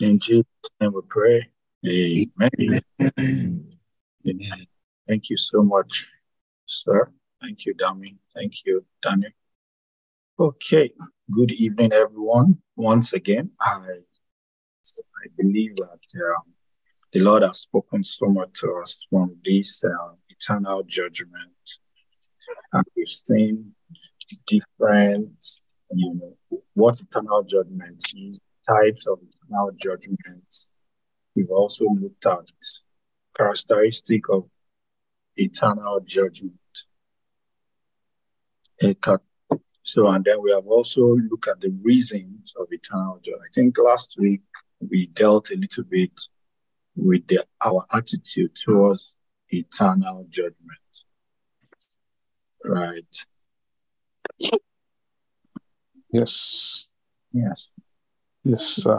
In 0.00 0.20
Jesus' 0.20 0.44
name 0.80 0.92
we 0.92 1.00
pray. 1.08 1.48
Amen. 1.84 2.80
Amen. 3.18 4.66
Thank 5.08 5.30
you 5.30 5.36
so 5.36 5.62
much, 5.62 6.08
sir. 6.66 7.10
Thank 7.40 7.66
you, 7.66 7.74
Dami. 7.74 8.16
Thank 8.34 8.64
you, 8.64 8.84
Daniel. 9.02 9.32
Okay. 10.38 10.92
Good 11.32 11.50
evening, 11.52 11.92
everyone. 11.92 12.58
Once 12.76 13.12
again, 13.12 13.50
I 13.60 13.78
I 14.86 15.26
believe 15.36 15.74
that 15.76 16.04
um, 16.16 16.52
the 17.12 17.20
Lord 17.20 17.42
has 17.42 17.60
spoken 17.60 18.04
so 18.04 18.26
much 18.26 18.60
to 18.60 18.80
us 18.82 19.04
from 19.10 19.36
this 19.44 19.82
uh, 19.82 20.14
eternal 20.28 20.84
judgment, 20.84 21.64
and 22.72 22.84
we've 22.96 23.08
seen 23.08 23.74
different, 24.46 25.44
you 25.92 26.14
know, 26.14 26.60
what 26.74 27.00
eternal 27.00 27.42
judgment 27.42 28.04
is, 28.16 28.40
types 28.68 29.06
of 29.06 29.18
eternal 29.22 29.70
judgments. 29.76 30.72
We've 31.34 31.50
also 31.50 31.84
looked 31.84 32.26
at 32.26 32.50
characteristic 33.36 34.28
of 34.28 34.48
eternal 35.36 36.00
judgment. 36.04 36.54
Eh, 38.82 38.94
so, 39.82 40.08
and 40.08 40.24
then 40.24 40.42
we 40.42 40.52
have 40.52 40.66
also 40.66 41.16
looked 41.16 41.48
at 41.48 41.60
the 41.60 41.70
reasons 41.82 42.54
of 42.60 42.66
eternal 42.70 43.18
judgment. 43.22 43.48
I 43.50 43.54
think 43.54 43.78
last 43.78 44.16
week 44.18 44.42
we 44.80 45.06
dealt 45.06 45.50
a 45.50 45.56
little 45.56 45.84
bit 45.84 46.20
with 46.94 47.26
the, 47.26 47.46
our 47.64 47.86
attitude 47.92 48.54
towards 48.54 49.16
eternal 49.48 50.26
judgment. 50.28 50.56
Right. 52.64 53.16
Yes. 56.12 56.86
Yes. 57.32 57.74
Yes, 58.48 58.64
sir. 58.64 58.98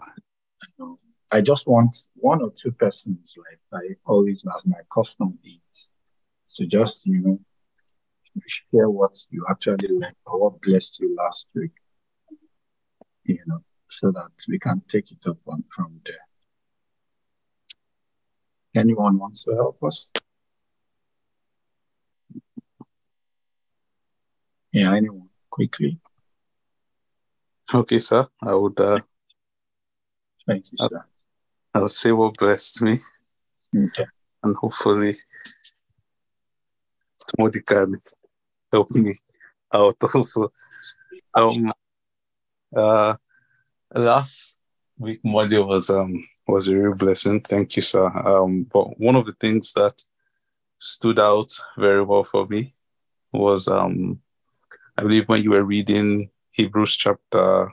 I 1.32 1.42
just 1.42 1.68
want 1.68 1.98
one 2.14 2.44
or 2.44 2.52
two 2.52 2.72
persons, 2.72 3.36
like 3.36 3.60
I 3.74 3.96
always, 4.06 4.46
as 4.56 4.64
my 4.68 4.78
custom 4.94 5.40
is, 5.44 5.90
to 6.50 6.68
just, 6.68 7.04
you 7.08 7.20
know, 7.20 7.40
share 8.46 8.92
what 8.92 9.18
you 9.32 9.48
actually 9.50 9.88
learned 9.90 10.16
or 10.28 10.40
what 10.40 10.62
blessed 10.62 11.00
you 11.00 11.16
last 11.16 11.48
week, 11.56 11.72
you 13.24 13.40
know, 13.48 13.64
so 13.88 14.12
that 14.12 14.30
we 14.48 14.60
can 14.60 14.84
take 14.88 15.12
it 15.12 15.26
up 15.26 15.40
on 15.48 15.64
from 15.64 16.00
there. 16.06 16.28
Anyone 18.76 19.18
wants 19.18 19.46
to 19.46 19.56
help 19.56 19.82
us? 19.84 20.12
Yeah, 24.72 24.94
anyone, 24.94 25.30
quickly. 25.50 26.00
Okay, 27.74 27.98
sir. 27.98 28.28
I 28.44 28.54
would. 28.54 28.80
Uh, 28.80 29.00
Thank 30.50 30.72
you, 30.72 30.78
sir. 30.80 31.06
I'll 31.76 31.88
say 31.88 32.12
what 32.12 32.36
blessed 32.38 32.82
me, 32.82 32.98
Okay. 33.78 34.06
and 34.42 34.56
hopefully 34.56 35.14
somebody 37.28 37.62
can 37.62 38.02
help 38.72 38.90
me 38.92 39.14
out 39.72 39.96
also. 40.16 40.52
Um. 41.36 41.72
Uh. 42.76 43.16
Last 43.94 44.60
week 44.98 45.22
module 45.24 45.68
was 45.68 45.92
um 45.92 46.28
was 46.48 46.68
a 46.68 46.76
real 46.76 46.98
blessing. 46.98 47.42
Thank 47.42 47.76
you, 47.76 47.84
sir. 47.84 48.08
Um. 48.08 48.64
But 48.64 49.00
one 49.00 49.16
of 49.16 49.28
the 49.28 49.34
things 49.40 49.74
that 49.74 50.02
stood 50.80 51.20
out 51.20 51.52
very 51.78 52.02
well 52.02 52.24
for 52.24 52.48
me 52.48 52.74
was 53.32 53.68
um 53.68 54.20
I 54.98 55.04
believe 55.04 55.30
when 55.30 55.44
you 55.44 55.52
were 55.52 55.64
reading 55.64 56.32
Hebrews 56.52 56.98
chapter 56.98 57.72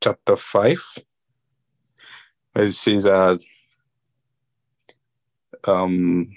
chapter 0.00 0.36
five, 0.36 0.82
it 2.56 2.70
says 2.70 3.06
uh 3.06 3.36
um 5.66 6.30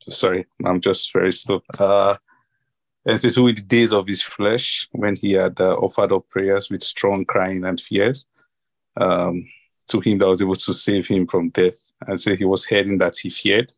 sorry, 0.00 0.46
I'm 0.64 0.80
just 0.80 1.12
very 1.12 1.32
slow. 1.32 1.62
Uh 1.78 2.16
and 3.06 3.20
says 3.20 3.38
with 3.38 3.56
the 3.56 3.62
days 3.62 3.92
of 3.92 4.06
his 4.06 4.22
flesh, 4.22 4.88
when 4.92 5.14
he 5.14 5.32
had 5.32 5.60
uh, 5.60 5.74
offered 5.76 6.12
up 6.12 6.28
prayers 6.30 6.70
with 6.70 6.82
strong 6.82 7.24
crying 7.26 7.64
and 7.64 7.78
fears, 7.78 8.26
um, 8.96 9.46
to 9.88 10.00
him 10.00 10.18
that 10.18 10.28
was 10.28 10.40
able 10.40 10.54
to 10.54 10.72
save 10.72 11.06
him 11.06 11.26
from 11.26 11.50
death. 11.50 11.92
And 12.06 12.18
so 12.18 12.34
he 12.34 12.44
was 12.44 12.64
heading 12.64 12.98
that 12.98 13.18
he 13.18 13.28
feared. 13.28 13.72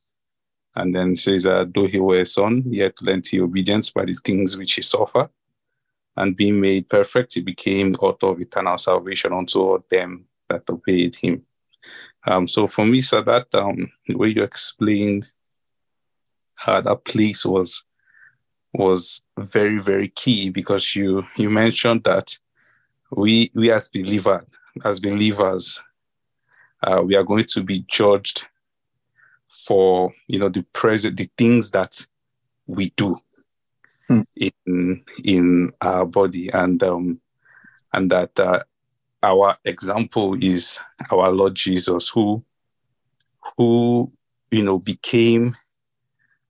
And 0.77 0.95
then 0.95 1.17
says, 1.17 1.47
uh, 1.47 1.65
though 1.69 1.87
he 1.87 1.99
were 1.99 2.21
a 2.21 2.27
son, 2.27 2.63
yet 2.67 3.03
lent 3.03 3.29
he 3.29 3.41
obedience 3.41 3.91
by 3.91 4.05
the 4.05 4.15
things 4.15 4.57
which 4.57 4.75
he 4.75 4.83
suffered. 4.83 5.31
And 6.17 6.37
being 6.37 6.61
made 6.61 6.89
perfect, 6.89 7.35
he 7.35 7.43
became 7.43 7.93
the 7.93 7.99
author 7.99 8.29
of 8.29 8.41
eternal 8.41 8.79
salvation 8.79 9.33
unto 9.33 9.59
all 9.59 9.85
them 9.91 10.27
that 10.49 10.69
obeyed 10.71 11.15
him. 11.17 11.45
Um, 12.27 12.49
so 12.49 12.67
for 12.67 12.87
me, 12.87 13.01
sir, 13.01 13.23
that 13.23 13.47
um, 13.55 13.91
the 14.07 14.17
way 14.17 14.29
you 14.29 14.43
explained 14.43 15.31
uh, 16.67 16.81
that 16.81 17.05
place 17.05 17.45
was 17.45 17.85
was 18.73 19.23
very 19.39 19.79
very 19.79 20.09
key 20.09 20.51
because 20.51 20.95
you 20.95 21.25
you 21.37 21.49
mentioned 21.51 22.05
that 22.05 22.39
we 23.11 23.51
we 23.55 23.71
as 23.71 23.89
believer 23.89 24.45
as 24.85 25.01
believers 25.01 25.81
uh, 26.83 27.01
we 27.03 27.17
are 27.17 27.23
going 27.25 27.45
to 27.45 27.63
be 27.63 27.85
judged 27.89 28.47
for 29.49 30.13
you 30.27 30.39
know 30.39 30.49
the 30.49 30.63
present 30.73 31.17
the 31.17 31.29
things 31.39 31.71
that 31.71 32.07
we 32.67 32.91
do 32.97 33.17
Hmm. 34.09 34.21
in 34.37 35.03
in 35.25 35.73
our 35.81 36.05
body 36.07 36.49
and 36.53 36.83
um 36.83 37.21
and 37.93 38.11
that 38.11 38.39
uh, 38.39 38.61
our 39.27 39.57
example 39.65 40.35
is 40.43 40.79
our 41.11 41.31
lord 41.31 41.55
jesus 41.55 42.09
who 42.09 42.43
who 43.57 44.11
you 44.51 44.63
know 44.63 44.79
became 44.79 45.55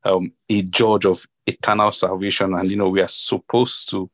um, 0.04 0.32
a 0.48 0.62
judge 0.62 1.04
of 1.04 1.26
eternal 1.46 1.92
salvation. 1.92 2.54
And 2.54 2.70
you 2.70 2.76
know 2.76 2.88
we 2.88 3.02
are 3.02 3.08
supposed 3.08 3.90
to 3.90 4.10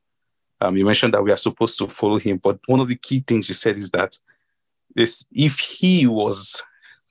um, 0.61 0.77
you 0.77 0.85
mentioned 0.85 1.15
that 1.15 1.23
we 1.23 1.33
are 1.33 1.37
supposed 1.37 1.77
to 1.79 1.89
follow 1.89 2.19
him. 2.19 2.39
But 2.39 2.61
one 2.67 2.79
of 2.79 2.89
the 2.89 2.97
key 2.97 3.25
things 3.27 3.49
you 3.49 3.55
said 3.55 3.77
is 3.77 3.91
that 3.91 4.17
this 4.95 5.27
if 5.33 5.59
he 5.59 6.07
was 6.07 6.63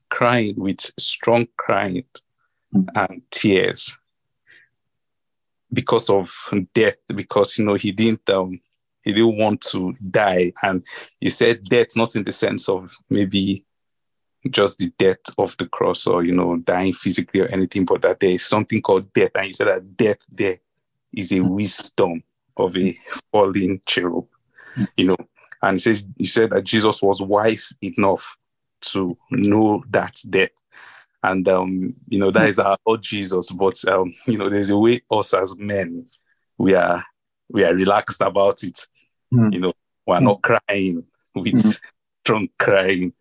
crying 0.09 0.55
with 0.57 0.79
strong 0.99 1.47
crying 1.57 2.05
and 2.95 3.21
tears 3.29 3.97
because 5.73 6.09
of 6.09 6.33
death 6.73 6.95
because 7.15 7.57
you 7.57 7.65
know 7.65 7.75
he 7.75 7.91
didn't 7.91 8.29
um 8.29 8.59
he 9.03 9.13
didn't 9.13 9.37
want 9.37 9.61
to 9.61 9.93
die. 10.09 10.53
And 10.63 10.85
you 11.19 11.29
said 11.29 11.63
death 11.63 11.95
not 11.95 12.15
in 12.15 12.23
the 12.23 12.31
sense 12.31 12.69
of 12.69 12.91
maybe 13.09 13.65
just 14.49 14.79
the 14.79 14.91
death 14.97 15.19
of 15.37 15.55
the 15.57 15.67
cross 15.67 16.07
or 16.07 16.23
you 16.23 16.33
know 16.33 16.57
dying 16.57 16.93
physically 16.93 17.41
or 17.41 17.45
anything 17.47 17.85
but 17.85 18.01
that 18.01 18.19
there 18.19 18.31
is 18.31 18.45
something 18.45 18.81
called 18.81 19.11
death. 19.13 19.31
And 19.35 19.47
you 19.47 19.53
said 19.53 19.67
that 19.67 19.97
death 19.97 20.17
there 20.29 20.57
is 21.13 21.31
a 21.31 21.41
wisdom 21.41 22.23
of 22.57 22.75
a 22.75 22.95
fallen 23.31 23.81
cherub 23.85 24.27
you 24.97 25.05
know. 25.05 25.17
And 25.61 25.77
it 25.77 25.81
says 25.81 26.03
he 26.17 26.25
said 26.25 26.49
that 26.51 26.63
jesus 26.63 27.01
was 27.01 27.21
wise 27.21 27.77
enough 27.81 28.35
to 28.81 29.15
know 29.29 29.83
that 29.91 30.15
death. 30.29 30.49
And 31.23 31.47
um 31.47 31.93
you 32.07 32.17
know 32.17 32.31
that 32.31 32.49
is 32.49 32.57
our 32.59 32.77
lord 32.85 33.03
jesus 33.03 33.51
but 33.51 33.83
um 33.87 34.13
you 34.25 34.37
know 34.39 34.49
there's 34.49 34.69
a 34.69 34.77
way 34.77 35.01
us 35.11 35.33
as 35.35 35.55
men 35.57 36.05
we 36.57 36.73
are 36.73 37.03
we 37.51 37.63
are 37.63 37.75
relaxed 37.75 38.21
about 38.21 38.63
it 38.63 38.87
Mm. 39.33 39.53
you 39.53 39.59
know 39.61 39.73
we're 40.05 40.19
not 40.19 40.41
crying 40.41 41.05
with 41.35 41.53
Mm. 41.53 41.79
strong 42.23 42.49
crying 42.59 43.13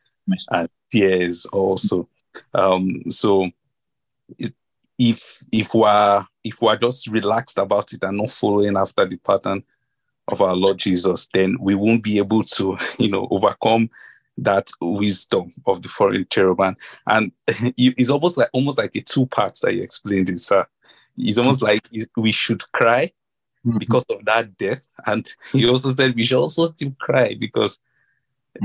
and 0.50 0.68
tears 0.90 1.46
also. 1.46 2.08
Um, 2.54 3.10
so 3.10 3.48
it, 4.38 4.52
if 4.98 5.38
if 5.52 5.72
we're 5.74 6.24
if 6.42 6.60
we're 6.62 6.76
just 6.76 7.06
relaxed 7.08 7.58
about 7.58 7.92
it 7.92 8.02
and 8.02 8.16
not 8.18 8.30
following 8.30 8.76
after 8.76 9.04
the 9.06 9.16
pattern 9.18 9.62
of 10.28 10.40
our 10.42 10.54
Lord 10.56 10.78
Jesus, 10.78 11.28
then 11.32 11.56
we 11.60 11.74
won't 11.74 12.02
be 12.02 12.18
able 12.18 12.42
to, 12.44 12.76
you 12.98 13.08
know, 13.10 13.28
overcome 13.30 13.88
that 14.38 14.70
wisdom 14.80 15.52
of 15.66 15.82
the 15.82 15.88
foreign 15.88 16.26
cherubim. 16.30 16.76
And 17.06 17.30
it's 17.76 18.10
almost 18.10 18.36
like 18.36 18.48
almost 18.52 18.78
like 18.78 18.94
a 18.96 19.00
two 19.00 19.26
parts 19.26 19.60
that 19.60 19.74
you 19.74 19.82
explained 19.82 20.28
it, 20.28 20.38
sir. 20.38 20.66
It's 21.18 21.38
almost 21.38 21.62
like 21.62 21.86
we 22.16 22.32
should 22.32 22.62
cry 22.72 23.10
Mhm. 23.66 23.78
because 23.78 24.04
of 24.10 24.24
that 24.24 24.56
death. 24.56 24.86
And 25.06 25.30
he 25.52 25.68
also 25.68 25.92
said 25.92 26.14
we 26.14 26.24
should 26.24 26.38
also 26.40 26.66
still 26.66 26.92
cry 26.98 27.34
because 27.34 27.80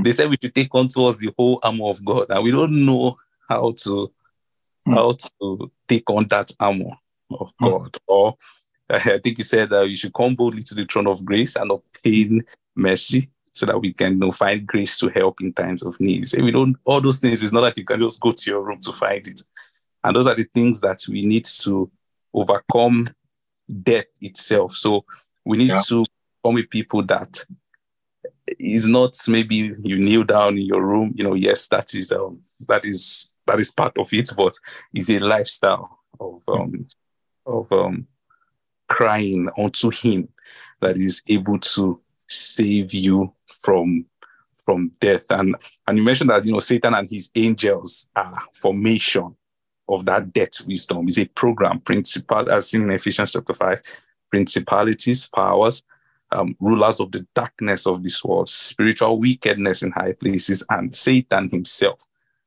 they 0.02 0.12
said 0.12 0.30
we 0.30 0.36
should 0.42 0.54
take 0.54 0.74
on 0.74 0.88
towards 0.88 1.18
the 1.18 1.32
whole 1.38 1.60
armor 1.62 1.86
of 1.90 2.04
God. 2.04 2.26
And 2.30 2.42
we 2.42 2.50
don't 2.50 2.84
know 2.86 3.18
how 3.48 3.72
to 3.84 4.10
Mm. 4.86 4.94
how 4.94 5.12
to 5.40 5.70
take 5.88 6.08
on 6.10 6.28
that 6.28 6.50
armor 6.60 6.96
of 7.30 7.52
Mm. 7.60 7.70
God. 7.70 7.96
Or 8.06 8.36
uh, 8.88 9.00
I 9.04 9.18
think 9.18 9.36
he 9.38 9.42
said 9.42 9.70
that 9.70 9.88
you 9.90 9.96
should 9.96 10.14
come 10.14 10.34
boldly 10.36 10.62
to 10.62 10.74
the 10.76 10.84
throne 10.84 11.08
of 11.08 11.24
grace 11.24 11.56
and 11.56 11.70
obtain 11.72 12.42
mercy 12.76 13.28
so 13.52 13.66
that 13.66 13.80
we 13.80 13.92
can 13.92 14.12
you 14.12 14.18
know, 14.18 14.30
find 14.30 14.64
grace 14.66 14.96
to 14.98 15.08
help 15.08 15.40
in 15.40 15.52
times 15.52 15.82
of 15.82 15.98
need. 16.00 16.28
Say 16.28 16.40
we 16.40 16.52
don't 16.52 16.76
all 16.84 17.00
those 17.00 17.18
things, 17.18 17.42
it's 17.42 17.52
not 17.52 17.62
like 17.62 17.76
you 17.76 17.84
can 17.84 18.00
just 18.00 18.20
go 18.20 18.30
to 18.32 18.50
your 18.50 18.62
room 18.62 18.80
to 18.82 18.92
find 18.92 19.26
it. 19.26 19.40
And 20.04 20.14
those 20.14 20.26
are 20.28 20.36
the 20.36 20.46
things 20.54 20.80
that 20.82 21.02
we 21.08 21.24
need 21.26 21.46
to 21.62 21.90
overcome 22.32 23.08
death 23.82 24.06
itself. 24.20 24.72
So 24.72 25.04
we 25.44 25.56
need 25.58 25.70
Yeah. 25.70 25.80
to 25.88 26.04
become 26.42 26.58
a 26.58 26.62
people 26.62 27.02
that 27.04 27.44
is 28.58 28.88
not 28.88 29.16
maybe 29.28 29.74
you 29.82 29.98
kneel 29.98 30.24
down 30.24 30.56
in 30.58 30.64
your 30.66 30.84
room. 30.84 31.12
You 31.16 31.24
know, 31.24 31.34
yes, 31.34 31.68
that 31.68 31.94
is 31.94 32.12
um, 32.12 32.40
that 32.68 32.84
is 32.84 33.34
that 33.46 33.60
is 33.60 33.70
part 33.70 33.96
of 33.98 34.12
it, 34.12 34.30
but 34.36 34.54
it's 34.94 35.10
a 35.10 35.18
lifestyle 35.18 35.98
of 36.20 36.42
um, 36.48 36.86
of 37.46 37.70
um, 37.72 38.06
crying 38.88 39.48
unto 39.58 39.90
Him 39.90 40.28
that 40.80 40.96
is 40.96 41.22
able 41.28 41.58
to 41.58 42.00
save 42.28 42.92
you 42.94 43.32
from 43.62 44.06
from 44.64 44.90
death. 45.00 45.26
And 45.30 45.56
and 45.86 45.98
you 45.98 46.04
mentioned 46.04 46.30
that 46.30 46.44
you 46.44 46.52
know 46.52 46.58
Satan 46.60 46.94
and 46.94 47.06
his 47.08 47.30
angels 47.34 48.08
are 48.16 48.40
formation 48.54 49.34
of 49.88 50.04
that 50.06 50.32
death 50.32 50.66
wisdom. 50.66 51.08
Is 51.08 51.18
a 51.18 51.26
program 51.26 51.80
principal 51.80 52.50
as 52.50 52.72
in 52.74 52.90
Ephesians 52.90 53.32
chapter 53.32 53.54
five, 53.54 53.82
principalities, 54.30 55.26
powers, 55.26 55.82
um, 56.32 56.56
rulers 56.60 57.00
of 57.00 57.12
the 57.12 57.26
darkness 57.34 57.86
of 57.86 58.02
this 58.02 58.22
world, 58.24 58.48
spiritual 58.48 59.18
wickedness 59.18 59.82
in 59.82 59.92
high 59.92 60.12
places, 60.12 60.64
and 60.70 60.94
Satan 60.94 61.48
himself. 61.48 62.00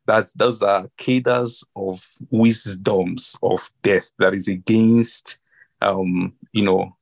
That's 0.05 0.33
those 0.33 0.63
are 0.63 0.89
cadres 0.97 1.63
of 1.75 2.03
wisdoms 2.31 3.37
of 3.43 3.69
death 3.83 4.09
that 4.17 4.33
is 4.33 4.47
against 4.47 5.39
um, 5.81 6.33
you 6.51 6.63
know 6.63 6.95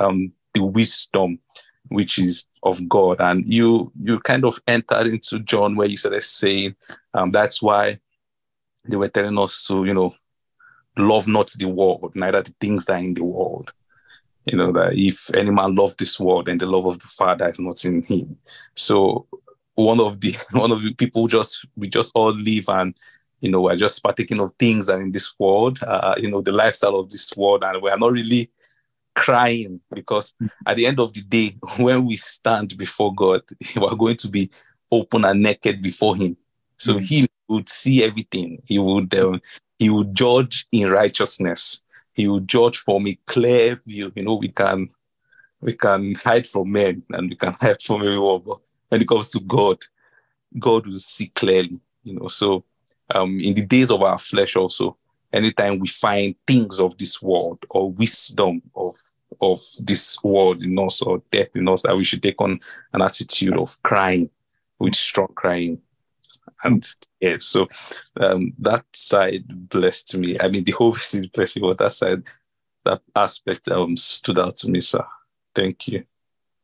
um, 0.00 0.32
the 0.54 0.64
wisdom 0.64 1.38
which 1.88 2.18
is 2.18 2.48
of 2.62 2.88
God. 2.88 3.20
And 3.20 3.52
you 3.52 3.92
you 4.00 4.18
kind 4.20 4.44
of 4.44 4.58
entered 4.66 5.08
into 5.08 5.40
John 5.40 5.76
where 5.76 5.88
you 5.88 5.96
started 5.96 6.22
saying 6.22 6.74
um, 7.12 7.30
that's 7.30 7.60
why 7.62 8.00
they 8.86 8.96
were 8.96 9.08
telling 9.08 9.38
us 9.38 9.66
to, 9.66 9.84
you 9.84 9.94
know, 9.94 10.14
love 10.96 11.26
not 11.26 11.50
the 11.58 11.68
world, 11.68 12.12
neither 12.14 12.42
the 12.42 12.54
things 12.60 12.84
that 12.84 12.94
are 12.94 12.98
in 12.98 13.14
the 13.14 13.24
world. 13.24 13.72
You 14.44 14.58
know, 14.58 14.72
that 14.72 14.92
if 14.92 15.34
any 15.34 15.50
man 15.50 15.74
love 15.74 15.96
this 15.96 16.20
world, 16.20 16.46
then 16.46 16.58
the 16.58 16.66
love 16.66 16.84
of 16.86 16.98
the 16.98 17.06
Father 17.06 17.48
is 17.48 17.58
not 17.58 17.82
in 17.84 18.02
him. 18.02 18.36
So 18.74 19.26
one 19.74 20.00
of 20.00 20.20
the 20.20 20.36
one 20.52 20.70
of 20.70 20.82
the 20.82 20.94
people 20.94 21.26
just 21.26 21.66
we 21.76 21.88
just 21.88 22.12
all 22.14 22.32
live 22.32 22.68
and 22.68 22.94
you 23.40 23.50
know 23.50 23.62
we're 23.62 23.76
just 23.76 24.02
partaking 24.02 24.40
of 24.40 24.52
things 24.58 24.86
that 24.86 24.98
in 24.98 25.12
this 25.12 25.34
world, 25.38 25.78
uh, 25.82 26.14
you 26.18 26.30
know, 26.30 26.40
the 26.40 26.52
lifestyle 26.52 26.96
of 26.96 27.10
this 27.10 27.34
world, 27.36 27.64
and 27.64 27.82
we're 27.82 27.96
not 27.96 28.12
really 28.12 28.50
crying 29.14 29.80
because 29.92 30.34
at 30.66 30.76
the 30.76 30.86
end 30.86 30.98
of 30.98 31.12
the 31.12 31.22
day, 31.22 31.56
when 31.78 32.04
we 32.04 32.16
stand 32.16 32.76
before 32.76 33.14
God, 33.14 33.42
we're 33.76 33.96
going 33.96 34.16
to 34.16 34.28
be 34.28 34.50
open 34.90 35.24
and 35.24 35.42
naked 35.42 35.82
before 35.82 36.16
Him. 36.16 36.36
So 36.76 36.94
mm. 36.94 37.04
He 37.04 37.26
would 37.54 37.68
see 37.68 38.04
everything. 38.04 38.62
He 38.64 38.78
would 38.78 39.14
um, 39.14 39.40
He 39.78 39.90
would 39.90 40.14
judge 40.14 40.66
in 40.72 40.90
righteousness. 40.90 41.82
He 42.12 42.28
would 42.28 42.48
judge 42.48 42.76
from 42.76 43.06
a 43.06 43.18
clear 43.26 43.76
view. 43.86 44.12
You 44.14 44.24
know, 44.24 44.34
we 44.34 44.48
can 44.48 44.90
we 45.60 45.72
can 45.72 46.14
hide 46.14 46.46
from 46.46 46.72
men 46.72 47.02
and 47.10 47.30
we 47.30 47.36
can 47.36 47.52
hide 47.60 47.82
from 47.82 48.02
everyone, 48.02 48.42
but 48.46 48.58
when 48.88 49.00
it 49.00 49.08
comes 49.08 49.30
to 49.30 49.40
God, 49.40 49.78
God 50.58 50.86
will 50.86 50.98
see 50.98 51.28
clearly. 51.28 51.80
You 52.02 52.20
know, 52.20 52.28
so 52.28 52.64
um, 53.14 53.38
in 53.40 53.54
the 53.54 53.64
days 53.64 53.90
of 53.90 54.02
our 54.02 54.18
flesh 54.18 54.56
also, 54.56 54.96
anytime 55.32 55.78
we 55.78 55.88
find 55.88 56.34
things 56.46 56.78
of 56.78 56.96
this 56.98 57.20
world 57.22 57.58
or 57.70 57.90
wisdom 57.92 58.62
of 58.74 58.94
of 59.40 59.60
this 59.80 60.22
world 60.22 60.62
in 60.62 60.78
us 60.78 61.02
or 61.02 61.20
death 61.32 61.56
in 61.56 61.68
us 61.68 61.82
that 61.82 61.96
we 61.96 62.04
should 62.04 62.22
take 62.22 62.40
on 62.40 62.60
an 62.92 63.02
attitude 63.02 63.56
of 63.56 63.82
crying 63.82 64.30
with 64.78 64.94
strong 64.94 65.28
crying 65.34 65.80
and 66.64 66.88
yeah 67.20 67.36
so 67.38 67.66
um, 68.20 68.52
that 68.58 68.84
side 68.94 69.44
blessed 69.68 70.16
me 70.16 70.36
i 70.40 70.48
mean 70.48 70.64
the 70.64 70.72
whole 70.72 70.92
thing 71.10 71.28
blessed 71.34 71.56
me 71.56 71.62
but 71.62 71.78
that 71.78 71.92
side 71.92 72.22
that 72.84 73.00
aspect 73.16 73.68
um, 73.68 73.96
stood 73.96 74.38
out 74.38 74.56
to 74.56 74.70
me 74.70 74.80
sir 74.80 75.04
thank 75.54 75.88
you 75.88 76.04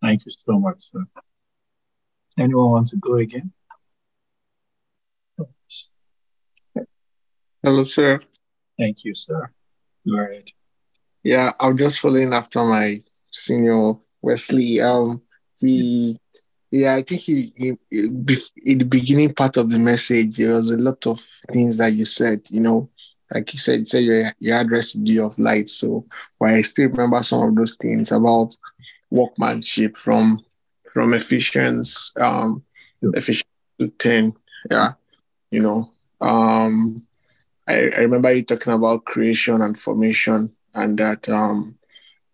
thank 0.02 0.24
you 0.24 0.32
so 0.32 0.58
much 0.58 0.90
sir 0.90 1.04
anyone 2.38 2.70
want 2.70 2.88
to 2.88 2.96
go 2.96 3.16
again 3.16 3.52
hello 7.62 7.82
sir 7.82 8.20
Thank 8.80 9.04
you, 9.04 9.12
sir. 9.12 9.52
Go 10.08 10.16
ahead. 10.16 10.48
Yeah, 11.22 11.52
I'm 11.60 11.76
just 11.76 11.98
following 11.98 12.32
after 12.32 12.64
my 12.64 12.96
senior 13.30 13.92
Wesley. 14.22 14.80
Um, 14.80 15.20
he, 15.58 16.18
yeah, 16.70 16.94
I 16.94 17.02
think 17.02 17.20
he, 17.22 17.52
he, 17.56 17.68
in 17.90 18.78
the 18.78 18.84
beginning 18.84 19.34
part 19.34 19.56
of 19.56 19.70
the 19.70 19.78
message, 19.78 20.36
there 20.36 20.54
was 20.54 20.70
a 20.70 20.78
lot 20.78 21.04
of 21.06 21.20
things 21.52 21.76
that 21.78 21.92
you 21.92 22.04
said. 22.04 22.42
You 22.48 22.60
know, 22.60 22.90
like 23.32 23.52
you 23.52 23.58
said, 23.58 23.80
you 23.80 23.84
said 23.86 24.04
you, 24.04 24.24
you 24.38 24.52
had 24.52 24.70
residue 24.70 25.24
of 25.24 25.38
light. 25.38 25.68
So, 25.68 26.06
well, 26.38 26.54
I 26.54 26.62
still 26.62 26.88
remember 26.88 27.22
some 27.22 27.48
of 27.48 27.56
those 27.56 27.74
things 27.76 28.12
about 28.12 28.56
workmanship 29.10 29.96
from 29.96 30.44
from 30.92 31.14
Ephesians, 31.14 32.12
um, 32.20 32.62
Ephesians 33.02 33.44
ten. 33.98 34.34
Yeah, 34.70 34.92
you 35.50 35.62
know, 35.62 35.90
um, 36.20 37.06
I, 37.68 37.90
I 37.96 38.00
remember 38.00 38.32
you 38.32 38.42
talking 38.44 38.72
about 38.72 39.04
creation 39.06 39.62
and 39.62 39.78
formation, 39.78 40.54
and 40.74 40.98
that 40.98 41.28
um, 41.28 41.78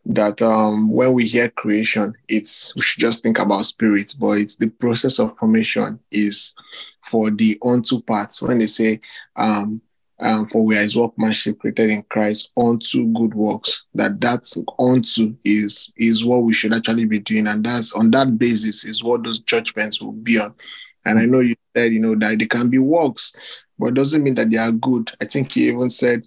that 0.08 0.40
um, 0.40 0.90
when 0.92 1.12
we 1.12 1.24
hear 1.26 1.48
creation, 1.48 2.14
it's 2.28 2.74
we 2.76 2.82
should 2.82 3.00
just 3.00 3.22
think 3.22 3.38
about 3.38 3.66
spirits, 3.66 4.14
but 4.14 4.38
it's 4.38 4.56
the 4.56 4.70
process 4.70 5.18
of 5.18 5.36
formation 5.36 5.98
is 6.12 6.54
for 7.02 7.30
the 7.30 7.58
unto 7.64 8.00
parts. 8.02 8.40
When 8.40 8.60
they 8.60 8.66
say, 8.66 9.00
um, 9.34 9.80
um, 10.20 10.46
"For 10.46 10.64
we 10.64 10.76
are 10.76 10.82
His 10.82 10.96
workmanship, 10.96 11.58
created 11.58 11.90
in 11.90 12.02
Christ, 12.04 12.52
unto 12.56 13.12
good 13.12 13.34
works," 13.34 13.84
that 13.94 14.20
that's 14.20 14.56
unto 14.78 15.34
is 15.44 15.92
is 15.96 16.24
what 16.24 16.44
we 16.44 16.54
should 16.54 16.72
actually 16.74 17.04
be 17.06 17.18
doing, 17.18 17.48
and 17.48 17.64
that's 17.64 17.92
on 17.92 18.12
that 18.12 18.38
basis 18.38 18.84
is 18.84 19.02
what 19.02 19.24
those 19.24 19.40
judgments 19.40 20.00
will 20.00 20.12
be 20.12 20.38
on. 20.38 20.54
And 21.04 21.18
I 21.18 21.24
know 21.26 21.40
you 21.40 21.56
said, 21.76 21.92
you 21.92 22.00
know, 22.00 22.14
that 22.16 22.38
they 22.38 22.46
can 22.46 22.68
be 22.68 22.78
works, 22.78 23.32
but 23.78 23.94
doesn't 23.94 24.22
mean 24.22 24.34
that 24.34 24.50
they 24.50 24.58
are 24.58 24.72
good. 24.72 25.10
I 25.20 25.24
think 25.24 25.52
he 25.52 25.68
even 25.68 25.90
said 25.90 26.22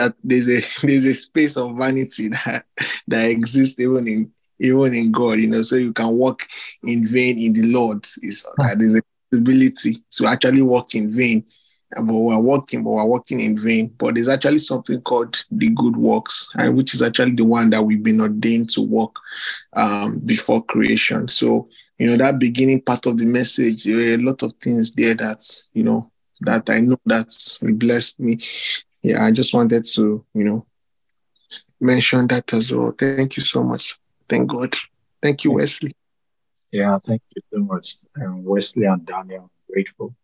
that 0.00 0.14
there's 0.24 0.48
a 0.48 0.60
there's 0.86 1.06
a 1.06 1.14
space 1.14 1.56
of 1.56 1.76
vanity 1.76 2.28
that 2.28 2.64
that 3.08 3.30
exists 3.30 3.78
even 3.78 4.08
in 4.08 4.32
even 4.60 4.94
in 4.94 5.10
God, 5.10 5.38
you 5.38 5.48
know, 5.48 5.62
so 5.62 5.76
you 5.76 5.92
can 5.92 6.10
walk 6.10 6.46
in 6.82 7.06
vain 7.06 7.38
in 7.38 7.52
the 7.54 7.72
Lord. 7.72 8.06
Is 8.22 8.46
uh, 8.58 8.74
there's 8.76 8.96
a 8.96 9.02
possibility 9.30 10.02
to 10.10 10.26
actually 10.26 10.62
walk 10.62 10.94
in 10.94 11.10
vain. 11.10 11.44
But 11.92 12.04
we're 12.04 12.40
walking, 12.40 12.84
but 12.84 12.90
we're 12.90 13.04
walking 13.04 13.40
in 13.40 13.56
vain. 13.56 13.88
But 13.98 14.14
there's 14.14 14.28
actually 14.28 14.58
something 14.58 15.00
called 15.00 15.42
the 15.50 15.70
good 15.70 15.96
works, 15.96 16.48
and 16.54 16.76
which 16.76 16.94
is 16.94 17.02
actually 17.02 17.34
the 17.34 17.44
one 17.44 17.70
that 17.70 17.82
we've 17.82 18.02
been 18.02 18.20
ordained 18.20 18.70
to 18.70 18.82
walk 18.82 19.18
um, 19.72 20.20
before 20.20 20.62
creation. 20.64 21.26
So, 21.26 21.68
you 21.98 22.06
know, 22.06 22.16
that 22.18 22.38
beginning 22.38 22.82
part 22.82 23.06
of 23.06 23.16
the 23.16 23.24
message, 23.24 23.84
there 23.84 23.96
were 23.96 24.22
a 24.22 24.24
lot 24.24 24.42
of 24.42 24.52
things 24.62 24.92
there 24.92 25.14
that, 25.14 25.44
you 25.72 25.82
know, 25.82 26.12
that 26.42 26.70
I 26.70 26.78
know 26.78 26.98
that 27.06 27.58
blessed 27.60 28.20
me. 28.20 28.38
Yeah, 29.02 29.24
I 29.24 29.30
just 29.30 29.54
wanted 29.54 29.84
to, 29.94 30.24
you 30.34 30.44
know, 30.44 30.66
mention 31.80 32.26
that 32.28 32.52
as 32.52 32.72
well. 32.72 32.92
Thank 32.96 33.36
you 33.36 33.42
so 33.42 33.62
much. 33.62 33.98
Thank 34.28 34.50
God. 34.50 34.74
Thank 35.22 35.44
you, 35.44 35.52
Wesley. 35.52 35.96
Yeah, 36.70 36.98
thank 36.98 37.22
you 37.34 37.42
so 37.52 37.60
much. 37.60 37.96
And 38.16 38.44
Wesley 38.44 38.84
and 38.84 39.04
Daniel, 39.06 39.42
I'm 39.44 39.72
grateful 39.72 40.14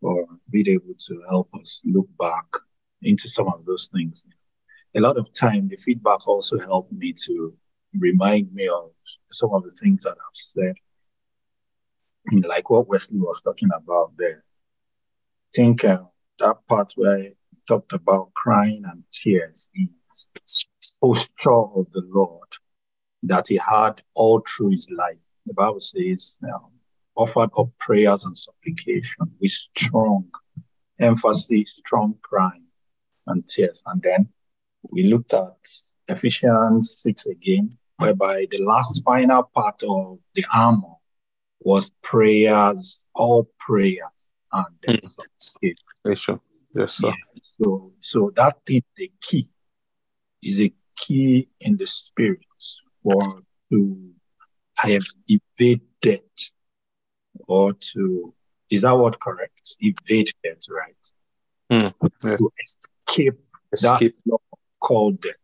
for 0.00 0.26
being 0.50 0.68
able 0.68 0.94
to 1.06 1.22
help 1.28 1.48
us 1.54 1.80
look 1.84 2.08
back 2.18 2.44
into 3.02 3.28
some 3.28 3.48
of 3.48 3.64
those 3.64 3.88
things. 3.88 4.26
A 4.94 5.00
lot 5.00 5.16
of 5.16 5.32
time, 5.32 5.68
the 5.68 5.76
feedback 5.76 6.26
also 6.28 6.58
helped 6.58 6.92
me 6.92 7.12
to 7.26 7.54
remind 7.98 8.52
me 8.52 8.68
of 8.68 8.90
some 9.30 9.52
of 9.52 9.62
the 9.64 9.70
things 9.70 10.02
that 10.02 10.12
I've 10.12 10.34
said, 10.34 10.74
like 12.46 12.70
what 12.70 12.88
Wesley 12.88 13.18
was 13.18 13.40
talking 13.40 13.70
about 13.74 14.12
there 14.16 14.44
I 15.54 15.56
think 15.56 15.84
uh, 15.84 16.02
that 16.40 16.56
part 16.66 16.92
where 16.96 17.30
talked 17.66 17.92
about 17.92 18.34
crying 18.34 18.84
and 18.90 19.02
tears 19.12 19.70
is 19.74 20.68
posture 21.00 21.50
of 21.52 21.86
the 21.92 22.02
Lord 22.06 22.48
that 23.24 23.48
he 23.48 23.56
had 23.56 24.02
all 24.14 24.40
through 24.40 24.70
his 24.70 24.88
life. 24.90 25.18
The 25.46 25.54
Bible 25.54 25.80
says, 25.80 26.38
um, 26.44 26.70
offered 27.16 27.50
up 27.56 27.68
prayers 27.78 28.24
and 28.24 28.36
supplication 28.36 29.30
with 29.40 29.50
strong 29.50 30.26
emphasis, 30.98 31.74
strong 31.78 32.16
crying 32.22 32.66
and 33.26 33.46
tears. 33.48 33.82
And 33.86 34.02
then 34.02 34.28
we 34.82 35.04
looked 35.04 35.32
at 35.32 35.56
Ephesians 36.08 36.98
6 37.02 37.26
again, 37.26 37.78
whereby 37.96 38.46
the 38.50 38.58
last 38.58 39.02
final 39.04 39.44
part 39.54 39.82
of 39.82 40.18
the 40.34 40.44
armor 40.52 40.94
was 41.60 41.90
prayers, 42.02 43.00
all 43.14 43.48
prayers 43.58 44.28
and 44.52 44.66
mm. 44.86 45.18
Yes, 46.04 46.18
sure. 46.18 46.40
Yes, 46.74 46.94
sir. 46.94 47.08
Yeah. 47.08 47.40
So, 47.42 47.92
so 48.00 48.32
that 48.36 48.56
is 48.68 48.82
the 48.96 49.10
key. 49.20 49.48
Is 50.42 50.60
a 50.60 50.72
key 50.96 51.48
in 51.60 51.76
the 51.76 51.86
spirit 51.86 52.40
for 53.02 53.40
to 53.72 54.10
have 54.78 55.04
evade 55.28 55.80
death 56.02 56.20
or 57.46 57.72
to 57.72 58.34
is 58.70 58.82
that 58.82 58.92
what 58.92 59.20
correct? 59.20 59.76
Evade 59.80 60.30
death, 60.42 60.58
right? 60.68 60.94
Mm, 61.72 62.10
yeah. 62.24 62.36
To 62.36 62.52
escape, 63.06 63.38
escape. 63.72 64.16
that 64.26 64.38
called 64.80 65.20
death. 65.20 65.34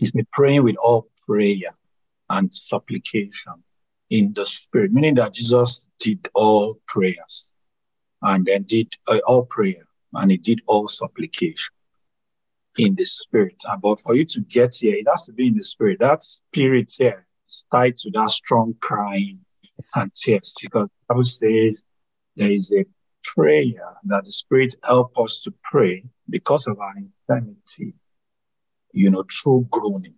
the 0.00 0.26
praying 0.32 0.64
with 0.64 0.76
all 0.76 1.08
prayer 1.26 1.74
and 2.30 2.54
supplication 2.54 3.52
in 4.10 4.32
the 4.34 4.46
spirit, 4.46 4.92
meaning 4.92 5.14
that 5.16 5.34
Jesus 5.34 5.88
did 6.00 6.28
all 6.34 6.78
prayers 6.86 7.48
and 8.22 8.46
then 8.46 8.62
did 8.64 8.94
uh, 9.06 9.20
all 9.26 9.44
prayer 9.44 9.87
and 10.14 10.30
he 10.30 10.36
did 10.36 10.60
all 10.66 10.88
supplication 10.88 11.74
in 12.78 12.94
the 12.94 13.04
spirit. 13.04 13.56
But 13.80 14.00
for 14.00 14.14
you 14.14 14.24
to 14.24 14.40
get 14.42 14.76
here, 14.76 14.94
it 14.94 15.06
has 15.08 15.26
to 15.26 15.32
be 15.32 15.48
in 15.48 15.56
the 15.56 15.64
spirit. 15.64 15.98
That 16.00 16.22
spirit 16.22 16.94
here 16.96 17.26
is 17.48 17.66
tied 17.70 17.98
to 17.98 18.10
that 18.12 18.30
strong 18.30 18.74
crying 18.80 19.40
and 19.94 20.14
tears 20.14 20.54
because 20.62 20.88
the 20.88 21.14
Bible 21.14 21.24
says 21.24 21.84
there 22.36 22.50
is 22.50 22.72
a 22.72 22.84
prayer 23.22 23.96
that 24.04 24.24
the 24.24 24.32
spirit 24.32 24.74
help 24.84 25.18
us 25.18 25.40
to 25.40 25.52
pray 25.62 26.04
because 26.30 26.66
of 26.66 26.78
our 26.78 26.94
infirmity, 26.96 27.94
you 28.92 29.10
know, 29.10 29.24
through 29.30 29.66
groaning. 29.70 30.14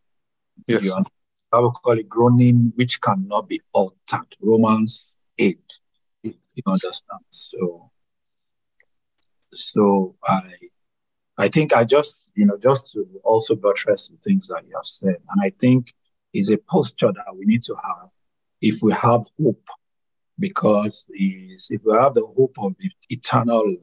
Yes. 0.66 0.84
You 0.84 1.04
I 1.52 1.58
will 1.58 1.72
call 1.72 1.98
it 1.98 2.08
groaning 2.08 2.72
which 2.76 3.00
cannot 3.00 3.48
be 3.48 3.60
altered. 3.72 4.36
Romans 4.40 5.16
8. 5.38 5.58
You 6.22 6.34
understand? 6.66 7.22
So, 7.30 7.90
so 9.52 10.16
I, 10.24 10.40
I 11.38 11.48
think 11.48 11.74
I 11.74 11.84
just, 11.84 12.30
you 12.34 12.46
know, 12.46 12.58
just 12.58 12.92
to 12.92 13.06
also 13.24 13.56
buttress 13.56 14.08
the 14.08 14.16
things 14.16 14.48
that 14.48 14.62
you 14.68 14.74
have 14.76 14.84
said, 14.86 15.16
and 15.28 15.42
I 15.42 15.50
think 15.58 15.92
is 16.32 16.50
a 16.50 16.58
posture 16.58 17.12
that 17.12 17.36
we 17.36 17.44
need 17.46 17.62
to 17.64 17.74
have 17.74 18.08
if 18.60 18.82
we 18.82 18.92
have 18.92 19.22
hope, 19.42 19.68
because 20.38 21.06
is 21.10 21.68
if 21.70 21.80
we 21.84 21.94
have 21.94 22.14
the 22.14 22.26
hope 22.26 22.56
of 22.58 22.74
eternal 23.08 23.76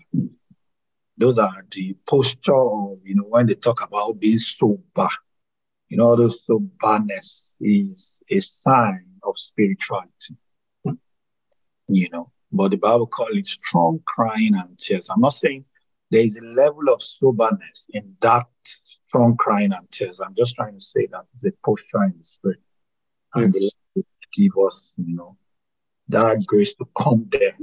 those 1.17 1.37
are 1.39 1.65
the 1.71 1.95
posture 2.07 2.55
of, 2.55 2.99
you 3.03 3.15
know, 3.15 3.23
when 3.23 3.47
they 3.47 3.55
talk 3.55 3.81
about 3.81 4.19
being 4.19 4.37
sober, 4.37 5.09
you 5.89 5.97
know, 5.97 6.15
those 6.15 6.45
soberness 6.45 7.55
is 7.59 8.13
a 8.29 8.39
sign 8.39 9.05
of 9.23 9.37
spirituality. 9.37 10.35
You 11.89 12.09
know, 12.11 12.31
but 12.51 12.71
the 12.71 12.77
Bible 12.77 13.07
calls 13.07 13.29
it 13.33 13.47
strong 13.47 13.99
crying 14.05 14.55
and 14.55 14.77
tears. 14.77 15.09
I'm 15.09 15.21
not 15.21 15.33
saying 15.33 15.65
there 16.11 16.25
is 16.25 16.37
a 16.37 16.45
level 16.45 16.89
of 16.89 17.01
soberness 17.01 17.87
in 17.93 18.15
that 18.21 18.45
strong 19.07 19.35
crying 19.37 19.73
and 19.73 19.91
tears. 19.91 20.21
I'm 20.21 20.35
just 20.35 20.55
trying 20.55 20.75
to 20.75 20.81
say 20.81 21.07
that 21.07 21.25
it's 21.33 21.43
a 21.43 21.51
posture 21.65 22.03
in 22.03 22.15
the 22.17 22.23
spirit. 22.23 22.59
And 23.33 23.53
yes. 23.53 23.71
give 24.33 24.53
us, 24.65 24.93
you 24.97 25.15
know, 25.15 25.37
that 26.09 26.45
grace 26.45 26.73
to 26.75 26.87
come 26.97 27.27
there. 27.29 27.57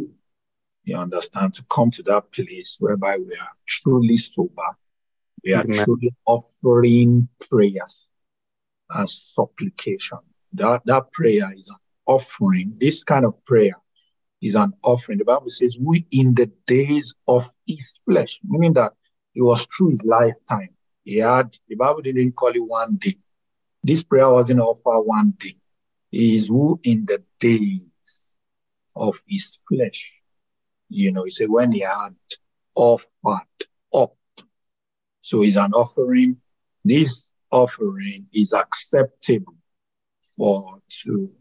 You 0.85 0.97
understand? 0.99 1.55
To 1.55 1.65
come 1.71 1.91
to 1.93 2.03
that 2.05 2.31
place 2.31 2.77
whereby 2.79 3.17
we 3.17 3.33
are 3.35 3.49
truly 3.67 4.19
sober. 4.19 4.77
We 5.43 5.55
are 5.55 5.63
Amen. 5.63 5.85
truly 5.85 6.13
offering 6.27 7.29
prayers 7.51 8.07
and 8.91 9.09
supplication. 9.09 10.19
That, 10.53 10.83
that 10.85 11.11
prayer 11.13 11.53
is 11.57 11.71
an 11.71 11.77
offering. 12.07 12.77
This 12.79 13.03
kind 13.03 13.25
of 13.25 13.43
prayer 13.47 13.77
is 14.45 14.57
an 14.57 14.75
offering. 14.83 15.19
The 15.19 15.25
Bible 15.25 15.49
says, 15.49 15.79
we 15.81 16.07
in 16.11 16.35
the 16.35 16.53
days 16.67 17.15
of 17.27 17.51
his 17.67 17.99
flesh, 18.05 18.41
meaning 18.45 18.75
that 18.75 18.93
it 19.35 19.43
was 19.43 19.67
through 19.67 19.91
his 19.91 20.05
lifetime. 20.05 20.69
He 21.03 21.17
had, 21.17 21.57
the 21.67 21.77
Bible 21.77 22.03
didn't 22.03 22.33
call 22.33 22.51
it 22.51 22.59
one 22.59 22.97
day. 22.97 23.17
This 23.83 24.03
prayer 24.03 24.31
wasn't 24.31 24.61
offered 24.61 25.01
one 25.01 25.35
day. 25.39 25.57
He 26.11 26.37
is 26.37 26.49
who 26.49 26.79
in 26.83 27.07
the 27.07 27.23
days 27.41 28.39
of 28.95 29.19
his 29.27 29.59
flesh. 29.67 30.13
You 30.91 31.13
know, 31.13 31.25
he 31.25 31.31
said 31.31 31.49
when 31.49 31.73
he 31.73 31.81
had 31.81 32.15
offered 32.75 33.09
up. 33.95 34.15
So 35.23 35.43
it's 35.43 35.57
an 35.57 35.73
offering. 35.73 36.37
This 36.85 37.33
offering 37.51 38.27
is 38.35 38.53
acceptable 38.53 39.55
for 40.37 40.81
to 41.03 41.33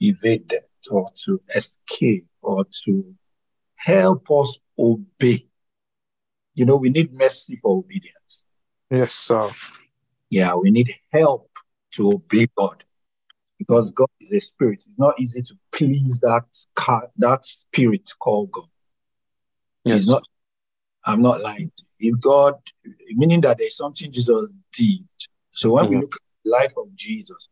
evade 0.00 0.46
death 0.48 0.62
or 0.90 1.10
to 1.24 1.40
escape 1.54 2.26
or 2.42 2.64
to 2.84 3.14
help 3.76 4.30
us 4.30 4.58
obey. 4.78 5.46
You 6.54 6.64
know, 6.66 6.76
we 6.76 6.90
need 6.90 7.12
mercy 7.12 7.58
for 7.62 7.78
obedience. 7.78 8.44
Yes, 8.90 9.12
sir. 9.12 9.50
Yeah, 10.30 10.54
we 10.54 10.70
need 10.70 10.94
help 11.12 11.50
to 11.92 12.12
obey 12.12 12.46
God 12.56 12.84
because 13.58 13.90
God 13.90 14.08
is 14.20 14.32
a 14.32 14.40
spirit. 14.40 14.84
It's 14.86 14.98
not 14.98 15.18
easy 15.20 15.42
to 15.42 15.54
please 15.72 16.20
that 16.20 16.44
that 17.18 17.46
spirit 17.46 18.10
called 18.18 18.52
God. 18.52 18.68
Yes. 19.84 20.02
It's 20.02 20.08
not. 20.08 20.22
I'm 21.04 21.20
not 21.20 21.42
lying. 21.42 21.70
If 21.98 22.18
God, 22.20 22.54
meaning 23.10 23.42
that 23.42 23.58
there's 23.58 23.76
something 23.76 24.10
Jesus 24.10 24.46
did 24.72 25.04
so 25.54 25.72
when 25.72 25.84
mm-hmm. 25.84 25.94
we 25.94 26.00
look 26.00 26.14
at 26.14 26.20
the 26.44 26.50
life 26.50 26.74
of 26.76 26.94
Jesus, 26.94 27.48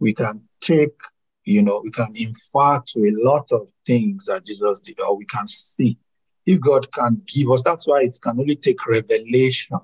we 0.00 0.14
can 0.14 0.42
take, 0.60 0.96
you 1.44 1.62
know, 1.62 1.80
we 1.82 1.90
can 1.90 2.12
infer 2.14 2.82
to 2.86 3.00
a 3.00 3.12
lot 3.16 3.50
of 3.52 3.70
things 3.86 4.26
that 4.26 4.44
Jesus 4.44 4.80
did, 4.80 5.00
or 5.00 5.16
we 5.16 5.26
can 5.26 5.46
see. 5.46 5.98
If 6.46 6.60
God 6.60 6.90
can 6.92 7.22
give 7.26 7.50
us, 7.50 7.62
that's 7.62 7.86
why 7.86 8.02
it 8.02 8.18
can 8.20 8.38
only 8.38 8.56
take 8.56 8.86
revelation 8.86 9.78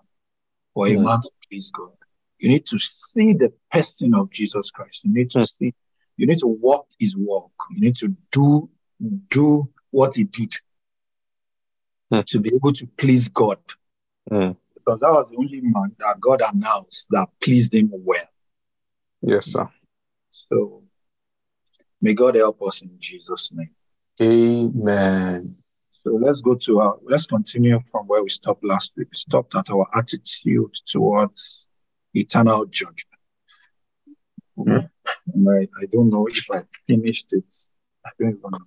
for 0.74 0.86
a 0.86 0.94
man 0.94 1.20
to 1.20 1.30
please 1.48 1.70
God. 1.70 1.92
You 2.38 2.50
need 2.50 2.66
to 2.66 2.78
see 2.78 3.32
the 3.32 3.52
person 3.70 4.14
of 4.14 4.30
Jesus 4.30 4.70
Christ. 4.70 5.04
You 5.04 5.12
need 5.12 5.30
to 5.30 5.38
mm-hmm. 5.38 5.44
see, 5.44 5.74
you 6.16 6.26
need 6.26 6.38
to 6.38 6.46
walk 6.46 6.86
his 6.98 7.16
walk. 7.16 7.52
You 7.70 7.80
need 7.80 7.96
to 7.96 8.14
do, 8.30 8.68
do 9.30 9.68
what 9.90 10.14
he 10.16 10.24
did 10.24 10.54
mm. 12.12 12.24
to 12.26 12.40
be 12.40 12.50
able 12.54 12.72
to 12.72 12.86
please 12.96 13.28
God. 13.28 13.58
Mm 14.30 14.56
because 14.90 15.00
that 15.00 15.12
was 15.12 15.30
the 15.30 15.36
only 15.36 15.60
man 15.60 15.94
that 15.98 16.20
God 16.20 16.42
announced 16.42 17.08
that 17.10 17.28
pleased 17.40 17.74
him 17.74 17.90
well. 17.92 18.28
Yes, 19.22 19.46
sir. 19.46 19.68
So 20.30 20.82
may 22.00 22.14
God 22.14 22.34
help 22.36 22.62
us 22.62 22.82
in 22.82 22.90
Jesus' 22.98 23.52
name. 23.52 23.70
Amen. 24.20 25.56
So 26.02 26.12
let's 26.12 26.40
go 26.40 26.54
to 26.54 26.80
our, 26.80 26.98
let's 27.02 27.26
continue 27.26 27.78
from 27.90 28.06
where 28.06 28.22
we 28.22 28.30
stopped 28.30 28.64
last 28.64 28.92
week. 28.96 29.08
We 29.10 29.16
stopped 29.16 29.54
at 29.54 29.70
our 29.70 29.86
attitude 29.94 30.74
towards 30.86 31.66
eternal 32.14 32.66
judgment. 32.66 33.06
Mm-hmm. 34.58 35.48
I, 35.48 35.68
I 35.80 35.86
don't 35.92 36.10
know 36.10 36.26
if 36.26 36.50
I 36.50 36.62
finished 36.86 37.32
it. 37.32 37.54
I 38.04 38.10
don't 38.18 38.30
even 38.30 38.50
know 38.50 38.58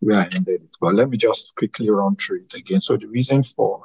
where 0.00 0.20
I 0.20 0.24
ended 0.24 0.62
it, 0.62 0.76
but 0.80 0.94
let 0.94 1.10
me 1.10 1.16
just 1.16 1.54
quickly 1.56 1.90
run 1.90 2.16
through 2.16 2.42
it 2.42 2.54
again. 2.54 2.80
So 2.80 2.96
the 2.96 3.08
reason 3.08 3.42
for 3.42 3.84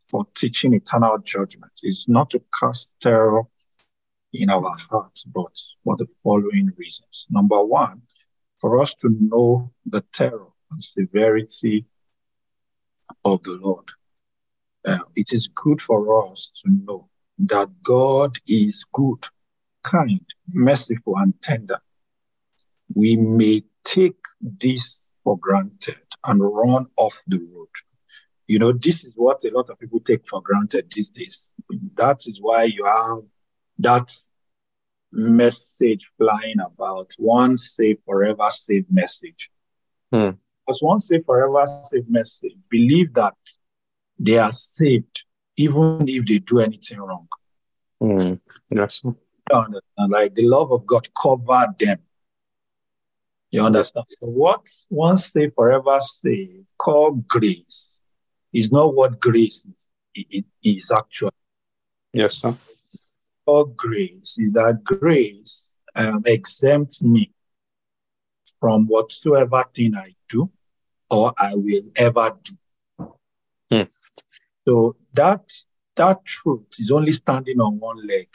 for 0.00 0.26
teaching 0.34 0.74
eternal 0.74 1.18
judgment 1.18 1.72
is 1.82 2.06
not 2.08 2.30
to 2.30 2.42
cast 2.60 2.94
terror 3.00 3.44
in 4.34 4.50
our 4.50 4.76
hearts, 4.90 5.24
but 5.24 5.56
for 5.84 5.96
the 5.96 6.06
following 6.22 6.70
reasons. 6.76 7.26
Number 7.30 7.64
one, 7.64 8.02
for 8.60 8.80
us 8.80 8.94
to 8.96 9.08
know 9.20 9.72
the 9.86 10.02
terror 10.12 10.48
and 10.70 10.82
severity 10.82 11.86
of 13.24 13.42
the 13.42 13.58
Lord. 13.62 13.88
Uh, 14.86 14.98
it 15.16 15.32
is 15.32 15.48
good 15.48 15.80
for 15.80 16.30
us 16.30 16.50
to 16.62 16.70
know 16.70 17.08
that 17.38 17.70
God 17.82 18.36
is 18.46 18.84
good, 18.92 19.24
kind, 19.82 20.24
merciful, 20.52 21.14
and 21.16 21.34
tender. 21.42 21.78
We 22.94 23.16
may 23.16 23.64
take 23.84 24.18
this 24.40 25.10
for 25.24 25.38
granted 25.38 25.96
and 26.24 26.40
run 26.40 26.86
off 26.96 27.22
the 27.26 27.38
road 27.38 27.68
you 28.46 28.58
know, 28.58 28.72
this 28.72 29.04
is 29.04 29.14
what 29.16 29.42
a 29.44 29.50
lot 29.50 29.70
of 29.70 29.78
people 29.78 30.00
take 30.00 30.26
for 30.28 30.42
granted 30.42 30.92
these 30.94 31.10
days. 31.10 31.42
That 31.96 32.26
is 32.26 32.40
why 32.40 32.64
you 32.64 32.84
have 32.84 33.22
that 33.78 34.12
message 35.12 36.10
flying 36.18 36.60
about 36.60 37.12
one 37.18 37.56
save 37.56 37.98
forever 38.04 38.48
save 38.50 38.86
message. 38.90 39.50
Hmm. 40.12 40.30
Because 40.66 40.82
one 40.82 41.00
save 41.00 41.24
forever 41.24 41.66
save 41.90 42.08
message, 42.08 42.54
believe 42.70 43.14
that 43.14 43.34
they 44.18 44.38
are 44.38 44.52
saved 44.52 45.24
even 45.56 46.08
if 46.08 46.26
they 46.26 46.38
do 46.38 46.60
anything 46.60 46.98
wrong. 46.98 47.28
Hmm. 48.00 48.34
Yes. 48.70 49.02
You 49.04 49.14
understand? 49.52 50.10
Like 50.10 50.34
the 50.34 50.46
love 50.48 50.72
of 50.72 50.86
God 50.86 51.08
covered 51.14 51.74
them. 51.78 51.98
You 53.50 53.62
understand? 53.62 54.06
So 54.08 54.26
what 54.26 54.66
one 54.88 55.16
save 55.16 55.54
forever 55.54 56.00
save 56.00 56.66
called 56.78 57.28
grace 57.28 58.00
is 58.52 58.72
not 58.72 58.94
what 58.94 59.20
grace 59.20 59.64
is, 59.64 59.88
it 60.14 60.44
is 60.62 60.90
actually. 60.90 61.30
Yes, 62.12 62.36
sir. 62.36 62.54
All 63.46 63.66
grace 63.66 64.38
is 64.38 64.52
that 64.52 64.82
grace 64.84 65.76
um, 65.96 66.22
exempts 66.26 67.02
me 67.02 67.30
from 68.60 68.86
whatsoever 68.86 69.64
thing 69.74 69.94
I 69.96 70.14
do 70.28 70.50
or 71.10 71.32
I 71.38 71.52
will 71.54 71.82
ever 71.96 72.30
do. 72.42 73.08
Hmm. 73.70 73.88
So 74.66 74.96
that 75.12 75.50
that 75.96 76.24
truth 76.24 76.66
is 76.78 76.90
only 76.90 77.12
standing 77.12 77.60
on 77.60 77.78
one 77.78 78.06
leg. 78.06 78.28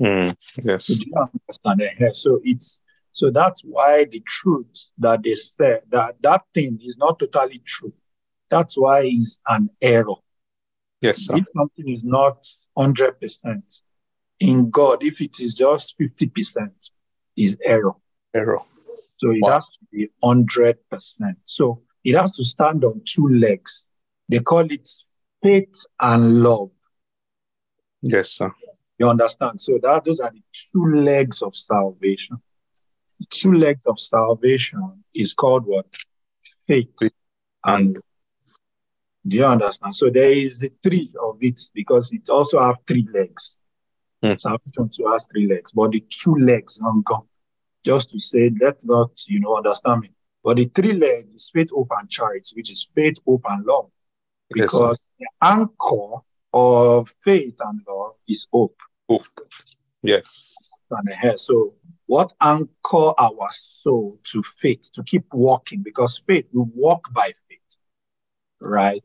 Mm, 0.00 0.34
yes. 0.62 0.84
So, 0.84 0.94
you 0.94 1.12
understand 1.16 1.82
it? 1.82 2.16
So 2.16 2.40
it's 2.42 2.80
so 3.12 3.30
that's 3.30 3.62
why 3.62 4.04
the 4.04 4.20
truth 4.20 4.92
that 4.98 5.22
they 5.22 5.34
said 5.34 5.82
that 5.90 6.16
that 6.22 6.42
thing 6.54 6.78
is 6.82 6.96
not 6.96 7.18
totally 7.18 7.60
true. 7.66 7.92
That's 8.48 8.78
why 8.78 9.02
it's 9.04 9.40
an 9.46 9.70
error. 9.82 10.14
Yes, 11.00 11.18
sir. 11.22 11.36
If 11.36 11.46
something 11.56 11.88
is 11.88 12.04
not 12.04 12.46
100% 12.76 13.82
in 14.40 14.70
God, 14.70 15.02
if 15.02 15.20
it 15.20 15.40
is 15.40 15.54
just 15.54 15.94
50%, 15.98 16.90
is 17.36 17.56
error. 17.64 17.92
Error. 18.34 18.58
So 19.16 19.30
it 19.30 19.40
Wow. 19.42 19.52
has 19.52 19.68
to 19.70 19.84
be 19.90 20.08
100%. 20.22 21.36
So 21.44 21.82
it 22.04 22.16
has 22.16 22.32
to 22.36 22.44
stand 22.44 22.84
on 22.84 23.02
two 23.04 23.28
legs. 23.28 23.86
They 24.28 24.40
call 24.40 24.70
it 24.70 24.88
faith 25.42 25.84
and 26.00 26.42
love. 26.42 26.70
Yes, 28.02 28.30
sir. 28.30 28.52
You 28.98 29.08
understand? 29.08 29.60
So 29.60 29.78
that 29.82 30.04
those 30.04 30.20
are 30.20 30.30
the 30.30 30.42
two 30.52 30.94
legs 30.96 31.42
of 31.42 31.54
salvation. 31.54 32.42
The 33.18 33.26
two 33.30 33.52
legs 33.52 33.86
of 33.86 33.98
salvation 33.98 35.04
is 35.14 35.34
called 35.34 35.66
what? 35.66 35.86
Faith 36.66 36.88
Faith 36.98 37.12
and 37.64 37.98
do 39.26 39.36
you 39.36 39.44
understand? 39.44 39.94
So 39.94 40.10
there 40.10 40.32
is 40.32 40.58
the 40.58 40.72
three 40.82 41.10
of 41.22 41.38
it 41.40 41.60
because 41.74 42.12
it 42.12 42.28
also 42.28 42.60
have 42.60 42.76
three 42.86 43.06
legs. 43.12 43.58
Hmm. 44.22 44.34
Salvation 44.36 44.90
to 44.90 45.08
has 45.10 45.26
three 45.32 45.46
legs, 45.46 45.72
but 45.72 45.92
the 45.92 46.04
two 46.08 46.34
legs 46.36 46.76
don't 46.76 47.04
gone. 47.04 47.26
Just 47.84 48.10
to 48.10 48.18
say, 48.18 48.50
let's 48.60 48.84
not, 48.84 49.10
you 49.28 49.40
know, 49.40 49.56
understand 49.56 50.02
me. 50.02 50.10
But 50.44 50.56
the 50.56 50.66
three 50.66 50.92
legs 50.92 51.34
is 51.34 51.50
faith, 51.50 51.70
hope, 51.72 51.90
and 51.98 52.08
charity, 52.08 52.52
which 52.54 52.70
is 52.70 52.88
faith, 52.94 53.16
hope, 53.26 53.42
and 53.48 53.64
love. 53.64 53.90
Yes. 54.54 54.70
Because 54.70 55.10
the 55.18 55.26
anchor 55.42 56.22
of 56.52 57.14
faith 57.22 57.54
and 57.60 57.80
love 57.88 58.14
is 58.26 58.46
hope 58.52 58.76
Hope. 59.08 59.26
Yes. 60.02 60.54
and 60.90 61.06
the 61.08 61.14
hair. 61.14 61.36
So 61.36 61.74
what 62.06 62.32
anchor 62.40 63.12
our 63.18 63.48
soul 63.50 64.18
to 64.24 64.42
faith 64.42 64.90
to 64.94 65.02
keep 65.02 65.24
walking? 65.32 65.82
Because 65.82 66.22
faith, 66.26 66.46
we 66.52 66.64
walk 66.74 67.12
by 67.12 67.32
faith, 67.48 67.49
right? 68.60 69.04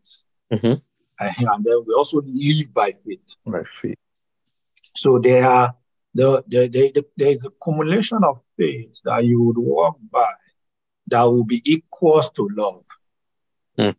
Mhm. 0.51 0.81
Uh, 1.19 1.31
And 1.39 1.63
then 1.63 1.83
we 1.87 1.93
also 1.93 2.21
live 2.25 2.73
by 2.73 2.93
faith. 3.05 3.35
My 3.45 3.63
feet. 3.81 3.97
So 4.95 5.19
there 5.19 5.45
are 5.45 5.75
the, 6.13 6.43
the, 6.47 6.67
the, 6.67 6.91
the- 6.93 7.05
there 7.17 7.31
is 7.31 7.43
a 7.43 7.47
accumulation 7.47 8.23
of 8.23 8.41
faith 8.57 9.01
that 9.05 9.25
you 9.25 9.41
would 9.41 9.57
walk 9.57 9.97
by 10.11 10.31
that 11.07 11.23
will 11.23 11.45
be 11.45 11.61
equals 11.65 12.31
to 12.31 12.49
love. 12.55 12.83
Hmm. 13.77 13.91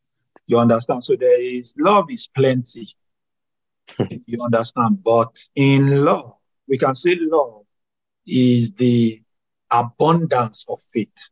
You 0.46 0.58
understand? 0.58 1.04
So 1.04 1.16
there 1.16 1.40
is 1.40 1.75
love 1.78 2.10
is 2.10 2.28
plenty. 2.28 2.94
you 4.26 4.42
understand? 4.42 5.02
But 5.02 5.38
in 5.54 6.04
love, 6.04 6.34
we 6.68 6.78
can 6.78 6.94
say 6.94 7.16
love 7.20 7.62
is 8.26 8.72
the 8.72 9.22
abundance 9.70 10.64
of 10.68 10.80
faith. 10.92 11.30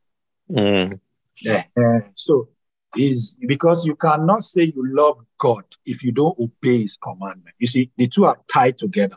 Mm. 0.51 0.99
Yeah. 1.41 1.65
So 2.15 2.49
is 2.97 3.37
because 3.47 3.85
you 3.87 3.97
cannot 3.97 4.43
say 4.45 4.65
you 4.75 4.95
love 4.95 5.25
God 5.39 5.65
if 5.87 6.03
you 6.03 6.13
don't 6.13 6.39
obey 6.39 6.83
his 6.83 6.97
commandment. 6.97 7.55
You 7.59 7.67
see, 7.67 7.91
the 7.97 8.07
two 8.07 8.25
are 8.25 8.39
tied 8.53 8.79
together. 8.79 9.17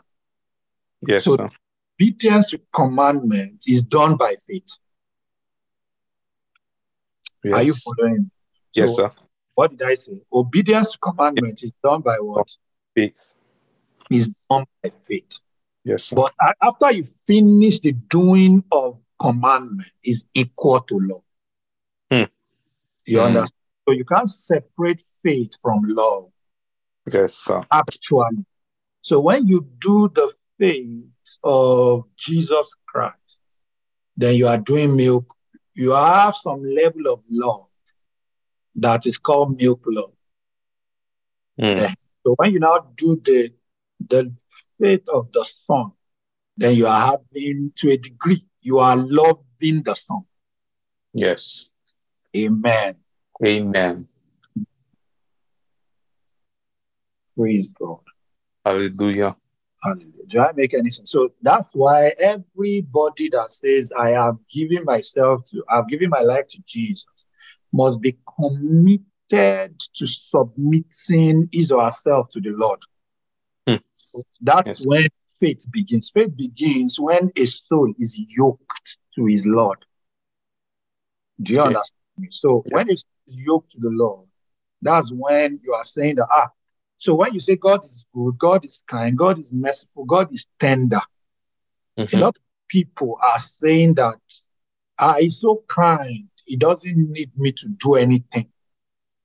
Yes, 1.06 1.24
So- 1.24 1.36
sir. 1.36 1.48
Obedience 2.00 2.50
to 2.50 2.60
commandment 2.72 3.64
is 3.66 3.82
done 3.82 4.16
by 4.16 4.36
faith. 4.46 4.78
Yes. 7.42 7.54
Are 7.54 7.62
you 7.64 7.74
following? 7.74 8.30
yes, 8.72 8.90
So, 8.94 9.02
sir. 9.02 9.10
What 9.56 9.70
did 9.76 9.82
I 9.82 9.94
say? 9.94 10.20
Obedience 10.32 10.92
to 10.92 10.98
commandment 10.98 11.64
is 11.64 11.72
done 11.82 12.02
by 12.02 12.14
what? 12.20 12.48
Faith. 12.94 13.32
Is 14.10 14.28
done 14.48 14.64
by 14.80 14.92
faith. 15.08 15.40
Yes, 15.82 16.04
sir. 16.04 16.14
But 16.16 16.32
after 16.62 16.92
you 16.92 17.04
finish 17.04 17.80
the 17.80 17.90
doing 17.92 18.62
of 18.70 19.00
commandment, 19.20 19.88
is 20.04 20.24
equal 20.34 20.80
to 20.82 21.00
love. 21.02 21.22
Hmm. 22.12 22.30
You 23.06 23.18
Hmm. 23.18 23.26
understand? 23.26 23.52
So 23.88 23.92
you 23.94 24.04
can't 24.04 24.28
separate 24.28 25.02
faith 25.22 25.56
from 25.62 25.80
love. 25.86 26.28
yes, 27.10 27.32
sir. 27.32 27.62
actually. 27.72 28.44
So 29.00 29.18
when 29.18 29.46
you 29.46 29.66
do 29.78 30.10
the 30.14 30.30
faith 30.58 31.06
of 31.42 32.04
Jesus 32.14 32.70
Christ, 32.86 33.40
then 34.14 34.34
you 34.34 34.46
are 34.46 34.58
doing 34.58 34.94
milk. 34.94 35.34
You 35.72 35.92
have 35.92 36.36
some 36.36 36.62
level 36.62 37.10
of 37.10 37.22
love 37.30 37.64
that 38.74 39.06
is 39.06 39.16
called 39.16 39.56
milk 39.56 39.80
love. 39.86 40.12
Mm. 41.58 41.94
So 42.26 42.34
when 42.36 42.52
you 42.52 42.60
now 42.60 42.88
do 42.94 43.18
the 43.24 43.54
the 44.06 44.34
faith 44.78 45.08
of 45.08 45.32
the 45.32 45.44
Son, 45.44 45.92
then 46.58 46.74
you 46.74 46.86
are 46.86 47.16
having 47.16 47.72
to 47.76 47.92
a 47.92 47.96
degree, 47.96 48.44
you 48.60 48.80
are 48.80 48.98
loving 48.98 49.82
the 49.82 49.94
Son. 49.94 50.24
Yes. 51.14 51.70
Amen. 52.36 52.96
Amen. 53.44 54.08
Praise 57.36 57.72
God. 57.72 58.00
Hallelujah. 58.64 59.36
Hallelujah. 59.82 60.26
Do 60.26 60.40
I 60.40 60.52
make 60.52 60.74
any 60.74 60.90
sense? 60.90 61.12
So 61.12 61.30
that's 61.42 61.72
why 61.74 62.12
everybody 62.18 63.28
that 63.30 63.50
says, 63.50 63.92
I 63.96 64.10
have 64.10 64.36
given 64.50 64.84
myself 64.84 65.44
to, 65.50 65.62
I've 65.70 65.86
given 65.88 66.10
my 66.10 66.20
life 66.20 66.48
to 66.48 66.62
Jesus, 66.66 67.06
must 67.72 68.00
be 68.00 68.18
committed 68.36 69.08
to 69.30 70.06
submitting 70.06 71.48
his 71.52 71.70
or 71.70 71.84
herself 71.84 72.28
to 72.30 72.40
the 72.40 72.50
Lord. 72.50 72.80
Hmm. 73.68 73.76
So 74.12 74.24
that's 74.40 74.80
Yes. 74.80 74.86
when 74.86 75.06
faith 75.38 75.64
begins. 75.70 76.10
Faith 76.10 76.36
begins 76.36 76.98
when 76.98 77.30
a 77.36 77.44
soul 77.44 77.92
is 77.98 78.18
yoked 78.18 78.98
to 79.14 79.26
his 79.26 79.46
Lord. 79.46 79.84
Do 81.40 81.52
you 81.54 81.60
Okay. 81.60 81.68
understand 81.68 82.00
me? 82.18 82.28
So 82.30 82.64
Yeah. 82.66 82.76
when 82.78 82.90
it's 82.90 83.04
yoked 83.36 83.72
to 83.72 83.80
the 83.80 83.90
Lord, 83.90 84.26
that's 84.82 85.12
when 85.12 85.60
you 85.62 85.72
are 85.72 85.84
saying 85.84 86.16
that, 86.16 86.28
ah, 86.30 86.50
so 86.96 87.14
when 87.14 87.32
you 87.34 87.40
say 87.40 87.56
God 87.56 87.86
is 87.86 88.06
good, 88.12 88.38
God 88.38 88.64
is 88.64 88.82
kind, 88.86 89.16
God 89.16 89.38
is 89.38 89.52
merciful, 89.52 90.04
God 90.04 90.32
is 90.32 90.46
tender, 90.58 91.00
a 91.96 92.02
Mhm. 92.02 92.20
lot 92.20 92.36
of 92.36 92.42
people 92.68 93.18
are 93.22 93.38
saying 93.38 93.94
that 93.94 94.20
ah, 94.98 95.16
he's 95.18 95.40
so 95.40 95.62
kind, 95.68 96.28
he 96.44 96.56
doesn't 96.56 96.96
need 97.12 97.30
me 97.36 97.52
to 97.52 97.68
do 97.68 97.94
anything. 97.94 98.48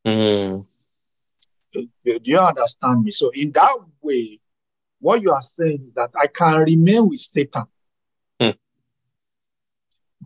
Mm. 0.06 0.66
Do 1.72 1.88
do 2.06 2.20
you 2.24 2.40
understand 2.40 3.04
me? 3.04 3.12
So 3.12 3.30
in 3.34 3.52
that 3.54 3.76
way, 4.02 4.40
what 5.00 5.22
you 5.22 5.32
are 5.32 5.42
saying 5.42 5.86
is 5.88 5.94
that 5.96 6.12
I 6.20 6.28
can 6.28 6.60
remain 6.62 7.10
with 7.10 7.20
Satan, 7.20 7.66
Hmm. 8.40 8.52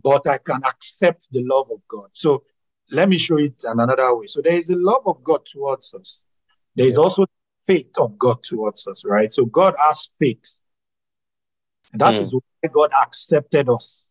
but 0.04 0.28
I 0.28 0.38
can 0.40 0.64
accept 0.66 1.32
the 1.32 1.44
love 1.44 1.72
of 1.72 1.80
God. 1.88 2.10
So 2.14 2.44
let 2.92 3.10
me 3.10 3.18
show 3.18 3.38
it 3.38 3.64
in 3.64 3.80
another 3.80 4.16
way. 4.16 4.28
So 4.28 4.42
there 4.42 4.58
is 4.58 4.70
a 4.70 4.76
love 4.76 5.04
of 5.06 5.24
God 5.24 5.46
towards 5.46 5.94
us. 5.94 6.22
There 6.76 6.86
is 6.86 6.96
Yes. 6.96 7.04
also 7.04 7.26
faith 7.66 7.92
of 8.00 8.18
God 8.18 8.44
towards 8.44 8.88
us, 8.88 9.04
right? 9.06 9.32
So 9.32 9.46
God 9.46 9.76
has 9.80 10.10
faith. 10.20 10.60
And 11.92 12.02
that 12.02 12.16
Hmm. 12.16 12.22
is 12.22 12.34
why 12.34 12.70
God 12.72 12.92
accepted 13.02 13.70
us 13.70 14.10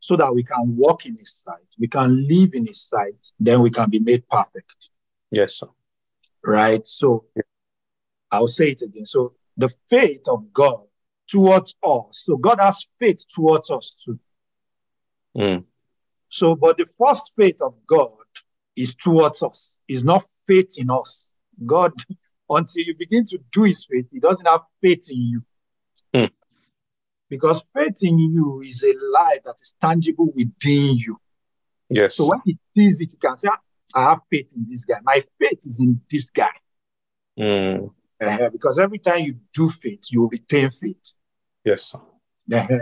so 0.00 0.16
that 0.16 0.34
we 0.34 0.44
can 0.44 0.76
walk 0.76 1.06
in 1.06 1.16
his 1.16 1.34
sight, 1.42 1.66
we 1.78 1.88
can 1.88 2.26
live 2.28 2.50
in 2.52 2.66
his 2.66 2.82
sight, 2.82 3.32
then 3.40 3.62
we 3.62 3.70
can 3.70 3.88
be 3.88 3.98
made 3.98 4.28
perfect 4.28 4.90
Yes, 5.30 5.54
sir. 5.54 5.68
right? 6.44 6.86
So 6.86 7.24
Yeah. 7.34 7.42
I'll 8.30 8.48
say 8.48 8.72
it 8.72 8.82
again. 8.82 9.06
So 9.06 9.34
the 9.56 9.70
faith 9.88 10.28
of 10.28 10.52
God 10.52 10.80
towards 11.28 11.74
us. 11.82 12.22
So 12.24 12.36
God 12.36 12.58
has 12.60 12.86
faith 12.98 13.24
towards 13.28 13.70
us 13.70 13.96
too. 14.04 14.18
Mm. 15.36 15.64
So, 16.34 16.56
but 16.56 16.78
the 16.78 16.88
first 16.98 17.30
faith 17.36 17.60
of 17.60 17.74
God 17.86 18.10
is 18.74 18.96
towards 18.96 19.40
us. 19.44 19.70
Is 19.86 20.02
not 20.02 20.26
faith 20.48 20.74
in 20.78 20.90
us. 20.90 21.24
God, 21.64 21.92
until 22.50 22.82
you 22.82 22.96
begin 22.98 23.24
to 23.26 23.38
do 23.52 23.62
His 23.62 23.86
faith, 23.88 24.08
He 24.10 24.18
doesn't 24.18 24.44
have 24.44 24.62
faith 24.82 25.08
in 25.10 25.22
you. 25.22 25.42
Hmm. 26.12 26.34
Because 27.30 27.64
faith 27.72 28.02
in 28.02 28.18
you 28.18 28.62
is 28.66 28.82
a 28.82 28.94
life 29.12 29.44
that 29.44 29.54
is 29.62 29.76
tangible 29.80 30.32
within 30.34 30.96
you. 30.96 31.18
Yes. 31.88 32.16
So 32.16 32.28
when 32.30 32.40
He 32.44 32.56
sees 32.74 33.00
it, 33.00 33.10
He 33.12 33.16
can 33.16 33.36
say, 33.36 33.48
"Ah, 33.52 33.60
I 33.94 34.10
have 34.10 34.20
faith 34.28 34.54
in 34.56 34.66
this 34.68 34.84
guy. 34.84 34.96
My 35.04 35.22
faith 35.38 35.60
is 35.64 35.78
in 35.80 36.00
this 36.10 36.30
guy. 36.30 36.56
Mm. 37.38 37.92
Uh, 38.20 38.48
because 38.48 38.80
every 38.80 38.98
time 38.98 39.20
you 39.20 39.36
do 39.52 39.68
faith, 39.68 40.06
you 40.10 40.28
retain 40.32 40.70
faith. 40.70 41.14
Yes. 41.64 41.94
Uh, 41.94 42.00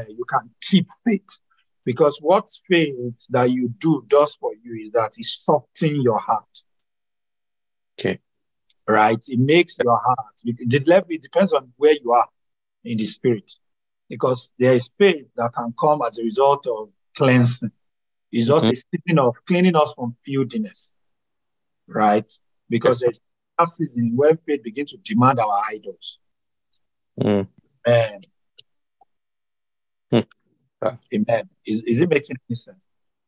you 0.09 0.25
can 0.27 0.49
keep 0.63 0.89
faith. 1.05 1.39
Because 1.85 2.19
what 2.19 2.49
faith 2.69 3.27
that 3.31 3.51
you 3.51 3.69
do 3.79 4.05
does 4.07 4.37
for 4.37 4.53
you 4.63 4.83
is 4.83 4.93
that 4.93 5.15
it 5.19 5.25
softens 5.25 6.05
your 6.05 6.19
heart. 6.19 6.65
Okay. 7.99 8.21
Right? 8.89 9.23
It 9.29 9.39
makes 9.39 9.79
your 9.83 9.99
heart. 9.99 10.35
It 10.45 11.23
depends 11.23 11.53
on 11.53 11.73
where 11.77 11.95
you 12.01 12.13
are 12.13 12.29
in 12.85 12.99
the 12.99 13.07
spirit. 13.07 13.53
Because 14.09 14.53
there 14.59 14.75
is 14.75 14.91
faith 14.99 15.27
that 15.37 15.53
can 15.55 15.75
come 15.79 16.03
as 16.07 16.19
a 16.19 16.23
result 16.23 16.67
of 16.67 16.91
cleansing. 17.17 17.73
It's 18.31 18.47
just 18.47 18.67
mm-hmm. 18.67 18.73
a 18.73 18.99
season 18.99 19.19
of 19.19 19.37
cleaning 19.47 19.77
us 19.77 19.93
from 19.95 20.17
filthiness. 20.25 20.91
Right? 21.87 22.31
Because 22.69 23.03
Yes, 23.03 23.21
there's 23.59 23.71
a 23.71 23.73
season 23.73 24.13
where 24.15 24.39
faith 24.47 24.63
begins 24.63 24.93
to 24.93 24.99
demand 24.99 25.41
our 25.41 25.61
idols. 25.71 26.19
Mm. 27.21 27.49
Amen. 27.87 28.21
Amen. 31.15 31.49
Is, 31.67 31.83
is 31.83 32.01
it 32.01 32.09
making 32.09 32.37
any 32.49 32.57
sense? 32.57 32.79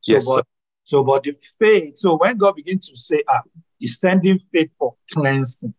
So, 0.00 0.12
Yes, 0.12 0.26
but, 0.26 0.46
so, 0.84 1.04
but 1.04 1.22
the 1.22 1.34
faith, 1.58 1.98
so 1.98 2.16
when 2.16 2.36
God 2.36 2.56
begins 2.56 2.88
to 2.88 2.96
say, 2.96 3.22
ah, 3.28 3.42
he's 3.78 3.98
sending 3.98 4.38
faith 4.52 4.70
for 4.78 4.94
cleansing, 5.12 5.74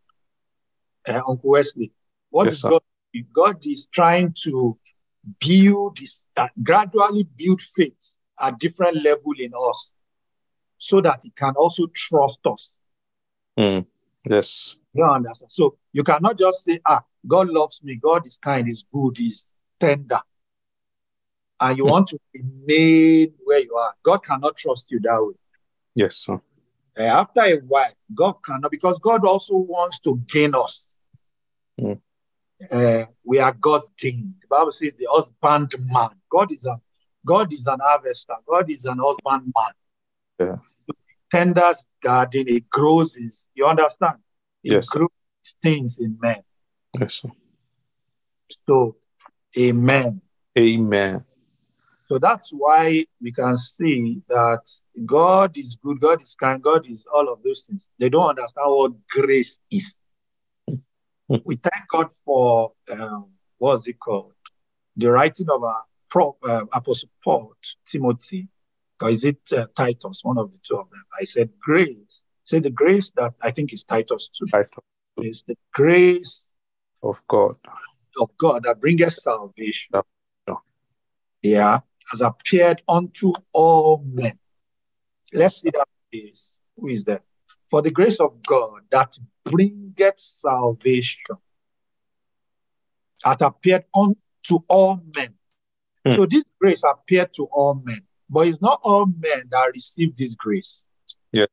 uh, 1.08 1.22
Uncle 1.28 1.52
Wesley, 1.52 1.92
what 2.30 2.46
Yes, 2.46 2.56
is. 2.56 2.62
God? 2.64 2.82
God 3.34 3.66
is 3.66 3.88
trying 3.94 4.34
to 4.44 4.78
build 5.40 5.98
this, 5.98 6.26
uh, 6.36 6.48
gradually 6.62 7.24
build 7.38 7.62
faith 7.62 8.16
at 8.40 8.60
different 8.60 9.04
level 9.04 9.32
in 9.40 9.52
us 9.70 9.94
so 10.78 11.00
that 11.02 11.22
he 11.24 11.30
can 11.32 11.54
also 11.56 11.88
trust 11.94 12.40
us. 12.46 12.74
Mm. 13.58 13.86
Yes. 14.26 14.78
You 14.94 15.06
understand? 15.06 15.52
So 15.52 15.78
you 15.94 16.04
cannot 16.04 16.38
just 16.38 16.66
say, 16.66 16.80
ah, 16.86 17.04
God 17.28 17.48
loves 17.48 17.84
me, 17.84 17.96
God 17.96 18.26
is 18.26 18.38
kind, 18.38 18.68
is 18.68 18.86
good, 18.94 19.20
is 19.20 19.48
tender. 19.80 20.20
And 21.60 21.78
you 21.78 21.86
want 21.86 22.08
to 22.10 22.20
remain 22.34 23.34
where 23.44 23.62
you 23.62 23.76
are. 23.76 23.94
God 24.04 24.20
cannot 24.20 24.58
trust 24.58 24.92
you 24.92 25.00
that 25.02 25.24
way. 25.24 25.34
Yes, 25.96 26.18
sir. 26.18 26.42
Uh, 26.98 27.04
after 27.04 27.42
a 27.42 27.58
while, 27.58 27.92
God 28.14 28.34
cannot, 28.44 28.72
because 28.72 29.00
God 29.00 29.26
also 29.26 29.56
wants 29.56 30.00
to 30.00 30.22
gain 30.28 30.54
us. 30.56 30.96
Mm. 31.80 32.00
Uh, 32.72 33.06
we 33.24 33.40
are 33.40 33.54
God's 33.54 33.92
gain. 34.00 34.36
The 34.42 34.48
Bible 34.48 34.72
says 34.72 34.94
the 34.98 35.08
husbandman. 35.10 36.10
God 36.30 36.52
is 36.52 36.66
a 36.66 36.80
God 37.26 37.52
is 37.52 37.68
an 37.68 37.80
harvester. 37.82 38.36
God 38.48 38.70
is 38.70 38.86
an 38.86 39.00
husbandman. 39.02 39.74
Yeah. 40.40 40.58
Tenders 41.32 41.92
garden, 42.02 42.48
it 42.48 42.70
grows 42.70 43.18
is 43.18 43.48
you 43.56 43.66
understand? 43.66 44.18
It 44.64 44.74
Yes, 44.74 44.88
grows 44.88 45.10
things 45.62 45.98
in 45.98 46.18
men. 46.22 46.44
Yes, 47.00 47.16
sir. 47.16 47.30
So 48.68 48.96
amen. 49.58 50.22
Amen. 50.58 51.26
So 52.08 52.20
that's 52.20 52.52
why 52.52 53.06
we 53.22 53.32
can 53.32 53.56
see 53.56 54.22
that 54.30 54.62
God 55.06 55.58
is 55.58 55.78
good, 55.82 56.00
God 56.00 56.22
is 56.22 56.36
kind, 56.36 56.62
God 56.62 56.88
is 56.88 57.08
all 57.12 57.32
of 57.32 57.42
those 57.44 57.62
things. 57.64 57.90
They 57.98 58.10
don't 58.10 58.30
understand 58.30 58.68
what 58.68 58.94
grace 59.08 59.60
is. 59.72 59.98
We 61.28 61.56
thank 61.56 61.88
God 61.90 62.10
for 62.24 62.74
um, 62.92 63.32
what's 63.58 63.88
it 63.88 64.00
called? 64.00 64.34
The 64.98 65.12
writing 65.12 65.48
of 65.50 65.64
our 65.64 65.84
pro, 66.10 66.38
uh, 66.44 66.66
Apostle 66.72 67.10
Paul 67.24 67.54
Timothy, 67.86 68.48
or 69.02 69.10
is 69.10 69.26
it 69.26 69.40
uh, 69.52 69.66
Titus? 69.76 70.22
One 70.24 70.38
of 70.38 70.52
the 70.52 70.60
two 70.64 70.78
of 70.78 70.90
them. 70.92 71.04
I 71.20 71.24
said 71.24 71.50
grace. 71.60 72.28
Say 72.44 72.60
the 72.60 72.70
grace 72.70 73.12
that 73.14 73.34
I 73.42 73.50
think 73.50 73.74
is 73.74 73.84
Titus 73.84 74.30
two. 74.30 74.46
Right 74.54 74.68
Is 75.18 75.44
the 75.44 75.58
grace 75.74 76.56
of 77.02 77.22
God. 77.28 77.56
of 78.22 78.30
God 78.38 78.64
that 78.64 78.80
bringeth 78.80 79.14
salvation. 79.14 80.02
Yeah. 80.48 80.56
Yeah. 81.42 81.80
Has 82.12 82.22
appeared 82.22 82.82
unto 82.88 83.34
all 83.52 84.04
men. 84.06 84.38
Let's 85.34 85.62
see 85.62 85.72
that 85.72 85.88
is 86.12 86.52
who 86.78 86.88
is 86.88 87.04
that? 87.06 87.24
For 87.70 87.82
the 87.82 87.92
grace 87.92 88.20
of 88.20 88.44
God 88.44 88.82
that 88.92 89.18
bringeth 89.44 90.20
salvation 90.20 91.36
hath 93.24 93.42
appeared 93.42 93.86
unto 93.96 94.60
all 94.68 95.02
men. 95.16 95.34
Hmm. 96.06 96.14
So 96.14 96.26
this 96.26 96.44
grace 96.60 96.84
appeared 96.84 97.34
to 97.36 97.46
all 97.52 97.82
men, 97.84 98.02
but 98.30 98.48
it's 98.48 98.62
not 98.62 98.80
all 98.84 99.08
men 99.08 99.44
that 99.50 99.72
receive 99.74 100.16
this 100.16 100.36
grace. 100.36 100.86
Yeah. 101.32 101.46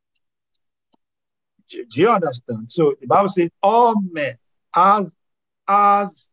Do, 1.68 1.84
do 1.86 2.00
you 2.00 2.10
understand? 2.10 2.70
So 2.70 2.94
the 3.00 3.06
Bible 3.06 3.28
says 3.28 3.50
all 3.62 3.94
men 4.00 4.36
as 4.74 5.16
as 5.68 6.28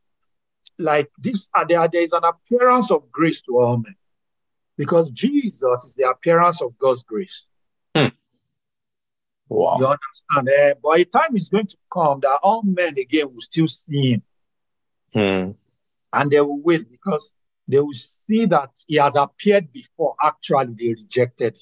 like 0.78 1.10
this 1.18 1.50
uh, 1.54 1.66
there, 1.68 1.88
there 1.92 2.02
is 2.02 2.14
an 2.14 2.24
appearance 2.24 2.92
of 2.92 3.12
grace 3.12 3.42
to 3.42 3.60
all 3.60 3.78
men 3.78 3.96
because 4.80 5.12
Jesus 5.12 5.84
is 5.84 5.96
the 5.96 6.10
appearance 6.10 6.62
of 6.62 6.78
God's 6.78 7.04
grace. 7.04 7.46
Wow. 9.50 9.76
You 9.80 9.88
understand? 9.88 10.48
Eh? 10.48 10.74
But 10.82 11.00
a 11.00 11.06
time 11.06 11.36
is 11.36 11.50
going 11.50 11.66
to 11.68 11.78
come 11.92 12.20
that 12.22 12.40
all 12.44 12.64
men 12.64 12.94
again 12.98 13.34
will 13.34 13.42
still 13.42 13.68
see 13.68 14.12
him 14.12 14.24
Hmm. 15.12 15.52
and 16.14 16.32
they 16.32 16.40
will 16.40 16.62
wait 16.62 16.90
because 16.90 17.34
they 17.68 17.80
will 17.80 17.94
see 17.94 18.46
that 18.46 18.70
he 18.88 18.96
has 18.98 19.16
appeared 19.16 19.74
before. 19.74 20.16
Actually, 20.22 20.76
they 20.78 20.90
rejected 20.94 21.58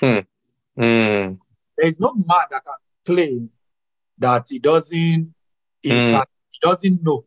him. 0.00 0.24
Hmm. 0.76 1.34
There 1.76 1.88
is 1.90 1.98
no 1.98 2.14
man 2.14 2.46
that 2.52 2.62
can 2.64 2.74
claim 3.04 3.50
that 4.18 4.46
he 4.48 4.58
doesn't 4.60 5.34
he, 5.82 5.90
Mm. 5.90 6.10
can, 6.10 6.24
he 6.50 6.58
doesn't 6.62 7.02
know 7.02 7.24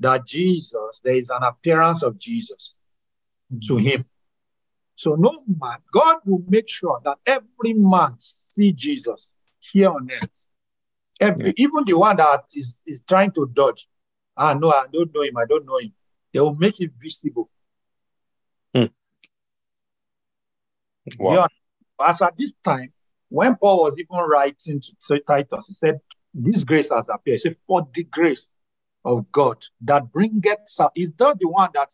that 0.00 0.26
Jesus, 0.26 1.00
there 1.04 1.14
is 1.14 1.28
an 1.30 1.42
appearance 1.42 2.02
of 2.02 2.18
Jesus 2.18 2.74
to 3.66 3.76
him. 3.76 4.04
So 4.94 5.14
no 5.14 5.42
man, 5.46 5.78
God 5.92 6.18
will 6.26 6.44
make 6.48 6.68
sure 6.68 7.00
that 7.04 7.18
every 7.26 7.72
man 7.74 8.16
see 8.18 8.72
Jesus 8.72 9.30
here 9.58 9.90
on 9.90 10.10
earth. 10.10 10.48
Every, 11.20 11.54
even 11.56 11.84
the 11.84 11.94
one 11.94 12.16
that 12.16 12.44
is, 12.54 12.78
is 12.86 13.02
trying 13.08 13.32
to 13.32 13.50
dodge. 13.52 13.88
Ah, 14.36 14.54
no, 14.54 14.70
I 14.70 14.86
don't 14.92 15.14
know 15.14 15.22
him. 15.22 15.36
I 15.36 15.44
don't 15.46 15.66
know 15.66 15.78
him. 15.78 15.92
They 16.32 16.40
will 16.40 16.54
make 16.54 16.80
it 16.80 16.92
visible. 17.00 17.50
Wow. 21.18 21.32
Yeah. 21.32 21.46
As 22.06 22.22
at 22.22 22.36
this 22.36 22.54
time, 22.64 22.92
when 23.28 23.56
Paul 23.56 23.84
was 23.84 23.98
even 23.98 24.16
writing 24.16 24.80
to 24.80 25.20
Titus, 25.26 25.68
he 25.68 25.74
said, 25.74 26.00
This 26.34 26.64
grace 26.64 26.90
has 26.90 27.06
appeared. 27.08 27.34
He 27.34 27.38
said, 27.38 27.56
For 27.66 27.86
the 27.94 28.04
grace 28.04 28.50
of 29.04 29.30
God 29.32 29.64
that 29.82 30.12
bringeth 30.12 30.58
is 30.94 31.12
not 31.18 31.38
the 31.38 31.48
one 31.48 31.70
that 31.74 31.90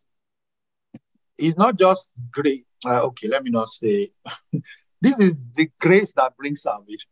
is 1.37 1.57
not 1.57 1.77
just 1.77 2.13
great. 2.31 2.65
Uh, 2.85 3.01
okay, 3.01 3.27
let 3.27 3.43
me 3.43 3.49
not 3.49 3.69
say 3.69 4.11
this 5.01 5.19
is 5.19 5.49
the 5.55 5.69
grace 5.79 6.13
that 6.13 6.35
brings 6.37 6.61
salvation. 6.61 7.09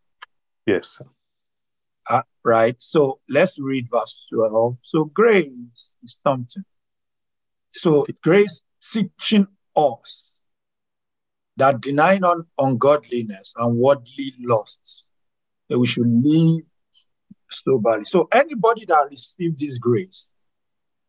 Yes. 0.66 1.02
Uh, 2.10 2.22
right. 2.44 2.76
So 2.82 3.20
let's 3.30 3.60
read 3.60 3.88
verse 3.92 4.28
12. 4.32 4.78
So 4.82 5.06
grace 5.06 5.98
is 6.04 6.20
something. 6.22 6.64
So 7.76 8.06
grace 8.24 8.64
teaching 8.82 9.48
us 9.76 10.32
that 11.58 11.82
denying 11.82 12.24
un- 12.24 12.46
ungodliness 12.58 13.54
and 13.58 13.78
worldly 13.78 14.34
lusts, 14.40 15.06
that 15.70 15.80
we 15.80 15.88
should 15.88 16.08
live 16.08 16.64
soberly. 17.50 18.04
So 18.04 18.28
anybody 18.32 18.86
that 18.88 19.08
received 19.10 19.60
this 19.60 19.78
grace 19.78 20.32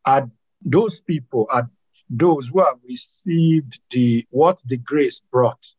are 0.05 0.31
those 0.63 1.01
people 1.01 1.47
are 1.51 1.71
those 2.09 2.49
who 2.49 2.65
have 2.65 2.79
received 2.89 3.81
the 3.91 4.27
what 4.31 4.63
the 4.67 4.77
grace 4.77 5.21
brought. 5.21 5.75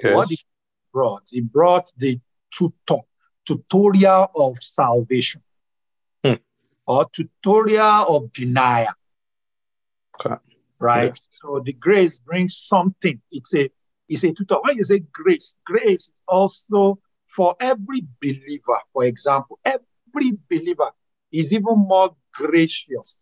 What 0.00 0.30
Yes. 0.30 0.32
it 0.32 0.44
brought, 0.92 1.22
it 1.32 1.52
brought 1.52 1.92
the 1.96 2.20
tutor, 2.50 3.02
tutorial 3.46 4.30
of 4.34 4.62
salvation 4.62 5.42
Hmm. 6.24 6.34
or 6.86 7.06
tutorial 7.10 8.16
of 8.16 8.32
denial. 8.32 8.92
Okay. 10.20 10.36
Right. 10.78 11.10
Yes. 11.10 11.28
So 11.32 11.60
the 11.64 11.72
grace 11.72 12.20
brings 12.20 12.56
something. 12.56 13.20
It's 13.30 13.54
a 13.54 13.70
it's 14.08 14.24
a 14.24 14.32
tutor. 14.32 14.56
When 14.62 14.76
you 14.76 14.84
say 14.84 15.00
grace, 15.00 15.58
grace 15.66 16.08
is 16.08 16.12
also 16.26 16.98
for 17.26 17.56
every 17.60 18.06
believer. 18.20 18.78
For 18.92 19.04
example, 19.04 19.58
every 19.64 20.38
believer 20.48 20.90
is 21.30 21.52
even 21.52 21.78
more 21.78 22.16
gracious. 22.32 23.18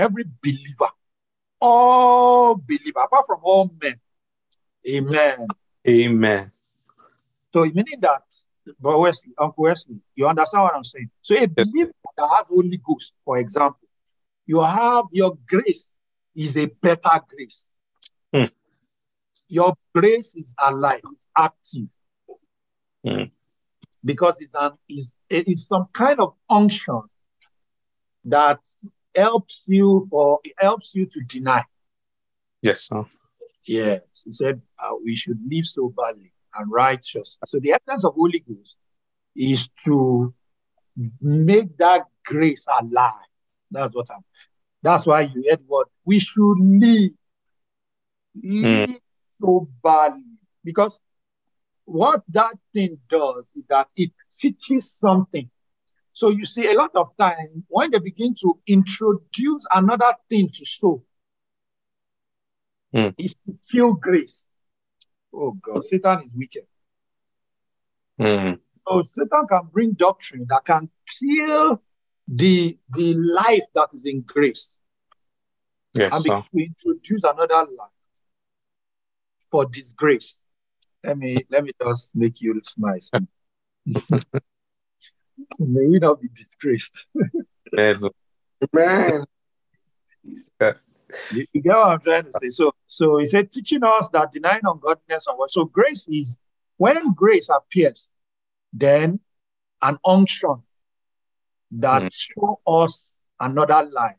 Every 0.00 0.24
believer, 0.42 0.90
all 1.60 2.54
believer, 2.56 3.00
apart 3.00 3.26
from 3.26 3.40
all 3.42 3.70
men. 3.82 4.00
Amen. 4.88 5.46
Amen. 5.86 6.52
So 7.52 7.64
meaning 7.64 8.00
that, 8.00 8.22
but 8.80 8.98
Wesley, 8.98 9.34
Uncle 9.36 9.64
Wesley, 9.64 9.96
you 10.14 10.26
understand 10.26 10.62
what 10.62 10.74
I'm 10.74 10.84
saying? 10.84 11.10
So 11.20 11.34
a 11.34 11.46
believer 11.46 11.92
that 12.16 12.28
has 12.36 12.48
Holy 12.48 12.80
Ghost, 12.82 13.12
for 13.26 13.38
example, 13.38 13.88
you 14.46 14.62
have 14.62 15.04
your 15.12 15.36
grace 15.46 15.94
is 16.34 16.56
a 16.56 16.64
better 16.64 17.20
grace. 17.28 17.66
Hmm. 18.32 18.44
Your 19.48 19.74
grace 19.94 20.34
is 20.34 20.54
alive, 20.58 21.02
it's 21.12 21.28
active. 21.36 21.88
Hmm. 23.04 23.24
Because 24.02 24.40
it's 24.40 24.54
an 24.54 24.72
is 24.88 25.14
it's 25.28 25.66
some 25.66 25.88
kind 25.92 26.20
of 26.20 26.34
unction 26.48 27.02
that 28.24 28.60
helps 29.14 29.64
you 29.66 30.08
or 30.10 30.40
it 30.44 30.54
helps 30.58 30.94
you 30.94 31.06
to 31.06 31.20
deny. 31.20 31.64
Yes. 32.62 32.82
sir. 32.82 33.04
Yes, 33.66 34.00
he 34.24 34.32
said 34.32 34.60
uh, 34.78 34.94
we 35.04 35.14
should 35.14 35.38
live 35.48 35.64
soberly 35.64 36.32
and 36.56 36.70
righteous. 36.70 37.38
So 37.46 37.58
the 37.60 37.72
essence 37.72 38.04
of 38.04 38.14
Holy 38.14 38.40
Ghost 38.40 38.76
is 39.36 39.68
to 39.84 40.34
make 41.20 41.76
that 41.78 42.02
grace 42.24 42.66
alive. 42.80 43.14
That's 43.70 43.94
what 43.94 44.10
I'm. 44.10 44.24
That's 44.82 45.06
why 45.06 45.22
you 45.22 45.44
heard 45.48 45.60
what 45.66 45.88
we 46.04 46.18
should 46.18 46.58
live, 46.58 47.10
live 48.42 49.00
soberly, 49.40 50.24
because 50.64 51.02
what 51.84 52.22
that 52.28 52.54
thing 52.72 52.98
does 53.08 53.44
is 53.54 53.64
that 53.68 53.88
it 53.96 54.10
teaches 54.36 54.92
something. 55.00 55.50
So 56.12 56.28
you 56.30 56.44
see, 56.44 56.66
a 56.70 56.74
lot 56.74 56.90
of 56.94 57.16
time 57.16 57.64
when 57.68 57.90
they 57.90 57.98
begin 57.98 58.34
to 58.40 58.58
introduce 58.66 59.66
another 59.74 60.12
thing 60.28 60.48
to 60.52 60.64
soul, 60.64 61.04
Hmm. 62.92 63.08
is 63.18 63.36
to 63.46 63.56
kill 63.70 63.92
grace. 63.94 64.48
Oh 65.32 65.52
God, 65.52 65.84
Satan 65.84 66.22
is 66.22 66.30
wicked. 66.34 66.66
Hmm. 68.18 68.54
So 68.88 69.02
Satan 69.04 69.46
can 69.48 69.68
bring 69.72 69.92
doctrine 69.92 70.46
that 70.48 70.64
can 70.64 70.90
kill 71.20 71.80
the 72.26 72.76
the 72.90 73.14
life 73.14 73.64
that 73.74 73.88
is 73.92 74.04
in 74.04 74.22
grace. 74.22 74.78
Yes, 75.94 76.12
and 76.14 76.24
sir. 76.24 76.42
to 76.42 76.64
introduce 76.64 77.22
another 77.24 77.66
lie 77.76 77.86
for 79.50 79.64
disgrace. 79.66 80.40
Let 81.04 81.18
me 81.18 81.46
let 81.50 81.64
me 81.64 81.70
just 81.80 82.14
make 82.14 82.40
you 82.40 82.60
smile. 82.62 82.98
May 85.58 85.86
we 85.86 85.98
not 85.98 86.20
be 86.20 86.28
disgraced. 86.28 87.06
Amen. 87.78 88.10
Amen. 88.74 89.24
Yeah. 90.60 90.72
You, 91.30 91.46
you 91.52 91.62
get 91.62 91.74
what 91.74 91.86
I'm 91.88 92.00
trying 92.00 92.24
to 92.24 92.32
say? 92.32 92.50
So, 92.50 92.72
so 92.86 93.18
he 93.18 93.26
said, 93.26 93.50
teaching 93.50 93.82
us 93.84 94.08
that 94.10 94.32
denying 94.32 94.62
ungodliness 94.64 95.26
and 95.26 95.38
what. 95.38 95.50
So 95.50 95.64
grace 95.64 96.08
is 96.08 96.38
when 96.76 97.12
grace 97.12 97.50
appears, 97.50 98.10
then 98.72 99.20
an 99.82 99.98
unction 100.04 100.62
that 101.72 102.12
show 102.12 102.60
us 102.66 103.06
another 103.38 103.88
lie 103.92 104.16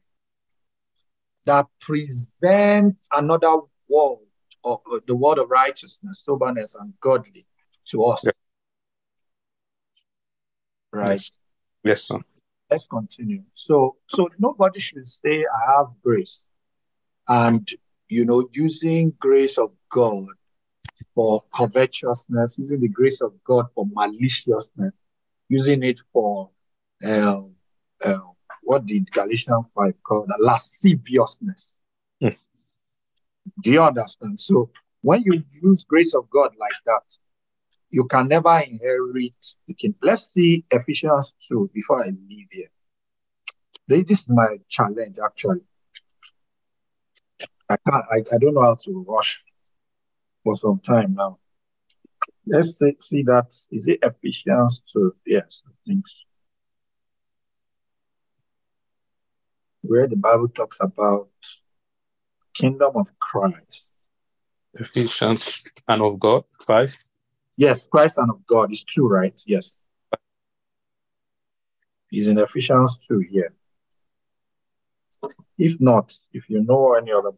that 1.45 1.65
presents 1.79 3.07
another 3.11 3.57
world 3.89 4.25
of 4.63 4.79
uh, 4.91 4.99
the 5.07 5.15
world 5.15 5.39
of 5.39 5.49
righteousness, 5.49 6.23
soberness, 6.25 6.75
and 6.75 6.93
godly 7.01 7.45
to 7.87 8.03
us. 8.05 8.23
Yeah. 8.25 8.31
Right. 10.91 11.11
Yes. 11.11 11.39
Yes, 11.83 12.07
sir. 12.07 12.19
let's 12.69 12.87
continue. 12.87 13.43
So, 13.53 13.97
so 14.07 14.29
nobody 14.37 14.79
should 14.79 15.07
say 15.07 15.45
I 15.45 15.77
have 15.77 15.87
grace, 16.03 16.47
and 17.27 17.67
you 18.07 18.25
know, 18.25 18.47
using 18.51 19.13
grace 19.19 19.57
of 19.57 19.71
God 19.89 20.27
for 21.15 21.43
covetousness, 21.53 22.57
using 22.57 22.81
the 22.81 22.87
grace 22.87 23.21
of 23.21 23.33
God 23.43 23.65
for 23.73 23.85
maliciousness, 23.91 24.93
using 25.49 25.83
it 25.83 25.99
for 26.13 26.49
um, 27.03 27.55
um, 28.05 28.31
what 28.63 28.85
did 28.85 29.11
Galatians 29.11 29.65
five 29.75 29.95
call 30.03 30.25
the 30.27 30.37
lasciviousness. 30.39 31.75
Hmm. 32.21 32.29
Do 33.63 33.71
you 33.71 33.81
understand? 33.81 34.39
So, 34.39 34.69
when 35.01 35.23
you 35.23 35.43
use 35.63 35.83
grace 35.83 36.13
of 36.13 36.29
God 36.29 36.51
like 36.59 36.71
that, 36.85 37.17
you 37.91 38.05
can 38.05 38.27
never 38.27 38.59
inherit 38.59 39.33
the 39.67 39.73
king. 39.73 39.95
Let's 40.01 40.31
see 40.33 40.65
Ephesians 40.71 41.33
2 41.47 41.71
before 41.73 42.03
I 42.03 42.11
leave 42.27 42.47
here. 42.51 42.71
This 43.87 44.09
is 44.09 44.29
my 44.29 44.57
challenge, 44.69 45.17
actually. 45.23 45.61
I 47.69 47.75
can't, 47.87 48.05
I, 48.09 48.17
I 48.33 48.37
don't 48.37 48.53
know 48.53 48.61
how 48.61 48.75
to 48.75 49.05
rush 49.07 49.43
for 50.43 50.55
some 50.55 50.79
time 50.79 51.15
now. 51.15 51.39
Let's 52.47 52.79
see, 52.79 52.95
see 53.01 53.23
that. 53.23 53.47
Is 53.71 53.87
it 53.87 53.99
Ephesians 54.01 54.81
2? 54.93 55.15
Yes, 55.25 55.63
I 55.67 55.71
think 55.85 56.07
so. 56.07 56.23
Where 59.81 60.07
the 60.07 60.15
Bible 60.15 60.47
talks 60.47 60.77
about 60.79 61.29
kingdom 62.53 62.91
of 62.95 63.07
Christ. 63.19 63.87
Ephesians 64.75 65.61
and 65.87 66.01
of 66.01 66.19
God. 66.19 66.45
Five. 66.65 66.97
Yes, 67.61 67.85
Christ 67.85 68.17
and 68.17 68.31
of 68.31 68.43
God 68.47 68.71
is 68.71 68.83
true, 68.83 69.07
right? 69.07 69.39
Yes. 69.45 69.75
Is 72.11 72.25
in 72.25 72.39
Ephesians 72.39 72.97
2 73.07 73.19
here. 73.19 73.53
If 75.59 75.79
not, 75.79 76.11
if 76.33 76.49
you 76.49 76.63
know 76.63 76.95
any 76.95 77.11
other, 77.11 77.33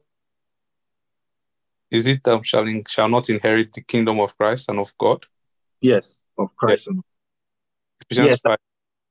Is 1.91 2.07
it 2.07 2.25
um, 2.29 2.41
shall, 2.41 2.65
in, 2.65 2.85
shall 2.87 3.09
not 3.09 3.29
inherit 3.29 3.73
the 3.73 3.81
kingdom 3.81 4.21
of 4.21 4.37
Christ 4.37 4.69
and 4.69 4.79
of 4.79 4.97
God? 4.97 5.25
yes, 5.81 6.23
of 6.37 6.55
Christ 6.55 6.87
and 6.87 7.03
Ephesians 8.09 8.29
Yes. 8.29 8.39
5. 8.39 8.57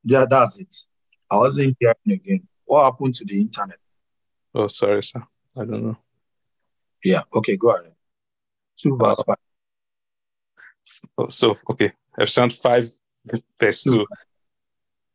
yeah, 0.04 0.24
that's 0.30 0.58
it. 0.60 0.74
I 1.30 1.36
wasn't 1.36 1.76
hearing 1.78 2.10
again. 2.10 2.48
What 2.64 2.84
happened 2.84 3.16
to 3.16 3.26
the 3.26 3.38
internet? 3.38 3.78
Oh, 4.54 4.66
sorry, 4.68 5.02
sir. 5.02 5.22
I 5.54 5.66
don't 5.66 5.84
know. 5.88 5.98
Yeah, 7.04 7.24
okay, 7.34 7.58
go 7.58 7.68
ahead. 7.72 7.92
2 8.78 8.96
verse 8.96 9.22
5. 9.26 9.36
So, 11.28 11.56
okay. 11.70 11.92
Ephesians 12.18 12.58
5, 12.58 12.90
verse 13.60 13.82
2. 13.84 14.06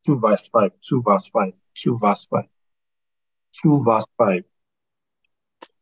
2 0.06 0.19
verse 0.19 0.47
5. 0.47 0.71
2 0.82 1.03
verse 1.06 1.27
5. 1.27 1.53
2 1.75 1.97
verse 1.99 2.27
5. 2.32 2.43
2 3.62 3.84
verse 3.84 4.06
5. 4.17 4.43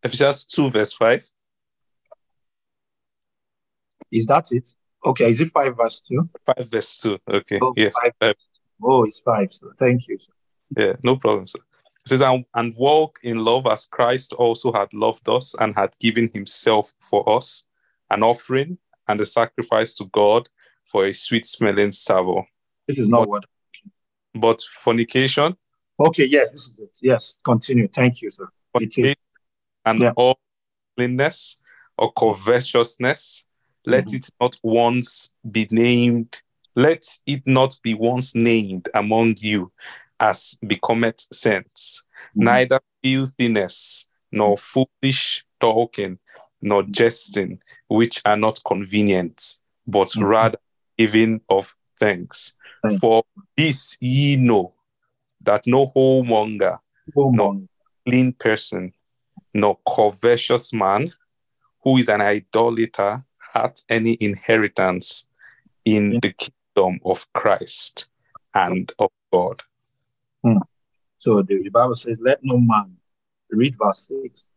Ephesians 0.04 0.46
2, 0.46 0.70
verse 0.70 0.94
5. 0.94 1.26
Is 4.12 4.26
that 4.28 4.48
it? 4.52 4.74
Okay, 5.06 5.30
is 5.30 5.42
it 5.42 5.50
5 5.50 5.78
verse 5.78 6.02
2? 6.02 6.30
5, 6.46 6.70
verse 6.70 7.02
2. 7.02 7.18
Okay. 7.30 7.60
Oh, 7.62 7.74
yes. 7.76 7.94
five. 8.02 8.12
Five. 8.20 8.36
Oh, 8.84 9.04
it's 9.04 9.22
5. 9.22 9.54
So 9.54 9.72
thank 9.78 10.08
you. 10.08 10.18
sir. 10.20 10.32
Yeah, 10.78 10.94
no 11.04 11.16
problem, 11.16 11.48
sir. 11.48 11.60
It 12.06 12.10
says, 12.10 12.22
and 12.22 12.76
walk 12.76 13.20
in 13.24 13.44
love 13.44 13.66
as 13.66 13.88
Christ 13.88 14.34
also 14.34 14.72
had 14.72 14.94
loved 14.94 15.28
us 15.28 15.56
and 15.60 15.76
had 15.76 15.98
given 16.00 16.30
himself 16.34 16.94
for 17.02 17.28
us, 17.28 17.64
an 18.12 18.22
offering 18.22 18.78
and 19.08 19.22
a 19.22 19.26
sacrifice 19.26 19.94
to 19.96 20.06
God 20.06 20.50
for 20.86 21.06
a 21.06 21.14
sweet 21.14 21.46
smelling 21.46 21.92
savour. 21.92 22.46
This 22.88 23.00
is 23.00 23.10
not 23.10 23.28
what. 23.28 23.44
But 24.34 24.62
fornication, 24.62 25.56
Okay, 25.98 26.26
yes, 26.26 26.52
this 26.52 26.68
is 26.68 26.80
it. 26.80 26.98
Yes, 27.02 27.38
continue. 27.46 27.88
Thank 27.88 28.22
you, 28.22 28.30
sir. 28.30 28.50
Fornication 28.74 29.16
and 29.86 30.02
Yeah. 30.02 30.12
all 30.18 30.38
cleanness 30.98 31.58
or 31.98 32.12
covetousness, 32.12 33.46
let 33.86 34.08
Mhm. 34.08 34.16
it 34.16 34.30
not 34.42 34.58
once 34.62 35.34
be 35.50 35.68
named, 35.72 36.42
let 36.76 37.06
it 37.26 37.44
not 37.46 37.80
be 37.82 37.94
once 37.94 38.36
named 38.36 38.90
among 38.94 39.36
you 39.38 39.72
as 40.20 40.58
becometh 40.68 41.22
saints, 41.32 42.04
Mhm. 42.36 42.44
neither 42.44 42.80
filthiness, 43.04 44.06
nor 44.32 44.58
foolish 44.58 45.46
talking, 45.62 46.20
nor 46.66 46.84
jesting, 46.84 47.62
which 47.88 48.22
are 48.26 48.36
not 48.36 48.60
convenient, 48.66 49.62
but 49.88 50.08
Mhm. 50.10 50.28
rather 50.28 50.58
giving 50.98 51.40
of 51.50 51.76
thanks. 52.00 52.56
For 53.00 53.24
this 53.56 53.98
ye 54.02 54.36
know 54.38 54.74
that 55.42 55.66
no 55.68 55.88
whoremonger, 55.96 56.80
Woman. 57.16 57.70
clean 58.06 58.34
person, 58.34 58.94
nor 59.54 59.78
covetous 59.88 60.74
man, 60.74 61.14
who 61.84 61.98
is 61.98 62.10
an 62.10 62.22
idolater, 62.22 63.24
hath 63.54 63.82
any 63.90 64.18
inheritance 64.20 65.28
in 65.86 66.14
Yeah. 66.14 66.20
the 66.22 66.34
kingdom 66.34 67.00
of 67.06 67.32
Christ 67.34 68.08
and 68.54 68.92
of 69.00 69.12
God. 69.32 69.64
So 71.18 71.42
the, 71.42 71.62
the 71.64 71.70
Bible 71.70 71.96
says, 71.96 72.20
let 72.22 72.40
no 72.44 72.58
man 72.60 72.98
read 73.50 73.76
verse 73.82 74.08
6. 74.08 74.48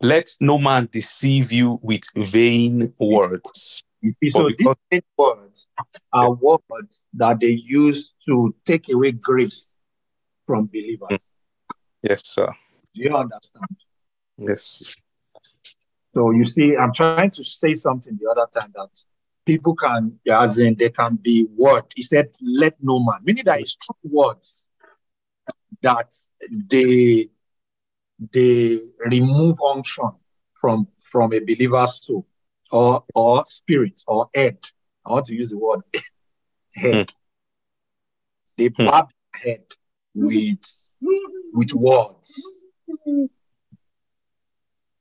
Let 0.00 0.30
no 0.40 0.58
man 0.58 0.88
deceive 0.90 1.52
you 1.52 1.78
with 1.82 2.02
vain 2.16 2.94
words. 2.98 3.82
So 4.30 4.44
But 4.44 4.48
these 4.48 4.56
because- 4.56 4.76
words 5.18 5.68
are 6.12 6.32
words 6.32 7.06
that 7.14 7.40
they 7.40 7.50
use 7.50 8.14
to 8.26 8.54
take 8.64 8.88
away 8.90 9.12
grace 9.12 9.68
from 10.46 10.66
believers. 10.66 11.08
Mm. 11.10 11.24
Yes, 12.02 12.26
sir. 12.26 12.46
Do 12.94 13.02
you 13.02 13.14
understand? 13.14 13.66
Yes. 14.38 14.96
So 16.14 16.30
you 16.30 16.44
see, 16.46 16.76
I'm 16.76 16.94
trying 16.94 17.30
to 17.32 17.44
say 17.44 17.74
something 17.74 18.18
the 18.20 18.30
other 18.30 18.46
time 18.58 18.72
that 18.74 18.88
people 19.44 19.74
can, 19.74 20.18
as 20.30 20.56
in 20.56 20.76
they 20.76 20.88
can 20.90 21.16
be 21.16 21.46
word. 21.56 21.84
He 21.94 22.02
said, 22.02 22.30
let 22.40 22.74
no 22.82 23.00
man, 23.00 23.20
meaning 23.22 23.44
that 23.44 23.60
it's 23.60 23.76
true 23.76 23.96
words 24.04 24.64
that 25.82 26.14
they 26.50 27.28
they 28.32 28.78
remove 28.98 29.56
unction 29.62 30.10
from 30.54 30.88
from 31.02 31.32
a 31.32 31.40
believer's 31.40 32.04
soul 32.04 32.26
or 32.70 33.04
or 33.14 33.44
spirit 33.46 34.02
or 34.06 34.28
head. 34.34 34.58
I 35.04 35.12
want 35.12 35.26
to 35.26 35.34
use 35.34 35.50
the 35.50 35.58
word 35.58 35.80
head. 36.74 37.12
They 38.56 38.68
Hmm. 38.68 38.86
barb 38.86 39.08
head 39.34 39.64
with 40.14 40.58
with 41.52 41.72
words. 41.74 42.42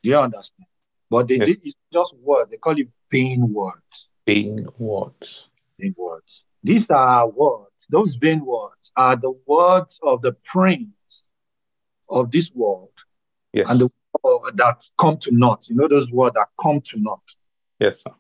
Do 0.02 0.10
you 0.10 0.18
understand? 0.18 0.68
But 1.10 1.28
they 1.28 1.38
did 1.40 1.60
it's 1.64 1.76
just 1.92 2.16
words. 2.20 2.52
They 2.52 2.58
call 2.58 2.78
it 2.80 2.88
vain 3.12 3.52
words. 3.54 4.12
Vain 4.26 4.68
words. 4.78 5.50
Vain 5.80 5.96
words. 5.98 6.46
These 6.64 6.90
are 6.90 7.28
words. 7.28 7.88
Those 7.90 8.16
vain 8.16 8.46
words 8.46 8.92
are 8.96 9.16
the 9.16 9.32
words 9.46 10.00
of 10.04 10.22
the 10.22 10.34
prince 10.46 11.28
of 12.10 12.32
this 12.32 12.52
world 12.54 12.92
Yes. 13.54 13.68
and 13.70 13.80
the 13.80 13.90
word 14.24 14.58
that 14.58 14.84
come 14.98 15.18
to 15.18 15.32
naught. 15.36 15.68
You 15.70 15.76
know 15.76 15.88
those 15.88 16.12
words 16.12 16.36
that 16.36 16.48
come 16.62 16.82
to 16.82 17.00
naught. 17.00 17.36
yes, 17.80 18.04
sir. 18.04 18.12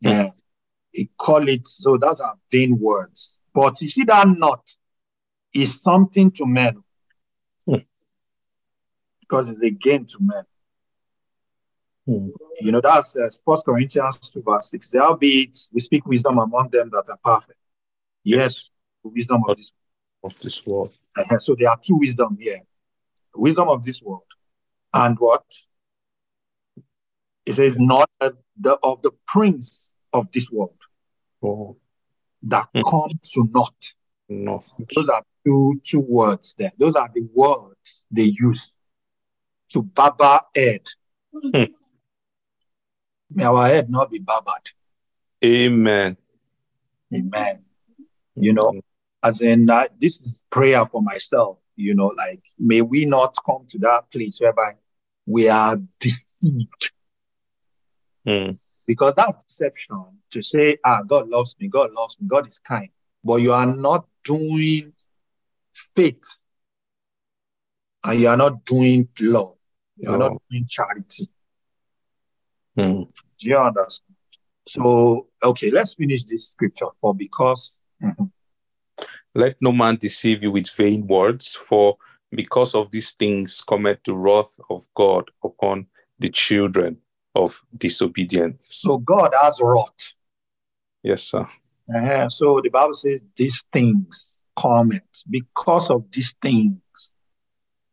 Yeah. 0.00 0.30
He 0.92 1.10
call 1.18 1.48
it 1.48 1.66
so 1.68 1.96
those 1.96 2.20
are 2.20 2.34
vain 2.50 2.78
words. 2.80 3.38
But 3.54 3.80
you 3.80 3.88
see 3.88 4.04
that 4.04 4.26
not 4.28 4.68
is 5.54 5.80
something 5.80 6.30
to 6.32 6.46
men. 6.46 6.82
Hmm. 7.66 7.76
Because 9.20 9.50
it's 9.50 9.62
a 9.62 9.70
gain 9.70 10.06
to 10.06 10.18
men. 10.20 10.42
Hmm. 12.06 12.28
You 12.60 12.72
know, 12.72 12.80
that's 12.80 13.16
uh, 13.16 13.28
First 13.46 13.64
Corinthians 13.64 14.18
2, 14.18 14.42
verse 14.42 14.70
6. 14.70 14.90
There 14.90 15.16
be 15.16 15.42
it, 15.42 15.58
we 15.72 15.80
speak 15.80 16.04
wisdom 16.06 16.38
among 16.38 16.68
them 16.70 16.90
that 16.92 17.04
are 17.08 17.18
perfect. 17.24 17.58
Yet, 18.24 18.38
Yes. 18.38 18.72
the 19.02 19.10
wisdom 19.10 19.42
of 19.48 19.56
this. 19.56 19.72
Of 20.22 20.38
this 20.40 20.64
world. 20.66 20.92
uh, 21.16 21.38
So 21.38 21.54
there 21.58 21.70
are 21.70 21.78
two 21.80 21.96
wisdom 21.96 22.36
here. 22.38 22.60
wisdom 23.34 23.68
of 23.68 23.82
this 23.84 24.02
world. 24.02 24.22
And 24.92 25.16
what? 25.18 25.44
It 27.46 27.52
says, 27.54 27.76
not 27.78 28.10
the, 28.20 28.78
of 28.82 29.02
the 29.02 29.12
prince 29.26 29.92
of 30.12 30.30
this 30.32 30.50
world 30.50 30.76
Oh, 31.42 31.76
that 32.44 32.68
Hmm. 32.74 32.82
comes 32.82 33.30
to 33.32 33.48
naught. 33.50 33.94
no. 34.28 34.62
Those 34.94 35.08
are 35.08 35.22
two 35.44 35.80
two 35.84 36.00
words 36.00 36.54
there. 36.58 36.72
Those 36.78 36.96
are 36.96 37.08
the 37.14 37.26
words 37.34 38.04
they 38.10 38.24
use 38.38 38.72
to 39.70 39.82
barber 39.82 40.40
head. 40.54 40.86
Hmm. 41.32 41.64
May 43.30 43.44
our 43.44 43.66
head 43.68 43.88
not 43.90 44.10
be 44.10 44.18
barbered. 44.18 44.70
Amen. 45.44 46.16
Amen. 47.14 47.64
You 48.34 48.52
know, 48.52 48.80
as 49.22 49.40
in 49.40 49.70
uh, 49.70 49.84
this 49.98 50.20
is 50.20 50.44
prayer 50.50 50.84
for 50.86 51.00
myself. 51.02 51.58
You 51.80 51.94
know, 51.94 52.08
like 52.08 52.42
may 52.58 52.82
we 52.82 53.04
not 53.06 53.36
come 53.44 53.66
to 53.68 53.78
that 53.80 54.10
place 54.12 54.40
whereby 54.40 54.74
we 55.26 55.48
are 55.48 55.76
deceived 55.98 56.92
Mm. 58.26 58.58
because 58.86 59.14
that's 59.14 59.42
deception 59.44 60.04
to 60.30 60.42
say, 60.42 60.76
ah, 60.84 61.02
God 61.02 61.28
loves 61.28 61.56
me, 61.58 61.68
God 61.68 61.90
loves 61.92 62.20
me, 62.20 62.28
God 62.28 62.46
is 62.46 62.58
kind, 62.58 62.90
but 63.24 63.36
you 63.36 63.52
are 63.54 63.64
not 63.66 64.06
doing 64.24 64.92
faith 65.72 66.38
and 68.04 68.20
you 68.20 68.28
are 68.28 68.36
not 68.36 68.64
doing 68.66 69.08
love, 69.20 69.56
you 69.96 70.10
are 70.10 70.18
No. 70.18 70.28
not 70.28 70.42
doing 70.50 70.66
charity. 70.68 71.30
Mm. 72.76 73.08
Do 73.38 73.48
you 73.48 73.56
understand? 73.56 74.16
So, 74.68 75.28
okay, 75.42 75.70
let's 75.70 75.94
finish 75.94 76.24
this 76.24 76.50
scripture 76.50 76.90
for 77.00 77.14
because 77.14 77.80
Mhm. 78.02 78.30
Let 79.34 79.56
no 79.60 79.72
man 79.72 79.96
deceive 79.96 80.42
you 80.42 80.50
with 80.50 80.70
vain 80.70 81.06
words, 81.06 81.54
for 81.54 81.96
because 82.30 82.74
of 82.74 82.90
these 82.90 83.12
things 83.12 83.62
cometh 83.62 83.98
the 84.04 84.14
wrath 84.14 84.58
of 84.70 84.86
God 84.94 85.30
upon 85.44 85.86
the 86.18 86.28
children 86.28 86.98
of 87.34 87.60
disobedience. 87.76 88.66
so 88.70 88.98
God 88.98 89.32
has 89.40 89.60
wrought. 89.62 90.12
Yes, 91.02 91.22
sir. 91.22 91.46
Uh-huh. 91.94 92.28
So 92.28 92.60
the 92.62 92.68
Bible 92.68 92.94
says 92.94 93.24
these 93.36 93.64
things 93.72 94.44
comment 94.56 95.24
because 95.28 95.90
of 95.90 96.04
these 96.12 96.34
things 96.42 97.14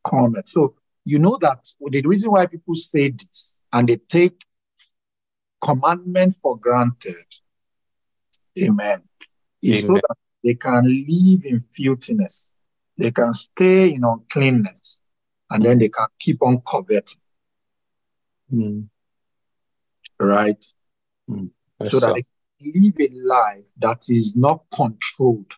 comment. 0.03 0.49
So 0.49 0.75
you 1.05 1.19
know 1.19 1.37
that 1.41 1.65
the 1.79 2.01
reason 2.01 2.31
why 2.31 2.47
people 2.47 2.75
say 2.75 3.11
this 3.11 3.61
and 3.71 3.87
they 3.87 3.97
take 3.97 4.43
commandment 5.61 6.35
for 6.41 6.57
granted, 6.57 7.25
amen, 8.61 9.03
is 9.61 9.85
so 9.85 9.93
that 9.93 10.17
they 10.43 10.53
can 10.55 10.83
live 10.83 11.45
in 11.45 11.59
filthiness, 11.59 12.53
they 12.97 13.11
can 13.11 13.33
stay 13.33 13.93
in 13.93 14.03
uncleanness, 14.03 15.01
and 15.49 15.65
then 15.65 15.79
they 15.79 15.89
can 15.89 16.07
keep 16.19 16.41
on 16.41 16.61
coveting, 16.61 17.21
Mm. 18.53 18.87
right? 20.19 20.65
Yes, 21.79 21.91
so 21.91 21.99
that 21.99 22.15
they 22.15 22.23
can 22.23 22.81
live 22.81 22.95
a 22.99 23.13
life 23.27 23.69
that 23.77 24.05
is 24.09 24.35
not 24.35 24.63
controlled. 24.73 25.53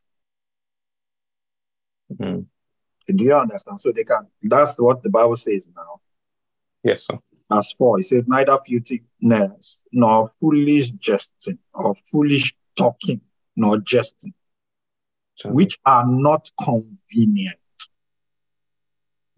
Mm. 2.14 2.46
Do 3.08 3.24
you 3.24 3.36
understand? 3.36 3.80
So 3.80 3.92
they 3.92 4.04
can, 4.04 4.28
that's 4.42 4.78
what 4.80 5.04
the 5.04 5.10
Bible 5.10 5.38
says 5.38 5.68
now. 5.76 6.02
Yes, 6.84 7.04
sir. 7.04 7.20
As 7.52 7.74
for, 7.74 8.00
it 8.00 8.06
says, 8.06 8.24
neither 8.28 8.58
filthiness, 8.66 9.82
nor 9.92 10.28
foolish 10.28 10.92
jesting, 10.92 11.58
or 11.74 11.96
foolish 12.12 12.54
talking, 12.76 13.22
nor 13.56 13.78
jesting. 13.80 14.34
Which 15.46 15.80
are 15.86 16.06
not 16.06 16.50
convenient, 16.62 17.58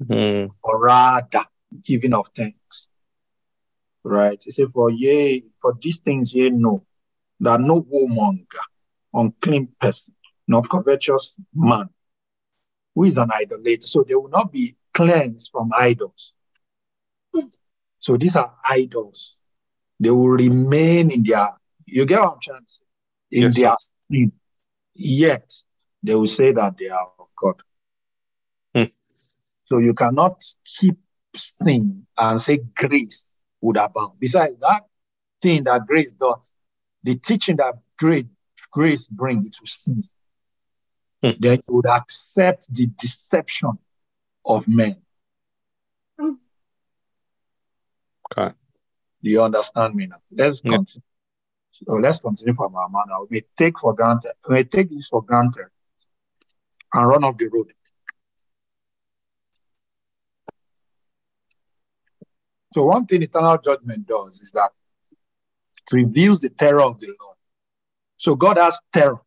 Mm. 0.02 0.50
or 0.64 0.82
rather 0.84 1.46
giving 1.84 2.14
of 2.14 2.30
thanks. 2.36 2.88
Right? 4.04 4.44
It 4.46 4.54
says, 4.54 4.70
for 4.74 4.90
ye, 4.90 5.46
for 5.62 5.78
these 5.80 6.00
things 6.00 6.34
ye 6.34 6.50
know, 6.50 6.86
that 7.40 7.62
no 7.62 7.84
whoremonger, 7.84 8.66
unclean 9.14 9.68
person, 9.80 10.16
nor 10.48 10.64
covetous 10.64 11.38
man, 11.54 11.90
who 12.96 13.04
is 13.04 13.18
an 13.18 13.30
idolater. 13.32 13.86
So 13.86 14.04
they 14.04 14.16
will 14.16 14.30
not 14.30 14.52
be 14.52 14.76
cleansed 14.94 15.52
from 15.52 15.70
idols. 15.78 16.34
So 18.00 18.18
these 18.18 18.36
are 18.36 18.56
idols. 18.68 19.38
They 20.00 20.10
will 20.10 20.30
remain 20.30 21.12
in 21.12 21.24
their, 21.24 21.50
you 21.86 22.08
get 22.08 22.20
what 22.20 22.34
I'm 22.34 22.40
trying 22.42 22.66
to 22.66 22.72
say? 22.72 22.84
In 23.32 23.42
Yes, 23.44 23.56
sir. 23.56 23.62
their 23.62 23.76
sin. 24.10 24.32
Yet 24.96 25.64
they 26.04 26.16
will 26.16 26.28
say 26.28 26.52
that 26.52 26.76
they 26.78 26.90
are 26.90 27.12
of 27.20 27.28
God. 27.38 27.56
Hmm. 28.76 28.92
So 29.66 29.78
you 29.80 29.94
cannot 29.94 30.44
keep 30.66 30.98
sin 31.36 32.06
and 32.18 32.40
say 32.40 32.58
grace 32.76 33.36
would 33.62 33.78
abound. 33.78 34.20
Besides 34.20 34.60
that 34.62 34.84
thing 35.42 35.64
that 35.66 35.86
grace 35.88 36.12
does, 36.14 36.54
the 37.04 37.16
teaching 37.16 37.58
that 37.58 37.76
great 37.98 38.28
grace 38.72 39.08
brings 39.08 39.58
to 39.60 39.66
cease. 39.68 40.10
Hmm. 41.24 41.32
Then 41.40 41.60
you 41.68 41.76
would 41.76 41.88
accept 41.88 42.74
the 42.74 42.88
deception 42.88 43.72
of 44.46 44.68
men. 44.68 45.02
Okay. 48.32 48.54
Do 49.24 49.30
you 49.30 49.42
understand 49.44 49.96
me 49.96 50.08
now? 50.08 50.22
Let's 50.32 50.62
Yeah. 50.64 50.78
continue. 50.78 51.04
So 51.74 51.94
let's 51.94 52.20
continue 52.20 52.54
from 52.54 52.76
our 52.76 52.90
man 52.90 53.04
now. 53.08 53.26
We 53.30 53.44
take 53.58 53.80
for 53.80 53.94
granted. 53.96 54.34
We 54.48 54.64
take 54.64 54.90
this 54.90 55.08
for 55.10 55.24
granted 55.24 55.68
and 56.94 57.08
run 57.08 57.24
off 57.24 57.38
the 57.38 57.48
road. 57.48 57.72
So 62.74 62.86
one 62.86 63.06
thing 63.06 63.22
eternal 63.22 63.58
judgment 63.58 64.08
does 64.08 64.42
is 64.42 64.52
that 64.52 64.72
it 65.78 65.96
reveals 65.96 66.40
the 66.40 66.50
terror 66.50 66.82
of 66.82 67.00
the 67.00 67.08
Lord. 67.08 67.38
So 68.18 68.36
God 68.36 68.58
has 68.58 68.80
terror. 68.94 69.20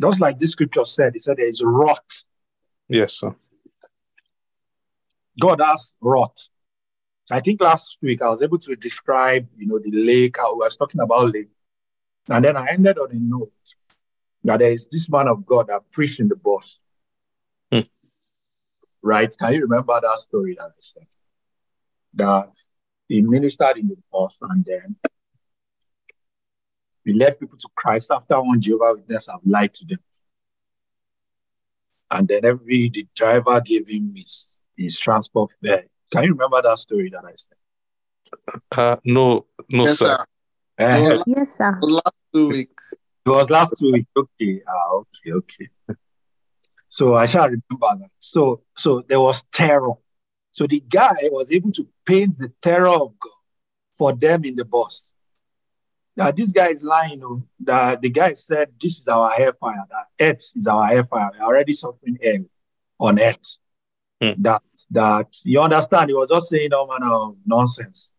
Just 0.00 0.20
like 0.20 0.38
this 0.38 0.52
scripture 0.52 0.84
said, 0.84 1.16
it 1.16 1.22
said 1.22 1.38
there 1.38 1.48
is 1.48 1.62
wrath. 1.64 2.24
Yes, 2.88 3.14
sir. 3.14 3.34
God 5.40 5.60
has 5.60 5.94
wrath. 6.00 6.48
I 7.30 7.40
think 7.40 7.60
last 7.60 7.98
week 8.02 8.22
I 8.22 8.28
was 8.28 8.42
able 8.42 8.58
to 8.58 8.76
describe, 8.76 9.48
you 9.56 9.66
know, 9.66 9.78
the 9.78 9.90
lake. 9.92 10.38
I 10.38 10.42
was 10.42 10.76
talking 10.76 11.00
about 11.00 11.32
lake. 11.32 11.48
And 12.28 12.44
then 12.44 12.56
I 12.56 12.66
ended 12.68 12.98
on 12.98 13.10
a 13.10 13.18
note 13.18 13.52
that 14.44 14.58
there 14.58 14.72
is 14.72 14.88
this 14.88 15.08
man 15.08 15.28
of 15.28 15.46
God 15.46 15.68
that 15.68 15.90
preached 15.90 16.20
in 16.20 16.28
the 16.28 16.36
bus. 16.36 16.78
Right? 19.04 19.36
Can 19.38 19.52
you 19.52 19.60
remember 19.60 20.00
that 20.00 20.18
story 20.18 20.56
that 20.58 20.64
I 20.64 20.78
said? 20.78 21.06
That 22.14 22.56
he 23.06 23.20
ministered 23.20 23.76
in 23.76 23.88
the 23.88 23.96
bus 24.10 24.38
and 24.40 24.64
then 24.64 24.96
he 27.04 27.12
led 27.12 27.38
people 27.38 27.58
to 27.58 27.68
Christ 27.76 28.10
after 28.10 28.40
one 28.40 28.62
Jehovah 28.62 28.94
Witness 28.94 29.28
have 29.30 29.40
lied 29.44 29.74
to 29.74 29.84
them. 29.84 29.98
And 32.10 32.26
then 32.26 32.46
every 32.46 32.88
the 32.88 33.06
driver 33.14 33.60
gave 33.60 33.88
him 33.88 34.14
his, 34.16 34.56
his 34.74 34.98
transport 34.98 35.50
fare. 35.62 35.84
Can 36.10 36.24
you 36.24 36.30
remember 36.30 36.62
that 36.62 36.78
story 36.78 37.10
that 37.10 37.24
I 37.26 37.34
said? 37.34 37.58
Uh, 38.72 38.96
no, 39.04 39.44
no, 39.68 39.84
yes, 39.84 39.98
sir. 39.98 40.16
sir. 40.78 40.96
It 40.96 41.02
was, 41.02 41.24
Yes, 41.26 41.48
sir. 41.58 41.68
it 41.68 41.82
was 41.82 41.92
last 41.92 42.14
two 42.32 42.48
weeks. 42.48 42.92
It 43.26 43.30
was 43.30 43.50
last 43.50 43.74
week. 43.82 44.06
Okay. 44.16 44.62
Ah, 44.66 44.92
okay, 44.94 45.32
okay. 45.32 45.68
So 46.94 47.16
I 47.16 47.26
shall 47.26 47.46
remember 47.46 47.90
that. 48.02 48.10
So 48.20 48.62
so 48.76 49.02
there 49.08 49.18
was 49.18 49.42
terror. 49.52 49.94
So 50.52 50.68
the 50.68 50.78
guy 50.78 51.16
was 51.24 51.50
able 51.50 51.72
to 51.72 51.88
paint 52.06 52.38
the 52.38 52.52
terror 52.62 52.86
of 52.86 53.18
God 53.18 53.40
for 53.94 54.12
them 54.12 54.44
in 54.44 54.54
the 54.54 54.64
bus. 54.64 55.10
Now 56.16 56.30
this 56.30 56.52
guy 56.52 56.68
is 56.68 56.84
lying. 56.84 57.20
Oh, 57.24 57.42
that 57.64 58.00
the 58.00 58.10
guy 58.10 58.34
said 58.34 58.68
this 58.80 59.00
is 59.00 59.08
our 59.08 59.28
hellfire. 59.32 59.84
That 59.90 60.06
earth 60.20 60.52
is 60.54 60.68
our 60.68 60.86
hellfire. 60.86 61.30
We're 61.36 61.44
already 61.44 61.72
suffering 61.72 62.16
hell 62.22 62.44
on 63.00 63.18
earth. 63.18 63.58
Hmm. 64.22 64.40
That 64.42 64.62
that 64.92 65.36
you 65.42 65.60
understand? 65.60 66.10
He 66.10 66.14
was 66.14 66.28
just 66.28 66.48
saying 66.48 66.72
all 66.72 66.86
manner 66.86 67.12
of 67.12 67.36
nonsense. 67.44 68.12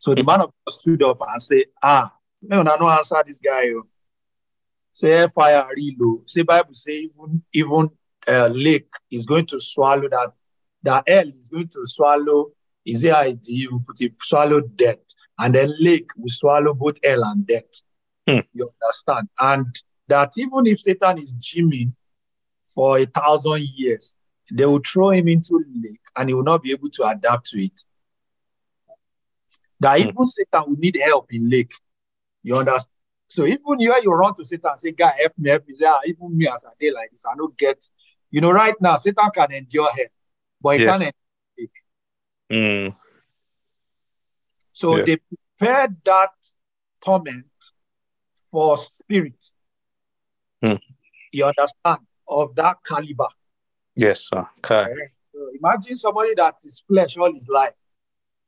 So 0.00 0.16
the 0.16 0.24
man 0.24 0.40
of 0.40 0.50
God 0.66 0.72
stood 0.72 1.02
up 1.04 1.18
and 1.28 1.40
said, 1.40 1.66
Ah, 1.80 2.12
me 2.42 2.56
una 2.56 2.76
no 2.76 2.88
answer 2.88 3.22
this 3.24 3.38
guy. 3.38 3.68
oh. 3.76 3.86
Say 4.94 5.28
fire 5.28 5.66
low. 6.00 6.22
Say 6.26 6.42
Bible 6.42 6.74
say 6.74 6.92
even 7.10 7.42
even 7.52 7.90
uh, 8.28 8.48
lake 8.52 8.92
is 9.10 9.26
going 9.26 9.46
to 9.48 9.60
swallow 9.60 10.08
that. 10.08 10.32
That 10.84 11.04
hell 11.08 11.28
is 11.28 11.50
going 11.50 11.68
to 11.70 11.82
swallow. 11.86 12.52
Is 12.86 13.04
it 13.04 13.14
idea 13.14 13.68
you 13.70 13.82
put 13.86 14.00
it 14.00 14.14
swallow 14.22 14.60
death, 14.62 15.04
and 15.38 15.54
then 15.54 15.72
lake 15.80 16.10
will 16.16 16.30
swallow 16.30 16.74
both 16.74 16.98
hell 17.04 17.24
and 17.24 17.46
death. 17.46 17.82
Hmm. 18.28 18.40
You 18.54 18.68
understand? 18.84 19.28
And 19.40 19.66
that 20.08 20.32
even 20.38 20.66
if 20.66 20.80
Satan 20.80 21.18
is 21.18 21.34
gymming 21.34 21.92
for 22.74 22.98
a 22.98 23.06
thousand 23.06 23.68
years, 23.76 24.18
they 24.52 24.66
will 24.66 24.80
throw 24.86 25.10
him 25.10 25.28
into 25.28 25.62
lake, 25.82 26.00
and 26.16 26.28
he 26.28 26.34
will 26.34 26.44
not 26.44 26.62
be 26.62 26.72
able 26.72 26.90
to 26.90 27.04
adapt 27.08 27.46
to 27.50 27.62
it. 27.62 27.80
That 29.80 29.98
Hmm. 29.98 30.10
even 30.10 30.26
Satan 30.26 30.64
will 30.66 30.76
need 30.78 30.98
help 31.02 31.32
in 31.32 31.50
lake. 31.50 31.72
You 32.42 32.56
understand? 32.56 32.93
So 33.28 33.44
even 33.46 33.80
you 33.80 33.94
you 34.02 34.12
run 34.12 34.34
to 34.36 34.44
Satan 34.44 34.70
and 34.72 34.80
say, 34.80 34.92
God 34.92 35.12
help 35.18 35.32
me, 35.38 35.50
help 35.50 35.66
me. 35.66 35.74
Say, 35.74 35.86
ah, 35.88 36.00
even 36.06 36.36
me 36.36 36.46
as 36.48 36.64
I 36.64 36.70
day 36.80 36.92
like 36.92 37.10
this, 37.10 37.24
I 37.30 37.34
don't 37.36 37.56
get. 37.56 37.82
You 38.30 38.40
know, 38.40 38.50
right 38.52 38.74
now, 38.80 38.96
Satan 38.96 39.30
can 39.34 39.52
endure 39.52 39.88
hell. 39.92 40.06
but 40.60 40.78
he 40.78 40.84
Yes. 40.84 40.98
can't 41.00 41.14
end. 41.58 41.68
Mm. 42.50 42.96
So 44.72 44.96
Yes. 44.98 45.06
they 45.06 45.16
prepared 45.58 45.96
that 46.04 46.30
torment 47.00 47.46
for 48.50 48.76
spirits. 48.78 49.54
Hmm. 50.64 50.74
You 51.32 51.46
understand? 51.46 52.06
Of 52.26 52.54
that 52.56 52.78
caliber. 52.86 53.28
Yes, 53.96 54.28
sir. 54.28 54.48
Okay. 54.58 54.86
So 55.32 55.50
imagine 55.58 55.96
somebody 55.96 56.34
that 56.36 56.54
is 56.64 56.82
flesh 56.88 57.16
all 57.16 57.32
his 57.32 57.48
life, 57.48 57.74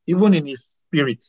even 0.07 0.35
in 0.35 0.47
his 0.47 0.65
spirit. 0.87 1.25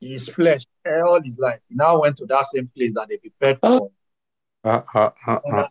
His 0.00 0.28
flesh 0.28 0.62
all 0.86 1.20
his 1.22 1.38
life. 1.38 1.60
He 1.68 1.74
now 1.74 2.00
went 2.00 2.16
to 2.18 2.26
that 2.26 2.46
same 2.46 2.70
place 2.74 2.92
that 2.94 3.08
they 3.08 3.16
prepared 3.16 3.60
for. 3.60 3.90
Uh, 4.64 4.80
uh, 4.94 5.10
uh, 5.26 5.38
uh. 5.52 5.66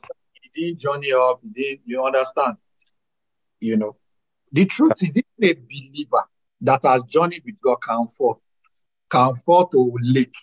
He 0.53 0.67
didn't 0.67 0.79
journey 0.79 1.11
up. 1.13 1.39
He 1.41 1.49
didn't, 1.49 1.81
you 1.85 2.03
understand? 2.03 2.57
You 3.59 3.77
know, 3.77 3.95
the 4.51 4.65
truth 4.65 5.01
is, 5.01 5.15
if 5.15 5.25
a 5.41 5.53
believer 5.53 6.23
that 6.61 6.81
has 6.83 7.03
journeyed 7.03 7.43
with 7.45 7.59
God 7.61 7.77
can 7.77 8.07
fall, 8.07 8.41
can 9.09 9.33
fall 9.33 9.67
to 9.67 9.97
lake. 10.01 10.35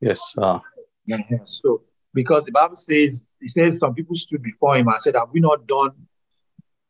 Yes, 0.00 0.32
sir. 0.32 0.60
Yeah. 1.06 1.18
So, 1.44 1.82
because 2.12 2.44
the 2.44 2.52
Bible 2.52 2.76
says, 2.76 3.32
it 3.40 3.50
says 3.50 3.78
some 3.78 3.94
people 3.94 4.14
stood 4.14 4.42
before 4.42 4.76
him 4.76 4.88
and 4.88 5.00
said, 5.00 5.14
Have 5.16 5.30
we 5.32 5.40
not 5.40 5.66
done 5.66 5.90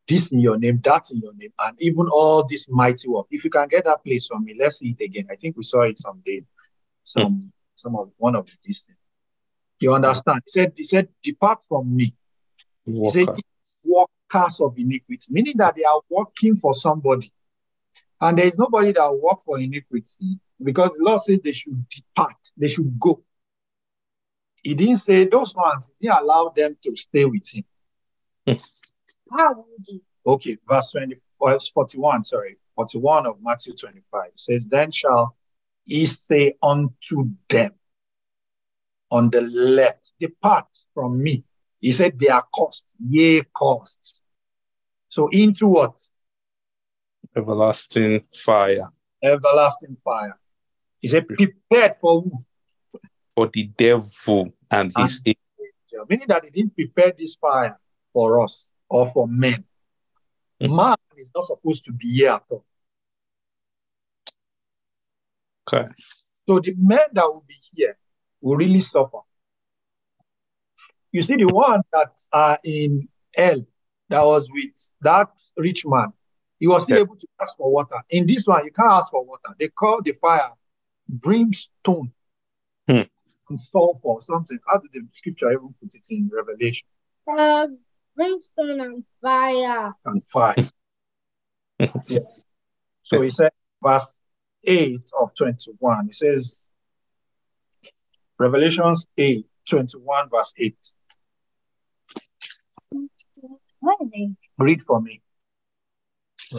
this 0.08 0.30
in 0.32 0.40
your 0.40 0.56
name, 0.56 0.80
that 0.84 1.10
in 1.10 1.20
your 1.20 1.34
name, 1.34 1.52
and 1.58 1.76
even 1.80 2.06
all 2.12 2.44
this 2.44 2.68
mighty 2.68 3.08
work? 3.08 3.26
If 3.30 3.44
you 3.44 3.50
can 3.50 3.68
get 3.68 3.84
that 3.84 4.04
place 4.04 4.26
from 4.26 4.44
me, 4.44 4.56
let's 4.58 4.78
see 4.78 4.96
it 4.98 5.04
again. 5.04 5.26
I 5.30 5.36
think 5.36 5.56
we 5.56 5.62
saw 5.62 5.82
it 5.82 5.98
someday, 5.98 6.42
some 7.06 7.32
hmm. 7.32 7.46
some 7.76 7.96
of 7.96 8.10
one 8.18 8.34
of 8.36 8.46
the 8.46 8.52
distance. 8.64 8.98
You 9.80 9.94
understand? 9.94 10.42
He 10.46 10.50
said, 10.50 10.72
He 10.76 10.82
said, 10.82 11.08
Depart 11.22 11.62
from 11.66 11.94
me. 11.94 12.14
He 12.84 13.10
said, 13.10 13.28
Walker. 13.84 14.10
workers 14.32 14.60
of 14.60 14.78
iniquity, 14.78 15.26
meaning 15.30 15.54
that 15.58 15.76
they 15.76 15.84
are 15.84 16.00
working 16.08 16.56
for 16.56 16.74
somebody. 16.74 17.32
And 18.20 18.38
there 18.38 18.46
is 18.46 18.58
nobody 18.58 18.92
that 18.92 19.02
will 19.10 19.20
work 19.20 19.40
for 19.44 19.58
iniquity 19.58 20.38
because 20.62 20.96
the 20.96 21.04
Lord 21.04 21.20
said 21.20 21.40
they 21.44 21.52
should 21.52 21.86
depart, 21.88 22.36
they 22.56 22.68
should 22.68 22.98
go. 22.98 23.22
He 24.62 24.74
didn't 24.74 24.96
say 24.96 25.26
those 25.26 25.54
ones, 25.54 25.90
he 26.00 26.06
didn't 26.08 26.22
allow 26.22 26.52
them 26.56 26.76
to 26.82 26.96
stay 26.96 27.24
with 27.24 27.46
him. 27.52 27.64
Hmm. 28.46 28.54
How 29.36 29.54
would 29.54 29.84
he? 29.84 30.00
Okay, 30.26 30.56
verse 30.68 30.90
20, 30.92 31.16
verse 31.40 31.68
41, 31.68 32.24
sorry, 32.24 32.56
41 32.74 33.26
of 33.26 33.36
Matthew 33.42 33.74
25 33.74 34.30
says, 34.36 34.66
Then 34.66 34.90
shall 34.90 35.36
he 35.86 36.06
say 36.06 36.54
unto 36.62 37.30
them 37.48 37.72
on 39.10 39.30
the 39.30 39.40
left, 39.40 40.12
Depart 40.20 40.66
from 40.92 41.22
me. 41.22 41.44
He 41.80 41.92
said, 41.92 42.18
They 42.18 42.28
are 42.28 42.44
cursed, 42.54 42.86
yea, 43.08 43.42
cursed. 43.54 44.20
So 45.08 45.28
into 45.28 45.68
what? 45.68 46.00
Everlasting 47.34 48.24
fire 48.34 48.90
Everlasting 49.22 49.96
fire. 50.04 50.38
He 51.00 51.08
said, 51.08 51.26
Prepared 51.28 51.96
for 52.00 52.22
who? 52.22 52.32
for 53.34 53.48
the 53.48 53.64
devil 53.64 54.52
and 54.70 54.90
his 54.96 55.22
angel. 55.26 56.06
Meaning 56.08 56.26
that 56.28 56.44
he 56.44 56.50
didn't 56.50 56.74
prepare 56.74 57.12
this 57.16 57.34
fire 57.34 57.78
for 58.12 58.42
us 58.42 58.66
or 58.88 59.06
for 59.06 59.28
men. 59.28 59.64
Hmm. 60.60 60.74
Man 60.74 60.96
is 61.18 61.30
not 61.34 61.44
supposed 61.44 61.84
to 61.84 61.92
be 61.92 62.14
here 62.14 62.32
at 62.32 62.44
all. 62.48 62.64
Okay. 65.72 65.88
So 66.48 66.60
the 66.60 66.74
men 66.78 67.00
that 67.12 67.24
will 67.24 67.44
be 67.46 67.56
here 67.74 67.96
will 68.40 68.56
really 68.56 68.80
suffer. 68.80 69.18
You 71.12 71.22
see, 71.22 71.36
the 71.36 71.46
one 71.46 71.82
that 71.92 72.12
are 72.32 72.58
in 72.62 73.08
hell 73.36 73.64
that 74.08 74.22
was 74.22 74.48
with 74.52 74.90
that 75.00 75.28
rich 75.56 75.84
man, 75.86 76.12
he 76.58 76.66
was 76.66 76.84
still 76.84 76.96
Yeah. 76.96 77.02
able 77.02 77.16
to 77.16 77.26
ask 77.40 77.56
for 77.56 77.70
water. 77.72 77.96
In 78.10 78.26
this 78.26 78.46
one, 78.46 78.64
you 78.64 78.70
can't 78.72 78.90
ask 78.92 79.10
for 79.10 79.24
water. 79.24 79.54
They 79.58 79.68
call 79.68 80.02
the 80.02 80.12
fire 80.12 80.52
brimstone 81.08 82.12
Hmm. 82.88 83.02
and 83.48 83.58
sulfur 83.60 83.98
or 84.08 84.22
something. 84.22 84.58
How 84.66 84.78
did 84.78 84.92
the 84.92 85.06
scripture 85.12 85.50
even 85.50 85.74
put 85.80 85.94
it 85.94 86.06
in 86.10 86.30
Revelation? 86.32 86.86
Uh, 87.26 87.68
brimstone 88.14 88.80
and 88.80 89.04
fire. 89.20 89.94
and 90.04 90.22
fire. 90.24 90.54
yes. 92.06 92.42
So 93.02 93.20
he 93.20 93.30
said, 93.30 93.50
verse 93.82 94.20
8 94.66 95.00
of 95.20 95.34
21, 95.34 96.08
It 96.08 96.14
says, 96.14 96.60
Revelations 98.38 99.06
8, 99.16 99.46
21, 99.68 100.28
verse 100.30 100.52
8. 100.58 100.76
What 103.80 103.98
are 104.00 104.06
they? 104.12 104.30
Read 104.58 104.82
for 104.82 105.00
me. 105.00 105.22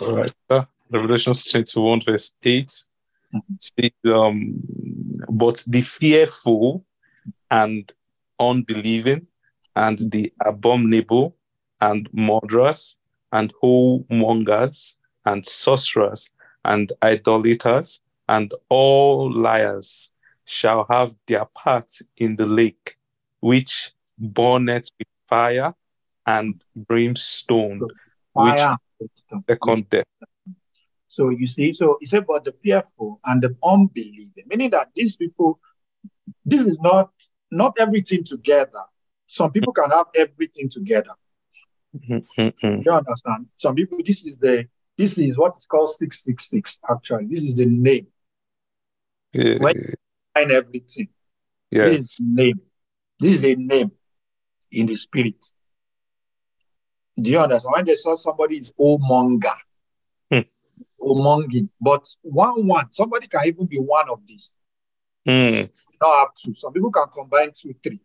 All 0.01 0.15
right, 0.17 0.33
sir. 0.49 0.67
Revelation 0.89 1.33
21, 1.33 2.01
verse 2.05 2.33
8 2.43 2.71
Mhm. 3.33 3.41
says, 3.59 3.91
um, 4.13 4.61
But 5.29 5.63
the 5.67 5.81
fearful 5.81 6.85
and 7.51 7.91
unbelieving 8.39 9.27
and 9.75 9.99
the 10.11 10.31
abominable 10.45 11.35
and 11.81 12.07
murderers 12.13 12.95
and 13.31 13.53
whoremongers 13.61 14.95
and 15.25 15.45
sorcerers 15.45 16.29
and 16.68 16.91
idolaters 17.01 18.01
and 18.30 18.53
all 18.70 19.32
liars 19.32 20.09
shall 20.45 20.86
have 20.89 21.15
their 21.28 21.45
part 21.45 21.91
in 22.18 22.36
the 22.36 22.45
lake, 22.45 22.97
which 23.39 23.91
burneth 24.20 24.91
with 24.99 25.07
fire 25.30 25.74
and 26.26 26.63
brimstone, 26.76 27.82
which 28.34 28.59
Fire. 28.59 28.78
second 29.47 29.89
death. 29.89 30.05
So 31.07 31.30
you 31.30 31.47
see, 31.47 31.74
so 31.74 31.97
it's 32.01 32.13
about 32.13 32.43
the 32.43 32.53
fearful 32.63 33.20
and 33.26 33.41
the 33.41 33.55
unbelieving, 33.63 34.43
meaning 34.47 34.70
that 34.72 34.89
these 34.95 35.15
people, 35.15 35.59
this 36.45 36.65
is 36.65 36.80
not 36.80 37.09
not 37.49 37.74
everything 37.80 38.26
together. 38.26 38.84
Some 39.28 39.51
people 39.51 39.72
can 39.72 39.89
have 39.91 40.07
everything 40.15 40.70
together. 40.70 41.15
Mhm. 41.95 42.86
You 42.86 42.91
understand? 42.91 43.47
Some 43.55 43.76
people, 43.76 43.99
this 44.05 44.26
is 44.26 44.38
the 44.38 44.68
this 44.97 45.17
is 45.17 45.37
what 45.37 45.55
is 45.57 45.65
called 45.65 45.89
666, 45.91 46.79
actually. 46.89 47.25
This 47.27 47.43
is 47.43 47.55
the 47.57 47.65
name 47.65 48.07
Yeah, 49.33 49.57
When- 49.59 49.95
behind 50.33 50.51
everything. 50.51 51.09
yeah. 51.71 51.89
This 51.89 52.05
is 52.05 52.17
name. 52.19 52.61
This 53.19 53.39
is 53.39 53.45
a 53.45 53.55
name 53.55 53.91
in 54.71 54.85
the 54.87 54.95
spirit. 54.95 55.45
Do 57.17 57.31
you 57.31 57.39
understand? 57.39 57.73
When 57.75 57.85
they 57.85 57.95
saw 57.95 58.15
somebody 58.15 58.57
is 58.57 58.71
omonger, 58.79 59.55
Hmm. 60.31 60.41
omonging, 61.01 61.69
but 61.81 62.07
one 62.21 62.67
one, 62.67 62.91
somebody 62.91 63.27
can 63.27 63.45
even 63.47 63.65
be 63.67 63.77
one 63.77 64.09
of 64.09 64.19
these. 64.27 64.55
Mm. 65.27 65.69
Not 66.01 66.19
have 66.19 66.35
two. 66.35 66.53
Some 66.53 66.73
people 66.73 66.91
can 66.91 67.07
combine 67.13 67.51
two, 67.53 67.73
three. 67.83 67.99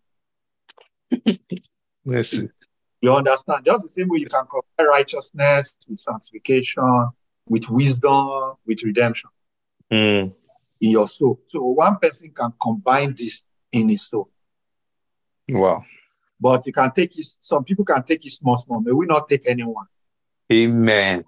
Yes. 2.05 2.41
You 3.03 3.13
understand? 3.15 3.65
Just 3.67 3.83
the 3.85 3.89
same 3.91 4.09
way 4.09 4.21
you 4.21 4.27
can 4.27 4.47
compare 4.47 4.87
righteousness 4.89 5.75
with 5.89 5.99
sanctification, 5.99 7.09
with 7.49 7.69
wisdom, 7.69 8.55
with 8.65 8.83
redemption 8.85 9.29
Mm. 9.91 10.33
in 10.81 10.91
your 10.91 11.07
soul. 11.07 11.41
So 11.49 11.63
one 11.65 11.99
person 11.99 12.31
can 12.35 12.53
combine 12.63 13.15
this 13.19 13.45
in 13.73 13.89
his 13.91 14.09
soul. 14.09 14.31
Wow. 15.51 15.85
But 16.41 16.67
you 16.67 16.73
can 16.73 16.91
take 16.93 17.19
it, 17.19 17.27
some 17.41 17.65
people 17.65 17.85
can 17.85 18.03
take 18.05 18.25
it 18.25 18.31
small, 18.31 18.57
small. 18.57 18.81
May 18.81 18.93
we 18.93 19.07
not 19.07 19.29
take 19.29 19.47
anyone. 19.47 19.87
Amen. 20.51 21.25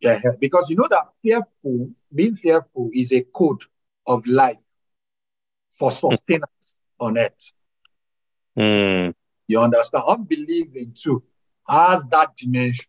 Yeah, 0.00 0.20
yeah. 0.24 0.30
because 0.38 0.70
you 0.70 0.76
know 0.76 0.86
that 0.88 1.08
fearful, 1.20 1.90
being 2.14 2.36
fearful 2.36 2.90
is 2.94 3.12
a 3.12 3.22
code 3.22 3.62
of 4.06 4.26
life 4.26 4.58
for 5.72 5.90
sustenance 5.90 6.78
on 6.98 7.18
earth. 7.18 7.52
Mm. 8.56 9.14
You 9.48 9.60
understand? 9.62 10.04
Unbelieving 10.06 10.92
too 10.94 11.24
has 11.66 12.04
that 12.10 12.36
dimension, 12.36 12.86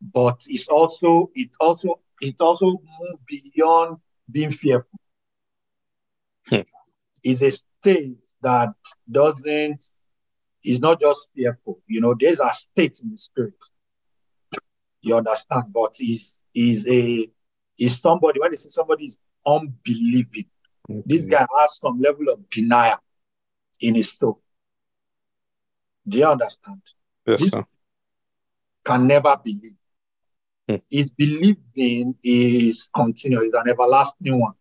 but 0.00 0.42
it's 0.48 0.68
also 0.68 1.30
it 1.34 1.50
also 1.60 2.00
it 2.20 2.40
also 2.40 2.66
move 2.66 3.18
beyond 3.26 3.98
being 4.30 4.50
fearful. 4.50 4.98
Hmm. 6.46 6.60
It's 7.22 7.42
a 7.42 7.50
state 7.50 8.26
that 8.42 8.70
doesn't 9.10 9.84
is 10.64 10.80
not 10.80 11.00
just 11.00 11.28
fearful. 11.34 11.80
You 11.86 12.00
know, 12.00 12.14
there's 12.18 12.40
a 12.40 12.52
state 12.54 13.00
in 13.02 13.10
the 13.10 13.18
spirit. 13.18 13.62
You 15.02 15.16
understand? 15.16 15.72
But 15.72 15.96
is 16.00 16.40
is 16.54 16.86
a 16.88 17.28
is 17.78 18.00
somebody 18.00 18.40
when 18.40 18.50
they 18.50 18.56
say 18.56 18.70
somebody 18.70 19.06
is 19.06 19.18
unbelieving, 19.46 20.46
this 20.88 21.26
guy 21.26 21.46
has 21.60 21.78
some 21.78 22.00
level 22.00 22.28
of 22.32 22.48
denial 22.50 22.98
in 23.80 23.94
his 23.94 24.12
soul. 24.12 24.40
Do 26.08 26.18
you 26.18 26.26
understand? 26.26 26.82
Yes, 27.26 27.40
this- 27.40 27.52
sir. 27.52 27.64
Can 28.84 29.06
never 29.06 29.36
believe. 29.44 29.76
Hmm. 30.68 30.76
His 30.88 31.10
believing 31.10 32.14
is 32.22 32.88
continuous, 32.94 33.48
is 33.48 33.54
an 33.54 33.68
everlasting 33.68 34.40
one. 34.40 34.54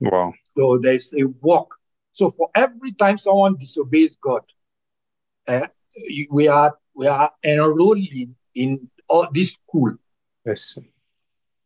Wow. 0.00 0.32
So 0.56 0.78
there's 0.78 1.12
a 1.12 1.24
walk. 1.42 1.74
So 2.12 2.30
for 2.30 2.48
every 2.54 2.92
time 2.92 3.18
someone 3.18 3.56
disobeys 3.58 4.16
God, 4.16 4.42
you- 6.08 6.28
we 6.30 6.48
are 6.48 6.78
we 6.94 7.06
are 7.06 7.32
enrolling 7.44 8.36
in 8.54 8.90
all 9.08 9.26
this 9.30 9.52
school. 9.54 9.96
Yes, 10.46 10.62
sir. 10.62 10.82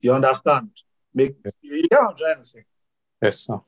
You 0.01 0.13
understand? 0.15 0.71
Make 1.15 1.37
Yes. 1.45 1.55
you 1.63 1.89
I'm 1.93 2.17
trying 2.17 2.39
to 2.39 2.45
say. 2.45 2.65
Yes, 3.23 3.39
sir. 3.41 3.61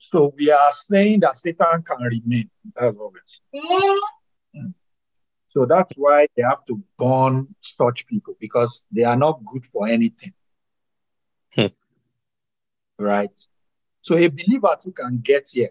So 0.00 0.32
we 0.36 0.50
are 0.50 0.72
saying 0.72 1.20
that 1.20 1.36
Satan 1.36 1.82
can 1.82 1.98
remain. 2.02 2.50
That's 2.74 2.96
what 2.96 3.12
we're. 3.12 4.00
So 5.48 5.66
that's 5.66 5.94
why 5.96 6.26
they 6.34 6.42
have 6.42 6.64
to 6.66 6.82
burn 6.96 7.54
such 7.60 8.06
people 8.06 8.34
because 8.40 8.84
they 8.90 9.04
are 9.04 9.16
not 9.16 9.44
good 9.44 9.66
for 9.66 9.86
anything. 9.86 10.32
Hmm. 11.54 11.66
Right? 12.98 13.30
So 14.00 14.16
a 14.16 14.28
believer 14.28 14.74
too 14.82 14.92
can 14.92 15.20
get 15.22 15.50
here, 15.52 15.70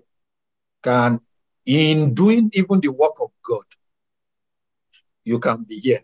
can, 0.83 1.21
in 1.65 2.13
doing 2.13 2.51
even 2.53 2.81
the 2.81 2.89
work 2.89 3.19
of 3.19 3.31
God, 3.43 3.63
you 5.23 5.39
can 5.39 5.63
be 5.63 5.79
here. 5.79 6.03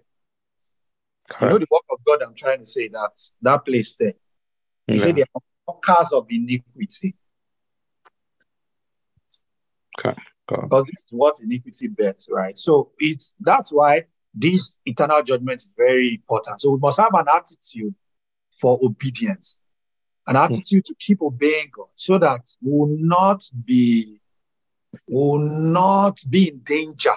You 1.41 1.47
know 1.47 1.59
the 1.59 1.67
work 1.69 1.83
of 1.91 1.99
God 2.05 2.23
I'm 2.23 2.33
trying 2.33 2.59
to 2.59 2.65
say 2.65 2.87
that 2.87 3.11
that 3.41 3.65
place 3.65 3.95
there. 3.97 4.13
He 4.87 4.97
Yeah. 4.97 5.03
said 5.03 5.15
they 5.15 5.21
are 5.21 5.41
workers 5.67 6.11
of 6.11 6.25
iniquity 6.29 7.15
God. 9.97 10.17
because 10.47 10.87
this 10.87 10.99
is 10.99 11.07
what 11.11 11.35
iniquity 11.41 11.87
bears, 11.87 12.27
right? 12.31 12.57
So 12.57 12.91
it's 12.99 13.33
that's 13.39 13.71
why 13.71 14.05
this 14.33 14.77
eternal 14.85 15.23
judgment 15.23 15.57
is 15.61 15.73
very 15.75 16.15
important. 16.15 16.61
So 16.61 16.71
we 16.71 16.77
must 16.79 16.99
have 16.99 17.13
an 17.13 17.25
attitude 17.33 17.95
for 18.51 18.79
obedience, 18.83 19.61
an 20.27 20.35
attitude 20.35 20.85
to 20.85 20.95
keep 20.99 21.21
obeying 21.21 21.71
God, 21.75 21.87
so 21.95 22.17
that 22.17 22.47
we 22.61 22.71
will 22.71 22.97
not 22.99 23.43
be 23.63 24.19
will 25.07 25.39
not 25.39 26.19
be 26.29 26.49
in 26.49 26.59
danger 26.59 27.15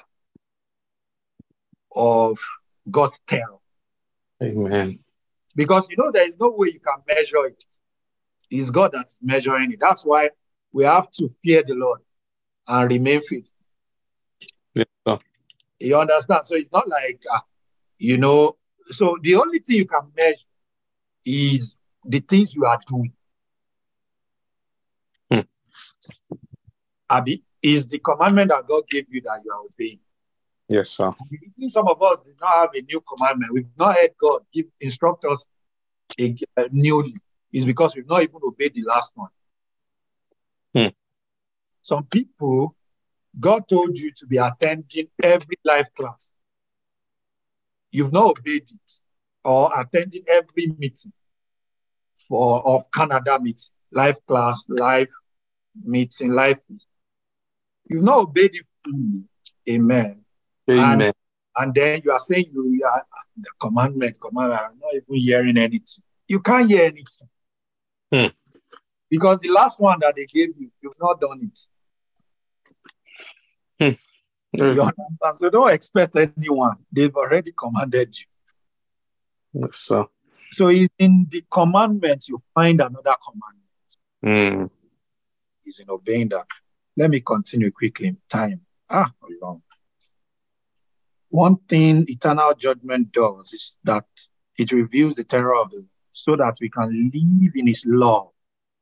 of 1.95 2.39
God's 2.91 3.21
terror. 3.27 3.59
Amen. 4.43 5.01
Because 5.57 5.89
you 5.91 5.97
know 5.97 6.11
there 6.13 6.29
is 6.29 6.35
no 6.41 6.51
way 6.51 6.69
you 6.69 6.81
can 6.81 7.03
measure 7.07 7.47
it. 7.47 7.65
It's 8.51 8.71
God 8.71 8.93
that's 8.93 9.19
measuring 9.23 9.73
it. 9.73 9.81
That's 9.81 10.05
why 10.07 10.31
we 10.73 10.85
have 10.85 11.11
to 11.13 11.31
fear 11.43 11.63
the 11.67 11.75
Lord 11.75 12.01
and 12.69 12.91
remain 12.91 13.21
faithful. 13.23 13.57
Yes, 14.75 14.87
sir. 15.07 15.19
You 15.81 15.99
understand? 15.99 16.47
So 16.47 16.55
it's 16.55 16.73
not 16.73 16.89
like, 16.89 17.23
uh, 17.33 17.41
you 17.99 18.19
know, 18.19 18.57
so 18.91 19.17
the 19.23 19.37
only 19.37 19.59
thing 19.59 19.77
you 19.77 19.87
can 19.87 20.13
measure 20.17 20.47
is 21.25 21.77
the 22.05 22.21
things 22.21 22.55
you 22.55 22.65
are 22.65 22.79
doing. 22.87 23.13
Hmm. 25.33 25.41
Abby, 27.11 27.43
is 27.63 27.89
the 27.89 27.99
commandment 27.99 28.51
that 28.51 28.67
God 28.69 28.85
gave 28.89 29.07
you 29.11 29.21
that 29.23 29.41
you 29.45 29.51
are 29.51 29.61
obeying. 29.65 29.99
Yes, 30.69 30.91
sir. 30.91 31.13
Some 31.69 31.89
of 31.89 32.01
us 32.03 32.19
do 32.25 32.33
not 32.41 32.55
have 32.55 32.71
a 32.75 32.83
new 32.83 33.01
commandment. 33.01 33.53
We've 33.53 33.67
not 33.79 33.97
heard 33.97 34.11
God 34.21 34.43
give 34.53 34.67
instruct 34.81 35.25
us 35.25 35.49
a, 36.21 36.37
a 36.57 36.69
newly. 36.71 37.15
It's 37.53 37.65
because 37.65 37.97
we've 37.97 38.07
not 38.07 38.23
even 38.23 38.41
obeyed 38.45 38.75
the 38.75 38.83
last 38.83 39.13
one. 39.17 39.31
Some 41.89 42.05
people, 42.05 42.77
God 43.41 43.67
told 43.67 43.99
you 43.99 44.13
to 44.19 44.27
be 44.27 44.37
attending 44.37 45.09
every 45.23 45.57
life 45.65 45.89
class. 45.97 46.35
You've 47.91 48.13
not 48.13 48.39
obeyed 48.39 48.69
it 48.71 48.93
or 49.43 49.73
attending 49.75 50.25
every 50.29 50.67
meeting 50.79 51.15
for 52.29 52.61
of 52.69 52.91
Canada 52.91 53.41
meeting, 53.41 53.73
life 53.91 54.19
class, 54.27 54.67
life 54.69 55.09
meeting, 55.83 56.33
life. 56.33 56.59
You've 57.89 58.05
not 58.05 58.19
obeyed 58.19 58.55
it 58.55 58.67
fully. 58.85 59.25
Amen. 59.71 60.27
Amen. 60.71 61.13
And 61.57 61.75
then 61.75 62.03
you 62.05 62.13
are 62.13 62.19
saying 62.19 62.51
you, 62.53 62.69
you 62.69 62.85
are 62.85 63.03
the 63.39 63.49
commandment, 63.59 64.21
commandment. 64.21 64.61
I'm 64.61 64.79
not 64.79 64.93
even 64.93 65.25
hearing 65.25 65.57
anything. 65.57 66.05
You 66.27 66.41
can't 66.41 66.71
hear 66.71 66.83
anything. 66.83 67.29
Hmm. 68.13 68.27
Because 69.09 69.41
the 69.41 69.49
last 69.49 69.81
one 69.81 70.01
that 70.01 70.17
they 70.17 70.27
gave 70.27 70.51
you, 70.59 70.71
you've 70.83 71.01
not 71.01 71.19
done 71.19 71.41
it. 71.41 71.59
You 73.81 74.83
understand? 74.83 75.37
So 75.37 75.51
don't 75.51 75.73
expect 75.73 76.17
anyone. 76.17 76.77
They've 76.93 77.15
already 77.15 77.53
commanded 77.57 78.17
you. 78.19 78.27
Yes, 79.63 79.77
sir. 79.77 80.07
So 80.53 80.71
in 80.71 80.89
the 81.31 81.45
commandment, 81.51 82.29
you 82.29 82.43
find 82.55 82.81
another 82.81 83.15
commandment. 83.25 83.59
Mm. 84.25 84.71
Is 85.67 85.81
in 85.81 85.91
obeying 85.91 86.31
that. 86.31 86.47
Let 86.97 87.11
me 87.11 87.21
continue 87.21 87.71
quickly. 87.71 88.17
Time. 88.29 88.63
Ah, 88.89 89.13
long. 89.43 89.63
One 91.31 91.57
thing 91.69 92.07
eternal 92.09 92.55
judgment 92.55 93.13
does 93.13 93.53
is 93.53 93.79
that 93.85 94.07
it 94.57 94.73
reveals 94.73 95.17
the 95.17 95.25
terror 95.25 95.57
of 95.57 95.71
the 95.71 95.87
so 96.13 96.35
that 96.37 96.57
we 96.61 96.69
can 96.71 97.11
live 97.13 97.53
in 97.55 97.67
his 97.67 97.85
love 97.87 98.31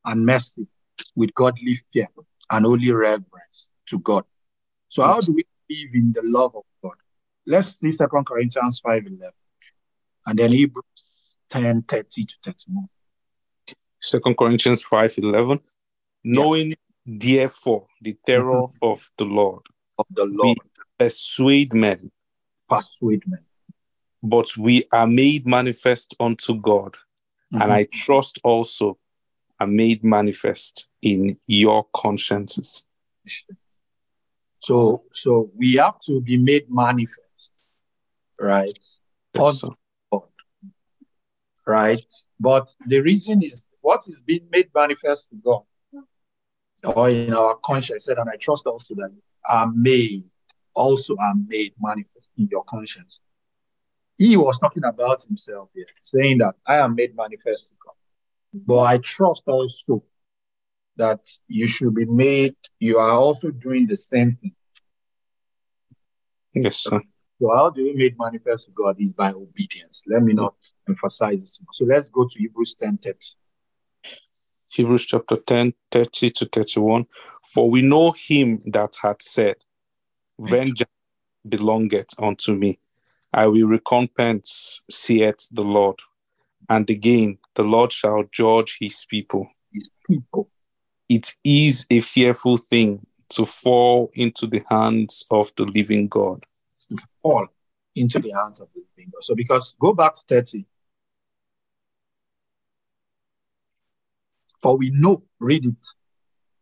and 0.04 0.24
mercy 0.24 0.66
with 1.16 1.34
godly 1.34 1.76
fear 1.92 2.08
and 2.50 2.64
holy 2.64 2.90
reverence 2.90 3.68
to 3.86 3.98
God. 3.98 4.24
So 4.88 5.02
how 5.02 5.20
do 5.20 5.32
we 5.32 5.44
live 5.70 5.94
in 5.94 6.12
the 6.12 6.22
love 6.24 6.54
of 6.54 6.64
God? 6.82 6.94
Let's 7.46 7.78
see 7.78 7.92
Second 7.92 8.26
Corinthians 8.26 8.80
5 8.80 9.06
11 9.06 9.32
and 10.26 10.38
then 10.38 10.52
Hebrews 10.52 10.84
10 11.50 11.82
30 11.82 12.24
to 12.26 12.34
31. 12.44 12.88
Second 14.00 14.36
Corinthians 14.36 14.82
five 14.82 15.12
eleven. 15.18 15.60
Knowing 16.22 16.74
therefore 17.04 17.86
the 18.00 18.16
terror 18.26 18.62
mm-hmm. 18.62 18.86
of 18.86 19.10
the 19.16 19.24
Lord, 19.24 19.62
Of 19.98 20.06
the 20.10 20.26
Lord, 20.26 20.58
persuade 20.98 21.72
men, 21.72 22.10
persuade 22.68 23.22
men. 23.26 23.44
but 24.22 24.56
we 24.56 24.84
are 24.92 25.06
made 25.06 25.46
manifest 25.46 26.14
unto 26.18 26.60
God, 26.60 26.96
and 27.52 27.62
mm-hmm. 27.62 27.72
I 27.72 27.88
trust 27.92 28.40
also 28.42 28.98
are 29.60 29.66
made 29.66 30.04
manifest 30.04 30.88
in 31.00 31.38
your 31.46 31.86
consciences. 31.94 32.84
So, 34.66 35.04
so 35.12 35.48
we 35.54 35.74
have 35.74 36.00
to 36.06 36.20
be 36.20 36.36
made 36.36 36.66
manifest, 36.68 37.52
right? 38.40 38.76
Yes. 39.32 39.64
Right. 41.64 42.14
But 42.40 42.74
the 42.84 42.98
reason 43.00 43.44
is 43.44 43.64
what 43.80 44.08
is 44.08 44.22
being 44.22 44.48
made 44.50 44.70
manifest 44.74 45.28
to 45.30 45.36
God 45.36 45.62
or 46.96 47.10
in 47.10 47.32
our 47.32 47.54
conscience 47.64 48.06
said, 48.06 48.18
and 48.18 48.28
I 48.28 48.34
trust 48.36 48.66
also 48.66 48.96
that 48.96 49.12
are 49.48 49.70
made, 49.72 50.24
also 50.74 51.14
are 51.16 51.34
made 51.46 51.74
manifest 51.80 52.32
in 52.36 52.48
your 52.50 52.64
conscience. 52.64 53.20
He 54.18 54.36
was 54.36 54.58
talking 54.58 54.84
about 54.84 55.22
himself 55.22 55.68
here, 55.74 55.86
saying 56.02 56.38
that 56.38 56.56
I 56.66 56.78
am 56.78 56.96
made 56.96 57.14
manifest 57.14 57.68
to 57.68 57.74
God. 57.84 57.94
But 58.66 58.82
I 58.82 58.98
trust 58.98 59.44
also 59.46 60.02
that 60.96 61.20
you 61.48 61.66
should 61.66 61.94
be 61.94 62.04
made, 62.06 62.56
you 62.78 62.98
are 62.98 63.10
also 63.10 63.50
doing 63.50 63.86
the 63.86 63.96
same 63.96 64.36
thing. 64.40 64.54
Yes, 66.54 66.76
sir. 66.76 67.00
So 67.40 67.54
how 67.54 67.70
do 67.70 67.82
we 67.82 67.92
make 67.92 68.18
manifest 68.18 68.66
to 68.66 68.70
God 68.72 68.96
is 68.98 69.12
by 69.12 69.32
obedience. 69.32 70.02
Let 70.06 70.22
me 70.22 70.32
not 70.32 70.54
emphasize 70.88 71.38
this. 71.38 71.60
So 71.72 71.84
let's 71.84 72.08
go 72.08 72.26
to 72.26 72.38
Hebrews 72.38 72.74
10 72.76 72.98
30. 72.98 73.18
Hebrews 74.68 75.06
chapter 75.06 75.36
10, 75.36 75.74
30 75.90 76.30
to 76.30 76.46
31. 76.46 77.06
For 77.52 77.70
we 77.70 77.82
know 77.82 78.12
him 78.12 78.60
that 78.66 78.96
hath 79.02 79.22
said, 79.22 79.56
Vengeance 80.38 80.90
belongeth 81.48 82.10
unto 82.18 82.54
me. 82.54 82.78
I 83.32 83.46
will 83.46 83.66
recompense, 83.66 84.80
saith 84.90 85.48
the 85.52 85.62
Lord. 85.62 85.96
And 86.68 86.88
again, 86.90 87.38
the 87.54 87.62
Lord 87.62 87.92
shall 87.92 88.24
judge 88.32 88.78
his 88.80 89.04
people. 89.08 89.48
His 89.72 89.90
people. 90.06 90.50
It 91.08 91.34
is 91.44 91.86
a 91.90 92.00
fearful 92.00 92.56
thing 92.56 93.06
to 93.30 93.46
fall 93.46 94.10
into 94.14 94.46
the 94.46 94.62
hands 94.68 95.24
of 95.30 95.52
the 95.56 95.64
living 95.64 96.08
God. 96.08 96.44
to 96.90 96.96
fall 97.22 97.46
into 97.94 98.18
the 98.20 98.30
hands 98.32 98.60
of 98.60 98.68
the 98.74 98.82
living 98.96 99.10
God. 99.12 99.22
So 99.24 99.34
because 99.34 99.74
go 99.80 99.92
back 99.92 100.16
to 100.16 100.22
30. 100.28 100.64
For 104.62 104.76
we 104.76 104.90
know, 104.90 105.22
read 105.38 105.64
it. 105.66 105.86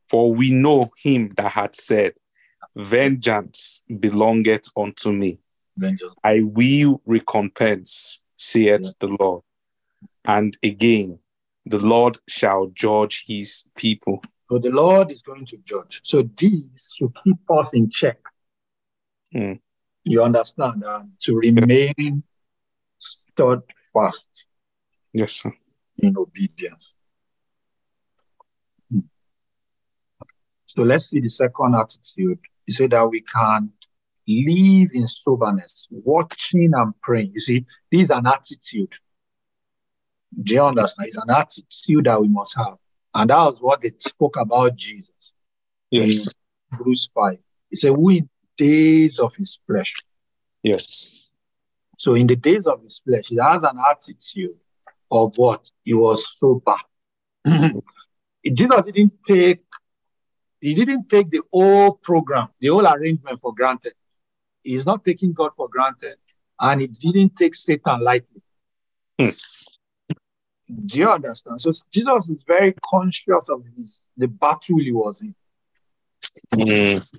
For 0.08 0.32
we 0.32 0.50
know 0.50 0.90
him 1.02 1.30
that 1.36 1.52
had 1.52 1.74
said, 1.74 2.12
Vengeance 2.76 3.84
belongeth 4.00 4.68
unto 4.76 5.12
me. 5.12 5.38
Vengeance. 5.76 6.14
I 6.22 6.42
will 6.42 7.00
recompense, 7.06 8.20
saith 8.36 8.82
Yeah. 8.82 8.90
the 9.00 9.16
Lord. 9.20 9.42
And 10.24 10.56
again, 10.62 11.18
the 11.66 11.78
Lord 11.78 12.18
shall 12.28 12.66
judge 12.74 13.24
his 13.26 13.68
people. 13.76 14.22
So 14.50 14.58
the 14.58 14.70
Lord 14.70 15.10
is 15.10 15.22
going 15.22 15.46
to 15.46 15.58
judge. 15.58 16.00
So 16.04 16.22
these 16.22 16.94
should 16.96 17.12
keep 17.22 17.38
us 17.50 17.72
in 17.72 17.90
check. 17.90 18.18
Mm. 19.34 19.60
You 20.04 20.22
understand? 20.22 20.84
And 20.86 21.12
to 21.20 21.36
remain 21.36 22.22
steadfast 22.98 24.28
Yes, 25.12 25.32
sir. 25.32 25.52
in 25.98 26.16
obedience. 26.18 26.94
Hmm. 28.92 29.00
So 30.66 30.82
let's 30.82 31.06
see 31.06 31.20
the 31.20 31.30
second 31.30 31.74
attitude. 31.74 32.38
He 32.66 32.72
said 32.72 32.90
that 32.90 33.08
we 33.08 33.22
can 33.22 33.70
live 34.28 34.90
in 34.92 35.06
soberness, 35.06 35.86
watching 35.90 36.72
and 36.74 36.98
praying. 37.00 37.32
You 37.34 37.40
see, 37.40 37.66
this 37.90 38.02
is 38.02 38.10
an 38.10 38.26
attitude. 38.26 38.92
Do 40.42 40.54
you 40.54 40.62
understand? 40.62 41.08
It's 41.08 41.16
an 41.16 41.30
attitude 41.30 42.04
that 42.06 42.20
we 42.20 42.28
must 42.28 42.56
have. 42.56 42.76
And 43.14 43.30
that 43.30 43.44
was 43.44 43.60
what 43.60 43.82
they 43.82 43.92
spoke 43.98 44.36
about 44.36 44.76
Jesus 44.76 45.32
Yes. 45.90 46.26
in 46.26 46.32
Hebrews 46.78 47.10
5. 47.14 47.38
He 47.70 47.76
said, 47.76 47.90
Who 47.90 48.10
in 48.10 48.28
days 48.56 49.18
of 49.18 49.34
his 49.36 49.58
flesh. 49.66 49.94
Yes. 50.62 51.28
So 51.98 52.14
in 52.14 52.26
the 52.26 52.36
days 52.36 52.66
of 52.66 52.82
his 52.82 53.00
flesh, 53.04 53.28
he 53.28 53.36
has 53.36 53.62
an 53.62 53.78
attitude 53.90 54.56
of 55.10 55.36
what? 55.36 55.70
He 55.84 55.94
was 55.94 56.36
sober. 56.38 56.76
Jesus 57.46 58.82
didn't 58.86 59.12
take 59.26 59.64
he 60.60 60.74
didn't 60.74 61.10
take 61.10 61.30
the 61.30 61.42
whole 61.52 61.92
program, 61.92 62.48
the 62.58 62.68
whole 62.68 62.86
arrangement 62.86 63.38
for 63.40 63.54
granted. 63.54 63.92
He's 64.62 64.86
not 64.86 65.04
taking 65.04 65.34
God 65.34 65.50
for 65.54 65.68
granted. 65.68 66.16
And 66.58 66.80
he 66.80 66.86
didn't 66.86 67.36
take 67.36 67.54
Satan 67.54 68.00
lightly. 68.00 68.40
Hmm. 69.18 69.28
Do 70.86 70.98
you 70.98 71.10
understand? 71.10 71.60
So 71.60 71.70
Jesus 71.92 72.30
is 72.30 72.42
very 72.46 72.74
conscious 72.82 73.48
of 73.48 73.64
his 73.76 74.04
the 74.16 74.28
battle 74.28 74.78
he 74.78 74.92
was 74.92 75.20
in. 75.20 75.34
Mm. 76.54 77.12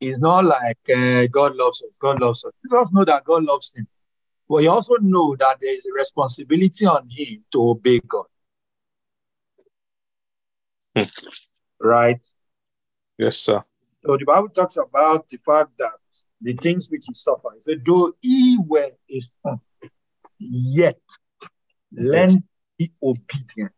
It's 0.00 0.18
not 0.18 0.44
like 0.44 0.78
uh, 0.94 1.26
God 1.28 1.56
loves 1.56 1.82
us. 1.82 1.96
God 1.98 2.20
loves 2.20 2.44
us. 2.44 2.52
Jesus 2.64 2.92
know 2.92 3.04
that 3.04 3.24
God 3.24 3.44
loves 3.44 3.74
him. 3.74 3.86
But 4.48 4.58
he 4.58 4.68
also 4.68 4.96
know 5.00 5.34
that 5.36 5.56
there 5.60 5.74
is 5.74 5.86
a 5.86 5.92
responsibility 5.94 6.84
on 6.86 7.08
him 7.08 7.42
to 7.52 7.70
obey 7.70 8.00
God. 8.00 8.26
Hmm. 10.94 11.04
Right? 11.80 12.26
Yes, 13.16 13.38
sir. 13.38 13.64
So 14.04 14.18
the 14.18 14.26
Bible 14.26 14.50
talks 14.50 14.76
about 14.76 15.28
the 15.30 15.38
fact 15.38 15.70
that 15.78 15.92
the 16.42 16.52
things 16.52 16.90
which 16.90 17.04
he 17.06 17.14
suffered. 17.14 17.56
It 17.56 17.64
said, 17.64 17.82
though 17.86 18.12
he 18.20 18.58
were 18.68 18.90
a 19.10 19.20
son, 19.42 19.60
yet 20.38 20.98
Yes. 21.96 22.36
Be 22.78 22.92
obedient 23.02 23.72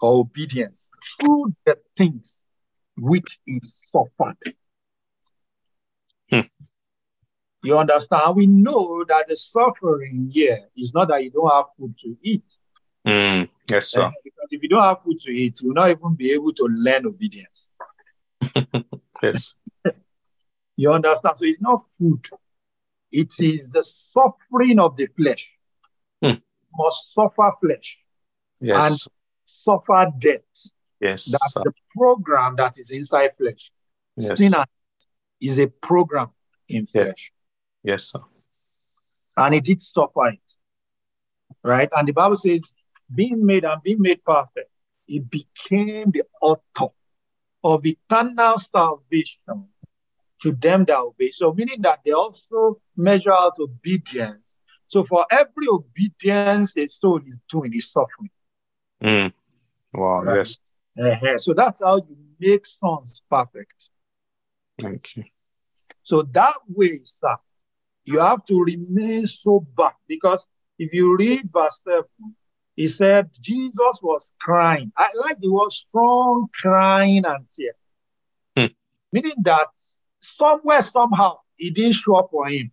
or 0.00 0.20
obedience 0.20 0.90
through 1.16 1.54
the 1.66 1.78
things 1.96 2.38
which 2.96 3.38
he 3.44 3.60
suffered. 3.90 4.36
Hmm. 6.30 6.40
You 7.62 7.78
understand? 7.78 8.36
We 8.36 8.46
know 8.46 9.04
that 9.08 9.26
the 9.28 9.36
suffering 9.36 10.30
here 10.32 10.60
is 10.76 10.94
not 10.94 11.08
that 11.08 11.22
you 11.22 11.30
don't 11.30 11.52
have 11.52 11.66
food 11.78 11.94
to 12.00 12.16
eat. 12.22 12.58
Mm. 13.06 13.48
Yes, 13.68 13.88
sir. 13.88 14.06
Eh, 14.06 14.10
Because 14.24 14.48
if 14.50 14.62
you 14.62 14.68
don't 14.68 14.82
have 14.82 15.02
food 15.04 15.20
to 15.20 15.30
eat, 15.30 15.60
you 15.60 15.68
will 15.68 15.74
not 15.74 15.90
even 15.90 16.14
be 16.14 16.32
able 16.32 16.52
to 16.52 16.64
learn 16.64 17.06
obedience. 17.06 17.68
Yes. 19.22 19.52
You 20.76 20.94
understand? 20.94 21.36
So 21.36 21.44
it's 21.44 21.60
not 21.60 21.82
food. 21.98 22.26
It 23.12 23.34
is 23.38 23.68
the 23.68 23.82
suffering 23.82 24.78
of 24.78 24.96
the 24.96 25.08
flesh. 25.14 25.52
Hmm. 26.22 26.40
Must 26.74 27.12
suffer 27.12 27.52
flesh, 27.60 27.98
Yes. 28.60 29.08
suffer 29.44 30.06
death. 30.18 30.72
yes. 31.00 31.24
That's 31.30 31.52
sir. 31.52 31.62
the 31.64 31.72
program 31.96 32.56
that 32.56 32.78
is 32.78 32.90
inside 32.90 33.30
flesh. 33.36 33.72
Yes. 34.16 34.38
Sin 34.38 34.52
is 35.40 35.58
a 35.58 35.66
program 35.68 36.28
in 36.68 36.82
Yes. 36.82 36.92
flesh. 36.92 37.32
Yes, 37.82 38.04
sir. 38.10 38.20
And 39.36 39.54
it 39.54 39.64
did 39.64 39.80
suffer 39.82 40.28
it. 40.28 40.56
Right? 41.64 41.88
And 41.96 42.06
the 42.06 42.12
Bible 42.12 42.36
says, 42.36 42.74
being 43.12 43.44
made 43.44 43.64
and 43.64 43.82
being 43.82 44.00
made 44.00 44.24
perfect, 44.24 44.70
it 45.08 45.28
became 45.28 46.12
the 46.12 46.22
author 46.40 46.92
of 47.64 47.84
eternal 47.84 48.58
salvation 48.58 49.66
to 50.42 50.52
them 50.52 50.84
that 50.84 50.96
obey. 50.98 51.30
So, 51.32 51.52
meaning 51.52 51.82
that 51.82 52.00
they 52.04 52.12
also 52.12 52.80
measure 52.96 53.32
out 53.32 53.58
obedience. 53.58 54.59
So, 54.90 55.04
for 55.04 55.24
every 55.30 55.68
obedience 55.70 56.76
a 56.76 56.88
soul 56.88 57.20
is 57.24 57.38
doing, 57.48 57.72
is 57.72 57.92
suffering. 57.92 58.30
Mm. 59.00 59.32
Wow. 59.94 60.22
Right. 60.24 60.38
Yes. 60.38 60.58
Uh-huh. 61.00 61.38
So, 61.38 61.54
that's 61.54 61.80
how 61.80 61.98
you 61.98 62.16
make 62.40 62.66
sons 62.66 63.22
perfect. 63.30 63.90
Thank 64.80 65.16
you. 65.16 65.24
So, 66.02 66.22
that 66.22 66.56
way, 66.66 67.02
sir, 67.04 67.36
you 68.04 68.18
have 68.18 68.44
to 68.46 68.64
remain 68.64 69.28
sober 69.28 69.92
because 70.08 70.48
if 70.76 70.92
you 70.92 71.16
read 71.16 71.48
verse 71.52 71.82
7, 71.84 72.02
he 72.74 72.88
said 72.88 73.30
Jesus 73.40 74.00
was 74.02 74.34
crying. 74.40 74.90
I 74.96 75.10
like 75.14 75.38
the 75.40 75.52
word 75.52 75.70
strong 75.70 76.48
crying 76.52 77.24
and 77.24 77.46
tears. 77.48 77.76
Hmm. 78.56 78.74
Meaning 79.12 79.40
that 79.44 79.68
somewhere, 80.18 80.82
somehow, 80.82 81.38
it 81.60 81.76
didn't 81.76 81.92
show 81.92 82.16
up 82.16 82.30
for 82.32 82.48
him. 82.48 82.72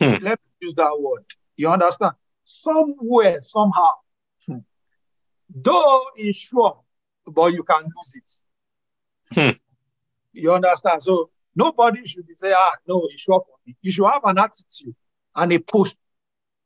Hmm. 0.00 0.14
Let 0.22 0.38
me 0.40 0.53
use 0.64 0.74
that 0.74 0.96
word. 1.00 1.24
You 1.56 1.68
understand? 1.70 2.12
Somewhere, 2.44 3.40
somehow. 3.40 3.92
Hmm. 4.46 4.58
Though 5.54 6.00
it's 6.16 6.38
sure, 6.38 6.80
but 7.26 7.52
you 7.52 7.62
can 7.62 7.82
lose 7.82 8.14
it. 8.20 8.30
Hmm. 9.34 9.58
You 10.32 10.52
understand? 10.52 11.02
So 11.02 11.30
nobody 11.54 12.06
should 12.06 12.26
be 12.26 12.34
saying, 12.34 12.54
ah, 12.56 12.72
no, 12.88 13.08
it's 13.10 13.22
sure 13.22 13.40
for 13.40 13.56
me. 13.66 13.76
You 13.82 13.92
should 13.92 14.06
have 14.06 14.24
an 14.24 14.38
attitude 14.38 14.94
and 15.34 15.52
a 15.52 15.58
push. 15.58 15.94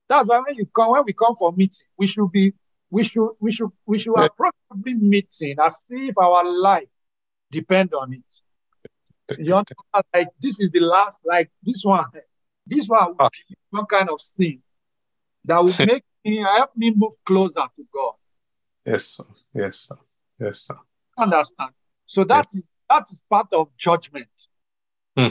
That's 0.08 0.28
why 0.28 0.40
when 0.40 0.56
you 0.56 0.66
come, 0.66 0.92
when 0.92 1.04
we 1.06 1.12
come 1.12 1.36
for 1.36 1.52
meeting, 1.52 1.86
we 1.98 2.06
should 2.06 2.30
be, 2.32 2.54
we 2.90 3.04
should, 3.04 3.30
we 3.40 3.52
should, 3.52 3.70
we 3.86 3.98
should 3.98 4.14
Yeah. 4.16 4.26
approach 4.26 4.54
every 4.72 4.94
meeting 4.94 5.56
as 5.62 5.84
if 5.90 6.16
our 6.16 6.44
life 6.50 6.88
depend 7.50 7.92
on 7.94 8.14
it. 8.14 9.38
You 9.38 9.54
understand? 9.54 10.04
Like 10.14 10.28
this 10.40 10.58
is 10.60 10.70
the 10.70 10.80
last, 10.80 11.20
like 11.24 11.50
this 11.62 11.84
one, 11.84 12.06
this 12.68 12.86
one 12.88 13.08
will 13.08 13.16
Ah. 13.18 13.28
be 13.48 13.56
one 13.70 13.86
kind 13.86 14.10
of 14.10 14.20
sin 14.20 14.62
that 15.44 15.58
will 15.58 15.74
make 15.86 16.04
me 16.24 16.36
help 16.38 16.76
me 16.76 16.92
move 16.94 17.12
closer 17.24 17.64
to 17.76 17.86
God. 17.92 18.14
Yes, 18.84 19.04
sir. 19.06 19.24
Yes, 19.54 19.76
sir. 19.80 19.96
Yes, 20.38 20.60
sir. 20.66 20.78
Understand? 21.16 21.72
So 22.06 22.24
that 22.24 22.46
is 22.54 22.68
that 22.88 23.04
is 23.10 23.22
part 23.28 23.52
of 23.52 23.68
judgment. 23.76 24.28
Hmm. 25.16 25.28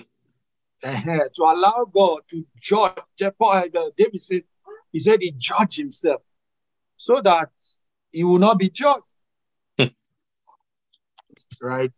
Eh-heh, 0.83 1.27
to 1.33 1.43
allow 1.43 1.85
God 1.91 2.21
to 2.29 2.45
judge. 2.55 2.93
Uh, 3.21 3.63
David 3.97 4.21
said, 4.21 4.43
he 4.91 4.99
said 4.99 5.21
he 5.21 5.31
judged 5.31 5.77
himself 5.77 6.21
so 6.97 7.19
that 7.21 7.49
he 8.11 8.23
will 8.23 8.37
not 8.37 8.59
be 8.59 8.69
judged. 8.69 9.11
Hmm. 9.79 9.85
Right? 11.61 11.91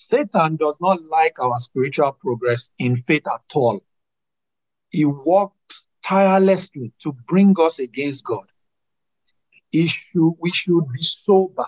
Satan 0.00 0.56
does 0.56 0.78
not 0.80 1.04
like 1.04 1.38
our 1.38 1.58
spiritual 1.58 2.12
progress 2.12 2.70
in 2.78 3.02
faith 3.02 3.26
at 3.26 3.42
all. 3.54 3.82
He 4.88 5.04
works 5.04 5.86
tirelessly 6.02 6.92
to 7.02 7.12
bring 7.12 7.54
us 7.60 7.78
against 7.78 8.24
God. 8.24 8.46
Should, 9.74 10.32
we 10.38 10.50
should 10.52 10.90
be 10.92 11.02
sober, 11.02 11.66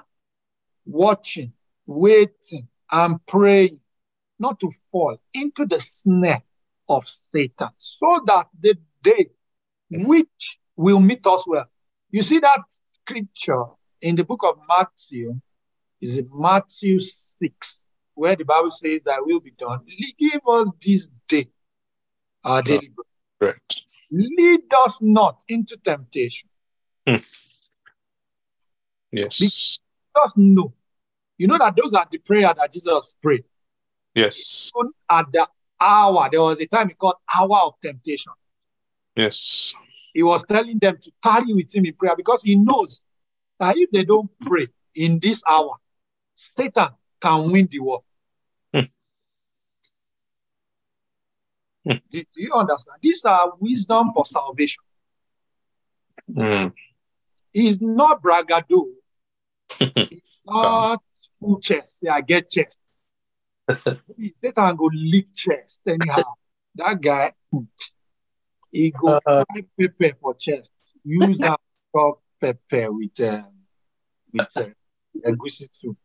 watching, 0.86 1.52
waiting, 1.86 2.68
and 2.90 3.24
praying 3.26 3.80
not 4.38 4.58
to 4.60 4.70
fall 4.90 5.18
into 5.34 5.66
the 5.66 5.78
snare 5.78 6.42
of 6.88 7.06
Satan 7.06 7.68
so 7.78 8.22
that 8.26 8.48
the 8.58 8.76
day 9.02 9.26
which 9.90 10.58
will 10.74 11.00
meet 11.00 11.26
us 11.26 11.46
well. 11.46 11.66
You 12.10 12.22
see 12.22 12.38
that 12.40 12.60
scripture 12.90 13.64
in 14.00 14.16
the 14.16 14.24
book 14.24 14.42
of 14.42 14.56
Matthew, 14.66 15.38
is 16.00 16.20
Matthew 16.32 16.98
6, 16.98 17.81
where 18.22 18.36
the 18.36 18.44
Bible 18.44 18.70
says 18.70 19.00
that 19.04 19.26
will 19.26 19.40
be 19.40 19.50
done. 19.58 19.80
Give 20.16 20.40
us 20.46 20.70
this 20.80 21.08
day 21.26 21.48
our 22.44 22.62
daily 22.62 22.92
bread. 22.94 23.06
Correct. 23.40 23.86
Lead 24.12 24.60
us 24.84 25.02
not 25.02 25.42
into 25.48 25.76
temptation. 25.78 26.48
Hmm. 27.04 27.16
Yes. 29.10 29.80
Just 30.16 30.38
know. 30.38 30.72
You 31.36 31.48
know 31.48 31.58
that 31.58 31.74
those 31.74 31.94
are 31.94 32.06
the 32.08 32.18
prayer 32.18 32.54
that 32.56 32.72
Jesus 32.72 33.16
prayed. 33.20 33.42
Yes. 34.14 34.70
Even 34.76 34.92
At 35.10 35.32
the 35.32 35.48
hour, 35.80 36.28
there 36.30 36.42
was 36.42 36.60
a 36.60 36.66
time 36.66 36.90
he 36.90 36.94
called 36.94 37.16
hour 37.36 37.58
of 37.64 37.74
temptation. 37.82 38.32
Yes. 39.16 39.74
He 40.14 40.22
was 40.22 40.44
telling 40.44 40.78
them 40.78 40.96
to 40.96 41.12
tarry 41.20 41.52
with 41.54 41.74
him 41.74 41.86
in 41.86 41.94
prayer 41.94 42.14
because 42.16 42.44
he 42.44 42.54
knows 42.54 43.02
that 43.58 43.76
if 43.76 43.90
they 43.90 44.04
don't 44.04 44.30
pray 44.38 44.68
in 44.94 45.18
this 45.20 45.42
hour, 45.44 45.74
Satan 46.36 46.90
can 47.20 47.50
win 47.50 47.68
the 47.68 47.80
war. 47.80 48.02
Hmm. 48.74 48.80
Hmm. 48.80 48.84
Do, 51.84 52.00
do 52.10 52.24
you 52.36 52.52
understand? 52.52 52.98
These 53.02 53.24
are 53.24 53.52
wisdom 53.58 54.12
for 54.14 54.24
salvation. 54.24 54.82
Mm. 56.30 56.72
It's 57.52 57.80
not 57.80 58.22
bragado. 58.22 58.86
It's 59.80 60.42
not 60.46 61.02
full 61.40 61.60
chest. 61.60 62.00
Yeah, 62.02 62.20
get 62.20 62.50
chest. 62.50 62.78
Satan 63.68 64.76
go 64.76 64.90
lick 64.92 65.34
chest 65.34 65.80
anyhow. 65.86 66.34
that 66.74 67.00
guy, 67.00 67.32
hmm, 67.50 67.64
he 68.70 68.90
go 68.90 69.20
Uh, 69.26 69.44
pepper 69.78 70.16
for 70.20 70.34
chest. 70.34 70.72
Use 71.04 71.38
that 71.38 71.60
chop 71.94 72.22
pepper 72.40 72.92
with 72.92 73.20
um, 73.20 73.44
with 74.32 74.56
uh, 74.56 75.28
egusi 75.28 75.68
soup. 75.80 75.96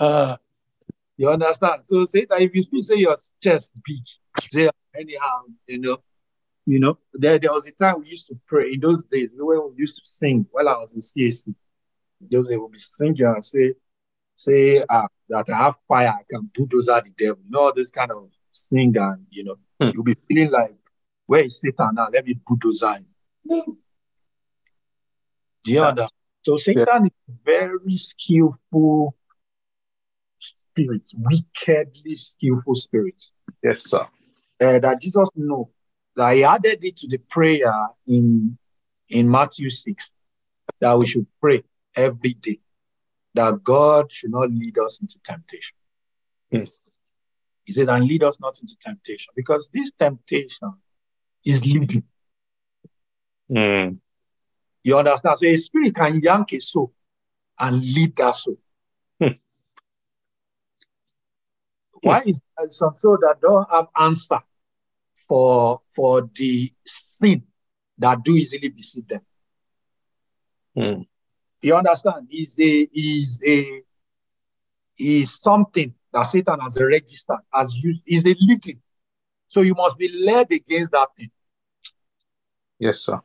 Uh, 0.00 0.36
you 1.18 1.30
understand? 1.30 1.82
So 1.86 2.06
say 2.06 2.26
that 2.30 2.40
if 2.40 2.54
you 2.54 2.62
speak, 2.62 2.84
say 2.84 2.96
your 2.96 3.16
chest 3.42 3.74
big, 3.86 4.04
say 4.38 4.70
anyhow, 4.98 5.40
you 5.66 5.80
know, 5.80 5.98
you 6.66 6.80
know, 6.80 6.98
there, 7.14 7.38
there 7.38 7.52
was 7.52 7.66
a 7.66 7.72
time 7.72 8.00
we 8.00 8.08
used 8.08 8.28
to 8.28 8.38
pray 8.46 8.72
in 8.74 8.80
those 8.80 9.04
days 9.04 9.30
when 9.36 9.72
we 9.74 9.80
used 9.82 9.96
to 9.96 10.02
sing 10.04 10.46
while 10.50 10.68
I 10.68 10.78
was 10.78 10.94
in 10.94 11.00
CAC. 11.00 11.54
Those 12.30 12.48
they 12.48 12.56
would 12.56 12.72
be 12.72 12.78
singing 12.78 13.24
and 13.26 13.44
say, 13.44 13.74
say 14.36 14.82
uh, 14.88 15.06
that 15.28 15.48
I 15.50 15.56
have 15.56 15.76
fire, 15.88 16.08
I 16.08 16.22
can 16.30 16.50
bulldozer 16.54 17.02
the 17.04 17.10
devil. 17.18 17.42
You 17.44 17.50
know, 17.50 17.72
this 17.74 17.90
kind 17.90 18.10
of 18.12 18.30
thing, 18.70 18.94
and 18.96 19.26
you 19.30 19.44
know, 19.44 19.56
Hmm. 19.80 19.90
you'll 19.94 20.04
be 20.04 20.16
feeling 20.28 20.50
like, 20.52 20.76
where 21.26 21.44
is 21.44 21.60
Satan 21.60 21.90
now? 21.94 22.08
Let 22.12 22.26
me 22.26 22.38
bulldozer 22.46 22.94
him. 22.94 23.06
Do 25.64 25.72
you 25.72 25.80
Yeah. 25.80 25.88
understand? 25.88 26.10
So 26.44 26.56
Satan 26.56 27.06
is 27.06 27.12
a 27.28 27.32
very 27.44 27.96
skillful 27.96 29.14
spirit, 30.78 31.02
wickedly 31.14 32.16
skillful 32.16 32.74
spirit. 32.74 33.22
Yes, 33.62 33.82
sir. 33.82 34.06
uh, 34.60 34.78
that 34.78 35.00
Jesus 35.00 35.30
know 35.34 35.70
that 36.16 36.34
he 36.34 36.44
added 36.44 36.84
it 36.84 36.96
to 36.98 37.08
the 37.08 37.18
prayer 37.18 37.88
in 38.06 38.58
in 39.08 39.30
Matthew 39.30 39.70
6 39.70 40.12
that 40.80 40.98
we 40.98 41.06
should 41.06 41.26
pray 41.40 41.62
every 41.96 42.34
day 42.34 42.60
that 43.34 43.62
God 43.62 44.12
should 44.12 44.30
not 44.30 44.50
lead 44.50 44.78
us 44.78 45.00
into 45.00 45.18
temptation. 45.24 45.76
Hmm. 46.52 46.64
He 47.64 47.72
said, 47.72 47.88
and 47.88 48.04
lead 48.04 48.22
us 48.24 48.40
not 48.40 48.58
into 48.60 48.74
temptation 48.80 49.32
because 49.36 49.70
this 49.72 49.92
temptation 49.98 50.74
is 51.44 51.64
leading. 51.64 52.02
Mm. 53.50 53.98
You 54.82 54.98
understand? 54.98 55.38
So 55.38 55.46
a 55.46 55.56
spirit 55.56 55.94
can 55.94 56.20
yank 56.20 56.52
a 56.52 56.60
soul 56.60 56.92
and 57.58 57.80
lead 57.82 58.16
that 58.16 58.34
soul. 58.34 58.58
Hmm. 59.20 59.28
Why 62.02 62.22
is 62.26 62.40
some 62.70 62.96
soul 62.96 63.18
that 63.20 63.40
don't 63.40 63.68
have 63.70 63.86
answer 63.98 64.40
for 65.28 65.80
for 65.94 66.28
the 66.34 66.72
sin 66.84 67.42
that 67.98 68.22
do 68.22 68.32
easily 68.32 68.68
beseech 68.68 69.06
them? 69.06 69.20
Mm. 70.76 71.06
You 71.62 71.76
understand? 71.76 72.28
Is 72.30 72.58
a 72.60 72.88
is 72.92 73.40
a 73.44 73.82
is 74.98 75.40
something 75.40 75.94
that 76.12 76.22
Satan 76.22 76.60
has 76.60 76.78
registered 76.80 77.38
as 77.54 77.76
used 77.76 78.02
is 78.06 78.26
a 78.26 78.34
leading. 78.40 78.80
So 79.48 79.62
you 79.62 79.74
must 79.74 79.96
be 79.98 80.08
led 80.08 80.50
against 80.52 80.92
that 80.92 81.08
thing. 81.16 81.30
Yes, 82.78 83.00
sir. 83.00 83.20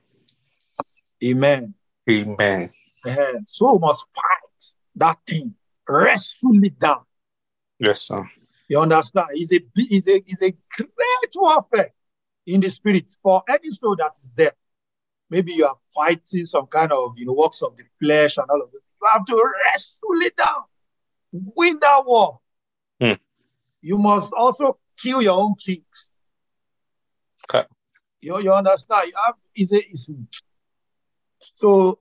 Amen. 1.23 1.73
Amen. 2.09 2.69
Eh, 3.05 3.33
So 3.47 3.73
we 3.73 3.79
must 3.79 4.05
fight 4.15 4.75
that 4.95 5.17
thing, 5.27 5.53
wrestle 5.87 6.63
it 6.63 6.79
down. 6.79 7.01
Yes, 7.79 8.01
sir. 8.01 8.27
You 8.73 8.81
understand? 8.81 9.27
It's 9.33 9.51
a 9.51 9.59
it's 9.75 10.07
a 10.07 10.15
it's 10.25 10.41
a 10.41 10.51
great 10.75 11.33
warfare 11.35 11.91
in 12.47 12.59
the 12.59 12.71
spirit 12.71 13.15
for 13.21 13.43
any 13.47 13.69
soul 13.69 13.95
that 13.97 14.13
is 14.17 14.31
there. 14.35 14.53
Maybe 15.29 15.53
you 15.53 15.67
are 15.67 15.77
fighting 15.93 16.45
some 16.45 16.65
kind 16.65 16.91
of 16.91 17.13
you 17.15 17.27
know 17.27 17.33
works 17.33 17.61
of 17.61 17.77
the 17.77 17.83
flesh 18.01 18.35
and 18.37 18.49
all 18.49 18.63
of 18.63 18.69
it. 18.69 18.81
You 18.99 19.09
have 19.13 19.25
to 19.25 19.35
wrestle 19.35 20.21
it 20.21 20.35
down, 20.35 20.63
win 21.31 21.77
that 21.81 22.03
war. 22.03 22.39
Hmm. 22.99 23.21
You 23.83 23.99
must 23.99 24.33
also 24.33 24.79
kill 24.99 25.21
your 25.21 25.39
own 25.39 25.53
kings. 25.53 26.11
Okay. 27.47 27.67
You, 28.21 28.39
you 28.39 28.51
understand? 28.51 29.09
You 29.09 29.13
have 29.23 29.35
is 29.55 29.71
a 29.71 29.87
is 29.87 30.09
so 31.53 31.99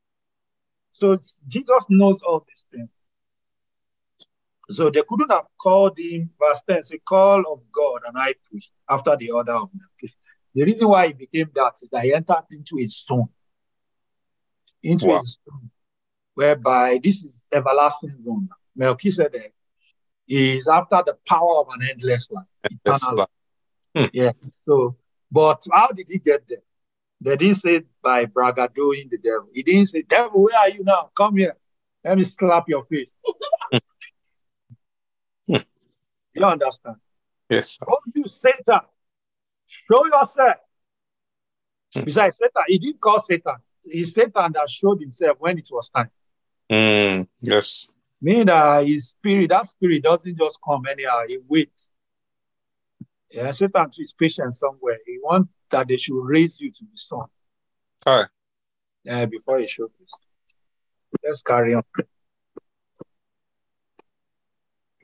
so 0.92 1.18
Jesus 1.46 1.84
knows 1.90 2.22
all 2.22 2.46
these 2.48 2.64
things. 2.72 2.88
So 4.70 4.90
they 4.90 5.02
couldn't 5.06 5.30
have 5.30 5.46
called 5.58 5.98
him, 5.98 6.30
verse 6.40 6.62
10, 6.68 6.84
say, 6.84 6.98
call 6.98 7.40
of 7.52 7.60
God 7.72 8.00
and 8.06 8.16
I 8.16 8.34
priest 8.48 8.72
after 8.88 9.16
the 9.16 9.30
order 9.30 9.52
of 9.52 9.68
Melchizedek. 9.74 10.18
The 10.54 10.64
reason 10.64 10.88
why 10.88 11.08
he 11.08 11.12
became 11.12 11.50
that 11.54 11.74
is 11.82 11.90
that 11.90 12.04
he 12.04 12.14
entered 12.14 12.44
into 12.50 12.78
a 12.78 12.86
zone, 12.86 13.28
into 14.82 15.06
Wow. 15.08 15.18
a 15.18 15.22
zone 15.22 15.70
whereby 16.34 17.00
this 17.02 17.24
is 17.24 17.34
everlasting 17.52 18.18
zone. 18.20 18.48
Melchizedek 18.76 19.52
is 20.28 20.66
after 20.68 21.02
the 21.04 21.16
power 21.26 21.60
of 21.60 21.68
an 21.74 21.88
endless 21.90 22.30
life, 22.30 22.44
sir. 22.96 23.14
life. 23.14 23.28
Hmm. 23.96 24.04
Yeah. 24.12 24.32
So, 24.66 24.96
but 25.30 25.64
how 25.72 25.88
did 25.88 26.08
he 26.08 26.18
get 26.18 26.48
there? 26.48 26.58
They 27.20 27.36
didn't 27.36 27.56
say 27.56 27.82
by 28.02 28.26
bragadoing 28.26 29.10
the 29.10 29.18
devil. 29.18 29.48
He 29.52 29.62
didn't 29.62 29.86
say, 29.86 30.02
devil, 30.02 30.44
where 30.44 30.58
are 30.58 30.70
you 30.70 30.84
now? 30.84 31.10
Come 31.16 31.36
here. 31.36 31.56
Let 32.04 32.18
me 32.18 32.24
slap 32.24 32.68
your 32.68 32.84
face. 32.84 33.08
You 36.34 36.44
understand? 36.44 36.96
Yes, 37.48 37.70
sir. 37.70 37.84
Oh, 37.88 37.98
you 38.14 38.26
Satan, 38.26 38.80
show 39.66 40.04
yourself. 40.06 40.56
Hmm. 41.94 42.04
Besides, 42.04 42.38
Satan, 42.38 42.62
he 42.66 42.78
didn't 42.78 43.00
call 43.00 43.20
Satan. 43.20 43.56
It's 43.84 44.12
Satan 44.12 44.52
that 44.52 44.68
showed 44.68 45.00
himself 45.00 45.36
when 45.38 45.58
it 45.58 45.68
was 45.70 45.88
time. 45.90 46.10
Mm. 46.70 47.28
Yes. 47.40 47.88
Meaning 48.20 48.46
that 48.46 48.86
his 48.86 49.10
spirit, 49.10 49.50
that 49.50 49.66
spirit 49.66 50.02
doesn't 50.02 50.36
just 50.36 50.58
come 50.66 50.84
anyhow, 50.90 51.20
he 51.28 51.38
waits. 51.46 51.90
Yeah, 53.30 53.50
Satan 53.52 53.90
is 53.98 54.12
patient 54.12 54.56
somewhere. 54.56 54.98
He 55.06 55.18
wants 55.22 55.52
that 55.70 55.88
they 55.88 55.96
should 55.96 56.24
raise 56.24 56.60
you 56.60 56.70
to 56.70 56.84
be 56.84 56.96
son 56.96 57.26
Hi. 58.06 58.26
uh, 59.10 59.26
before 59.26 59.58
he 59.58 59.66
shows 59.66 59.90
this. 60.00 60.12
Let's 61.22 61.42
carry 61.42 61.74
on. 61.74 61.82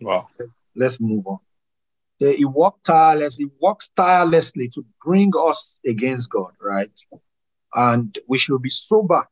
Wow. 0.01 0.28
Let's 0.74 1.00
move 1.00 1.26
on. 1.26 1.38
He 2.18 2.44
worked 2.44 2.84
tireless. 2.84 3.38
He 3.38 3.48
works 3.60 3.90
tirelessly 3.96 4.68
to 4.70 4.84
bring 5.02 5.32
us 5.38 5.78
against 5.86 6.28
God, 6.28 6.52
right? 6.60 6.90
And 7.74 8.16
we 8.26 8.36
should 8.36 8.60
be 8.60 8.68
sober. 8.68 9.26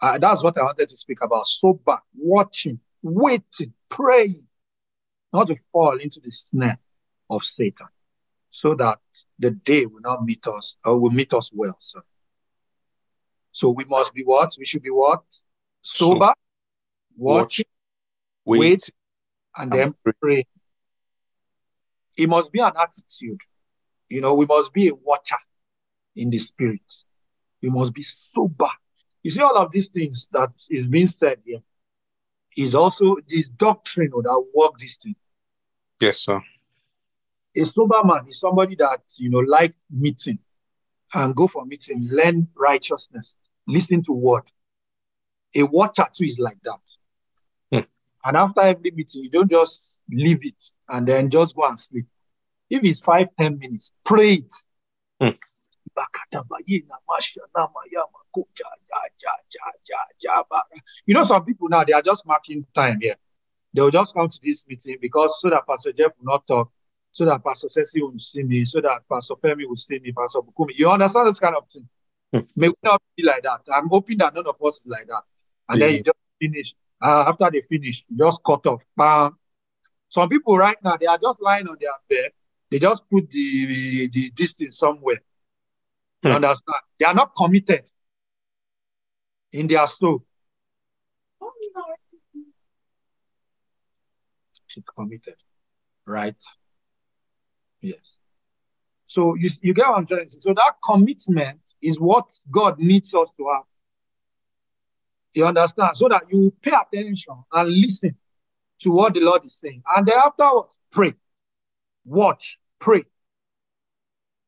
Uh, 0.00 0.18
that's 0.18 0.42
what 0.42 0.58
I 0.58 0.62
wanted 0.62 0.88
to 0.88 0.96
speak 0.96 1.22
about. 1.22 1.46
Sober, 1.46 1.98
watching, 2.16 2.80
waiting, 3.02 3.72
praying, 3.88 4.42
not 5.32 5.46
to 5.46 5.56
fall 5.70 5.98
into 5.98 6.18
the 6.18 6.32
snare 6.32 6.78
of 7.30 7.44
Satan, 7.44 7.86
so 8.50 8.74
that 8.74 8.98
the 9.38 9.52
day 9.52 9.86
will 9.86 10.00
not 10.00 10.24
meet 10.24 10.44
us 10.48 10.76
or 10.84 10.98
will 10.98 11.10
meet 11.10 11.32
us 11.32 11.52
well. 11.54 11.76
So, 11.78 12.00
so 13.52 13.70
we 13.70 13.84
must 13.84 14.12
be 14.14 14.24
what? 14.24 14.52
We 14.58 14.64
should 14.64 14.82
be 14.82 14.90
what? 14.90 15.22
Sober, 15.82 16.32
watching, 17.16 17.66
Wait. 18.44 18.58
Wait. 18.58 18.90
and 19.56 19.72
and 19.72 19.80
then 19.80 20.14
pray. 20.20 20.44
It 22.16 22.28
must 22.28 22.52
be 22.52 22.60
an 22.60 22.72
attitude. 22.78 23.40
You 24.08 24.20
know, 24.20 24.34
we 24.34 24.46
must 24.46 24.72
be 24.72 24.88
a 24.88 24.94
watcher 24.94 25.36
in 26.16 26.30
the 26.30 26.38
spirit. 26.38 26.80
We 27.62 27.70
must 27.70 27.94
be 27.94 28.02
sober. 28.02 28.68
You 29.22 29.30
see, 29.30 29.40
all 29.40 29.56
of 29.56 29.70
these 29.70 29.88
things 29.88 30.28
that 30.32 30.50
is 30.70 30.86
being 30.86 31.06
said 31.06 31.38
here 31.44 31.62
is 32.56 32.74
also 32.74 33.16
this 33.28 33.48
doctrine 33.48 34.10
that 34.10 34.44
work 34.54 34.78
this 34.78 34.96
thing. 34.96 35.16
Yes, 36.00 36.18
sir. 36.18 36.42
A 37.56 37.64
sober 37.64 38.02
man 38.04 38.26
is 38.28 38.40
somebody 38.40 38.76
that, 38.76 39.00
you 39.18 39.30
know, 39.30 39.38
like 39.38 39.74
meeting 39.90 40.38
and 41.14 41.34
go 41.34 41.46
for 41.46 41.64
meeting, 41.64 42.02
learn 42.10 42.48
righteousness, 42.56 43.36
listen 43.66 44.02
to 44.04 44.12
word. 44.12 44.44
A 45.54 45.62
watcher 45.64 46.06
too 46.12 46.24
is 46.24 46.38
like 46.38 46.58
that. 46.64 46.80
Hmm. 47.70 47.88
And 48.24 48.36
after 48.36 48.60
every 48.62 48.90
meeting, 48.90 49.22
you 49.24 49.30
don't 49.30 49.50
just 49.50 49.91
leave 50.10 50.40
it 50.42 50.64
and 50.88 51.06
then 51.06 51.30
just 51.30 51.56
go 51.56 51.68
and 51.68 51.78
sleep. 51.78 52.06
If 52.70 52.84
it's 52.84 53.00
five, 53.00 53.28
ten 53.38 53.58
minutes, 53.58 53.92
pray 54.04 54.34
it. 54.34 54.54
You 61.06 61.14
know, 61.14 61.24
some 61.24 61.44
people 61.44 61.68
now 61.68 61.84
they 61.84 61.92
are 61.92 62.02
just 62.02 62.26
marking 62.26 62.64
time 62.74 62.98
here. 63.00 63.16
They 63.74 63.82
will 63.82 63.90
just 63.90 64.14
come 64.14 64.28
to 64.28 64.38
this 64.42 64.66
meeting 64.66 64.96
because 65.00 65.40
so 65.40 65.50
that 65.50 65.66
Pastor 65.66 65.92
Jeff 65.92 66.12
will 66.18 66.32
not 66.32 66.46
talk, 66.46 66.70
so 67.10 67.24
that 67.24 67.44
Pastor 67.44 67.68
Sessi 67.68 68.00
will 68.00 68.18
see 68.18 68.42
me, 68.42 68.64
so 68.64 68.80
that 68.80 69.02
Pastor 69.10 69.34
Femi 69.34 69.66
will 69.68 69.76
see 69.76 69.98
me, 69.98 70.12
Pastor 70.12 70.40
Bukumi. 70.40 70.72
You 70.76 70.90
understand 70.90 71.28
this 71.28 71.40
kind 71.40 71.56
of 71.56 71.68
thing? 71.68 71.88
Hmm. 72.32 72.40
May 72.56 72.68
we 72.68 72.74
not 72.82 73.02
be 73.16 73.24
like 73.24 73.42
that. 73.42 73.60
I'm 73.72 73.88
hoping 73.88 74.18
that 74.18 74.34
none 74.34 74.46
of 74.46 74.56
us 74.64 74.80
is 74.80 74.86
like 74.86 75.06
that. 75.08 75.22
And 75.68 75.80
then 75.80 75.92
you 75.94 76.02
just 76.02 76.16
finish. 76.40 76.74
Uh, 77.00 77.24
after 77.28 77.50
they 77.50 77.60
finish, 77.62 78.04
just 78.14 78.42
cut 78.44 78.66
off. 78.66 78.82
Bam. 78.96 79.36
Some 80.12 80.28
people 80.28 80.58
right 80.58 80.76
now 80.84 80.98
they 80.98 81.06
are 81.06 81.16
just 81.16 81.40
lying 81.40 81.66
on 81.68 81.78
their 81.80 81.96
bed. 82.06 82.32
They 82.70 82.78
just 82.78 83.08
put 83.08 83.30
the 83.30 84.08
the 84.08 84.28
distance 84.32 84.76
somewhere. 84.76 85.22
You 86.22 86.30
Hmm. 86.32 86.36
understand? 86.36 86.80
They 86.98 87.06
are 87.06 87.14
not 87.14 87.34
committed 87.34 87.84
in 89.52 89.68
their 89.68 89.86
soul. 89.86 90.22
She's 94.66 94.84
committed, 94.84 95.36
right? 96.04 96.42
Yes. 97.80 98.20
So 99.06 99.34
you, 99.34 99.48
you 99.62 99.72
get 99.72 99.88
what 99.88 99.96
I'm 99.96 100.06
trying 100.06 100.26
to 100.26 100.30
say. 100.30 100.40
So 100.40 100.52
that 100.52 100.74
commitment 100.84 101.60
is 101.80 101.98
what 101.98 102.30
God 102.50 102.78
needs 102.78 103.14
us 103.14 103.30
to 103.38 103.48
have. 103.48 103.64
You 105.32 105.46
understand? 105.46 105.96
So 105.96 106.08
that 106.08 106.24
you 106.30 106.52
pay 106.60 106.72
attention 106.76 107.34
and 107.50 107.70
listen 107.70 108.14
to 108.82 108.90
what 108.90 109.14
the 109.14 109.20
Lord 109.20 109.44
is 109.44 109.58
saying. 109.58 109.82
And 109.96 110.06
then 110.06 110.18
afterwards, 110.18 110.78
pray, 110.90 111.14
watch, 112.04 112.58
pray, 112.78 113.04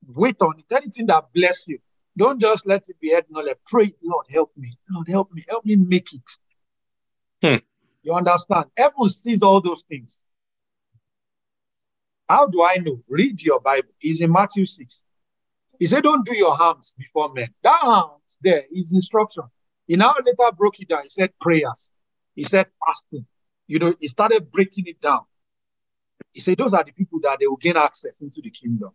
wait 0.07 0.37
on 0.41 0.59
it. 0.59 0.75
Anything 0.75 1.07
that 1.07 1.33
bless 1.33 1.67
you. 1.69 1.79
Don't 2.17 2.41
just 2.41 2.67
let 2.67 2.89
it 2.89 3.01
be 3.01 3.11
head 3.11 3.25
knowledge. 3.29 3.57
Pray, 3.67 3.93
Lord, 4.03 4.27
help 4.31 4.53
me. 4.57 4.79
Lord, 4.91 5.09
help 5.09 5.33
me. 5.33 5.45
Help 5.49 5.65
me 5.65 5.77
make 5.77 6.09
it. 6.13 6.31
Hmm. 7.43 7.65
You 8.03 8.15
understand? 8.15 8.67
Heaven 8.77 9.09
sees 9.09 9.43
all 9.43 9.61
those 9.61 9.83
things. 9.89 10.23
How 12.29 12.47
do 12.47 12.63
I 12.63 12.77
know? 12.77 13.03
Read 13.09 13.43
your 13.43 13.61
Bible. 13.61 13.89
It's 14.01 14.21
in 14.21 14.31
Matthew 14.31 14.67
6. 14.67 15.05
He 15.79 15.87
said, 15.87 16.05
Don't 16.05 16.25
do 16.25 16.37
your 16.37 16.57
harms 16.57 16.95
before 16.97 17.33
men. 17.33 17.49
That 17.63 17.81
harms 17.81 18.39
there 18.43 18.63
is 18.73 18.93
instruction. 18.95 19.45
He 19.87 19.97
now 19.97 20.15
later 20.25 20.57
broke 20.57 20.81
it 20.81 20.89
down. 20.89 21.03
He 21.03 21.09
said 21.09 21.31
prayers. 21.41 21.91
He 22.35 22.45
said 22.45 22.67
fasting. 22.87 23.27
You 23.67 23.79
know, 23.79 23.95
he 24.01 24.09
started 24.09 24.51
breaking 24.51 24.85
it 24.87 25.01
down. 25.01 25.23
He 26.33 26.41
said 26.41 26.59
those 26.59 26.75
are 26.75 26.85
the 26.85 26.93
people 26.93 27.21
that 27.23 27.39
they 27.41 27.47
will 27.47 27.57
gain 27.57 27.77
access 27.77 28.21
into 28.21 28.41
the 28.43 28.51
kingdom. 28.51 28.91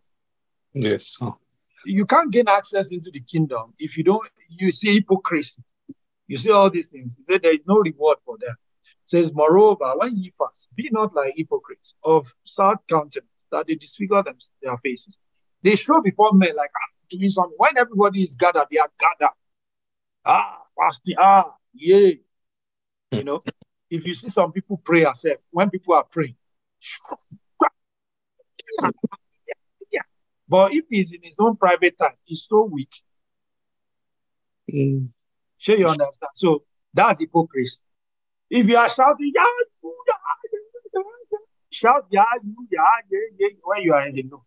Yes. 0.74 1.18
You 1.84 2.06
can't 2.06 2.30
gain 2.30 2.48
access 2.48 2.92
into 2.92 3.10
the 3.10 3.20
kingdom 3.20 3.72
if 3.78 3.96
you 3.96 4.04
don't, 4.04 4.28
you 4.48 4.70
see 4.72 4.94
hypocrisy. 4.94 5.62
You 6.26 6.38
see 6.38 6.52
all 6.52 6.70
these 6.70 6.88
things. 6.88 7.16
He 7.16 7.24
said 7.32 7.42
there 7.42 7.54
is 7.54 7.60
no 7.66 7.76
reward 7.76 8.18
for 8.24 8.36
them. 8.38 8.54
says, 9.06 9.34
moreover, 9.34 9.92
when 9.96 10.16
ye 10.16 10.32
fast, 10.38 10.68
be 10.76 10.88
not 10.92 11.14
like 11.14 11.34
hypocrites 11.36 11.94
of 12.04 12.32
sad 12.44 12.76
countenance, 12.88 13.44
that 13.50 13.66
they 13.66 13.74
disfigure 13.74 14.22
them, 14.22 14.36
their 14.62 14.76
faces. 14.78 15.18
They 15.62 15.74
show 15.74 16.00
before 16.00 16.32
men 16.32 16.54
like 16.56 16.70
ah, 16.76 16.92
doing 17.08 17.28
something. 17.28 17.56
When 17.56 17.76
everybody 17.76 18.22
is 18.22 18.36
gathered, 18.36 18.66
they 18.70 18.78
are 18.78 18.88
gathered. 18.98 19.34
Ah, 20.24 20.58
fasting. 20.78 21.16
Ah, 21.18 21.52
yeah. 21.74 22.12
You 23.10 23.24
know, 23.24 23.42
if 23.90 24.06
you 24.06 24.14
see 24.14 24.30
some 24.30 24.52
people 24.52 24.80
pray 24.82 25.00
yourself, 25.00 25.38
when 25.50 25.68
people 25.70 25.94
are 25.94 26.04
praying. 26.04 26.36
But 30.48 30.74
if 30.74 30.86
he's 30.90 31.12
in 31.12 31.20
his 31.22 31.36
own 31.38 31.56
private 31.56 31.96
time, 31.96 32.16
he's 32.24 32.44
so 32.48 32.64
weak. 32.64 32.92
Mm. 34.72 35.10
Sure, 35.58 35.76
you 35.76 35.86
understand. 35.86 36.30
So 36.34 36.64
that's 36.92 37.20
hypocrisy. 37.20 37.80
If 38.50 38.66
you 38.66 38.76
are 38.76 38.88
shouting, 38.88 39.32
yeah, 39.32 39.44
yeah, 39.84 39.90
yeah, 40.08 41.00
yeah, 41.32 41.38
shout, 41.70 42.06
yeah, 42.10 42.24
yeah, 42.68 42.80
yeah, 43.10 43.18
yeah, 43.38 43.48
when 43.62 43.82
you 43.82 43.94
are 43.94 44.08
in 44.08 44.16
the 44.16 44.22
know. 44.24 44.44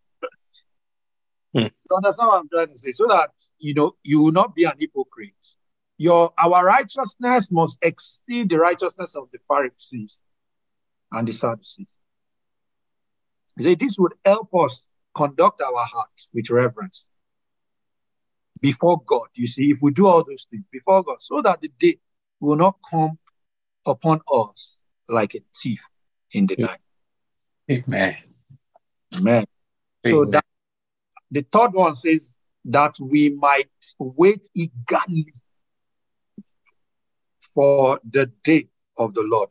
Hmm. 1.54 1.68
You 1.90 1.96
understand 1.96 2.28
what 2.28 2.40
I'm 2.40 2.50
trying 2.50 2.70
to 2.70 2.78
say? 2.78 2.92
So 2.92 3.08
that 3.08 3.30
you 3.60 3.74
know 3.74 3.96
you 4.04 4.24
will 4.24 4.34
not 4.34 4.54
be 4.56 4.66
an 4.66 4.74
hypocrite. 4.78 5.32
Your 6.04 6.34
our 6.38 6.66
righteousness 6.66 7.50
must 7.50 7.78
exceed 7.82 8.50
the 8.50 8.58
righteousness 8.58 9.16
of 9.16 9.30
the 9.32 9.40
Pharisees 9.48 10.22
and 11.14 11.26
the 11.26 11.32
Sadducees. 11.32 11.96
Said 13.58 13.80
this 13.80 13.98
would 13.98 14.12
help 14.26 14.50
us 14.54 14.86
conduct 15.16 15.62
our 15.62 15.86
hearts 15.86 16.28
with 16.34 16.50
reverence 16.50 17.08
before 18.60 19.02
God. 19.06 19.28
You 19.34 19.48
see, 19.48 19.72
if 19.72 19.82
we 19.82 19.92
do 19.92 20.06
all 20.06 20.26
those 20.26 20.46
things 20.52 20.66
before 20.74 21.04
God, 21.04 21.22
so 21.22 21.42
that 21.42 21.62
the 21.62 21.72
day 21.80 22.00
will 22.42 22.58
not 22.58 22.76
come 22.92 23.18
upon 23.86 24.20
us 24.30 24.78
like 25.08 25.36
a 25.36 25.40
thief 25.56 25.88
in 26.34 26.48
the 26.48 26.58
night. 26.60 26.82
Amen. 27.72 28.18
Amen. 29.16 29.46
So 30.06 30.26
that 30.26 30.44
the 31.32 31.46
third 31.50 31.72
one 31.72 31.96
says 31.96 32.30
that 32.66 32.98
we 33.00 33.30
might 33.30 33.70
wait 34.00 34.50
eagerly 34.54 35.32
for 37.54 38.00
the 38.10 38.32
day 38.44 38.68
of 38.98 39.14
the 39.14 39.24
Lord. 39.24 39.50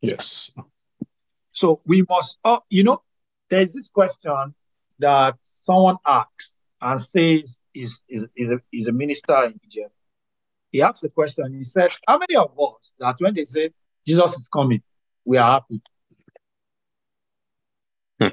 Yes. 0.00 0.52
So 1.52 1.80
we 1.86 2.04
must, 2.08 2.38
oh, 2.44 2.60
you 2.70 2.84
know, 2.84 3.02
there's 3.50 3.72
this 3.72 3.90
question 3.90 4.54
that 4.98 5.36
someone 5.40 5.96
asks 6.06 6.54
and 6.80 7.00
says 7.00 7.60
is, 7.74 8.00
is, 8.08 8.26
is, 8.36 8.50
a, 8.50 8.60
is 8.72 8.88
a 8.88 8.92
minister 8.92 9.44
in 9.44 9.60
Egypt. 9.64 9.92
He 10.70 10.82
asked 10.82 11.04
a 11.04 11.08
question. 11.10 11.54
He 11.54 11.64
said, 11.64 11.90
How 12.08 12.18
many 12.18 12.36
of 12.36 12.52
us 12.58 12.94
that 12.98 13.16
when 13.18 13.34
they 13.34 13.44
say 13.44 13.70
Jesus 14.06 14.38
is 14.38 14.48
coming, 14.48 14.82
we 15.24 15.36
are 15.36 15.52
happy? 15.52 15.82
Hmm. 18.20 18.28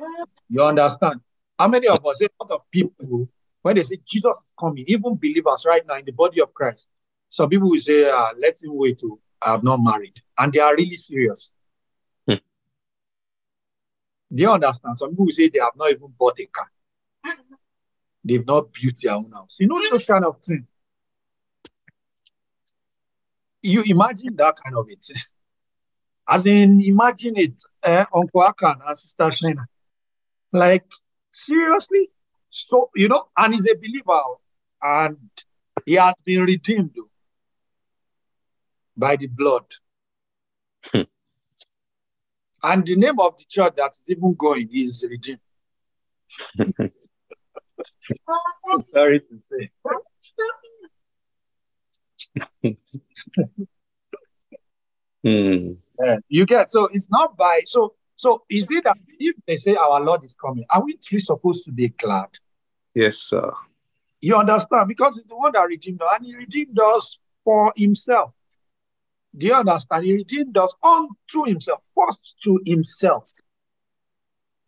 You 0.49 0.63
understand? 0.63 1.19
How 1.57 1.67
many 1.67 1.87
of 1.87 2.05
us, 2.05 2.21
a 2.21 2.29
lot 2.41 2.51
of 2.51 2.61
people, 2.71 3.29
when 3.61 3.75
they 3.75 3.83
say 3.83 3.97
Jesus 4.07 4.37
is 4.37 4.53
coming, 4.57 4.85
even 4.87 5.15
believers 5.15 5.65
right 5.67 5.85
now 5.85 5.95
in 5.95 6.05
the 6.05 6.13
body 6.13 6.41
of 6.41 6.53
Christ, 6.53 6.87
some 7.29 7.49
people 7.49 7.69
will 7.69 7.79
say, 7.79 8.09
ah, 8.09 8.31
let 8.37 8.61
him 8.61 8.71
wait 8.73 8.99
to 8.99 9.19
I 9.41 9.51
have 9.51 9.63
not 9.63 9.79
married. 9.81 10.21
And 10.37 10.51
they 10.51 10.59
are 10.59 10.75
really 10.75 10.95
serious. 10.95 11.51
Hmm. 12.27 12.35
You 14.29 14.51
understand? 14.51 14.97
Some 14.97 15.11
people 15.11 15.25
will 15.25 15.31
say 15.31 15.49
they 15.49 15.59
have 15.59 15.75
not 15.75 15.91
even 15.91 16.13
bought 16.17 16.39
a 16.39 16.45
car. 16.45 16.67
They've 18.23 18.45
not 18.45 18.73
built 18.73 18.95
their 19.01 19.13
own 19.13 19.31
house. 19.31 19.57
You 19.59 19.67
know 19.67 19.81
those 19.89 20.05
kind 20.05 20.25
of 20.25 20.39
things. 20.41 20.65
You 23.61 23.83
imagine 23.85 24.35
that 24.35 24.57
kind 24.61 24.77
of 24.77 24.87
it. 24.89 25.05
As 26.27 26.45
in, 26.45 26.81
imagine 26.81 27.37
it, 27.37 27.61
eh, 27.81 28.05
Uncle 28.13 28.41
Akan 28.41 28.79
and 28.85 28.97
Sister 28.97 29.25
Shena. 29.25 29.65
Like, 30.51 30.85
seriously? 31.31 32.09
So, 32.49 32.91
you 32.95 33.07
know, 33.07 33.29
and 33.35 33.53
he's 33.53 33.67
a 33.69 33.75
believer 33.75 34.21
and 34.81 35.17
he 35.85 35.93
has 35.93 36.15
been 36.23 36.41
redeemed 36.41 36.95
by 38.99 39.15
the 39.15 39.27
blood. 39.27 39.65
Hmm. 40.93 41.01
and 42.63 42.85
the 42.85 42.95
name 42.95 43.19
of 43.19 43.37
the 43.37 43.43
church 43.49 43.73
that 43.75 43.91
is 43.91 44.09
even 44.09 44.33
going 44.33 44.69
is 44.71 45.05
redeemed. 45.09 45.39
Sorry 48.91 49.19
to 49.19 49.39
say. 49.39 49.69
Uh, 55.25 56.15
you 56.29 56.45
get 56.45 56.69
so 56.69 56.85
it's 56.93 57.11
not 57.11 57.35
by 57.35 57.61
so 57.65 57.93
so 58.15 58.43
is 58.49 58.69
it 58.71 58.85
that 58.85 58.95
if 59.19 59.35
they 59.45 59.57
say 59.57 59.75
our 59.75 60.01
Lord 60.01 60.23
is 60.23 60.35
coming, 60.35 60.65
are 60.69 60.83
we 60.83 60.97
three 60.97 61.19
supposed 61.19 61.65
to 61.65 61.71
be 61.71 61.89
glad? 61.89 62.27
Yes, 62.95 63.17
sir. 63.17 63.51
You 64.21 64.37
understand? 64.37 64.87
Because 64.87 65.17
it's 65.17 65.27
the 65.27 65.35
one 65.35 65.51
that 65.53 65.61
redeemed 65.61 66.01
us, 66.01 66.09
and 66.15 66.25
he 66.25 66.35
redeemed 66.35 66.77
us 66.79 67.17
for 67.43 67.73
himself. 67.75 68.31
Do 69.37 69.47
you 69.47 69.53
understand? 69.53 70.05
He 70.05 70.13
redeemed 70.13 70.57
us 70.57 70.75
unto 70.83 71.45
himself, 71.45 71.81
first 71.95 72.41
to 72.43 72.59
himself. 72.65 73.29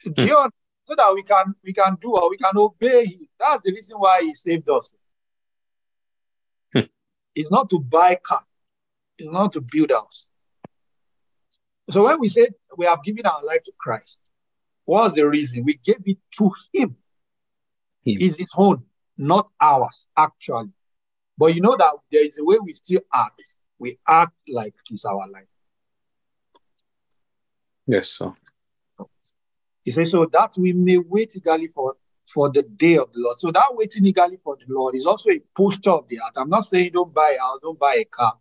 Do 0.03 0.25
you 0.25 0.35
understand? 0.35 0.53
So 0.85 0.95
that 0.95 1.13
we 1.13 1.23
can 1.23 1.55
we 1.63 1.73
can 1.73 1.95
do 2.01 2.15
or 2.15 2.29
we 2.29 2.37
can 2.37 2.57
obey 2.57 3.05
him. 3.05 3.27
That's 3.39 3.65
the 3.65 3.71
reason 3.71 3.97
why 3.97 4.21
he 4.23 4.33
saved 4.33 4.67
us. 4.69 4.95
Hmm. 6.73 6.81
It's 7.35 7.51
not 7.51 7.69
to 7.69 7.79
buy 7.79 8.19
car, 8.21 8.43
it's 9.17 9.31
not 9.31 9.53
to 9.53 9.61
build 9.61 9.91
house. 9.91 10.27
So 11.91 12.05
when 12.05 12.19
we 12.19 12.27
say 12.29 12.49
we 12.77 12.85
have 12.85 13.03
given 13.03 13.25
our 13.25 13.43
life 13.43 13.63
to 13.63 13.73
Christ, 13.77 14.19
what's 14.85 15.15
the 15.15 15.27
reason? 15.27 15.63
We 15.63 15.79
gave 15.83 16.01
it 16.05 16.17
to 16.37 16.51
him. 16.73 16.95
Him. 18.03 18.17
It's 18.19 18.37
his 18.37 18.53
own, 18.57 18.83
not 19.17 19.49
ours, 19.61 20.07
actually. 20.17 20.69
But 21.37 21.53
you 21.55 21.61
know 21.61 21.75
that 21.75 21.93
there 22.11 22.25
is 22.25 22.37
a 22.37 22.43
way 22.43 22.57
we 22.59 22.73
still 22.73 23.01
act. 23.13 23.57
We 23.81 23.97
act 24.07 24.43
like 24.47 24.75
it's 24.91 25.05
our 25.05 25.27
life. 25.27 25.47
Yes, 27.87 28.09
sir. 28.09 28.31
He 29.83 29.89
says, 29.89 30.11
so 30.11 30.27
that 30.31 30.53
we 30.55 30.71
may 30.71 30.99
wait 30.99 31.35
eagerly 31.35 31.67
for, 31.67 31.95
for 32.31 32.51
the 32.51 32.61
day 32.61 32.97
of 32.97 33.11
the 33.11 33.21
Lord. 33.21 33.39
So 33.39 33.51
that 33.51 33.69
waiting 33.71 34.05
eagerly 34.05 34.37
for 34.37 34.55
the 34.55 34.71
Lord 34.71 34.93
is 34.93 35.07
also 35.07 35.31
a 35.31 35.41
posture 35.57 35.93
of 35.93 36.07
the 36.07 36.17
heart. 36.17 36.35
I'm 36.37 36.49
not 36.49 36.63
saying 36.65 36.91
don't 36.93 37.11
buy 37.11 37.35
a 37.39 37.41
house, 37.41 37.57
don't 37.63 37.79
buy 37.79 37.95
a 37.99 38.05
car, 38.05 38.37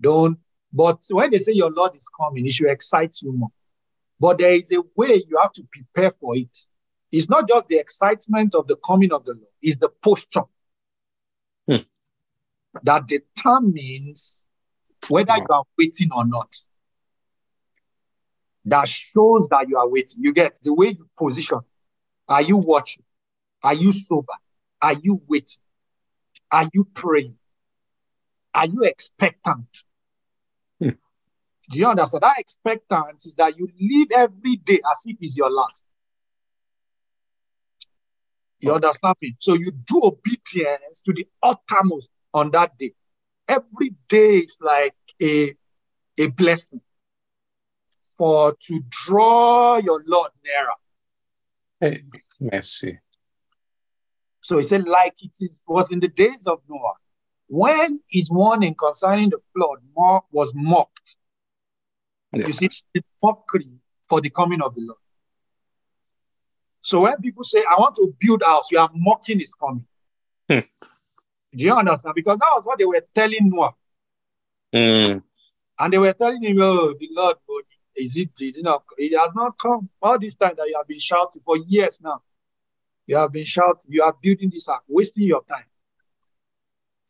don't. 0.00 0.38
But 0.72 1.02
when 1.10 1.32
they 1.32 1.38
say 1.40 1.54
your 1.54 1.72
Lord 1.72 1.96
is 1.96 2.08
coming, 2.08 2.46
it 2.46 2.52
should 2.54 2.70
excite 2.70 3.16
you 3.20 3.32
more. 3.32 3.50
But 4.20 4.38
there 4.38 4.52
is 4.52 4.70
a 4.70 4.80
way 4.94 5.24
you 5.28 5.38
have 5.42 5.52
to 5.54 5.64
prepare 5.72 6.12
for 6.12 6.36
it. 6.36 6.56
It's 7.10 7.28
not 7.28 7.48
just 7.48 7.66
the 7.66 7.78
excitement 7.78 8.54
of 8.54 8.68
the 8.68 8.76
coming 8.76 9.12
of 9.12 9.24
the 9.24 9.32
Lord, 9.32 9.52
it's 9.60 9.78
the 9.78 9.88
posture 9.88 10.42
Hmm. 11.66 11.82
that 12.84 13.08
determines 13.08 14.37
whether 15.08 15.36
you 15.36 15.46
are 15.50 15.64
waiting 15.78 16.10
or 16.14 16.26
not. 16.26 16.54
That 18.64 18.88
shows 18.88 19.48
that 19.50 19.68
you 19.68 19.78
are 19.78 19.88
waiting. 19.88 20.22
You 20.22 20.32
get 20.32 20.58
the 20.62 20.74
way 20.74 20.88
you 20.88 21.08
position. 21.16 21.60
Are 22.28 22.42
you 22.42 22.58
watching? 22.58 23.02
Are 23.62 23.74
you 23.74 23.92
sober? 23.92 24.34
Are 24.80 24.94
you 24.94 25.22
waiting? 25.26 25.62
Are 26.50 26.68
you 26.72 26.84
praying? 26.84 27.36
Are 28.54 28.66
you 28.66 28.82
expectant? 28.82 29.84
Hmm. 30.80 30.90
Do 31.70 31.78
you 31.78 31.86
understand? 31.88 32.22
That 32.22 32.38
expectant 32.38 33.24
is 33.24 33.34
that 33.36 33.58
you 33.58 33.68
live 33.80 34.08
every 34.14 34.56
day 34.56 34.80
as 34.90 35.02
if 35.06 35.16
it's 35.20 35.36
your 35.36 35.50
last. 35.50 35.84
You 38.60 38.74
understand 38.74 39.14
me? 39.22 39.36
So 39.38 39.54
you 39.54 39.70
do 39.70 40.00
obedience 40.02 41.00
to 41.04 41.12
the 41.12 41.26
uttermost 41.42 42.08
on 42.34 42.50
that 42.52 42.76
day. 42.76 42.92
Every 43.46 43.94
day 44.08 44.38
is 44.38 44.58
like 44.60 44.94
a, 45.22 45.54
a 46.18 46.26
blessing. 46.28 46.80
for 48.18 48.56
to 48.60 48.82
draw 48.88 49.76
your 49.76 50.02
Lord 50.06 50.32
nearer. 50.44 50.74
Hey, 51.80 52.00
mercy. 52.40 52.98
So 54.40 54.58
he 54.58 54.64
said, 54.64 54.88
like 54.88 55.14
it 55.22 55.30
is, 55.40 55.62
was 55.66 55.92
in 55.92 56.00
the 56.00 56.08
days 56.08 56.42
of 56.46 56.60
Noah, 56.68 56.94
when 57.46 58.00
his 58.08 58.30
warning 58.30 58.74
concerning 58.74 59.30
the 59.30 59.38
flood 59.54 59.78
mo- 59.96 60.26
was 60.32 60.52
mocked. 60.54 61.16
You 62.32 62.52
see, 62.52 62.68
the 62.92 63.02
mockery 63.22 63.70
for 64.08 64.20
the 64.20 64.30
coming 64.30 64.60
of 64.60 64.74
the 64.74 64.82
Lord. 64.82 64.98
So 66.82 67.02
when 67.02 67.16
people 67.18 67.44
say, 67.44 67.60
I 67.70 67.76
want 67.78 67.96
to 67.96 68.12
build 68.18 68.42
house, 68.42 68.72
you 68.72 68.78
are 68.78 68.90
mocking 68.94 69.38
his 69.38 69.54
coming. 69.54 69.86
Hmm. 70.50 70.60
Do 71.54 71.64
you 71.64 71.74
understand? 71.74 72.14
Because 72.14 72.38
that 72.38 72.52
was 72.54 72.64
what 72.64 72.78
they 72.78 72.84
were 72.84 73.02
telling 73.14 73.50
Noah. 73.50 73.74
Mm. 74.74 75.22
And 75.78 75.92
they 75.92 75.98
were 75.98 76.12
telling 76.12 76.42
him, 76.42 76.58
oh, 76.60 76.94
the 76.98 77.08
Lord, 77.12 77.36
oh, 77.48 77.62
is 77.96 78.16
it, 78.16 78.34
did 78.34 78.56
it 78.56 78.62
not, 78.62 78.84
it 78.96 79.16
has 79.18 79.34
not 79.34 79.58
come. 79.58 79.88
All 80.02 80.18
this 80.18 80.34
time 80.34 80.54
that 80.56 80.68
you 80.68 80.76
have 80.76 80.88
been 80.88 80.98
shouting 80.98 81.42
for 81.44 81.56
years 81.56 82.00
now. 82.02 82.22
You 83.06 83.16
have 83.16 83.32
been 83.32 83.44
shouting, 83.44 83.90
you 83.90 84.02
are 84.02 84.14
building 84.20 84.50
this 84.50 84.68
up, 84.68 84.84
wasting 84.88 85.24
your 85.24 85.42
time. 85.48 85.64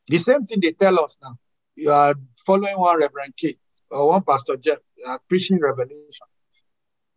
The 0.06 0.18
same 0.18 0.44
thing 0.44 0.60
they 0.60 0.72
tell 0.72 1.00
us 1.00 1.18
now. 1.22 1.38
You 1.74 1.90
are 1.90 2.14
following 2.46 2.78
one 2.78 2.98
Reverend 2.98 3.36
K 3.36 3.56
or 3.90 4.08
one 4.08 4.22
Pastor 4.22 4.56
Jeff, 4.56 4.78
you 4.96 5.04
are 5.06 5.20
preaching 5.28 5.60
revelation. 5.60 6.26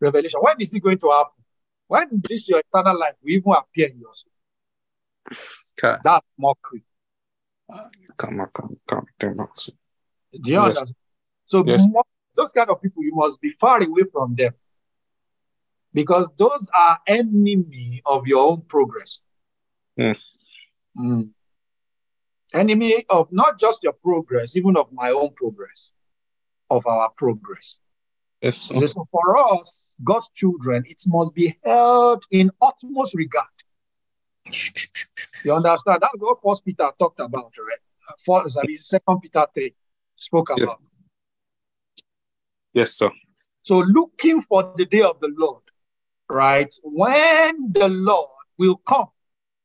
Revelation. 0.00 0.40
When 0.40 0.60
is 0.60 0.72
it 0.72 0.80
going 0.80 0.98
to 0.98 1.10
happen? 1.10 1.44
When 1.86 2.22
this 2.28 2.48
your 2.48 2.60
eternal 2.60 2.98
life 2.98 3.14
will 3.22 3.30
even 3.30 3.52
appear 3.52 3.88
in 3.88 4.00
your 4.00 4.14
soul? 4.14 4.32
Okay. 5.78 6.00
That's 6.04 6.26
mockery. 6.38 6.84
Come 8.16 8.40
on, 8.40 8.48
come, 8.52 8.76
come, 8.88 9.06
come 9.18 9.40
on. 9.40 9.48
Do 10.40 10.50
you 10.50 10.56
Yes. 10.56 10.66
understand? 10.66 10.96
So 11.46 11.64
Yes. 11.66 11.88
those 12.34 12.52
kind 12.52 12.70
of 12.70 12.80
people, 12.80 13.04
you 13.04 13.14
must 13.14 13.40
be 13.40 13.50
far 13.50 13.82
away 13.82 14.04
from 14.12 14.34
them. 14.34 14.54
Because 15.92 16.28
those 16.36 16.68
are 16.74 16.98
enemy 17.06 18.02
of 18.06 18.26
your 18.26 18.50
own 18.50 18.62
progress. 18.62 19.24
Hmm. 19.96 20.12
Mm. 20.96 21.30
Enemy 22.54 23.04
of 23.10 23.30
not 23.30 23.58
just 23.58 23.82
your 23.82 23.92
progress, 23.92 24.56
even 24.56 24.76
of 24.76 24.90
my 24.92 25.10
own 25.10 25.34
progress, 25.34 25.94
of 26.70 26.86
our 26.86 27.10
progress. 27.10 27.80
Yes. 28.40 28.56
So, 28.56 28.86
so 28.86 29.08
for 29.10 29.58
us, 29.58 29.80
God's 30.02 30.28
children, 30.30 30.84
it 30.86 31.02
must 31.06 31.34
be 31.34 31.58
held 31.64 32.24
in 32.30 32.50
utmost 32.60 33.14
regard. 33.14 33.46
You 35.44 35.54
understand? 35.54 35.98
That's 36.00 36.14
what 36.18 36.38
First 36.42 36.64
Peter 36.64 36.90
talked 36.98 37.20
about, 37.20 37.52
right? 37.58 37.78
I 38.56 38.66
mean, 38.66 38.78
Second 38.78 39.20
Peter 39.20 39.46
3 39.54 39.74
spoke 40.22 40.50
Yes. 40.50 40.62
about. 40.62 40.80
Yes, 42.72 42.94
sir. 42.94 43.10
So 43.64 43.78
looking 43.80 44.40
for 44.40 44.72
the 44.76 44.86
day 44.86 45.02
of 45.02 45.20
the 45.20 45.32
Lord, 45.36 45.62
right? 46.28 46.72
When 46.82 47.72
the 47.72 47.88
Lord 47.88 48.30
will 48.58 48.76
come 48.76 49.08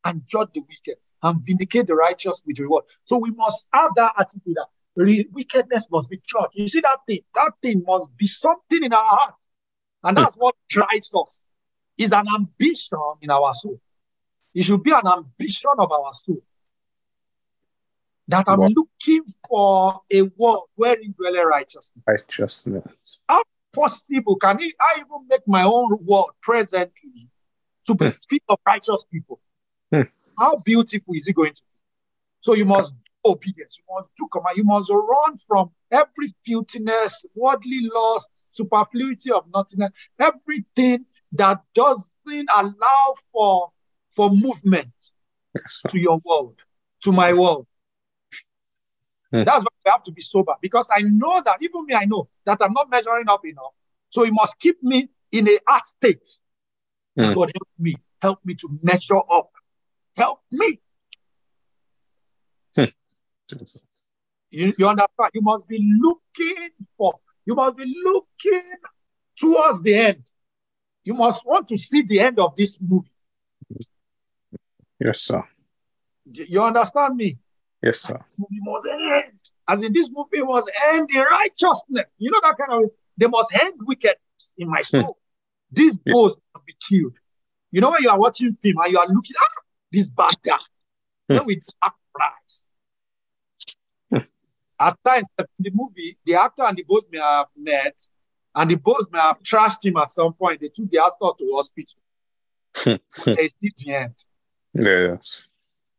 and 0.04 0.22
judge 0.28 0.50
the 0.54 0.62
wicked 0.62 0.98
and 1.24 1.42
vindicate 1.46 1.88
the 1.88 1.96
righteous 1.96 2.42
with 2.46 2.60
reward. 2.60 2.86
So 3.06 3.18
we 3.18 3.32
must 3.32 3.68
have 3.74 3.92
that 3.96 4.14
attitude 4.18 4.56
that 4.56 4.68
re- 4.96 5.28
wickedness 5.32 5.90
must 5.92 6.10
be 6.10 6.22
judged. 6.26 6.54
You 6.54 6.68
see 6.68 6.82
that 6.82 7.00
thing? 7.08 7.22
That 7.36 7.54
thing 7.62 7.84
must 7.88 8.16
be 8.18 8.28
something 8.28 8.84
in 8.84 8.94
our 8.94 9.04
heart. 9.04 9.36
And 10.04 10.18
that's 10.18 10.36
what 10.36 10.56
drives 10.70 11.12
us. 11.14 11.46
Is 11.98 12.12
an 12.12 12.26
ambition 12.36 13.00
in 13.22 13.32
our 13.32 13.54
soul. 13.56 13.82
It 14.54 14.64
should 14.64 14.84
be 14.84 14.92
an 14.92 15.08
ambition 15.08 15.72
of 15.80 15.92
our 15.92 16.14
soul. 16.14 16.44
That 18.30 18.46
I'm 18.48 18.60
Wow. 18.60 18.68
looking 18.76 19.24
for 19.48 20.02
a 20.12 20.22
world 20.38 20.66
wherein 20.76 21.14
dwell 21.18 21.34
righteousness 21.46 22.04
Righteousness. 22.08 23.20
How 23.30 23.44
possible 23.74 24.36
can 24.38 24.58
I 24.58 24.72
I 24.82 25.00
even 25.00 25.28
make 25.30 25.48
my 25.48 25.64
own 25.64 25.98
world 26.06 26.32
presently 26.42 27.30
to 27.86 27.96
be 27.96 28.10
full 28.10 28.40
of 28.50 28.60
righteous 28.68 29.06
people? 29.06 29.40
Hmm. 29.94 30.02
How 30.38 30.58
beautiful 30.58 31.14
is 31.14 31.28
it 31.28 31.34
going 31.34 31.54
to 31.54 31.62
be? 31.62 31.68
So 32.42 32.54
you 32.54 32.66
must 32.66 32.94
do 32.94 33.32
obedience, 33.32 33.80
you 33.80 33.96
must 33.96 34.12
do 34.18 34.28
command, 34.32 34.58
you 34.58 34.64
must 34.64 34.90
run 34.92 35.38
from 35.48 35.72
every 35.92 36.30
filthiness, 36.46 37.26
worldly 37.36 37.90
lust, 37.94 38.30
superfluity 38.52 39.32
of 39.32 39.46
nothingness, 39.54 39.92
everything 40.20 41.06
that 41.34 41.62
doesn't 41.74 42.50
allow 42.56 43.16
for 43.32 43.72
for 44.12 44.30
movement 44.30 44.92
Yes, 45.56 45.82
to 45.90 46.00
your 46.00 46.20
world, 46.26 46.60
to 47.04 47.12
my 47.12 47.34
world. 47.34 47.68
Hmm. 49.32 49.44
That's 49.44 49.64
why 49.64 49.70
we 49.86 49.92
have 49.92 50.04
to 50.04 50.12
be 50.12 50.22
sober 50.22 50.54
because 50.62 50.90
I 50.94 51.02
know 51.02 51.42
that 51.44 51.58
even 51.62 51.86
me, 51.86 51.94
I 51.94 52.06
know 52.06 52.30
that 52.46 52.60
I'm 52.62 52.74
not 52.74 52.90
measuring 52.90 53.28
up 53.30 53.46
enough. 53.46 53.74
So 54.10 54.24
you 54.24 54.32
must 54.32 54.60
keep 54.60 54.82
me 54.82 55.10
in 55.32 55.48
a 55.50 55.58
art 55.68 55.86
state. 55.86 56.30
Hmm. 57.18 57.34
God 57.34 57.52
help 57.54 57.70
me, 57.78 57.96
help 58.22 58.40
me 58.46 58.56
to 58.56 58.70
measure 58.84 59.18
up. 59.18 59.52
Help 60.16 60.40
me. 60.52 60.80
Jesus. 63.50 63.84
You, 64.50 64.74
you 64.78 64.88
understand? 64.88 65.32
You 65.34 65.42
must 65.42 65.68
be 65.68 65.80
looking 66.00 66.70
for, 66.98 67.20
you 67.46 67.56
must 67.56 67.78
be 67.78 67.86
looking 68.04 68.70
towards 69.38 69.82
the 69.82 69.96
end. 69.96 70.32
You 71.04 71.14
must 71.14 71.46
want 71.46 71.68
to 71.70 71.78
see 71.78 72.02
the 72.02 72.20
end 72.20 72.40
of 72.40 72.56
this 72.56 72.78
movie. 72.82 73.12
Yes, 75.00 75.22
sir. 75.22 75.44
You 76.32 76.64
understand 76.64 77.16
me? 77.16 77.38
Yes, 77.88 78.02
sir. 78.02 78.20
movie 78.38 78.62
must 78.70 78.86
end. 78.86 79.40
As 79.68 79.82
in 79.84 79.94
this 79.94 80.10
movie 80.12 80.44
must 80.46 80.70
end 80.94 81.10
in 81.10 81.22
righteousness. 81.22 82.08
You 82.18 82.32
know 82.32 82.40
that 82.44 82.56
kind 82.58 82.84
of 82.84 82.90
they 83.18 83.28
must 83.28 83.50
end 83.64 83.76
wickedness 83.90 84.46
in 84.58 84.68
my 84.70 84.82
soul. 84.82 85.04
Hmm. 85.04 85.76
These 85.78 85.98
Yeah. 86.06 86.14
boys 86.14 86.34
must 86.54 86.66
be 86.66 86.76
killed. 86.90 87.14
You 87.72 87.80
know 87.82 87.92
when 87.92 88.04
you 88.04 88.10
are 88.10 88.20
watching 88.20 88.58
film 88.62 88.76
and 88.84 88.92
you 88.92 89.00
are 89.00 89.08
looking, 89.08 89.36
ah, 89.42 89.62
this 89.92 90.10
bad 90.10 90.36
guy. 90.44 90.58
Then 91.30 91.46
we 91.46 91.62
act 91.82 91.98
price. 92.14 92.58
Hmm. 94.12 94.28
At 94.80 94.98
times 95.06 95.28
in 95.40 95.46
the 95.60 95.72
movie, 95.74 96.18
the 96.26 96.36
actor 96.36 96.64
and 96.64 96.78
the 96.78 96.84
boss 96.84 97.06
may 97.12 97.20
have 97.20 97.48
met, 97.56 97.98
and 98.56 98.70
the 98.72 98.76
boss 98.76 99.06
may 99.14 99.20
have 99.20 99.42
trashed 99.44 99.86
him 99.86 99.96
at 99.98 100.12
some 100.12 100.34
point. 100.34 100.60
They 100.62 100.70
took 100.70 100.90
the 100.92 101.00
actor 101.04 101.30
to 101.40 101.52
hospital. 101.56 102.00
Hmm. 102.76 103.34
They 103.38 103.48
still 103.48 103.72
the 103.78 103.94
end. 103.94 104.16
Yes. 104.74 105.48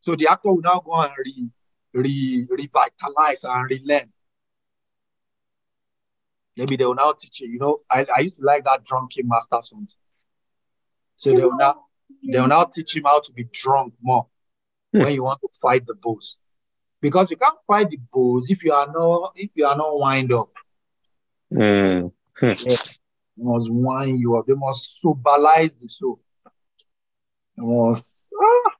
So 0.03 0.15
the 0.15 0.29
actor 0.31 0.53
will 0.53 0.61
now 0.63 0.81
go 0.85 0.93
and 1.03 1.13
re, 1.25 1.49
re, 1.93 2.47
revitalize 2.49 3.45
and 3.45 3.71
relearn. 3.71 4.13
Maybe 6.57 6.77
they 6.77 6.85
will 6.85 6.95
now 6.95 7.13
teach 7.13 7.41
you. 7.41 7.49
You 7.49 7.59
know, 7.59 7.79
I, 7.91 8.07
I 8.17 8.21
used 8.21 8.37
to 8.37 8.45
like 8.45 8.65
that 8.65 8.85
drunken 8.85 9.29
master 9.29 9.59
songs. 9.61 9.97
So 11.17 11.31
they 11.31 11.37
will 11.45 11.57
now 11.57 11.85
they 12.25 12.41
will 12.41 12.49
now 12.49 12.65
teach 12.65 12.97
him 12.97 13.05
how 13.05 13.21
to 13.21 13.33
be 13.33 13.45
drunk 13.45 13.95
more 14.03 14.27
Hmm. 14.93 15.03
when 15.03 15.13
you 15.13 15.23
want 15.23 15.41
to 15.43 15.49
fight 15.61 15.87
the 15.87 15.95
bulls. 15.95 16.37
Because 17.01 17.31
you 17.31 17.37
can't 17.37 17.59
fight 17.67 17.91
the 17.91 17.99
bulls 18.11 18.51
if 18.51 18.65
you 18.65 18.73
are 18.73 18.91
not 18.91 19.33
if 19.37 19.51
you 19.55 19.67
are 19.67 19.77
not 19.77 19.99
wind 19.99 20.33
up. 20.33 20.49
Mm. 21.53 22.13
They 22.41 22.77
must 23.37 23.71
wind 23.71 24.19
you 24.19 24.37
up. 24.37 24.47
They 24.47 24.55
must 24.55 24.99
soberize 25.03 25.79
the 25.79 25.89
soul. 25.89 26.21
They 27.57 27.65
must 27.65 28.29
ah. 28.35 28.71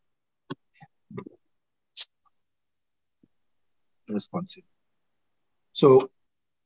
Let's. 4.09 4.29
So 5.73 6.09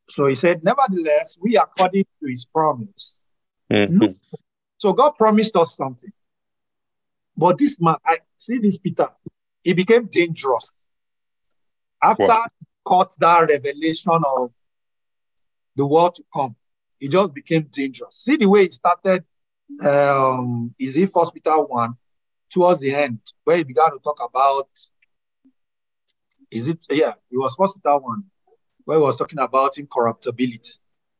so 0.09 0.26
he 0.26 0.34
said, 0.34 0.62
Nevertheless, 0.64 1.38
we 1.40 1.57
according 1.57 2.05
to 2.20 2.28
his 2.28 2.45
promise. 2.45 3.24
Mhm. 3.70 4.18
So 4.78 4.93
God 4.93 5.12
promised 5.12 5.55
us 5.57 5.76
something. 5.76 6.12
But 7.36 7.59
this 7.59 7.80
man, 7.80 7.97
I 8.05 8.18
see 8.36 8.59
this 8.59 8.78
Peter, 8.78 9.09
he 9.62 9.72
became 9.72 10.07
dangerous. 10.07 10.70
After 12.03 12.24
he 12.59 12.66
caught 12.84 13.16
that 13.20 13.49
revelation 13.49 14.20
of 14.36 14.53
the 15.76 15.86
world 15.86 16.16
to 16.16 16.24
come, 16.34 16.57
he 16.99 17.09
just 17.09 17.32
became 17.32 17.68
dangerous. 17.72 18.16
See 18.16 18.36
the 18.36 18.47
way 18.47 18.64
he 18.64 18.70
started, 18.70 19.24
um, 19.82 20.74
is 20.78 20.97
it 20.97 21.12
First 21.12 21.32
Peter 21.32 21.57
1, 21.59 21.97
towards 22.51 22.80
the 22.80 22.95
end, 22.95 23.20
where 23.45 23.57
he 23.57 23.64
began 23.64 23.90
to 23.93 23.99
talk 23.99 24.20
about, 24.20 24.68
is 26.53 26.69
it, 26.69 26.85
yeah, 26.91 27.13
it 27.31 27.39
was 27.39 27.55
First 27.55 27.77
Peter 27.77 27.97
1, 27.97 28.25
where 28.85 28.99
he 28.99 29.03
was 29.03 29.17
talking 29.17 29.39
about 29.39 29.79
incorruptibility, 29.79 30.73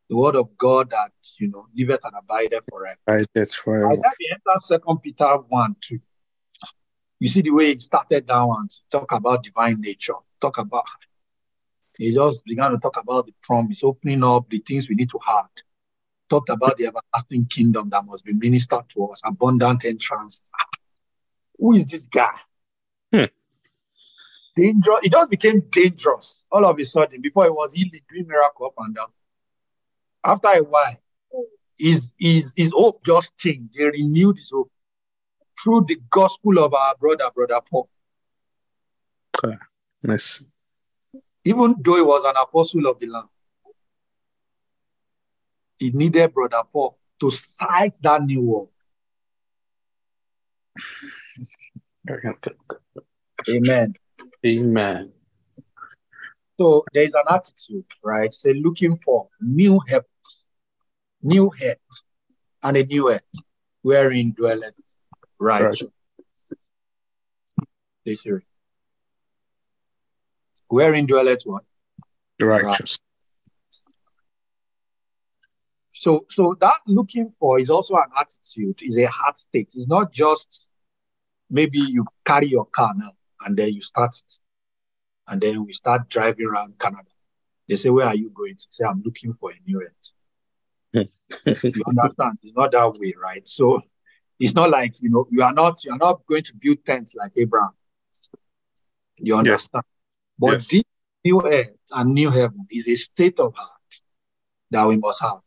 the 0.09 0.17
word 0.17 0.37
of 0.37 0.57
God 0.57 0.91
that, 0.91 1.13
you 1.39 1.49
know, 1.49 1.67
liveth 1.77 2.05
and 2.05 2.15
abideth 2.17 2.65
forever. 2.69 2.99
I 3.09 3.25
did 3.35 3.49
By 3.49 3.53
forever. 3.53 3.91
the 3.91 4.03
time 4.03 4.13
he 4.19 4.31
entered 4.31 4.61
Second 4.61 4.99
Peter 5.03 5.37
1, 5.37 5.77
2, 5.81 5.99
you 7.21 7.29
see 7.29 7.43
the 7.43 7.51
way 7.51 7.73
he 7.73 7.79
started 7.79 8.27
that 8.27 8.43
one 8.43 8.69
to 8.69 8.79
talk 8.91 9.13
about 9.13 9.45
divine 9.45 9.81
nature, 9.81 10.15
talk 10.41 10.59
about 10.59 10.85
he 11.99 12.13
just 12.13 12.45
began 12.45 12.71
to 12.71 12.79
talk 12.79 12.97
about 12.97 13.27
the 13.27 13.35
promise, 13.43 13.85
opening 13.85 14.25
up 14.25 14.49
the 14.49 14.59
things 14.59 14.89
we 14.89 14.95
need 14.95 15.11
to 15.11 15.19
have. 15.27 15.47
Talked 16.31 16.49
about 16.49 16.79
the 16.79 16.87
everlasting 16.87 17.47
kingdom 17.47 17.91
that 17.91 18.07
must 18.07 18.25
be 18.25 18.33
ministered 18.33 18.89
to 18.95 19.09
us, 19.09 19.21
abundant 19.25 19.85
entrance. 19.85 20.41
Who 21.59 21.75
is 21.75 21.87
this 21.87 22.07
guy? 22.07 22.35
Dangerous. 24.55 25.01
It 25.03 25.13
just 25.13 25.31
became 25.31 25.61
dangerous 25.71 26.43
all 26.51 26.67
of 26.67 26.79
a 26.79 26.85
sudden. 26.85 27.21
Before 27.21 27.47
it 27.47 27.55
was 27.55 27.73
healing, 27.73 28.03
doing 28.11 28.27
miracle 28.27 28.67
up 28.67 28.75
and 28.79 28.95
down. 28.95 29.09
After 30.25 30.49
a 30.49 30.63
while, 30.63 31.01
his, 31.79 32.13
his, 32.19 32.53
his 32.57 32.71
hope 32.73 33.05
just 33.05 33.37
changed. 33.39 33.75
They 33.77 33.85
renewed 33.85 34.37
his 34.37 34.51
hope 34.53 34.71
through 35.63 35.87
the 35.89 35.99
gospel 36.11 36.59
of 36.59 36.75
our 36.75 36.95
brother, 36.97 37.31
brother 37.35 37.61
Paul. 37.69 37.89
Okay. 39.37 39.57
Nice. 40.03 40.45
Even 41.45 41.77
though 41.81 41.97
he 41.97 42.03
was 42.03 42.25
an 42.25 42.35
apostle 42.37 42.87
of 42.87 43.01
the 43.01 43.07
Lamb, 43.07 43.29
he 45.79 45.91
needed 45.91 46.33
brother 46.33 46.63
Paul 46.73 46.99
to 47.21 47.31
sight 47.31 47.95
that 48.03 48.23
new 48.23 48.43
world. 48.43 48.69
Amen. 53.49 53.95
Amen. 54.45 55.13
So 56.61 56.85
there 56.93 57.05
is 57.05 57.15
an 57.15 57.23
attitude, 57.29 57.85
right? 58.03 58.33
Say 58.33 58.55
looking 58.55 58.99
for 59.05 59.29
new 59.41 59.81
heavens, 59.89 60.47
new 61.23 61.51
head, 61.51 61.79
and 62.63 62.77
a 62.77 62.85
new 62.85 63.11
earth, 63.11 63.23
wherein 63.83 64.33
dwelleth 64.33 64.75
righteous. 65.39 65.89
Right. 68.07 68.43
Wherein 70.69 71.07
dwelleth 71.07 71.43
what? 71.45 71.65
Righteous. 72.41 73.01
So, 75.93 76.27
so 76.29 76.57
that 76.61 76.77
looking 76.87 77.31
for 77.31 77.61
is 77.61 77.71
also 77.71 77.95
an 77.95 78.11
attitude, 78.19 78.81
is 78.83 78.99
a 78.99 79.07
heart 79.07 79.39
state. 79.39 79.73
It's 79.75 79.87
not 79.87 80.13
just 80.13 80.67
maybe 81.49 81.79
you 81.79 82.05
carry 82.25 82.49
your 82.49 82.67
car 82.67 82.93
now 82.97 83.13
and 83.45 83.57
then 83.57 83.73
you 83.73 83.83
start 83.83 84.15
it. 84.15 84.35
And 85.29 85.41
then 85.41 85.65
we 85.65 85.73
start 85.73 86.09
driving 86.09 86.47
around 86.47 86.79
Canada. 86.79 87.09
They 87.69 87.77
say, 87.77 87.91
Where 87.91 88.07
are 88.07 88.15
you 88.15 88.31
going 88.31 88.57
to? 88.57 88.67
Say, 88.71 88.85
I'm 88.85 89.03
looking 89.05 89.35
for 89.35 89.51
a 89.51 89.55
new 89.67 89.83
earth. 89.83 90.13
you 91.47 91.85
understand? 91.87 92.39
It's 92.43 92.55
not 92.55 92.73
that 92.73 92.95
way, 92.99 93.15
right? 93.21 93.47
So 93.47 93.81
it's 94.39 94.55
not 94.55 94.71
like 94.71 95.01
you 95.01 95.11
know, 95.11 95.27
you 95.31 95.43
are 95.43 95.53
not 95.53 95.85
you 95.85 95.93
are 95.93 95.99
not 95.99 96.27
going 96.27 96.43
to 96.43 96.55
build 96.57 96.85
tents 96.85 97.15
like 97.15 97.33
Abraham. 97.37 97.71
You 99.17 99.37
understand? 99.37 99.85
Yes. 99.85 100.39
But 100.39 100.53
yes. 100.53 100.69
this 100.69 100.83
new 101.25 101.41
earth 101.45 101.71
and 101.93 102.15
new 102.15 102.31
heaven 102.31 102.67
is 102.71 102.89
a 102.89 102.97
state 102.97 103.39
of 103.39 103.55
heart 103.55 103.71
that 104.71 104.87
we 104.87 104.97
must 104.99 105.23
have. 105.23 105.39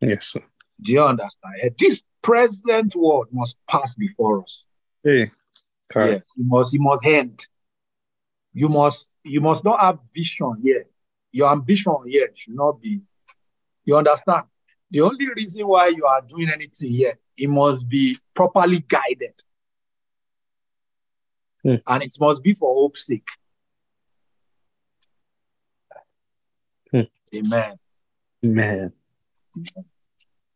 Yes. 0.00 0.26
Sir. 0.26 0.42
Do 0.80 0.92
you 0.92 1.04
understand? 1.04 1.74
This 1.78 2.02
present 2.22 2.94
world 2.96 3.26
must 3.32 3.58
pass 3.68 3.96
before 3.96 4.42
us. 4.42 4.64
Hey, 5.02 5.30
yes, 5.96 6.22
you 6.36 6.44
must, 6.44 6.72
you 6.72 6.80
must 6.80 7.04
end. 7.04 7.46
You 8.52 8.68
must, 8.68 9.08
you 9.24 9.40
must 9.40 9.64
not 9.64 9.80
have 9.80 9.98
vision 10.14 10.56
here. 10.62 10.86
Your 11.32 11.50
ambition 11.52 11.94
here 12.06 12.30
should 12.34 12.54
not 12.54 12.80
be. 12.80 13.00
You 13.84 13.96
understand? 13.96 14.44
The 14.90 15.02
only 15.02 15.26
reason 15.36 15.66
why 15.66 15.88
you 15.88 16.04
are 16.04 16.20
doing 16.20 16.48
anything 16.48 16.90
here, 16.90 17.18
it 17.36 17.48
must 17.48 17.88
be 17.88 18.18
properly 18.34 18.80
guided. 18.80 19.34
Hmm. 21.62 21.76
And 21.86 22.02
it 22.02 22.14
must 22.18 22.42
be 22.42 22.54
for 22.54 22.74
hope's 22.74 23.06
sake. 23.06 23.28
Hmm. 26.90 27.02
Amen. 27.34 27.78
Amen. 28.44 28.92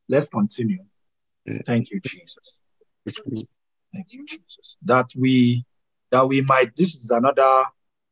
Let's 0.09 0.29
continue. 0.29 0.85
Thank 1.67 1.91
you, 1.91 2.01
Jesus. 2.01 2.57
Thank 3.95 4.13
you, 4.13 4.27
Jesus. 4.27 4.77
That 4.85 5.11
we 5.17 5.65
that 6.11 6.27
we 6.27 6.41
might. 6.41 6.75
This 6.77 6.97
is 6.97 7.11
another 7.11 7.65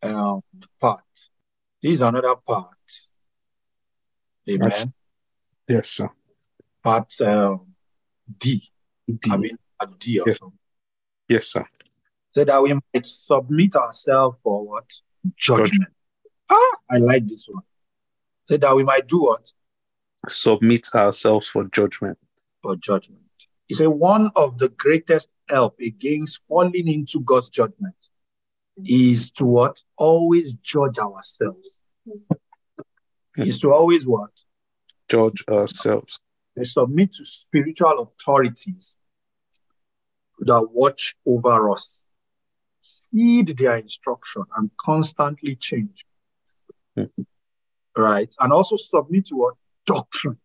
um, 0.02 0.42
part. 0.80 1.02
This 1.82 1.94
is 1.94 2.02
another 2.02 2.36
part. 2.36 2.68
Amen. 4.48 4.60
That's, 4.60 4.86
yes, 5.68 5.88
sir. 5.88 6.10
Part 6.82 7.12
um, 7.20 7.66
D. 8.38 8.62
D. 9.08 9.18
I 9.30 9.36
mean, 9.36 9.58
at 9.80 9.98
D 9.98 10.20
or 10.20 10.24
yes. 10.26 10.38
something. 10.38 10.58
Yes, 11.28 11.46
sir. 11.46 11.66
So 12.34 12.44
that 12.44 12.62
we 12.62 12.74
might 12.74 13.06
submit 13.06 13.74
ourselves 13.76 14.38
for 14.42 14.64
what? 14.66 14.88
Judgment. 15.36 15.68
Judgment. 15.68 15.92
Ah, 16.48 16.76
I 16.90 16.96
like 16.98 17.26
this 17.26 17.46
one. 17.48 17.62
So 18.48 18.56
that 18.56 18.74
we 18.76 18.84
might 18.84 19.06
do 19.08 19.22
what? 19.24 19.52
Submit 20.28 20.86
ourselves 20.94 21.48
for 21.48 21.64
judgment. 21.64 22.18
For 22.62 22.76
judgment. 22.76 23.22
He 23.68 23.74
said 23.74 23.88
one 23.88 24.30
of 24.36 24.58
the 24.58 24.68
greatest 24.68 25.30
help 25.48 25.78
against 25.80 26.42
falling 26.48 26.88
into 26.88 27.20
God's 27.20 27.50
judgment 27.50 27.94
is 28.84 29.30
to 29.32 29.44
what? 29.44 29.82
Always 29.96 30.54
judge 30.54 30.98
ourselves. 30.98 31.80
Is 33.36 33.60
to 33.60 33.72
always 33.72 34.06
what? 34.06 34.30
Judge 35.08 35.44
ourselves. 35.48 36.20
They 36.56 36.64
submit 36.64 37.12
to 37.14 37.24
spiritual 37.24 38.12
authorities 38.20 38.96
that 40.40 40.68
watch 40.70 41.14
over 41.26 41.70
us, 41.70 42.00
heed 43.10 43.56
their 43.56 43.76
instruction, 43.76 44.44
and 44.56 44.70
constantly 44.78 45.56
change. 45.56 46.04
Hmm. 46.96 47.04
Right? 47.96 48.34
And 48.40 48.52
also 48.52 48.76
submit 48.76 49.26
to 49.26 49.36
what? 49.36 49.54
Doctrine. 49.86 50.38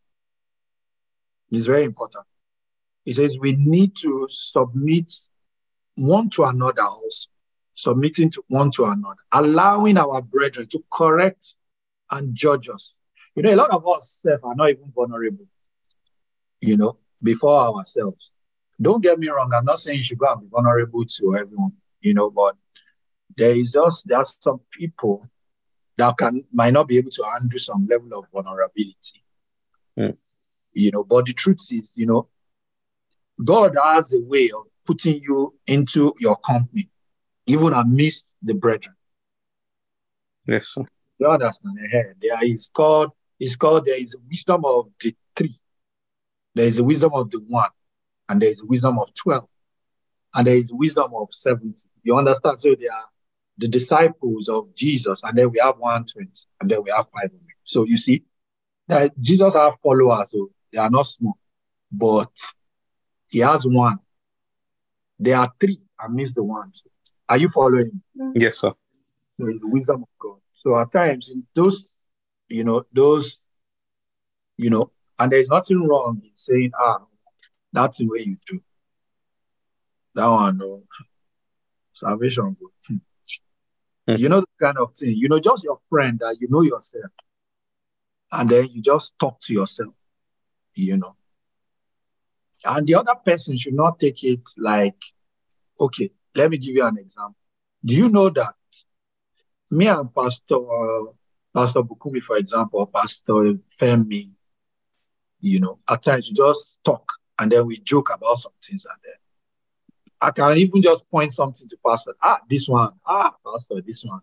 It's 1.50 1.66
very 1.66 1.84
important. 1.84 2.26
He 3.08 3.14
says 3.14 3.40
we 3.40 3.54
need 3.54 3.96
to 4.02 4.28
submit 4.30 5.14
one 5.96 6.30
to 6.32 6.44
another 6.44 6.82
also, 6.82 7.30
submitting 7.74 8.30
to 8.32 8.44
one 8.50 8.70
to 8.72 8.84
another, 8.84 9.24
allowing 9.32 9.98
our 9.98 10.22
brethren 10.22 10.68
to 10.72 10.84
correct 10.92 11.56
and 12.12 12.36
judge 12.36 12.68
us. 12.68 12.94
You 13.34 13.44
know, 13.44 13.54
a 13.54 13.56
lot 13.56 13.72
of 13.72 13.88
us 13.88 14.20
are 14.26 14.56
not 14.56 14.72
even 14.72 14.92
vulnerable, 14.94 15.46
you 16.60 16.76
know, 16.76 16.98
before 17.24 17.58
ourselves. 17.58 18.30
Don't 18.82 19.02
get 19.02 19.20
me 19.20 19.30
wrong, 19.30 19.54
I'm 19.54 19.64
not 19.64 19.80
saying 19.80 20.00
you 20.00 20.04
should 20.04 20.18
go 20.18 20.30
and 20.34 20.42
be 20.42 20.48
vulnerable 20.50 21.06
to 21.06 21.36
everyone, 21.38 21.78
you 22.02 22.14
know, 22.14 22.30
but 22.30 22.58
there 23.38 23.56
is 23.56 23.72
just 23.72 24.06
there 24.10 24.18
are 24.18 24.26
some 24.26 24.60
people 24.70 25.26
that 25.96 26.18
can 26.18 26.44
might 26.52 26.74
not 26.74 26.90
be 26.90 26.98
able 26.98 27.12
to 27.12 27.24
handle 27.24 27.58
some 27.58 27.88
level 27.90 28.20
of 28.20 28.26
vulnerability. 28.34 29.24
Mm. 29.98 30.18
You 30.74 30.92
know, 30.92 31.06
but 31.06 31.26
the 31.26 31.34
truth 31.34 31.66
is, 31.72 31.94
you 31.96 32.06
know, 32.06 32.28
God 33.44 33.76
has 33.82 34.14
a 34.14 34.20
way 34.22 34.52
of 34.52 34.64
putting 34.86 35.22
you 35.22 35.54
into 35.68 36.14
your 36.20 36.36
company, 36.38 36.90
even 37.46 37.74
amidst 37.74 38.38
the 38.42 38.54
brethren. 38.54 38.96
Yes, 40.46 40.68
sir. 40.70 40.86
You 41.20 41.28
understand? 41.28 41.78
There 42.22 42.46
is 42.46 42.70
called, 42.74 43.12
it's 43.40 43.56
called, 43.56 43.86
there 43.86 44.02
is 44.02 44.16
wisdom 44.30 44.64
of 44.66 44.90
the 45.02 45.16
three. 45.36 45.60
There 46.56 46.66
is 46.66 46.80
a 46.80 46.84
wisdom 46.84 47.12
of 47.14 47.30
the 47.30 47.40
one, 47.48 47.70
and 48.30 48.42
there 48.42 48.50
is 48.50 48.64
wisdom 48.64 48.98
of 48.98 49.14
12, 49.14 49.48
and 50.34 50.48
there 50.48 50.56
is 50.56 50.72
wisdom 50.74 51.12
of 51.16 51.28
70. 51.32 51.74
You 52.04 52.18
understand? 52.18 52.60
So 52.60 52.76
they 52.80 52.88
are 52.88 53.06
the 53.58 53.68
disciples 53.68 54.50
of 54.50 54.74
Jesus, 54.76 55.22
and 55.24 55.38
then 55.38 55.52
we 55.52 55.60
have 55.60 55.78
120, 55.78 56.32
and 56.62 56.72
then 56.72 56.84
we 56.84 56.92
have 56.92 57.06
500. 57.14 57.32
So 57.64 57.86
you 57.86 57.98
see, 57.98 58.24
that 58.88 59.20
Jesus 59.20 59.54
have 59.56 59.76
followers, 59.84 60.32
so 60.32 60.50
they 60.72 60.80
are 60.80 60.90
not 60.90 61.06
small, 61.06 61.38
but 61.92 62.32
he 63.28 63.40
has 63.40 63.66
one. 63.68 64.00
There 65.20 65.38
are 65.38 65.52
three. 65.60 65.80
I 66.00 66.08
missed 66.10 66.36
the 66.36 66.44
one. 66.44 66.72
Are 67.28 67.38
you 67.38 67.50
following? 67.50 68.02
Yes, 68.36 68.60
sir. 68.60 68.72
So 69.40 69.46
the 69.46 69.60
wisdom 69.64 70.04
of 70.04 70.10
God. 70.20 70.40
So 70.54 70.80
at 70.80 70.92
times 70.92 71.30
in 71.30 71.46
those, 71.54 71.92
you 72.48 72.64
know, 72.64 72.84
those, 72.94 73.40
you 74.58 74.70
know, 74.70 74.92
and 75.20 75.32
there's 75.32 75.50
nothing 75.50 75.82
wrong 75.82 76.22
in 76.24 76.32
saying, 76.36 76.72
ah, 76.80 77.00
that's 77.74 77.98
the 77.98 78.08
way 78.08 78.20
you 78.20 78.38
do. 78.48 78.62
That 80.16 80.28
one, 80.28 80.58
no. 80.58 80.84
Salvation. 81.94 82.56
Hmm. 82.88 82.96
Mm. 84.08 84.20
You 84.20 84.30
know, 84.30 84.42
the 84.42 84.48
kind 84.60 84.78
of 84.78 84.94
thing, 84.94 85.16
you 85.16 85.28
know, 85.28 85.40
just 85.40 85.64
your 85.64 85.80
friend 85.90 86.20
that 86.20 86.38
you 86.40 86.48
know 86.50 86.62
yourself. 86.62 87.12
And 88.32 88.50
then 88.50 88.70
you 88.72 88.82
just 88.82 89.18
talk 89.20 89.40
to 89.42 89.54
yourself, 89.54 89.94
you 90.76 90.98
know. 90.98 91.16
And 92.66 92.88
the 92.88 92.96
other 92.96 93.16
person 93.16 93.58
should 93.58 93.74
not 93.74 94.00
take 94.00 94.24
it 94.24 94.42
like, 94.58 95.02
okay, 95.80 96.12
let 96.36 96.50
me 96.50 96.58
give 96.58 96.76
you 96.76 96.86
an 96.86 96.98
example. 96.98 97.36
Do 97.86 97.96
you 97.96 98.10
know 98.10 98.30
that 98.30 98.56
me 99.72 99.88
and 99.88 100.14
Pastor 100.14 100.58
Pastor 101.54 101.82
Bukumi, 101.82 102.22
for 102.22 102.38
example, 102.38 102.86
Pastor 102.88 103.56
Femi, 103.70 104.30
you 105.40 105.60
know, 105.60 105.80
at 105.90 106.04
times 106.04 106.30
we 106.30 106.36
just 106.36 106.80
talk 106.84 107.12
and 107.40 107.52
then 107.52 107.66
we 107.66 107.78
joke 107.80 108.10
about 108.14 108.38
some 108.38 108.52
things 108.64 108.86
and 108.86 108.98
then 109.04 109.14
I 110.20 110.32
can 110.32 110.58
even 110.58 110.82
just 110.82 111.10
point 111.10 111.32
something 111.32 111.68
to 111.70 111.78
Pastor. 111.86 112.14
Ah, 112.22 112.40
this 112.50 112.68
one. 112.68 112.92
Ah, 113.06 113.34
Pastor, 113.46 113.82
this 113.86 114.04
one. 114.04 114.22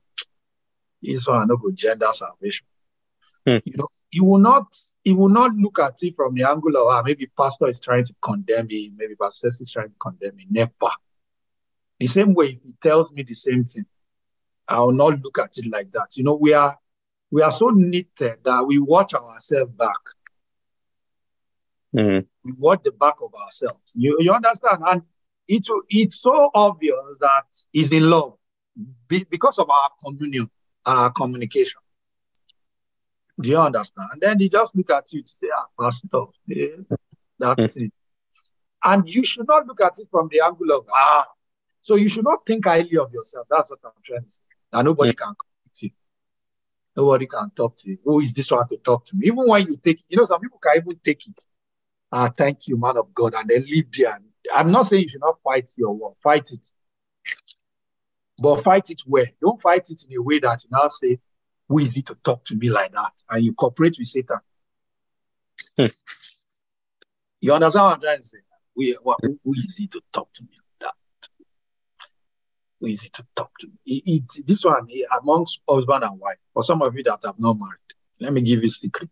This 1.01 1.27
one, 1.29 1.47
no 1.47 1.57
good 1.57 1.77
gender 1.77 2.09
salvation. 2.13 2.67
Hmm. 3.47 3.59
You 3.65 3.77
know, 3.77 3.89
you 4.11 4.25
will 4.25 4.39
not 4.39 4.77
he 5.05 5.13
will 5.13 5.29
not 5.29 5.55
look 5.55 5.79
at 5.79 6.03
it 6.03 6.17
from 6.17 6.35
the 6.35 6.49
angle 6.49 6.77
of 6.77 6.89
ah, 6.89 7.03
maybe 7.05 7.31
pastor 7.39 7.69
is 7.69 7.79
trying 7.79 8.05
to 8.07 8.15
condemn 8.23 8.67
me, 8.67 8.91
maybe 8.97 9.15
pastor 9.15 9.49
is 9.49 9.71
trying 9.73 9.91
to 9.91 9.97
condemn 10.01 10.35
me. 10.37 10.47
Never. 10.51 10.73
The 12.01 12.07
same 12.07 12.35
way, 12.35 12.47
if 12.47 12.63
he 12.65 12.75
tells 12.83 13.13
me 13.13 13.23
the 13.23 13.35
same 13.35 13.65
thing, 13.65 13.85
I 14.67 14.81
will 14.81 14.93
not 14.93 15.21
look 15.21 15.39
at 15.39 15.57
it 15.59 15.71
like 15.71 15.93
that. 15.93 16.17
You 16.17 16.25
know, 16.25 16.35
we 16.35 16.55
are 16.55 16.79
we 17.31 17.43
are 17.43 17.53
so 17.53 17.69
knitted 17.69 18.39
that 18.45 18.67
we 18.67 18.79
watch 18.79 19.15
ourselves 19.15 19.73
back. 19.73 19.99
Mm. 21.95 22.27
We 22.45 22.53
watch 22.59 22.81
the 22.85 22.93
back 22.93 23.15
of 23.23 23.35
ourselves. 23.35 23.93
You, 23.95 24.17
you 24.21 24.33
understand? 24.33 24.83
And 24.87 25.03
it, 25.47 25.67
it's 25.89 26.21
so 26.21 26.51
obvious 26.55 26.97
that 27.21 27.45
he's 27.73 27.93
in 27.93 28.09
love 28.09 28.35
be, 29.09 29.25
because 29.31 29.59
of 29.59 29.71
our 29.71 29.91
communion, 30.03 30.51
our 30.87 31.11
communication. 31.11 31.81
Do 33.41 33.51
you 33.51 33.59
understand? 33.59 34.11
And 34.13 34.21
then 34.21 34.39
he 34.39 34.49
just 34.49 34.77
look 34.77 34.91
at 34.91 35.13
you 35.13 35.23
to 35.23 35.29
say, 35.29 35.49
ah, 35.57 35.67
pastor, 35.81 36.25
yeah, 36.47 36.77
that's 37.39 37.77
it. 37.77 37.93
And 38.85 39.09
you 39.09 39.25
should 39.25 39.49
not 39.49 39.67
look 39.67 39.81
at 39.81 39.99
it 39.99 40.09
from 40.11 40.29
the 40.31 40.41
angle 40.41 40.71
of, 40.77 40.87
ah, 40.93 41.27
so 41.81 41.97
you 41.97 42.09
should 42.09 42.25
not 42.25 42.47
think 42.47 42.65
highly 42.65 42.97
of 42.97 43.13
yourself. 43.13 43.47
That's 43.51 43.71
what 43.71 43.81
I'm 43.85 43.91
trying 44.05 44.25
to 44.25 44.31
say. 44.31 44.43
Now 44.73 44.83
nobody 44.83 45.15
can 45.15 45.35
correct 45.35 45.83
you. 45.83 45.91
Nobody 46.97 47.27
can 47.27 47.51
talk 47.51 47.77
to 47.79 47.91
you. 47.91 47.99
Who 48.05 48.21
is 48.21 48.35
this 48.35 48.51
one 48.51 48.69
to 48.69 48.77
talk 48.77 49.07
to 49.07 49.17
me? 49.17 49.27
Even 49.27 49.49
when 49.49 49.67
you 49.67 49.77
take 49.77 49.99
it, 49.99 50.05
you 50.09 50.17
know, 50.17 50.25
some 50.25 50.41
people 50.41 50.59
can 50.59 50.77
even 50.77 50.99
take 51.05 51.27
it. 51.27 51.45
Ah, 52.13 52.29
thank 52.29 52.69
you, 52.69 52.79
man 52.79 52.97
of 52.97 53.13
God, 53.13 53.35
and 53.35 53.49
then 53.49 53.65
leave 53.65 53.87
there. 53.97 54.17
I'm 54.55 54.71
not 54.71 54.87
saying 54.87 55.03
you 55.03 55.09
should 55.09 55.21
not 55.21 55.41
fight 55.43 55.71
your 55.77 55.93
war. 55.93 56.15
Fight 56.23 56.53
it. 56.53 56.67
But 58.39 58.63
fight 58.63 58.91
it 58.91 59.03
where? 59.07 59.27
Don't 59.41 59.61
fight 59.61 59.91
it 59.91 60.05
in 60.09 60.17
a 60.17 60.23
way 60.23 60.39
that 60.41 60.63
you 60.63 60.71
now 60.71 60.89
say, 60.89 61.19
who 61.69 61.79
is 61.79 61.97
it 61.97 62.07
to 62.07 62.17
talk 62.23 62.45
to 62.47 62.57
me 62.57 62.71
like 62.71 62.93
that? 62.93 63.13
And 63.31 63.45
you 63.45 63.55
cooperate 63.55 63.97
with 63.99 64.09
Satan. 64.09 64.39
Hmm. 65.79 65.87
you 67.41 67.53
understand 67.53 67.85
what 67.85 67.95
I'm 67.95 68.01
trying 68.01 68.19
to 68.19 68.25
say? 68.25 68.39
We, 68.77 68.97
well, 69.03 69.17
who, 69.23 69.39
is 69.53 69.77
it 69.81 69.93
to 69.93 70.01
talk 70.13 70.33
to 70.35 70.43
me 70.43 70.51
like 70.53 70.91
that? 70.91 71.29
Who 72.81 72.87
is 72.87 73.05
it 73.05 73.13
to 73.15 73.27
talk 73.35 73.51
to 73.61 73.67
me? 73.67 73.75
It, 73.87 74.25
it, 74.37 74.47
this 74.47 74.65
one 74.65 74.89
amongst 75.21 75.61
husband 75.69 76.05
and 76.05 76.19
wife, 76.19 76.37
for 76.53 76.63
some 76.63 76.83
of 76.83 76.95
you 76.97 77.03
that 77.05 77.21
have 77.25 77.39
not 77.39 77.57
married, 77.59 77.79
let 78.21 78.33
me 78.33 78.43
give 78.43 78.61
you 78.63 78.67
a 78.67 78.71
secret. 78.71 79.11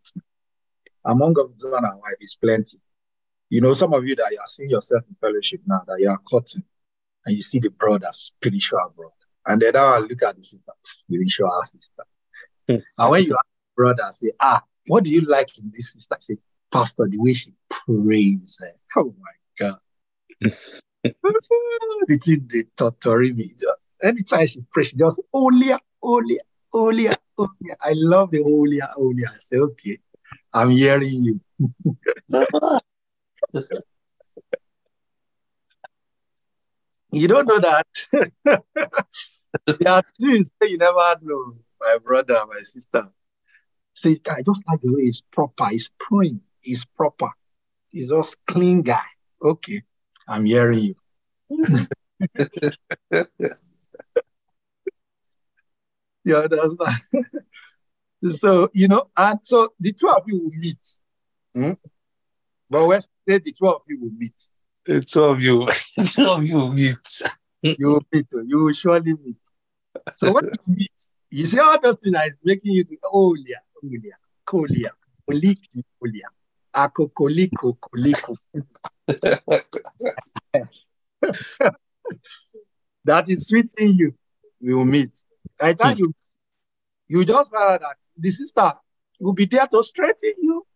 Among 1.05 1.35
husband 1.35 1.85
and 1.85 2.01
wife 2.01 2.17
is 2.21 2.37
plenty. 2.37 2.79
You 3.49 3.61
know, 3.61 3.75
some 3.75 3.93
of 3.93 4.05
you 4.07 4.17
that 4.17 4.31
you 4.31 4.39
are 4.39 4.47
seeing 4.47 4.71
yourself 4.71 5.03
in 5.09 5.17
fellowship 5.21 5.61
now, 5.67 5.83
that 5.87 5.99
you 6.01 6.09
are 6.09 6.21
cutting, 6.31 6.65
and 7.27 7.37
you 7.37 7.43
see 7.43 7.59
the 7.59 7.69
brother, 7.69 8.09
spiritual 8.13 8.93
brother. 8.97 9.13
And 9.47 9.61
then 9.61 9.73
now 9.75 9.95
I 9.95 9.99
look 9.99 10.23
at 10.23 10.37
the 10.37 10.43
sister, 10.43 10.73
spiritual 10.83 11.51
sister. 11.65 12.05
And 12.69 12.83
when 13.11 13.25
you 13.25 13.33
ask 13.35 13.47
the 13.47 13.73
brother, 13.77 14.09
say, 14.13 14.33
ah, 14.41 14.63
what 14.87 15.05
do 15.05 15.11
you 15.11 15.23
like 15.23 15.59
in 15.59 15.71
this 15.73 15.93
sister? 15.95 16.15
I 16.15 16.19
say, 16.21 16.37
Pastor, 16.71 17.07
the 17.09 17.19
way 17.19 17.33
she 17.35 17.53
prays. 17.71 18.61
eh, 18.65 18.71
Oh 18.97 19.15
my 19.21 19.33
God. 19.59 19.79
the 21.03 22.19
thing 22.19 22.49
they 22.53 22.65
torturing 22.77 23.37
me. 23.37 23.49
Just- 23.51 23.67
Anytime 24.03 24.47
she 24.49 24.61
prays, 24.73 24.89
she 24.89 24.97
just, 24.97 25.21
Olia, 25.35 25.79
Olia, 26.03 26.39
Olia, 26.75 27.17
Olia. 27.39 27.75
I 27.81 27.93
love 27.95 28.33
the 28.33 28.41
Olia, 28.41 28.93
Olia. 28.99 29.29
I 29.29 29.37
say, 29.41 29.59
okay, 29.59 29.99
I'm 30.53 30.71
hearing 30.71 31.25
you. 31.25 31.41
You 37.13 37.29
don't 37.29 37.47
know 37.47 37.59
that. 37.61 37.87
there 39.67 39.89
are 39.93 40.03
things 40.21 40.51
that 40.61 40.71
you 40.71 40.79
never 40.79 41.17
know, 41.23 41.57
my 41.83 41.99
brother, 41.99 42.41
my 42.49 42.61
sister. 42.61 43.09
See, 43.95 44.21
I 44.29 44.43
just 44.43 44.63
like 44.69 44.81
the 44.81 44.93
way 44.93 45.03
it's 45.03 45.21
proper, 45.21 45.69
it's 45.71 45.91
praying, 45.99 46.41
it's 46.63 46.85
proper. 46.85 47.29
He's 47.91 48.09
just 48.09 48.37
clean 48.47 48.83
guy. 48.83 49.05
Okay, 49.43 49.83
I'm 50.27 50.45
hearing 50.45 50.79
you. 50.79 50.95
you 56.25 56.37
understand? 56.37 57.03
so, 58.31 58.71
you 58.73 58.89
know, 58.89 59.09
and 59.17 59.41
so 59.43 59.75
the 59.79 59.93
two 59.93 60.09
of 60.09 60.23
you 60.27 60.39
will 60.39 60.51
meet. 60.57 60.79
Hmm? 61.55 61.73
But 62.71 62.87
Wednesday, 62.87 63.39
the 63.39 63.53
two 63.53 63.67
of 63.69 63.83
you 63.87 64.01
will 64.01 64.13
meet. 64.17 64.35
The 64.87 65.03
two 65.03 65.25
of 65.25 65.43
you, 65.43 65.67
the 65.97 66.05
two 66.05 66.31
of 66.31 66.49
you 66.49 66.57
will 66.57 66.73
meet. 66.73 67.23
You 67.63 67.89
will 67.89 68.07
meet, 68.13 68.27
oh, 68.35 68.43
you 68.47 68.65
will 68.65 68.73
surely 68.73 69.15
meet. 69.15 69.37
So 70.17 70.33
when 70.33 70.45
you 70.45 70.75
meet, 70.75 70.91
you 71.33 71.47
see 71.47 71.59
all 71.59 71.81
those 71.81 71.99
things 71.99 72.13
that 72.13 72.29
is 72.29 72.35
making 72.45 72.73
you 72.73 72.85
think, 72.85 73.01
oh, 73.11 73.35
yeah, 73.35 73.57
oh, 73.83 73.89
yeah, 73.91 74.13
kolia, 74.47 74.91
koliki, 75.27 75.83
kolia, 75.99 76.29
akokoliko, 76.75 77.79
koliko. 77.81 78.37
that 83.05 83.31
is 83.31 83.47
sweetening 83.47 83.95
you. 83.95 84.15
We 84.61 84.75
will 84.75 84.85
meet. 84.85 85.19
The 85.59 85.75
time 85.75 85.97
you, 85.97 86.13
you 87.09 87.25
just 87.25 87.51
find 87.51 87.81
that 87.81 87.97
the 88.19 88.31
sister 88.31 88.75
will 89.19 89.33
be 89.33 89.47
there 89.47 89.67
to 89.67 89.83
strengthen 89.83 90.35
you. 90.39 90.67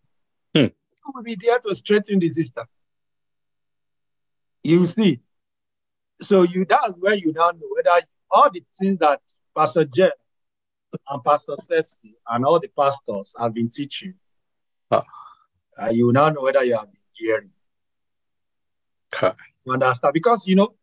Hmm. 0.55 0.63
You 0.63 1.13
will 1.15 1.23
be 1.23 1.37
there 1.39 1.59
to 1.59 1.77
strengthen 1.77 2.19
the 2.19 2.31
sister. 2.31 2.65
You 4.65 4.87
see. 4.87 5.21
So 6.23 6.45
you 6.45 6.65
that's 6.65 6.95
where 6.99 7.15
you 7.15 7.35
now 7.35 7.51
know 7.51 7.69
whether 7.75 7.91
all 8.31 8.51
the 8.51 8.65
things 8.79 8.97
that 9.01 9.21
Pastor 9.55 9.85
Jeff 9.85 10.13
and 11.09 11.25
Pastor 11.25 11.55
Sessi 11.55 12.15
and 12.29 12.45
all 12.45 12.61
the 12.61 12.69
pastors 12.69 13.35
have 13.39 13.55
been 13.55 13.69
teaching, 13.69 14.15
Ah. 14.91 15.03
uh, 15.83 15.91
you 15.91 16.13
now 16.13 16.29
know 16.31 16.43
whether 16.43 16.65
you 16.65 16.77
have 16.77 16.91
been 16.91 17.01
hearing. 17.13 17.51
You 19.65 19.73
understand? 19.75 20.15
Because 20.15 20.47
you 20.47 20.57
know, 20.57 20.75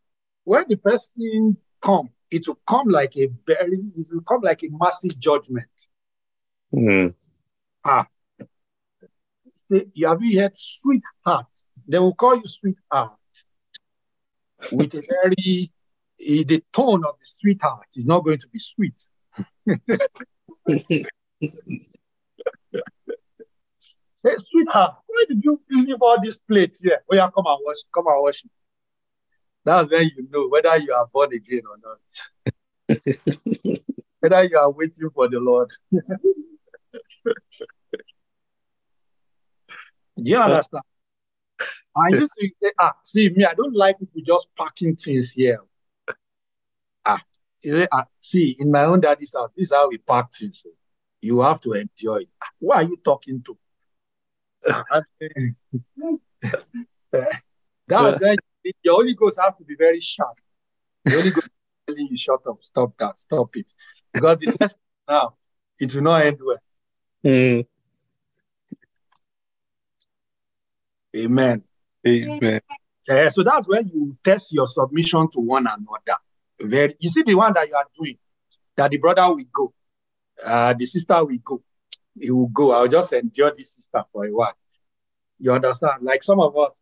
when 0.44 0.64
the 0.68 0.76
person 0.76 1.56
come, 1.80 2.10
it 2.30 2.46
will 2.46 2.58
come 2.66 2.88
like 2.88 3.16
a 3.16 3.28
very, 3.46 3.78
it 3.96 4.06
will 4.12 4.22
come 4.22 4.42
like 4.42 4.62
a 4.62 4.68
massive 4.70 5.18
judgment. 5.18 5.68
Mm. 6.72 7.14
Ah, 7.84 8.06
you 9.68 10.08
have 10.08 10.22
you 10.22 10.40
heard 10.40 10.56
sweetheart? 10.56 11.46
They 11.86 11.98
will 11.98 12.14
call 12.14 12.36
you 12.36 12.46
sweetheart 12.46 13.12
with 14.72 14.94
a 14.94 15.02
very, 15.22 15.70
eh, 16.20 16.44
the 16.46 16.62
tone 16.72 17.04
of 17.04 17.18
the 17.18 17.26
sweetheart 17.26 17.86
is 17.94 18.06
not 18.06 18.24
going 18.24 18.38
to 18.38 18.48
be 18.48 18.58
sweet. 18.58 18.94
Hey, 24.24 24.36
sweetheart, 24.50 24.96
why 25.06 25.24
did 25.28 25.44
you 25.44 25.60
leave 25.70 26.00
all 26.00 26.18
this 26.22 26.38
plate 26.38 26.78
here? 26.80 27.02
Oh, 27.10 27.14
yeah, 27.14 27.28
come 27.34 27.44
and 27.46 27.58
wash, 27.62 27.76
it. 27.76 27.86
come 27.94 28.06
and 28.06 28.22
wash 28.22 28.42
it. 28.44 28.50
That's 29.64 29.90
when 29.90 30.04
you 30.16 30.26
know 30.30 30.48
whether 30.48 30.76
you 30.78 30.92
are 30.94 31.06
born 31.12 31.34
again 31.34 31.62
or 31.68 31.76
not. 31.82 31.98
whether 34.20 34.44
you 34.44 34.58
are 34.58 34.70
waiting 34.70 35.10
for 35.10 35.28
the 35.28 35.40
Lord. 35.40 35.70
Do 40.16 40.30
you 40.30 40.38
understand? 40.38 40.84
I 41.96 42.08
used 42.08 42.32
to 42.38 42.48
say, 42.62 42.72
ah, 42.80 42.94
see 43.04 43.28
me, 43.30 43.44
I 43.44 43.54
don't 43.54 43.74
like 43.74 43.98
people 43.98 44.22
just 44.24 44.48
packing 44.56 44.96
things 44.96 45.30
here. 45.30 45.60
Ah, 47.04 47.14
you 47.14 47.18
say, 47.18 47.20
ah, 47.20 47.20
see, 48.20 48.56
in 48.58 48.70
my 48.70 48.84
own 48.84 49.00
daddy's 49.00 49.34
house, 49.34 49.50
this 49.56 49.68
is 49.68 49.72
how 49.72 49.88
we 49.88 49.98
pack 49.98 50.32
things. 50.34 50.64
You 51.20 51.40
have 51.40 51.60
to 51.62 51.72
enjoy 51.72 52.16
it. 52.18 52.28
Ah, 52.42 52.48
Who 52.60 52.72
are 52.72 52.82
you 52.82 52.98
talking 53.02 53.42
to? 53.42 53.56
That's 57.88 58.20
when 58.20 58.36
your 58.82 58.94
Holy 58.94 59.14
Ghost 59.14 59.38
have 59.40 59.56
to 59.58 59.64
be 59.64 59.76
very 59.76 60.00
sharp. 60.00 60.36
The 61.04 61.12
Holy 61.12 61.30
Ghost 61.30 61.50
telling 61.86 62.08
you, 62.10 62.16
shut 62.16 62.40
up, 62.48 62.58
stop 62.62 62.96
that, 62.98 63.18
stop 63.18 63.50
it. 63.56 63.72
Because 64.12 64.38
the 64.38 64.56
next 64.60 64.76
now, 65.08 65.34
it 65.78 65.94
will 65.94 66.02
not 66.02 66.22
end 66.22 66.38
well. 66.42 66.58
Mm. 67.24 67.66
Amen. 71.16 71.62
Amen. 72.06 72.60
Eh, 73.08 73.30
so 73.30 73.42
that's 73.42 73.68
when 73.68 73.88
you 73.88 74.16
test 74.24 74.52
your 74.52 74.66
submission 74.66 75.28
to 75.30 75.40
one 75.40 75.66
another. 75.66 76.18
Very, 76.60 76.94
you 76.98 77.08
see 77.08 77.22
the 77.22 77.34
one 77.34 77.52
that 77.54 77.68
you 77.68 77.74
are 77.74 77.86
doing, 77.98 78.18
that 78.76 78.90
the 78.90 78.98
brother 78.98 79.28
will 79.28 79.44
go, 79.52 79.74
uh, 80.44 80.74
the 80.74 80.86
sister 80.86 81.24
will 81.24 81.38
go. 81.44 81.62
He 82.18 82.30
will 82.30 82.48
go. 82.48 82.72
I'll 82.72 82.88
just 82.88 83.12
endure 83.12 83.52
this 83.56 83.74
sister 83.74 84.04
for 84.12 84.24
a 84.24 84.30
while. 84.30 84.56
You 85.38 85.52
understand? 85.52 86.02
Like 86.02 86.22
some 86.22 86.40
of 86.40 86.56
us, 86.56 86.80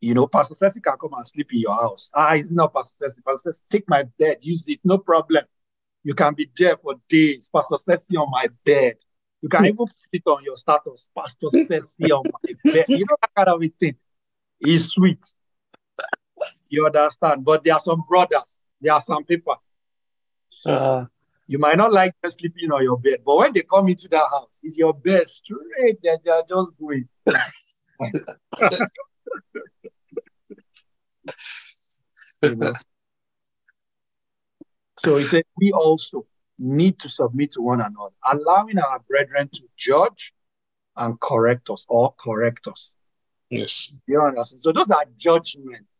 you 0.00 0.14
know, 0.14 0.26
Pastor 0.26 0.54
Sessi 0.54 0.82
can 0.82 0.96
come 0.98 1.12
and 1.14 1.26
sleep 1.26 1.52
in 1.52 1.60
your 1.60 1.74
house. 1.74 2.10
Ah, 2.14 2.32
it's 2.32 2.50
not 2.50 2.72
Pastor 2.72 3.08
Sessi. 3.08 3.24
Pastor 3.24 3.50
Sessi, 3.50 3.62
take 3.70 3.88
my 3.88 4.04
bed, 4.18 4.38
use 4.40 4.64
it, 4.68 4.80
no 4.84 4.98
problem. 4.98 5.44
You 6.02 6.14
can 6.14 6.34
be 6.34 6.50
there 6.56 6.76
for 6.78 6.94
days. 7.08 7.50
Pastor 7.54 7.76
Sessi 7.76 8.16
on 8.16 8.30
my 8.30 8.46
bed. 8.64 8.96
You 9.42 9.48
can 9.48 9.66
even 9.66 9.76
put 9.76 9.90
it 10.12 10.22
on 10.26 10.44
your 10.44 10.56
status. 10.56 11.10
Pastor 11.16 11.48
Sessi 11.48 12.10
on 12.10 12.24
my 12.32 12.72
bed. 12.72 12.86
You 12.88 13.04
know 13.04 13.16
that 13.20 13.30
kind 13.36 13.48
of 13.48 13.62
a 13.62 13.68
thing. 13.68 13.96
It's 14.60 14.86
sweet. 14.86 15.22
You 16.70 16.86
understand? 16.86 17.44
But 17.44 17.64
there 17.64 17.74
are 17.74 17.80
some 17.80 18.02
brothers, 18.08 18.60
there 18.80 18.94
are 18.94 19.00
some 19.00 19.24
people. 19.24 19.56
Uh, 20.64 21.04
You 21.46 21.58
might 21.58 21.76
not 21.76 21.92
like 21.92 22.14
them 22.22 22.30
sleeping 22.30 22.70
on 22.70 22.82
your 22.84 22.96
bed, 22.96 23.18
but 23.26 23.36
when 23.36 23.52
they 23.52 23.62
come 23.62 23.88
into 23.88 24.06
that 24.08 24.26
house, 24.30 24.60
it's 24.62 24.78
your 24.78 24.94
bed 24.94 25.28
straight. 25.28 25.98
They 26.02 26.16
they 26.24 26.30
are 26.30 26.44
just 26.48 26.70
going. 26.80 27.08
You 32.42 32.56
know? 32.56 32.72
So 34.98 35.16
he 35.16 35.24
said, 35.24 35.44
we 35.56 35.72
also 35.72 36.26
need 36.58 36.98
to 37.00 37.08
submit 37.08 37.50
to 37.52 37.62
one 37.62 37.80
another, 37.80 38.14
allowing 38.32 38.78
our 38.78 39.00
brethren 39.08 39.48
to 39.52 39.62
judge 39.76 40.32
and 40.96 41.18
correct 41.18 41.68
us 41.70 41.84
or 41.88 42.14
correct 42.18 42.68
us. 42.68 42.92
Yes. 43.48 43.92
You 44.06 44.22
understand? 44.22 44.62
So 44.62 44.72
those 44.72 44.90
are 44.90 45.04
judgments 45.16 45.99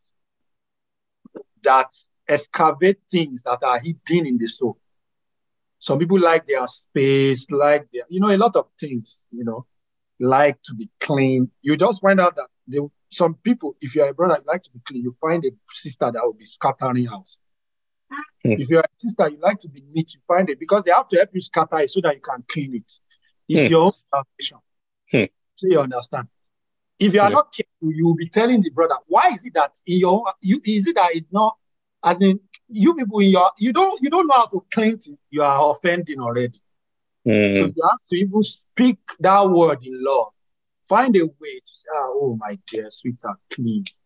that 1.63 1.93
excavate 2.29 2.99
things 3.11 3.43
that 3.43 3.63
are 3.63 3.79
hidden 3.79 4.27
in 4.27 4.39
the 4.39 4.47
soul. 4.47 4.79
Some 5.79 5.99
people 5.99 6.21
like 6.21 6.47
their 6.47 6.67
space, 6.67 7.51
like 7.51 7.89
their, 7.93 8.05
you 8.09 8.21
know, 8.21 8.31
a 8.31 8.37
lot 8.37 8.55
of 8.57 8.67
things, 8.79 9.21
you 9.33 9.45
know, 9.45 9.67
like 10.19 10.61
to 10.63 10.75
be 10.75 10.91
clean. 11.01 11.51
You 11.63 11.77
just 11.77 12.03
find 12.03 12.21
out 12.21 12.37
that 12.37 12.47
they, 12.69 12.79
some 13.11 13.35
people, 13.35 13.77
if 13.81 13.95
you're 13.97 14.09
a 14.11 14.15
brother, 14.15 14.39
you 14.45 14.53
like 14.53 14.63
to 14.65 14.71
be 14.71 14.81
clean, 14.85 15.03
you 15.03 15.17
find 15.21 15.45
a 15.45 15.51
sister 15.73 16.11
that 16.13 16.23
will 16.23 16.35
be 16.35 16.45
scattering 16.47 17.07
house. 17.07 17.39
Hmm. 18.45 18.53
If 18.53 18.69
you're 18.69 18.81
a 18.81 18.89
sister, 18.99 19.29
you 19.31 19.39
like 19.41 19.61
to 19.61 19.69
be 19.69 19.83
neat, 19.89 20.15
you 20.15 20.21
find 20.29 20.49
it 20.51 20.61
because 20.61 20.85
they 20.85 20.93
have 20.93 21.09
to 21.09 21.17
help 21.17 21.31
you 21.33 21.41
scatter 21.41 21.79
it 21.79 21.91
so 21.91 22.01
that 22.03 22.15
you 22.15 22.21
can 22.21 22.45
clean 22.49 22.75
it. 22.77 22.93
It's 23.49 23.65
Hmm. 23.67 23.71
your 23.71 23.83
own 23.87 23.93
salvation. 24.13 24.59
Hmm. 25.11 25.25
So 25.57 25.67
you 25.67 25.81
understand. 25.81 26.29
If 27.01 27.15
you 27.15 27.21
are 27.21 27.31
Yeah. 27.31 27.35
not 27.35 27.53
careful, 27.55 27.93
you 27.97 28.05
will 28.07 28.15
be 28.15 28.29
telling 28.29 28.61
the 28.63 28.71
brother, 28.71 28.97
why 29.07 29.31
is 29.35 29.45
it 29.45 29.55
that 29.55 29.73
in 29.87 29.99
your 29.99 30.33
you 30.41 30.61
is 30.65 30.87
it 30.87 30.95
that 30.97 31.11
it's 31.15 31.33
not 31.33 31.57
as 32.05 32.19
in 32.21 32.41
you 32.69 32.95
people 32.95 33.19
in 33.21 33.31
your 33.31 33.51
you 33.59 33.73
don't 33.73 34.01
you 34.03 34.11
don't 34.11 34.27
know 34.29 34.35
how 34.35 34.47
to 34.47 34.61
clean 34.73 34.95
it, 34.95 35.07
you 35.31 35.43
are 35.43 35.71
offending 35.73 36.21
already. 36.21 36.61
So 37.53 37.65
Mm. 37.67 37.77
you 37.77 37.83
have 37.91 37.99
to 38.09 38.17
even 38.17 38.43
speak 38.43 38.99
that 39.21 39.49
word 39.49 39.79
in 39.85 40.03
love. 40.05 40.29
Find 40.89 41.15
a 41.17 41.25
way 41.25 41.55
to 41.67 41.73
say, 41.81 41.89
ah, 41.95 42.07
oh 42.09 42.37
my 42.39 42.59
dear 42.71 42.91
sweetheart, 42.91 43.39
please 43.51 44.01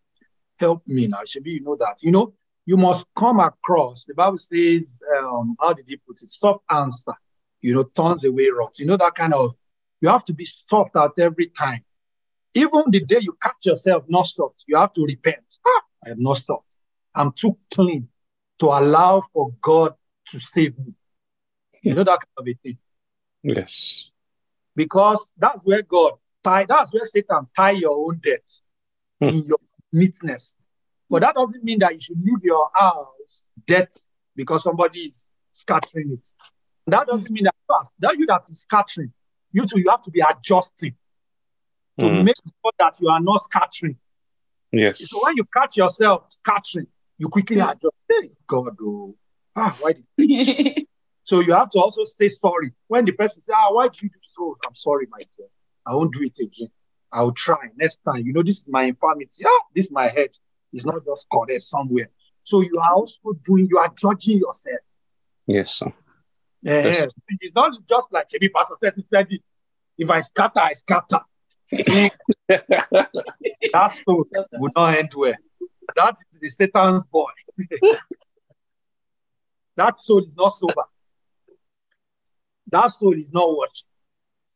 help 0.59 0.87
me 0.87 1.07
now. 1.09 1.21
Should 1.25 1.45
be 1.45 1.53
you 1.53 1.61
know 1.63 1.77
that? 1.77 1.97
You 2.03 2.13
know, 2.13 2.35
you 2.67 2.77
must 2.77 3.07
come 3.17 3.41
across. 3.41 4.05
The 4.05 4.15
Bible 4.15 4.39
says, 4.39 5.01
um, 5.19 5.57
how 5.61 5.73
did 5.73 5.87
he 5.89 5.97
put 5.97 6.23
it? 6.23 6.31
Soft 6.31 6.65
answer, 6.71 7.15
you 7.61 7.75
know, 7.75 7.85
turns 7.85 8.25
away 8.25 8.51
wrath. 8.51 8.79
You 8.79 8.87
know, 8.87 8.97
that 8.97 9.15
kind 9.15 9.35
of 9.35 9.55
you 10.01 10.09
have 10.09 10.25
to 10.27 10.35
be 10.35 10.45
soft 10.45 10.97
at 10.97 11.13
every 11.19 11.47
time. 11.47 11.85
Even 12.55 12.85
the 12.91 13.01
day 13.01 13.19
you 13.21 13.37
catch 13.43 13.65
yourself 13.65 14.05
not 14.09 14.27
stopped, 14.27 14.63
you 14.67 14.77
have 14.79 14.93
to 14.95 15.05
repent. 15.05 15.45
Ah, 15.67 15.83
I 16.05 16.09
have 16.11 16.19
not 16.19 16.37
stopped. 16.37 16.77
I'm 17.15 17.33
too 17.33 17.59
clean 17.73 18.09
to 18.61 18.67
allow 18.67 19.23
for 19.33 19.53
God 19.61 19.95
to 20.29 20.39
save 20.41 20.79
me. 20.79 20.95
You 21.83 21.95
know 21.95 22.05
that 22.05 22.21
kind 22.21 22.39
of 22.39 22.49
a 22.49 22.55
thing 22.63 22.79
Yes. 23.43 24.11
because 24.75 25.31
that's 25.37 25.59
where 25.65 25.83
God 25.83 26.13
tie, 26.43 26.65
that's 26.65 26.95
where 26.95 27.05
Satan 27.05 27.47
tie 27.57 27.73
your 27.73 27.97
own 28.09 28.21
debt 28.23 28.43
Hmm. 29.21 29.29
in 29.29 29.45
your 29.45 29.59
neatness. 29.93 30.55
But 31.11 31.21
that 31.21 31.35
doesn't 31.35 31.63
mean 31.63 31.79
that 31.81 31.93
you 31.95 32.01
should 32.01 32.21
leave 32.21 32.43
your 32.43 32.71
house 32.75 33.47
debt 33.67 33.95
because 34.35 34.63
somebody 34.65 35.01
is 35.01 35.27
scattering 35.53 36.13
it. 36.13 36.29
That 36.87 37.07
doesn't 37.07 37.31
mean 37.31 37.45
that 37.45 37.55
you 37.69 37.83
that 38.01 38.19
you 38.19 38.27
that 38.27 38.49
is 38.51 38.63
scattering, 38.63 39.13
you 39.53 39.67
too, 39.67 39.79
you 39.81 39.91
have 39.91 40.03
to 40.05 40.11
be 40.11 40.21
adjusting 40.21 40.95
to 42.01 42.07
Mm. 42.07 42.25
make 42.25 42.37
sure 42.37 42.73
that 42.79 43.01
you 43.01 43.09
are 43.09 43.21
not 43.21 43.43
scattering. 43.43 43.97
Yes. 44.73 45.09
So 45.11 45.19
when 45.25 45.37
you 45.37 45.45
catch 45.45 45.77
yourself 45.77 46.27
scattering, 46.31 46.87
you 47.19 47.29
quickly 47.29 47.61
adjust. 47.61 47.95
Hey, 48.09 48.31
God, 48.47 48.77
oh, 48.83 49.15
ah, 49.55 49.77
why 49.81 49.93
did 49.93 50.07
So 51.23 51.41
you 51.41 51.55
have 51.55 51.71
to 51.71 51.79
also 51.79 52.05
say 52.05 52.29
sorry. 52.29 52.73
When 52.89 53.05
the 53.05 53.13
person 53.13 53.43
says, 53.43 53.55
ah, 53.57 53.73
why 53.73 53.89
did 53.89 54.03
you 54.03 54.09
do 54.11 54.19
this? 54.23 54.37
Oh, 54.39 54.57
I'm 54.67 54.75
sorry, 54.75 55.07
my 55.11 55.21
dear. 55.37 55.47
I 55.87 55.95
won't 55.95 56.13
do 56.13 56.23
it 56.23 56.39
again. 56.39 56.69
I 57.13 57.23
will 57.23 57.33
try 57.33 57.69
next 57.77 57.99
time. 58.05 58.27
You 58.27 58.33
know, 58.33 58.43
this 58.43 58.59
is 58.59 58.69
my 58.69 58.85
infirmity. 58.85 59.45
Ah, 59.47 59.61
this 59.75 59.87
is 59.87 59.93
my 59.93 60.09
head. 60.09 60.31
It's 60.73 60.85
not 60.85 61.05
just 61.05 61.27
correct 61.33 61.63
somewhere. 61.63 62.11
So 62.43 62.61
you 62.61 62.79
are 62.79 62.93
also 62.93 63.33
doing, 63.45 63.69
you 63.71 63.79
are 63.79 63.91
judging 63.97 64.39
yourself. 64.39 64.81
Yes. 65.47 65.77
sir. 65.77 65.87
Eh, 66.67 66.83
Yes. 66.83 66.85
yes. 66.85 67.13
It's 67.41 67.55
not 67.55 67.73
just 67.89 68.13
like 68.13 68.29
Chebi 68.29 68.53
Pastor 68.53 68.75
says, 68.79 68.95
he 68.97 69.05
said 69.09 69.29
it. 69.31 69.43
If 69.97 70.11
I 70.11 70.21
scatter, 70.21 70.61
I 70.61 70.73
scatter. 70.73 71.21
That 71.71 72.13
soul 74.05 74.27
will 74.53 74.71
not 74.75 74.97
end 74.97 75.11
well. 75.17 75.35
That 75.97 76.17
is 76.31 76.39
the 76.39 76.49
Satan's 76.49 77.05
boy. 77.05 77.31
that 79.77 80.01
soul 80.01 80.25
is 80.25 80.37
not 80.37 80.51
sober. 80.51 80.85
That 82.71 82.89
soul 82.89 83.15
is 83.15 83.33
not 83.33 83.57
watching. 83.57 83.89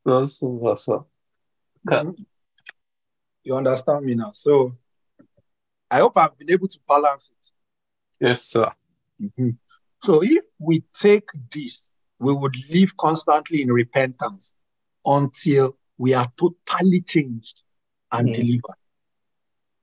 That's 0.05 0.43
awesome. 0.43 1.05
Okay. 1.90 2.24
You 3.44 3.56
understand 3.56 4.05
me 4.05 4.14
now? 4.14 4.32
So 4.32 4.76
I 5.90 6.01
hope 6.01 6.16
I've 6.16 6.36
been 6.39 6.51
able 6.51 6.68
to 6.68 6.78
balance 6.86 7.30
it. 7.30 8.26
Yes, 8.26 8.43
sir. 8.44 8.70
Mhm. 9.20 9.56
So 10.02 10.22
if 10.22 10.44
we 10.59 10.85
take 10.94 11.28
this, 11.52 11.93
we 12.18 12.35
would 12.35 12.56
live 12.68 12.97
constantly 12.97 13.62
in 13.62 13.72
repentance 13.72 14.56
until 15.05 15.76
we 15.98 16.14
are 16.14 16.26
totally 16.36 17.00
changed 17.02 17.62
and 18.12 18.28
Mm. 18.28 18.34
delivered 18.34 18.76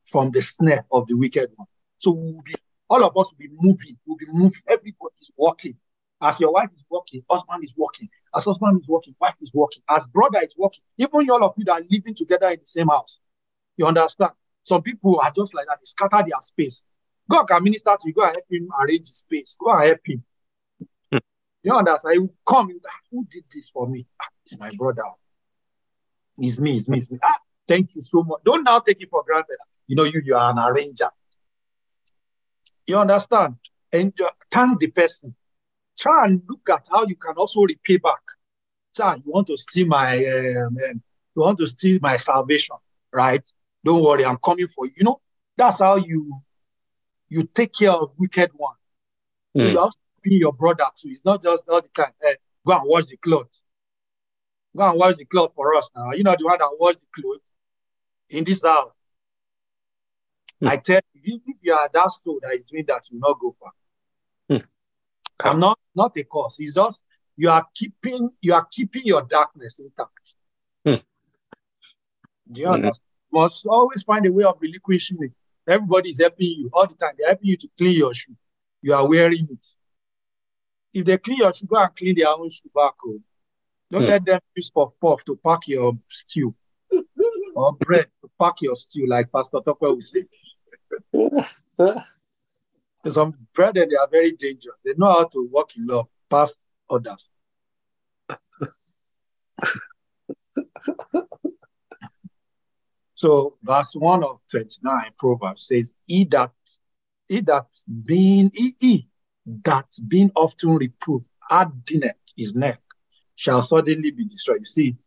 from 0.06 0.32
the 0.32 0.42
snare 0.42 0.86
of 0.92 1.08
the 1.08 1.16
wicked 1.16 1.52
one. 1.56 1.68
So 1.98 2.12
we'll 2.12 2.42
be, 2.44 2.56
all 2.90 3.04
of 3.04 3.16
us 3.18 3.32
will 3.32 3.38
be 3.38 3.50
moving, 3.52 3.98
we'll 4.06 4.18
be 4.18 4.26
moving. 4.32 4.62
Everybody's 4.68 5.32
walking. 5.38 5.78
As 6.22 6.40
your 6.40 6.52
wife 6.54 6.70
is 6.76 6.84
walking, 6.90 7.24
husband 7.30 7.64
is 7.64 7.74
walking. 7.76 8.10
As 8.34 8.46
husband 8.46 8.82
is 8.82 8.88
walking, 8.88 9.16
wife 9.20 9.36
is 9.42 9.52
walking. 9.54 9.84
As 9.90 10.08
brother 10.08 10.40
is 10.40 10.56
walking. 10.58 10.82
Even 10.98 11.30
all 11.30 11.44
of 11.44 11.54
you 11.58 11.66
that 11.66 11.82
are 11.82 11.86
living 11.90 12.16
together 12.16 12.48
in 12.50 12.60
the 12.60 12.66
same 12.66 12.88
house. 12.88 13.20
You 13.78 13.86
understand? 13.88 14.32
Some 14.64 14.82
people 14.82 15.20
are 15.20 15.32
just 15.36 15.54
like 15.54 15.66
that. 15.68 15.80
They 15.80 15.86
scatter 15.86 16.24
their 16.24 16.42
space. 16.42 16.84
God 17.30 17.44
can 17.46 17.64
minister 17.64 17.96
to 18.00 18.08
you. 18.08 18.14
Go 18.14 18.24
and 18.24 18.36
help 18.36 18.46
him 18.50 18.70
arrange 18.82 19.08
his 19.08 19.18
space. 19.18 19.58
Go 19.60 19.72
and 19.72 19.86
help 19.88 20.00
him. 20.06 20.24
Hmm. 21.12 21.18
You 21.64 21.74
understand? 21.76 22.14
He 22.14 22.20
will 22.20 22.36
come. 22.46 22.68
He 22.70 22.74
will, 22.76 22.82
"Ah, 22.88 23.00
Who 23.12 23.26
did 23.30 23.44
this 23.54 23.70
for 23.70 23.88
me? 23.88 24.06
"Ah, 24.22 24.28
it's 24.46 24.58
my 24.58 24.70
brother. 24.78 25.04
It's 26.38 26.60
me. 26.60 26.76
It's 26.78 26.88
me. 26.88 26.98
It's 27.00 27.10
me. 27.10 27.20
Ah, 27.24 27.38
thank 27.68 27.96
you 27.96 28.02
so 28.02 28.24
much. 28.24 28.42
Don't 28.44 28.64
now 28.64 28.80
take 28.80 29.02
it 29.02 29.10
for 29.10 29.24
granted. 29.26 29.58
You 29.88 29.96
know, 29.96 30.04
you, 30.04 30.22
you 30.24 30.36
are 30.36 30.52
an 30.52 30.60
arranger. 30.60 31.10
You 32.88 32.98
understand? 33.00 33.56
And 33.92 34.14
uh, 34.22 34.30
thank 34.52 34.80
the 34.80 34.88
person. 34.92 35.36
Try 35.98 36.26
and 36.26 36.42
look 36.50 36.70
at 36.70 36.86
how 36.92 37.06
you 37.06 37.16
can 37.16 37.36
also 37.36 37.62
repay 37.62 37.98
back. 37.98 38.22
Sir, 38.94 39.16
you 39.18 39.24
want 39.32 39.48
to 39.48 39.58
steal 39.58 39.88
my, 39.88 40.18
um, 40.26 40.68
um, 40.68 41.04
you 41.36 41.42
want 41.42 41.58
to 41.60 41.68
steal 41.68 42.00
my 42.02 42.18
salvation, 42.18 42.76
right? 43.14 43.48
Don't 43.84 44.04
worry, 44.04 44.26
I'm 44.26 44.38
coming 44.38 44.68
for 44.68 44.86
you. 44.86 44.94
You 44.98 45.04
know, 45.06 45.22
that's 45.58 45.80
how 45.80 45.96
you 45.98 46.42
you 47.30 47.44
take 47.44 47.74
care 47.74 47.92
of 47.92 48.12
wicked 48.18 48.52
one. 48.56 48.76
Mm. 49.58 49.72
you 49.72 49.80
have 49.80 49.92
to 49.92 49.98
be 50.24 50.36
your 50.36 50.54
brother 50.54 50.86
too. 50.98 51.10
It's 51.10 51.26
not 51.26 51.44
just 51.44 51.66
all 51.68 51.82
the 51.82 51.90
time. 51.90 52.14
eh, 52.24 52.36
go 52.66 52.74
and 52.78 52.88
wash 52.88 53.06
the 53.06 53.18
clothes. 53.18 53.64
Go 54.76 54.90
and 54.90 55.00
wash 55.00 55.16
the 55.16 55.26
clothes 55.26 55.54
for 55.56 55.76
us 55.76 55.90
now. 55.96 56.12
You 56.12 56.24
know 56.24 56.36
the 56.38 56.46
one 56.46 56.58
that 56.60 56.70
wash 56.80 56.96
the 56.96 57.22
clothes 57.22 57.52
in 58.30 58.44
this 58.44 58.64
house. 58.64 58.92
Hmm. 60.60 60.68
I 60.68 60.78
tell 60.78 61.02
you, 61.14 61.42
if 61.46 61.58
you 61.62 61.74
are 61.74 61.90
that 61.94 62.12
soul 62.12 62.40
that 62.42 62.54
is 62.54 62.66
doing 62.70 62.86
that, 62.88 63.04
you 63.10 63.20
will 63.20 63.30
not 63.30 63.40
go 63.40 63.56
far. 63.60 63.72
Hmm. 64.50 64.66
I'm 65.40 65.60
not 65.60 65.80
not 65.96 66.18
a 66.18 66.24
cause. 66.24 66.58
It's 66.60 66.74
just 66.74 67.04
you 67.38 67.50
are 67.50 67.66
keeping 67.74 68.30
you 68.42 68.54
are 68.54 68.68
keeping 68.70 69.04
your 69.06 69.22
darkness 69.22 69.80
intact. 69.80 70.36
Hmm. 70.86 71.04
Do 72.52 72.62
you 72.62 72.68
understand? 72.68 73.00
You 73.32 73.40
must 73.40 73.66
always 73.66 74.04
find 74.04 74.26
a 74.26 74.32
way 74.32 74.44
of 74.44 74.58
relinquishing 74.60 75.18
it. 75.22 75.32
Everybody 75.68 76.10
is 76.10 76.20
helping 76.20 76.48
you 76.48 76.70
all 76.74 76.88
the 76.88 76.96
time. 76.96 77.14
They're 77.18 77.28
helping 77.30 77.48
you 77.48 77.58
to 77.58 77.70
clean 77.78 77.98
your 77.98 78.14
shoe. 78.14 78.36
You 78.82 78.94
are 78.94 79.08
wearing 79.08 79.48
it. 79.52 79.66
If 80.94 81.06
they 81.06 81.18
clean 81.18 81.38
your 81.38 81.54
shoe, 81.54 81.66
go 81.66 81.78
and 81.78 81.96
clean 81.96 82.16
their 82.18 82.30
own 82.30 82.50
shoe 82.50 82.70
back 82.74 82.94
home. 83.00 83.24
Don't 83.96 84.04
Hmm. 84.04 84.10
let 84.10 84.26
them 84.26 84.40
use 84.58 84.70
puff 84.72 84.92
puff 85.00 85.24
to 85.24 85.38
pack 85.38 85.70
your 85.70 85.94
stew 86.10 86.54
or 87.56 87.72
bread 87.78 88.08
to 88.22 88.30
pack 88.38 88.62
your 88.62 88.76
stew, 88.76 89.06
like 89.08 89.32
Pastor 89.32 89.60
Tokwe 89.66 89.96
will 89.96 90.02
say. 90.02 90.26
Some 93.10 93.36
brethren, 93.54 93.88
they 93.90 93.96
are 93.96 94.10
very 94.12 94.34
dangerous. 94.34 94.76
They 94.84 94.96
know 94.98 95.12
how 95.12 95.24
to 95.28 95.48
walk 95.50 95.78
in 95.78 95.88
love 95.88 96.10
past 96.30 96.58
others. 96.90 97.30
so 103.14 103.56
verse 103.64 103.96
1 103.96 104.26
of 104.26 104.42
29 104.52 105.12
Proverbs 105.18 105.68
says, 105.68 105.94
He 106.06 106.26
that 106.26 106.52
he 107.30 107.40
that 107.42 107.68
being 108.04 108.52
he, 108.54 108.76
he 108.78 109.08
that 109.64 109.88
being 110.06 110.32
often 110.36 110.76
reproved 110.76 111.30
hardeneth 111.40 112.18
his 112.36 112.54
neck 112.54 112.82
shall 113.36 113.62
suddenly 113.62 114.12
be 114.12 114.26
destroyed. 114.26 114.60
You 114.60 114.66
see 114.66 114.88
it? 114.90 115.04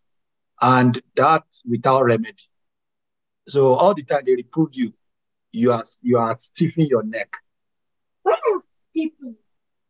And 0.61 1.01
that 1.17 1.45
without 1.69 2.03
remedy. 2.03 2.43
So 3.49 3.75
all 3.75 3.95
the 3.95 4.03
time 4.03 4.23
they 4.27 4.35
reprove 4.35 4.71
you, 4.73 4.93
you 5.53 5.73
are 5.73 5.85
you 6.03 6.19
are 6.19 6.37
stiffening 6.37 6.89
your 6.89 7.03
neck. 7.03 7.33
What 8.23 8.39
is 8.55 8.69
Stephen? 8.91 9.37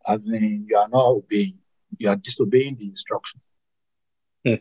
as 0.09 0.27
in 0.27 0.65
you 0.69 0.77
are 0.77 0.89
not 0.89 1.05
obeying, 1.07 1.59
you 1.99 2.09
are 2.09 2.17
disobeying 2.17 2.77
the 2.77 2.87
instruction. 2.87 3.41
Hmm. 4.45 4.55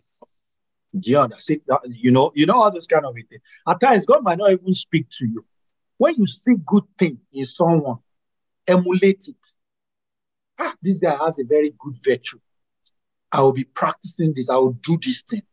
Do 0.99 1.09
you 1.11 1.19
understand? 1.19 1.61
That- 1.67 1.81
You 1.87 2.11
know, 2.11 2.31
you 2.35 2.45
know 2.45 2.61
all 2.61 2.71
those 2.71 2.87
kind 2.87 3.05
of 3.05 3.13
things. 3.15 3.41
At 3.67 3.79
times, 3.79 4.05
God 4.05 4.23
might 4.23 4.37
not 4.37 4.51
even 4.51 4.73
speak 4.73 5.07
to 5.11 5.25
you. 5.25 5.45
When 5.97 6.15
you 6.15 6.27
see 6.27 6.55
good 6.65 6.83
thing 6.97 7.19
in 7.31 7.45
someone, 7.45 7.99
emulate 8.67 9.27
it. 9.29 9.53
Ah, 10.59 10.75
this 10.81 10.99
guy 10.99 11.15
has 11.23 11.39
a 11.39 11.43
very 11.43 11.73
good 11.79 11.95
virtue. 12.03 12.39
I 13.31 13.41
will 13.41 13.53
be 13.53 13.65
practicing 13.65 14.33
this. 14.33 14.49
I 14.49 14.55
will 14.55 14.73
do 14.73 14.97
this 15.03 15.23
thing. 15.23 15.43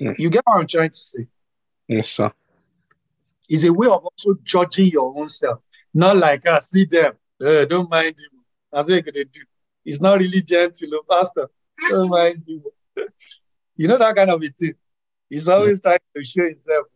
Hmm. 0.00 0.12
You 0.18 0.30
get 0.30 0.42
what 0.44 0.60
I'm 0.60 0.66
trying 0.66 0.90
to 0.90 0.98
say? 0.98 1.26
Yes, 1.86 2.10
sir. 2.10 2.32
It's 3.48 3.64
a 3.64 3.72
way 3.72 3.86
of 3.86 4.04
also 4.04 4.34
judging 4.44 4.88
your 4.88 5.16
own 5.16 5.28
self. 5.28 5.60
Not 5.94 6.16
like, 6.16 6.42
ah, 6.46 6.58
see 6.58 6.84
them, 6.84 7.14
uh, 7.42 7.64
don't 7.64 7.88
mind 7.88 8.16
him. 8.16 8.44
That's 8.70 8.90
what 8.90 9.04
they 9.06 9.24
do. 9.24 9.40
It's 9.84 10.00
not 10.00 10.18
really 10.18 10.42
gentle, 10.42 10.90
oh, 10.92 11.02
Pastor. 11.08 11.48
Don't 11.88 12.10
mind 12.18 12.42
him. 12.46 12.62
you 13.76 13.88
know 13.88 13.96
that 13.96 14.14
kind 14.14 14.30
of 14.30 14.42
a 14.42 14.48
thing. 14.48 14.74
He's 15.30 15.48
always 15.48 15.80
trying 15.80 15.98
to 16.14 16.24
show 16.24 16.44
himself. 16.44 16.86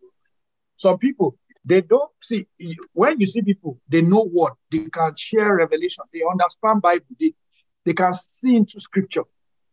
Some 0.77 0.99
people, 0.99 1.39
they 1.65 1.81
don't 1.81 2.11
see 2.21 2.47
when 2.93 3.21
you 3.21 3.27
see 3.27 3.43
people, 3.43 3.81
they 3.89 4.03
know 4.03 4.25
what 4.25 4.55
they 4.71 4.85
can 4.87 5.15
share 5.17 5.57
revelation, 5.57 6.05
they 6.13 6.23
understand 6.29 6.83
Bible, 6.83 7.07
they, 7.19 7.33
they 7.85 7.93
can 7.93 8.15
see 8.15 8.57
into 8.57 8.81
scripture. 8.81 9.25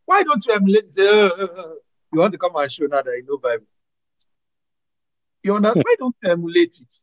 Why 0.05 0.23
don't 0.23 0.45
you 0.45 0.53
emulate? 0.53 0.89
Say, 0.91 1.07
uh, 1.07 1.29
uh, 1.29 1.43
uh, 1.43 1.73
you 2.11 2.19
want 2.19 2.31
to 2.31 2.37
come 2.37 2.55
and 2.55 2.71
show 2.71 2.85
now 2.85 3.01
that 3.01 3.11
you 3.15 3.25
know 3.27 3.37
Bible? 3.37 3.65
You 5.43 5.55
understand? 5.55 5.83
Why 5.85 5.95
don't 5.99 6.15
you 6.21 6.31
emulate 6.31 6.75
it? 6.81 6.93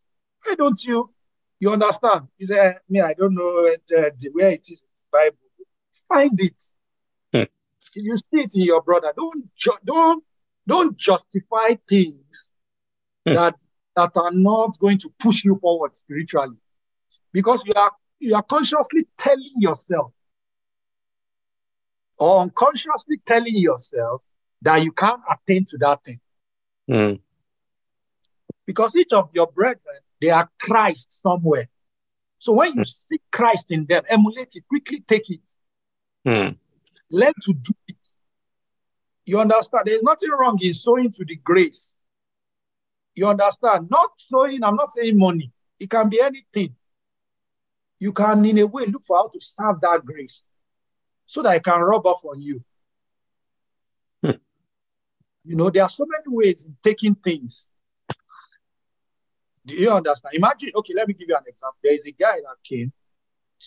Why 0.44 0.54
don't 0.56 0.82
you? 0.84 1.10
You 1.60 1.72
understand? 1.72 2.28
You 2.36 2.46
say, 2.46 2.74
me, 2.88 3.00
I 3.00 3.14
don't 3.14 3.34
know 3.34 3.62
the, 3.88 4.30
where 4.32 4.50
it 4.50 4.68
is 4.68 4.82
in 4.82 4.88
the 4.88 5.18
Bible. 5.18 5.36
Find 6.08 6.40
it. 6.40 6.64
Hmm. 7.32 7.50
You 7.94 8.16
see 8.16 8.40
it 8.40 8.50
in 8.54 8.62
your 8.62 8.82
brother, 8.82 9.12
don't 9.16 9.54
ju- 9.54 9.78
don't 9.84 10.24
don't 10.66 10.96
justify 10.96 11.76
things 11.88 12.52
Hmm. 13.26 13.34
that 13.34 13.54
that 13.94 14.10
are 14.16 14.32
not 14.32 14.78
going 14.78 14.98
to 14.98 15.10
push 15.18 15.44
you 15.44 15.58
forward 15.60 15.96
spiritually, 15.96 16.56
because 17.32 17.64
you 17.64 17.72
are 17.74 17.92
you 18.20 18.34
are 18.34 18.42
consciously 18.42 19.06
telling 19.16 19.54
yourself 19.56 20.12
or 22.18 22.40
unconsciously 22.40 23.18
telling 23.24 23.56
yourself 23.56 24.22
that 24.62 24.82
you 24.82 24.92
can't 24.92 25.20
attain 25.30 25.64
to 25.66 25.78
that 25.78 26.02
thing. 26.04 26.20
Mm. 26.88 27.20
because 28.64 28.94
each 28.96 29.12
of 29.12 29.28
your 29.34 29.48
brethren 29.48 29.98
they 30.20 30.30
are 30.30 30.48
Christ 30.60 31.20
somewhere. 31.20 31.68
So 32.38 32.52
when 32.52 32.74
you 32.76 32.84
see 32.84 33.20
Christ 33.32 33.70
in 33.70 33.86
them, 33.86 34.02
emulate 34.08 34.52
it, 34.54 34.64
quickly 34.68 35.00
take 35.00 35.30
it, 35.30 35.48
Mm. 36.24 36.56
learn 37.10 37.32
to 37.42 37.52
do 37.52 37.72
it. 37.88 37.96
You 39.24 39.40
understand? 39.40 39.82
There's 39.86 40.02
nothing 40.02 40.30
wrong 40.30 40.58
in 40.62 40.72
sowing 40.74 41.12
to 41.12 41.24
the 41.24 41.36
grace. 41.36 41.98
You 43.14 43.28
understand? 43.28 43.88
Not 43.90 44.10
sowing, 44.16 44.62
I'm 44.62 44.76
not 44.76 44.88
saying 44.90 45.18
money. 45.18 45.52
It 45.80 45.90
can 45.90 46.08
be 46.08 46.20
anything. 46.20 46.76
You 47.98 48.12
can, 48.12 48.44
in 48.44 48.58
a 48.58 48.66
way, 48.66 48.86
look 48.86 49.04
for 49.04 49.16
how 49.16 49.28
to 49.28 49.40
serve 49.40 49.80
that 49.80 50.04
grace 50.04 50.44
so 51.26 51.42
that 51.42 51.50
I 51.50 51.58
can 51.58 51.80
rub 51.80 52.06
off 52.06 52.24
on 52.24 52.40
you. 52.40 52.62
Hmm. 54.24 54.38
You 55.44 55.56
know, 55.56 55.70
there 55.70 55.82
are 55.82 55.88
so 55.88 56.06
many 56.06 56.24
ways 56.34 56.64
in 56.64 56.76
taking 56.82 57.14
things. 57.14 57.68
Do 59.64 59.74
you 59.74 59.90
understand? 59.90 60.34
Imagine, 60.34 60.70
okay, 60.76 60.94
let 60.94 61.08
me 61.08 61.14
give 61.14 61.28
you 61.28 61.36
an 61.36 61.42
example. 61.46 61.78
There 61.82 61.94
is 61.94 62.06
a 62.06 62.12
guy 62.12 62.36
that 62.36 62.56
came 62.62 62.92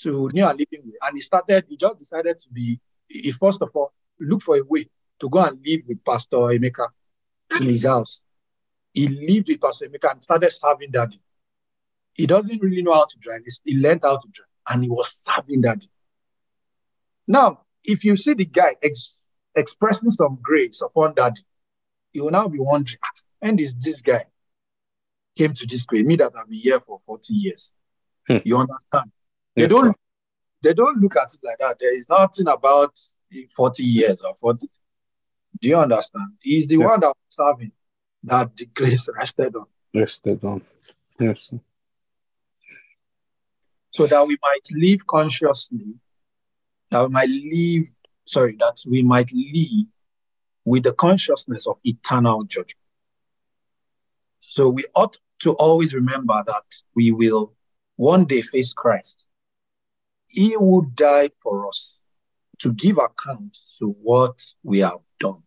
to 0.02 0.30
near 0.34 0.48
living 0.48 0.81
with, 0.86 0.95
and 1.02 1.15
he 1.15 1.22
started, 1.22 1.65
he 1.68 1.76
just 1.76 1.99
decided 1.99 2.40
to 2.40 2.49
be, 2.49 2.80
he 3.07 3.31
first 3.31 3.61
of 3.61 3.69
all, 3.73 3.91
look 4.19 4.41
for 4.41 4.56
a 4.56 4.64
way 4.64 4.90
to 5.19 5.30
go 5.30 5.44
and 5.44 5.60
live 5.65 5.81
with 5.88 6.03
Pastor 6.06 6.38
Emeka 6.38 6.88
in 7.60 7.68
his 7.68 7.86
house. 7.86 8.22
He 8.94 9.07
lived 9.07 9.49
with 9.49 9.60
Pastor 9.60 9.88
Emeka 9.88 10.11
and 10.11 10.23
started 10.23 10.52
serving 10.52 10.91
daddy. 10.91 11.22
He 12.14 12.26
doesn't 12.26 12.61
really 12.61 12.81
know 12.81 12.94
how 12.94 13.06
to 13.06 13.18
drive. 13.19 13.41
He 13.65 13.76
learned 13.76 14.02
how 14.03 14.18
to 14.18 14.27
drive 14.31 14.48
and 14.69 14.84
he 14.84 14.90
was 14.90 15.18
serving 15.26 15.61
daddy. 15.61 15.90
Now, 17.30 17.61
if 17.84 18.03
you 18.03 18.18
see 18.18 18.34
the 18.34 18.43
guy 18.45 18.76
ex- 18.84 19.14
expressing 19.56 20.10
some 20.11 20.39
grace 20.41 20.81
upon 20.81 21.14
daddy, 21.14 21.41
you 22.11 22.23
will 22.26 22.31
now 22.31 22.47
be 22.47 22.60
wondering, 22.60 22.97
"Ah, 23.06 23.22
when 23.39 23.60
is 23.60 23.76
this 23.76 24.01
guy 24.01 24.26
came 25.38 25.53
to 25.53 25.65
this 25.68 25.85
grade? 25.85 26.07
Me 26.07 26.15
that 26.18 26.34
I've 26.35 26.49
been 26.49 26.60
here 26.60 26.80
for 26.81 26.99
40 27.06 27.35
years. 27.35 27.73
Hmm. 28.27 28.38
You 28.43 28.57
understand? 28.57 29.11
They 29.56 29.61
Yes, 29.64 29.69
don't 29.72 29.85
sir. 29.85 29.93
they 30.64 30.73
don't 30.73 30.97
look 30.99 31.15
at 31.15 31.34
it 31.35 31.39
like 31.43 31.60
that. 31.60 31.77
There 31.80 31.95
is 31.97 32.10
nothing 32.10 32.47
about 32.47 32.97
40 33.56 33.84
years 33.84 34.23
or 34.23 34.35
40. 34.35 34.68
Do 35.61 35.69
you 35.69 35.77
understand? 35.77 36.34
He's 36.41 36.65
the 36.68 36.77
Yeah. 36.80 36.88
one 36.88 36.99
that 37.01 37.07
was 37.15 37.15
serving 37.30 37.72
that 38.23 38.57
the 38.57 38.65
grace 38.65 39.07
rested 39.15 39.56
on. 39.56 39.68
Yes, 39.93 40.19
they 40.19 40.35
don't. 40.35 40.65
Yes. 41.19 41.43
sir. 41.43 41.60
So 43.91 44.07
that 44.07 44.26
we 44.27 44.38
might 44.41 44.68
live 44.72 45.06
consciously, 45.07 45.95
that 46.91 47.02
we 47.03 47.10
might 47.10 47.30
live, 47.30 47.90
sorry, 48.26 48.56
that 48.60 48.82
we 48.88 49.03
might 49.03 49.32
live 49.34 49.88
with 50.66 50.84
the 50.84 50.94
consciousness 50.94 51.68
of 51.68 51.78
eternal 51.84 52.40
judgment. 52.41 52.76
So 54.41 54.70
we 54.70 54.84
ought 54.95 55.18
to 55.40 55.53
always 55.53 55.94
remember 55.94 56.44
that 56.45 56.82
we 56.95 57.11
will 57.11 57.53
one 57.95 58.26
day 58.26 58.41
face 58.41 58.74
Christ. 58.74 59.28
He 60.28 60.56
will 60.57 60.82
die 60.82 61.32
for 61.41 61.68
us 61.68 61.99
to 62.60 62.74
give 62.74 62.98
account 62.98 63.57
to 63.80 63.95
what 64.02 64.44
we 64.64 64.80
have 64.80 64.99
done. 65.20 65.44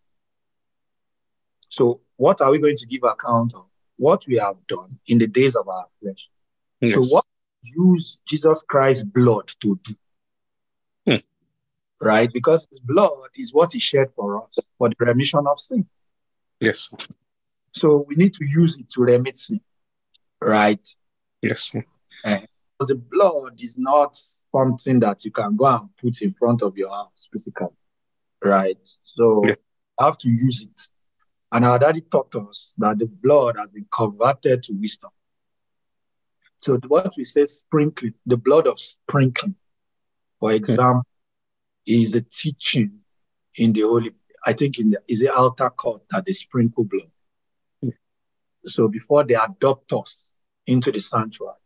So, 1.68 2.00
what 2.16 2.40
are 2.40 2.50
we 2.50 2.58
going 2.58 2.76
to 2.76 2.86
give 2.86 3.02
account 3.02 3.54
of? 3.54 3.66
What 3.96 4.26
we 4.26 4.36
have 4.36 4.56
done 4.68 4.98
in 5.06 5.18
the 5.18 5.26
days 5.26 5.54
of 5.54 5.68
our 5.68 5.86
flesh. 6.00 6.28
Yes. 6.80 6.94
So, 6.94 7.14
what 7.14 7.24
use 7.62 8.18
Jesus 8.26 8.62
Christ's 8.68 9.04
blood 9.04 9.48
to 9.60 9.78
do? 9.84 9.94
Right? 12.02 12.30
Because 12.32 12.66
his 12.68 12.80
blood 12.80 13.28
is 13.36 13.54
what 13.54 13.72
he 13.72 13.78
shed 13.78 14.08
for 14.16 14.42
us 14.44 14.58
for 14.76 14.88
the 14.88 14.96
remission 14.98 15.46
of 15.46 15.60
sin. 15.60 15.86
Yes. 16.60 16.92
So, 17.72 18.04
we 18.08 18.16
need 18.16 18.34
to 18.34 18.44
use 18.44 18.76
it 18.76 18.90
to 18.90 19.02
remit 19.02 19.38
sin. 19.38 19.60
Right? 20.40 20.86
Yes. 21.40 21.72
Eh, 22.24 22.40
because 22.78 22.88
the 22.88 22.96
blood 22.96 23.60
is 23.60 23.78
not 23.78 24.18
something 24.52 25.00
that 25.00 25.24
you 25.24 25.30
can 25.30 25.56
go 25.56 25.66
and 25.66 25.88
put 25.96 26.20
in 26.22 26.32
front 26.32 26.62
of 26.62 26.76
your 26.76 26.90
house 26.90 27.28
physically. 27.32 27.68
Right? 28.44 28.78
So, 29.04 29.42
Yes. 29.46 29.58
you 29.98 30.04
have 30.04 30.18
to 30.18 30.28
use 30.28 30.62
it. 30.62 30.80
And 31.52 31.64
our 31.64 31.78
daddy 31.78 32.00
taught 32.00 32.34
us 32.34 32.72
that 32.78 32.98
the 32.98 33.06
blood 33.06 33.56
has 33.58 33.70
been 33.70 33.86
converted 33.92 34.62
to 34.64 34.72
wisdom. 34.72 35.10
So 36.62 36.78
what 36.86 37.12
we 37.16 37.24
say 37.24 37.46
sprinkling, 37.46 38.14
the 38.24 38.36
blood 38.36 38.66
of 38.68 38.78
sprinkling, 38.78 39.56
for 40.38 40.50
mm. 40.50 40.54
example, 40.54 41.04
is 41.86 42.14
a 42.14 42.22
teaching 42.22 43.00
in 43.56 43.72
the 43.72 43.82
holy, 43.82 44.12
I 44.44 44.52
think 44.52 44.78
in 44.78 44.90
the 44.90 45.00
is 45.08 45.20
the 45.20 45.34
altar 45.34 45.70
court 45.70 46.02
that 46.10 46.24
they 46.26 46.32
sprinkle 46.32 46.84
blood. 46.84 47.10
So 48.66 48.88
before 48.88 49.24
they 49.24 49.34
adopt 49.34 49.92
us 49.92 50.24
into 50.66 50.92
the 50.92 51.00
sanctuary, 51.00 51.56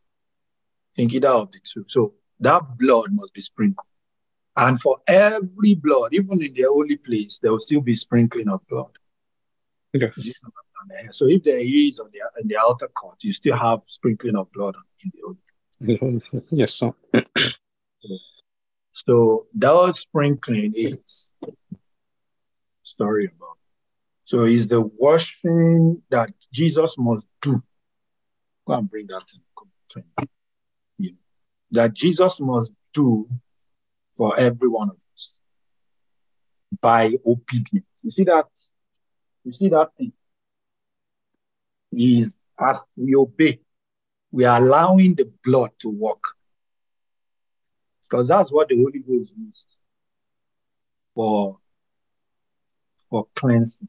think 0.97 1.15
either 1.15 1.29
of 1.29 1.53
the 1.53 1.61
two. 1.63 1.85
So 1.89 2.15
that 2.41 2.63
blood 2.79 3.09
must 3.11 3.35
be 3.35 3.41
sprinkled. 3.41 3.87
And 4.57 4.81
for 4.81 4.99
every 5.07 5.75
blood, 5.75 6.15
even 6.15 6.43
in 6.43 6.55
the 6.55 6.63
holy 6.63 6.97
place, 6.97 7.39
there 7.41 7.53
will 7.53 7.61
still 7.61 7.83
be 7.83 7.95
sprinkling 7.95 8.49
of 8.49 8.67
blood. 8.69 8.91
Yes. 9.93 10.41
So 11.11 11.27
if 11.27 11.43
there 11.43 11.59
is 11.59 12.01
on 12.01 12.11
the 12.13 12.21
in 12.41 12.49
the 12.49 12.57
outer 12.59 12.89
court, 12.89 13.23
you 13.23 13.33
still 13.33 13.57
have 13.57 13.81
sprinkling 13.87 14.37
of 14.37 14.51
blood 14.53 14.77
in 15.05 15.13
the 15.15 15.21
holy. 15.25 16.43
Yes. 16.51 16.75
sir. 16.75 16.93
So 17.13 17.25
that 19.07 19.93
sprinkling 19.95 20.73
is 20.75 21.35
sorry 22.83 23.27
about. 23.27 23.57
So 24.25 24.45
is 24.45 24.67
the 24.69 24.81
washing 24.81 26.03
that 26.11 26.31
Jesus 26.53 26.97
must 26.99 27.27
do. 27.43 27.63
Go 28.67 28.75
and 28.75 28.91
bring 28.91 29.07
that 29.07 29.23
in. 29.35 30.05
Yeah. 30.99 31.11
That 31.71 31.95
Jesus 31.95 32.41
must 32.41 32.73
do 32.93 33.29
for 34.15 34.39
every 34.39 34.69
one 34.69 34.91
of 34.91 34.97
us 35.15 35.39
by 36.81 37.15
obedience. 37.25 37.87
You 38.03 38.11
see 38.11 38.25
that? 38.25 38.47
You 39.45 39.53
see 39.53 39.69
that 39.69 39.91
thing? 39.97 40.13
Is 41.93 42.43
as 42.59 42.79
we 42.97 43.15
obey, 43.15 43.61
we 44.33 44.45
are 44.45 44.61
allowing 44.61 45.15
the 45.15 45.31
blood 45.45 45.71
to 45.79 45.91
work. 45.91 46.36
Because 48.09 48.29
that's 48.29 48.53
what 48.53 48.69
the 48.69 48.77
Holy 48.77 49.01
Ghost 49.01 49.33
uses 49.37 49.81
for, 51.15 51.59
for 53.11 53.27
cleansing. 53.35 53.89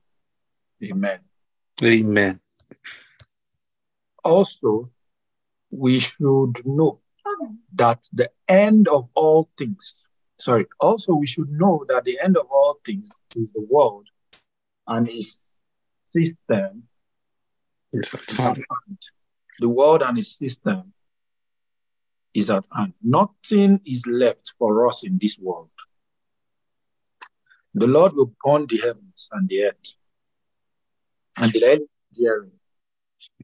Amen. 0.83 1.19
Amen. 1.83 2.39
Also, 4.23 4.89
we 5.69 5.99
should 5.99 6.65
know 6.65 6.99
that 7.75 8.07
the 8.13 8.29
end 8.47 8.87
of 8.87 9.09
all 9.13 9.49
things, 9.57 9.99
sorry, 10.39 10.65
also 10.79 11.13
we 11.13 11.27
should 11.27 11.49
know 11.51 11.85
that 11.89 12.03
the 12.05 12.19
end 12.21 12.37
of 12.37 12.47
all 12.49 12.79
things 12.85 13.09
is 13.35 13.51
the 13.53 13.65
world 13.69 14.07
and 14.87 15.07
its 15.09 15.39
system 16.13 16.83
is. 17.93 18.15
The 19.59 19.69
world 19.69 20.03
and 20.03 20.19
its 20.19 20.37
system 20.37 20.93
is 22.37 22.51
at 22.51 22.63
hand. 22.71 22.93
Nothing 23.01 23.81
is 23.83 24.05
left 24.05 24.53
for 24.59 24.87
us 24.87 25.03
in 25.03 25.17
this 25.19 25.39
world. 25.39 25.71
The 27.73 27.87
Lord 27.87 28.13
will 28.13 28.31
burn 28.43 28.67
the 28.67 28.77
heavens 28.77 29.29
and 29.31 29.49
the 29.49 29.63
earth, 29.63 29.93
and 31.35 31.51
the 31.51 32.27
earth 32.27 32.49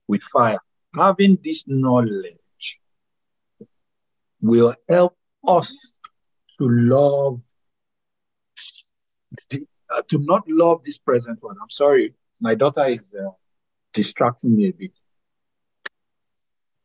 with 0.08 0.22
fire. 0.22 0.60
Having 0.96 1.40
this 1.44 1.68
knowledge 1.68 2.80
will 4.42 4.76
help 4.88 5.18
us 5.48 5.98
to 6.60 6.70
love, 6.70 7.42
the, 9.50 9.66
uh, 9.90 10.04
to 10.10 10.20
not 10.20 10.44
love 10.48 10.84
this 10.84 11.00
present 11.00 11.42
one. 11.42 11.56
I'm 11.60 11.72
sorry, 11.72 12.14
my 12.42 12.54
daughter 12.54 12.86
is 12.86 13.12
uh, 13.14 13.32
distracting 13.94 14.56
me 14.56 14.68
a 14.70 14.72
bit. 14.74 14.92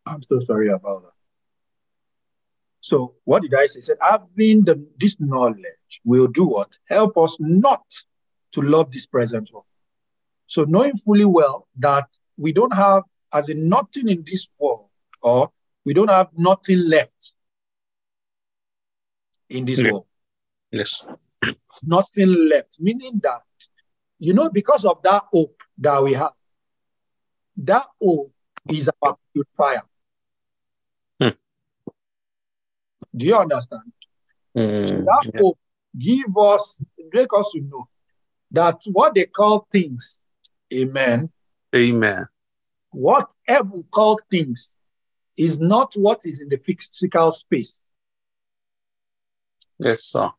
I'm 0.07 0.23
so 0.23 0.41
sorry 0.41 0.69
about 0.71 1.03
that. 1.03 1.18
So 2.81 3.15
what 3.25 3.43
did 3.43 3.55
I 3.55 3.67
say? 3.67 3.81
I 3.81 3.83
said, 3.83 3.97
having 4.01 4.65
the, 4.65 4.85
this 4.99 5.19
knowledge 5.21 6.01
will 6.05 6.29
do 6.29 6.45
what? 6.45 6.77
Help 6.89 7.17
us 7.19 7.37
not 7.41 7.85
to 8.53 8.63
love 8.63 8.93
this 8.93 9.07
present 9.07 9.51
world. 9.53 9.65
So 10.47 10.65
knowing 10.65 10.97
fully 10.97 11.25
well 11.25 11.69
that 11.79 12.07
we 12.37 12.53
don't 12.53 12.75
have 12.75 13.03
as 13.33 13.49
in 13.49 13.69
nothing 13.69 14.09
in 14.09 14.25
this 14.25 14.49
world, 14.59 14.89
or 15.21 15.51
we 15.85 15.93
don't 15.93 16.11
have 16.11 16.29
nothing 16.37 16.79
left 16.89 17.35
in 19.51 19.65
this 19.65 19.81
Yeah. 19.83 19.91
world. 19.91 20.07
Yes. 20.73 21.07
Nothing 21.83 22.49
left, 22.49 22.77
meaning 22.81 23.21
that, 23.23 23.43
you 24.19 24.35
know, 24.35 24.51
because 24.51 24.85
of 24.85 25.01
that 25.03 25.25
hope 25.33 25.63
that 25.79 26.03
we 26.03 26.13
have, 26.15 26.33
that 27.59 27.87
hope 28.01 28.33
is 28.69 28.91
our 29.03 29.17
purifier. 29.33 29.83
Hmm. 31.21 31.29
Do 33.17 33.27
you 33.27 33.37
understand? 33.37 33.93
So 34.83 34.97
Mm, 34.97 35.05
that 35.05 35.27
yeah. 35.35 35.41
hope 35.41 35.59
give 35.99 36.37
us, 36.39 36.81
make 37.13 37.29
us 37.37 37.51
to 37.53 37.61
know 37.61 37.89
that 38.53 38.81
what 38.93 39.15
they 39.15 39.25
call 39.27 39.67
things, 39.71 40.19
amen, 40.73 41.31
Amen. 41.75 42.27
what 42.91 43.29
heaven 43.47 43.85
called 43.91 44.23
things 44.31 44.71
is 45.37 45.59
not 45.61 45.93
what 45.95 46.23
is 46.25 46.41
in 46.41 46.49
the 46.49 46.59
physical 46.59 47.33
space, 47.33 47.83
Yes, 49.79 50.05
sir. 50.05 50.31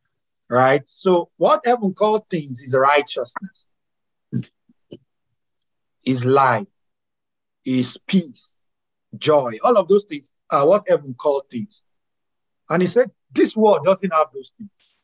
right? 0.50 0.88
So 0.88 1.30
what 1.38 1.62
heaven 1.66 1.94
called 1.94 2.30
things 2.30 2.62
is 2.62 2.76
righteousness, 2.78 3.66
is 6.04 6.26
life, 6.26 6.68
is 7.66 7.98
peace, 8.08 8.60
joy. 9.18 9.58
All 9.64 9.78
of 9.78 9.88
those 9.88 10.04
things 10.06 10.32
are 10.50 10.68
what 10.68 10.86
heaven 10.88 11.14
called 11.14 11.44
things. 11.52 11.84
And 12.70 12.82
he 12.82 12.88
said, 12.88 13.12
this 13.32 13.56
world 13.56 13.86
doesn't 13.86 14.12
have 14.14 14.28
those 14.34 14.54
things. 14.58 14.96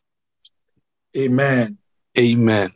Amen. 1.18 1.78
Amen. 2.18 2.72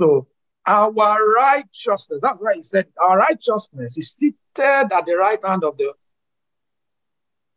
So 0.00 0.28
our 0.66 1.32
righteousness, 1.34 2.20
that's 2.22 2.38
why 2.38 2.54
he 2.54 2.62
said 2.62 2.86
our 3.00 3.18
righteousness 3.18 3.96
is 3.96 4.12
seated 4.12 4.36
at 4.56 5.06
the 5.06 5.16
right 5.18 5.38
hand 5.44 5.64
of 5.64 5.76
the 5.76 5.92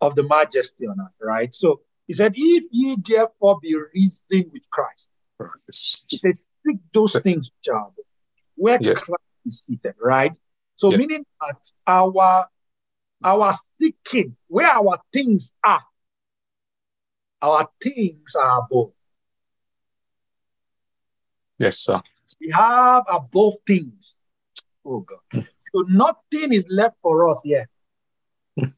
of 0.01 0.15
the 0.15 0.23
majesty 0.23 0.87
on 0.87 0.99
earth, 0.99 1.13
right? 1.21 1.53
So 1.53 1.81
he 2.07 2.13
said, 2.13 2.33
if 2.35 2.65
ye 2.71 2.97
therefore 3.03 3.59
be 3.61 3.75
risen 3.75 4.49
with 4.51 4.63
Christ, 4.71 5.09
he 6.09 6.17
said, 6.17 6.35
seek 6.35 6.77
those 6.93 7.17
things 7.19 7.51
which 7.59 7.73
are 7.73 7.89
where 8.55 8.79
Yes. 8.79 9.03
Christ 9.03 9.21
is 9.45 9.63
seated, 9.65 9.95
right? 10.01 10.37
So 10.75 10.91
Yeah. 10.91 10.97
meaning 10.97 11.25
that 11.41 11.71
our 11.87 12.47
our 13.23 13.53
seeking, 13.77 14.35
where 14.47 14.67
our 14.67 14.99
things 15.11 15.51
are, 15.63 15.83
our 17.45 17.69
things 17.81 18.35
are 18.35 18.59
above. 18.59 18.91
Yes, 21.59 21.77
sir. 21.77 22.01
we 22.41 22.51
have 22.51 23.03
above 23.09 23.53
things. 23.65 24.17
Oh 24.85 25.01
God. 25.01 25.19
Hmm. 25.31 25.39
So 25.73 25.85
nothing 25.87 26.53
is 26.53 26.65
left 26.69 26.95
for 27.01 27.29
us 27.29 27.39
here. 27.43 27.69
Hmm. 28.59 28.69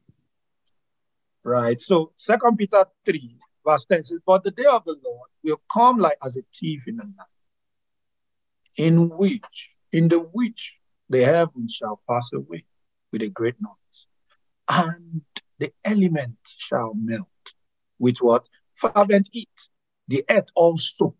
right. 1.43 1.81
So 1.81 2.11
Second 2.15 2.57
Peter 2.57 2.85
3, 3.05 3.37
verse 3.65 3.85
10 3.85 4.03
says, 4.03 4.19
But 4.25 4.43
the 4.43 4.51
day 4.51 4.65
of 4.65 4.83
the 4.85 4.97
Lord 5.03 5.29
will 5.43 5.61
come 5.71 5.97
like 5.97 6.17
as 6.23 6.37
a 6.37 6.41
thief 6.53 6.87
in 6.87 6.97
the 6.97 7.03
night, 7.03 7.27
in 8.75 9.09
which, 9.09 9.71
in 9.91 10.07
the 10.07 10.19
which 10.19 10.75
the 11.09 11.23
heavens 11.23 11.73
shall 11.73 12.01
pass 12.09 12.33
away 12.33 12.65
with 13.11 13.21
a 13.21 13.29
great 13.29 13.55
noise, 13.61 14.07
and 14.69 15.21
the 15.59 15.71
elements 15.85 16.55
shall 16.59 16.93
melt 16.93 17.27
with 17.99 18.17
what? 18.19 18.47
Fervent 18.77 19.29
heat. 19.31 19.49
The 20.07 20.23
earth 20.29 20.49
also 20.55 21.15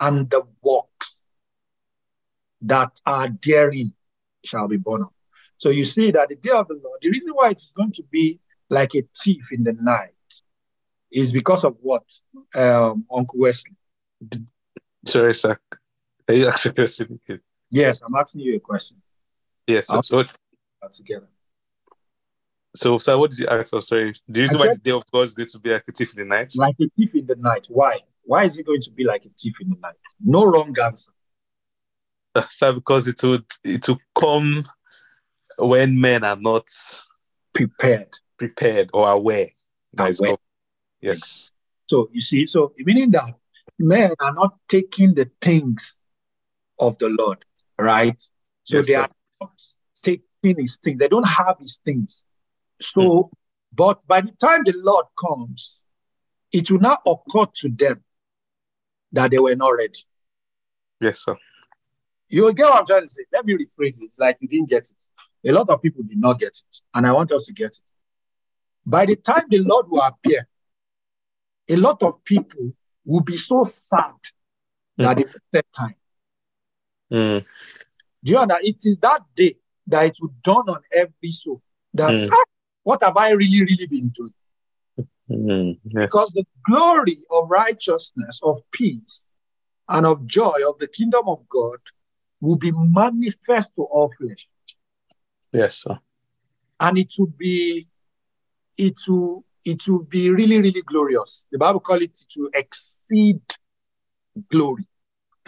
and 0.00 0.30
the 0.30 0.42
works 0.62 1.20
that 2.62 2.98
are 3.04 3.28
therein 3.42 3.92
shall 4.44 4.68
be 4.68 4.76
born 4.76 5.02
up. 5.02 5.12
So 5.58 5.70
you 5.70 5.84
see 5.84 6.10
that 6.12 6.28
the 6.28 6.36
day 6.36 6.50
of 6.50 6.68
the 6.68 6.80
Lord, 6.82 7.00
the 7.02 7.10
reason 7.10 7.32
why 7.34 7.50
it's 7.50 7.72
going 7.72 7.92
to 7.92 8.02
be 8.10 8.40
like 8.68 8.94
a 8.94 9.02
thief 9.16 9.52
in 9.52 9.64
the 9.64 9.72
night 9.72 10.12
is 11.10 11.32
because 11.32 11.64
of 11.64 11.76
what, 11.80 12.02
um, 12.54 13.06
Uncle 13.14 13.40
Wesley? 13.40 13.76
Sorry, 15.06 15.34
sir. 15.34 15.58
Are 16.28 16.34
you 16.34 16.48
asking 16.48 16.72
a 16.72 16.74
question? 16.74 17.20
Yes, 17.70 18.02
I'm 18.02 18.14
asking 18.14 18.42
you 18.42 18.56
a 18.56 18.60
question. 18.60 19.00
Yes. 19.66 19.86
So, 19.86 20.00
uh, 20.18 20.24
Together. 20.92 21.28
So, 22.76 22.98
sir, 22.98 23.16
what 23.18 23.30
did 23.30 23.40
you 23.40 23.46
ask? 23.46 23.72
I'm 23.72 23.82
sorry. 23.82 24.14
The 24.28 24.40
reason 24.40 24.58
why 24.58 24.68
the 24.68 24.78
day 24.78 24.90
of 24.92 25.04
God 25.12 25.22
is 25.22 25.34
going 25.34 25.48
to 25.48 25.58
be 25.58 25.70
like 25.72 25.84
a 25.88 25.92
thief 25.92 26.12
in 26.16 26.28
the 26.28 26.34
night? 26.36 26.52
Like 26.56 26.76
a 26.80 26.88
thief 26.96 27.14
in 27.14 27.26
the 27.26 27.36
night. 27.36 27.66
Why? 27.68 28.00
Why 28.24 28.44
is 28.44 28.58
it 28.58 28.66
going 28.66 28.80
to 28.82 28.90
be 28.90 29.04
like 29.04 29.24
a 29.24 29.30
thief 29.38 29.54
in 29.60 29.70
the 29.70 29.76
night? 29.76 29.94
No 30.20 30.44
wrong 30.44 30.74
answer. 30.82 31.12
Uh, 32.34 32.42
sir, 32.48 32.72
because 32.72 33.08
it 33.08 33.22
would 33.22 33.46
it 33.64 33.88
will 33.88 34.00
come 34.14 34.64
when 35.58 36.00
men 36.00 36.22
are 36.24 36.36
not 36.36 36.66
Prepared. 37.54 38.12
prepared 38.36 38.90
or 38.92 39.10
aware. 39.10 39.48
Aware. 39.96 40.36
Yes. 41.00 41.50
So 41.86 42.10
you 42.12 42.20
see, 42.20 42.46
so 42.46 42.72
meaning 42.78 43.10
that 43.12 43.34
men 43.78 44.12
are 44.20 44.34
not 44.34 44.56
taking 44.68 45.14
the 45.14 45.30
things 45.40 45.94
of 46.78 46.98
the 46.98 47.08
Lord, 47.08 47.44
right? 47.78 48.20
So 48.64 48.78
Yes, 48.78 48.86
they 48.86 48.92
sir. 48.94 49.00
are 49.00 49.08
not 49.40 49.62
taking 50.04 50.56
his 50.60 50.76
things. 50.76 50.98
They 50.98 51.08
don't 51.08 51.26
have 51.26 51.56
his 51.60 51.80
things. 51.84 52.22
So, 52.80 53.30
but 53.72 54.06
by 54.06 54.20
the 54.20 54.32
time 54.32 54.62
the 54.64 54.74
Lord 54.76 55.06
comes, 55.18 55.80
it 56.52 56.70
will 56.70 56.80
not 56.80 57.02
occur 57.06 57.46
to 57.60 57.68
them 57.68 58.02
that 59.12 59.30
they 59.30 59.38
were 59.38 59.54
not 59.56 59.70
ready. 59.70 59.98
Yes, 61.00 61.20
sir. 61.24 61.36
You 62.28 62.44
will 62.44 62.52
get 62.52 62.64
what 62.64 62.80
I'm 62.80 62.86
trying 62.86 63.02
to 63.02 63.08
say. 63.08 63.24
Let 63.32 63.44
me 63.46 63.54
rephrase 63.54 63.98
it. 64.00 64.04
It's 64.04 64.18
like 64.18 64.38
you 64.40 64.48
didn't 64.48 64.68
get 64.68 64.88
it. 64.90 65.48
A 65.48 65.52
lot 65.52 65.68
of 65.70 65.80
people 65.80 66.02
did 66.02 66.18
not 66.18 66.38
get 66.40 66.48
it. 66.48 66.82
And 66.94 67.06
I 67.06 67.12
want 67.12 67.30
us 67.32 67.46
to 67.46 67.52
get 67.52 67.68
it. 67.70 67.90
By 68.84 69.06
the 69.06 69.16
time 69.16 69.44
the 69.48 69.58
Lord 69.58 69.88
will 69.88 70.02
appear, 70.02 70.46
a 71.68 71.76
lot 71.76 72.02
of 72.02 72.22
people 72.24 72.72
will 73.04 73.22
be 73.22 73.36
so 73.36 73.64
sad 73.64 74.14
that 74.98 75.16
they 75.18 75.24
set 75.54 75.66
time. 75.72 75.94
Mm, 77.12 77.44
Do 78.24 78.32
you 78.32 78.38
understand? 78.38 78.64
It 78.66 78.84
is 78.84 78.98
that 78.98 79.22
day 79.36 79.56
that 79.88 80.06
it 80.06 80.18
will 80.20 80.34
dawn 80.42 80.68
on 80.68 80.80
every 80.92 81.30
soul 81.32 81.62
that 81.94 82.12
Mm. 82.14 82.28
"Ah, 82.32 82.44
what 82.86 83.02
have 83.02 83.16
I 83.16 83.32
really, 83.32 83.62
really 83.62 83.86
been 83.88 84.08
doing? 84.10 84.34
mm, 85.28 85.78
yes. 85.84 86.04
Because 86.06 86.30
the 86.34 86.44
glory 86.68 87.18
of 87.32 87.50
righteousness, 87.50 88.40
of 88.44 88.58
peace, 88.70 89.26
and 89.88 90.06
of 90.06 90.24
joy 90.26 90.54
of 90.68 90.78
the 90.78 90.86
kingdom 90.86 91.24
of 91.26 91.40
God 91.48 91.78
will 92.40 92.54
be 92.56 92.70
manifest 92.72 93.74
to 93.74 93.82
all 93.82 94.12
flesh. 94.16 94.48
Yes, 95.50 95.78
sir. 95.82 95.98
and 96.78 96.96
it 96.98 97.12
will 97.18 97.32
be 97.36 97.88
it 98.78 98.98
will 99.08 99.44
it 99.64 99.88
will 99.88 100.04
be 100.04 100.30
really 100.30 100.58
really 100.60 100.82
glorious 100.82 101.44
the 101.50 101.58
bible 101.58 101.80
call 101.80 102.00
it 102.02 102.14
to 102.28 102.50
exceed 102.54 103.40
glory 104.50 104.86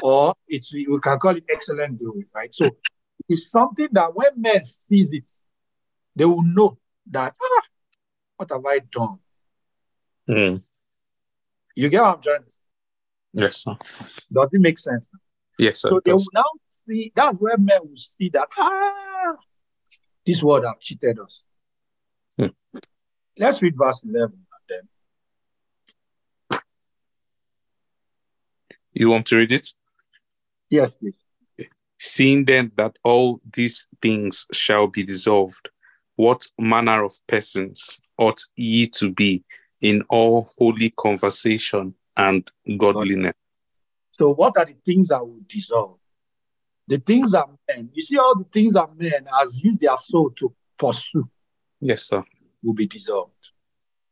or 0.02 0.34
it's 0.48 0.74
we 0.74 0.98
can 1.02 1.18
call 1.18 1.36
it 1.36 1.44
excellent 1.50 1.98
glory 2.00 2.26
right 2.34 2.54
so 2.54 2.70
it's 3.28 3.50
something 3.50 3.88
that 3.92 4.14
when 4.14 4.30
men 4.36 4.64
sees 4.64 5.12
it 5.12 5.30
they 6.16 6.24
will 6.24 6.42
know 6.42 6.78
that 7.10 7.34
ah, 7.42 7.62
what 8.36 8.50
have 8.50 8.64
i 8.66 8.78
done 8.90 9.18
Mm, 10.28 10.62
you 11.74 11.88
get 11.88 12.02
what 12.02 12.16
i'm 12.16 12.22
trying 12.22 12.44
to 12.44 12.50
say 12.50 12.60
yes, 13.32 13.56
sir. 13.64 13.76
does 14.32 14.50
it 14.52 14.60
make 14.60 14.78
sense 14.78 15.08
Yes, 15.58 15.80
sir. 15.80 15.90
so 15.90 16.00
they 16.04 16.12
will 16.12 16.26
now 16.34 16.44
see 16.86 17.12
that's 17.14 17.38
where 17.38 17.56
men 17.58 17.80
will 17.82 17.96
see 17.96 18.28
that 18.30 18.48
ah 18.58 19.34
this 20.26 20.42
world 20.42 20.64
have 20.66 20.78
cheated 20.80 21.18
us 21.18 21.44
Hmm. 22.38 22.52
let's 23.38 23.62
read 23.62 23.74
verse 23.76 24.04
11 24.04 24.32
and 24.34 24.64
then 24.68 26.60
You 28.92 29.10
want 29.10 29.26
to 29.26 29.36
read 29.36 29.52
it? 29.52 29.66
yes 30.70 30.94
please 30.94 31.16
Seeing 32.00 32.44
then 32.44 32.70
that 32.76 32.96
all 33.02 33.40
these 33.54 33.88
things 34.00 34.46
shall 34.52 34.86
be 34.86 35.02
dissolved, 35.02 35.70
what 36.18 36.46
manner 36.58 37.04
of 37.04 37.12
persons 37.26 38.00
ought 38.18 38.40
ye 38.56 38.86
to 38.88 39.12
be 39.12 39.44
in 39.80 40.02
all 40.10 40.50
holy 40.58 40.90
conversation 40.90 41.94
and 42.16 42.50
godliness? 42.76 43.34
So, 44.12 44.34
what 44.34 44.58
are 44.58 44.64
the 44.64 44.76
things 44.84 45.08
that 45.08 45.24
will 45.24 45.40
dissolve? 45.46 45.98
the 46.88 46.98
things 46.98 47.32
that 47.32 47.46
men, 47.68 47.90
you 47.92 48.00
see, 48.00 48.16
all 48.16 48.34
the 48.34 48.44
things 48.44 48.72
that 48.72 48.88
men 48.96 49.26
has 49.38 49.62
used 49.62 49.80
their 49.80 49.96
soul 49.96 50.30
to 50.30 50.52
pursue 50.78 51.28
Yes, 51.80 52.04
sir. 52.04 52.24
will 52.62 52.74
be 52.74 52.86
dissolved. 52.86 53.50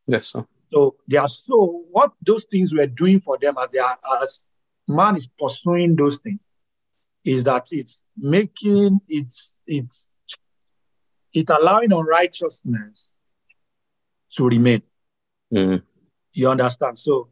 Yes, 0.07 0.27
sir. 0.27 0.47
So 0.73 0.97
their 1.09 1.27
soul, 1.27 1.87
what 1.91 2.13
those 2.25 2.45
things 2.45 2.75
were 2.75 2.87
doing 2.87 3.21
for 3.21 3.39
them 3.39 3.55
as 3.59 3.71
they 3.71 3.79
are, 3.79 3.99
as 4.23 4.47
man 4.87 5.17
is 5.17 5.27
pursuing 5.27 5.97
those 5.97 6.19
things, 6.19 6.41
is 7.25 7.45
that 7.45 7.69
it's 7.73 8.03
making 8.17 9.01
it's 9.09 9.59
it's 9.67 10.11
it 11.37 11.51
allowing 11.51 11.93
unrighteousness 11.93 13.11
to 14.33 14.49
remain. 14.49 14.83
Mm. 15.53 15.83
You 16.33 16.49
understand? 16.51 16.99
So 16.99 17.29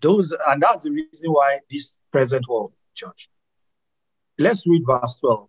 those 0.00 0.32
and 0.46 0.62
that's 0.62 0.84
the 0.84 0.92
reason 0.92 1.32
why 1.32 1.58
this 1.68 2.00
present 2.12 2.48
world 2.48 2.72
church. 2.94 3.28
Let's 4.38 4.64
read 4.66 4.84
verse 4.86 5.16
12. 5.16 5.48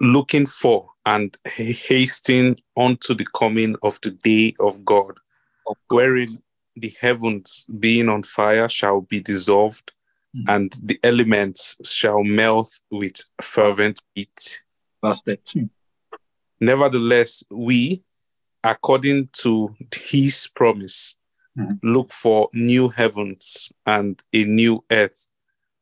Looking 0.00 0.44
for 0.44 0.88
and 1.06 1.34
hasting 1.46 2.56
unto 2.76 3.14
the 3.14 3.26
coming 3.34 3.76
of 3.82 3.98
the 4.02 4.10
day 4.10 4.52
of 4.60 4.84
God, 4.84 5.16
Of 5.66 5.76
wherein 5.88 6.42
the 6.76 6.92
heavens 7.00 7.64
being 7.78 8.10
on 8.10 8.22
fire 8.22 8.68
shall 8.68 9.00
be 9.00 9.20
dissolved, 9.20 9.92
Mhm. 10.34 10.44
and 10.48 10.72
the 10.82 10.98
elements 11.02 11.76
shall 11.88 12.22
melt 12.22 12.68
with 12.90 13.16
fervent 13.40 14.02
heat. 14.14 14.61
Verse 15.02 15.22
13. 15.22 15.68
Nevertheless, 16.60 17.42
we, 17.50 18.04
according 18.62 19.28
to 19.32 19.74
his 19.94 20.48
promise, 20.54 21.16
Mhm. 21.58 21.78
look 21.82 22.10
for 22.12 22.48
new 22.54 22.88
heavens 22.88 23.72
and 23.84 24.22
a 24.32 24.44
new 24.44 24.84
earth, 24.90 25.28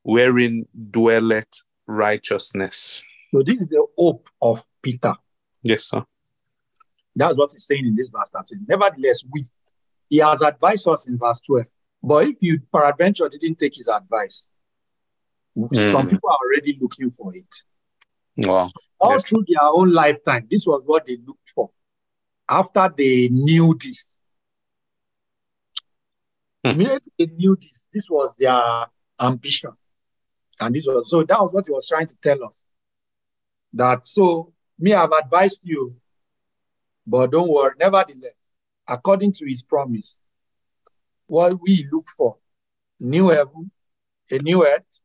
wherein 0.03 0.67
dwelleth 0.91 1.65
righteousness. 1.87 3.05
So 3.33 3.43
this 3.43 3.63
is 3.63 3.69
the 3.69 3.87
hope 3.97 4.29
of 4.41 4.67
Peter. 4.83 5.15
Yes, 5.63 5.85
sir. 5.85 6.05
That's 7.15 7.37
what 7.39 7.53
he's 7.53 7.67
saying 7.67 7.87
in 7.87 7.95
this 7.95 8.11
verse 8.11 8.31
13. 8.31 8.65
Nevertheless, 8.69 9.25
we 9.31 9.45
he 10.09 10.17
has 10.19 10.43
advised 10.43 10.89
us 10.89 11.07
in 11.07 11.19
verse 11.19 11.41
12. 11.43 11.67
But 12.03 12.27
if 12.27 12.37
you 12.41 12.59
peradventure 12.73 13.29
didn't 13.29 13.59
take 13.61 13.77
his 13.77 13.87
advice, 13.87 14.51
some 15.55 15.69
Mm. 15.69 16.11
people 16.11 16.31
are 16.31 16.39
already 16.45 16.79
looking 16.81 17.11
for 17.13 17.33
it. 17.37 17.47
Wow. 18.41 18.71
All 19.01 19.13
Yes. 19.13 19.25
through 19.25 19.45
their 19.49 19.63
own 19.63 19.93
lifetime, 19.93 20.47
this 20.51 20.67
was 20.67 20.83
what 20.87 21.07
they 21.07 21.17
looked 21.17 21.51
for. 21.55 21.71
After 22.49 22.91
they 22.97 23.29
knew 23.29 23.75
this, 23.81 24.09
Hmm. 26.65 26.73
immediately 26.73 27.13
they 27.19 27.27
knew 27.27 27.57
this, 27.61 27.87
this 27.93 28.09
was 28.11 28.35
their 28.39 28.87
ambition. 29.21 29.73
And 30.61 30.75
this 30.75 30.87
was 30.87 31.09
so 31.11 31.23
that 31.25 31.41
was 31.41 31.53
what 31.53 31.67
he 31.67 31.73
was 31.73 31.89
trying 31.89 32.07
to 32.09 32.17
tell 32.23 32.45
us. 32.45 32.67
That 33.75 34.07
so 34.07 34.53
me, 34.79 34.93
I've 34.95 35.13
advised 35.13 35.63
you, 35.65 35.97
but 37.07 37.31
don't 37.33 37.51
worry, 37.51 37.75
nevertheless, 37.79 38.35
according 38.87 39.33
to 39.35 39.47
his 39.49 39.63
promise, 39.63 40.17
what 41.27 41.61
we 41.61 41.87
look 41.93 42.09
for, 42.09 42.37
new 43.01 43.29
heaven, 43.29 43.71
a 44.31 44.39
new 44.39 44.67
earth, 44.67 45.03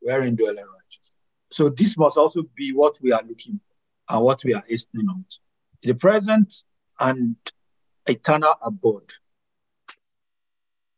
wherein 0.00 0.36
dwell 0.36 0.54
the 0.54 0.62
righteous. 0.62 0.73
So 1.54 1.68
this 1.68 1.96
must 1.96 2.16
also 2.16 2.42
be 2.56 2.72
what 2.72 2.98
we 3.00 3.12
are 3.12 3.22
looking 3.22 3.60
and 4.08 4.20
what 4.24 4.42
we 4.44 4.54
are 4.54 4.64
hastening 4.68 5.08
on. 5.08 5.24
The 5.84 5.94
present 5.94 6.52
and 6.98 7.36
eternal 8.08 8.54
abode. 8.60 9.12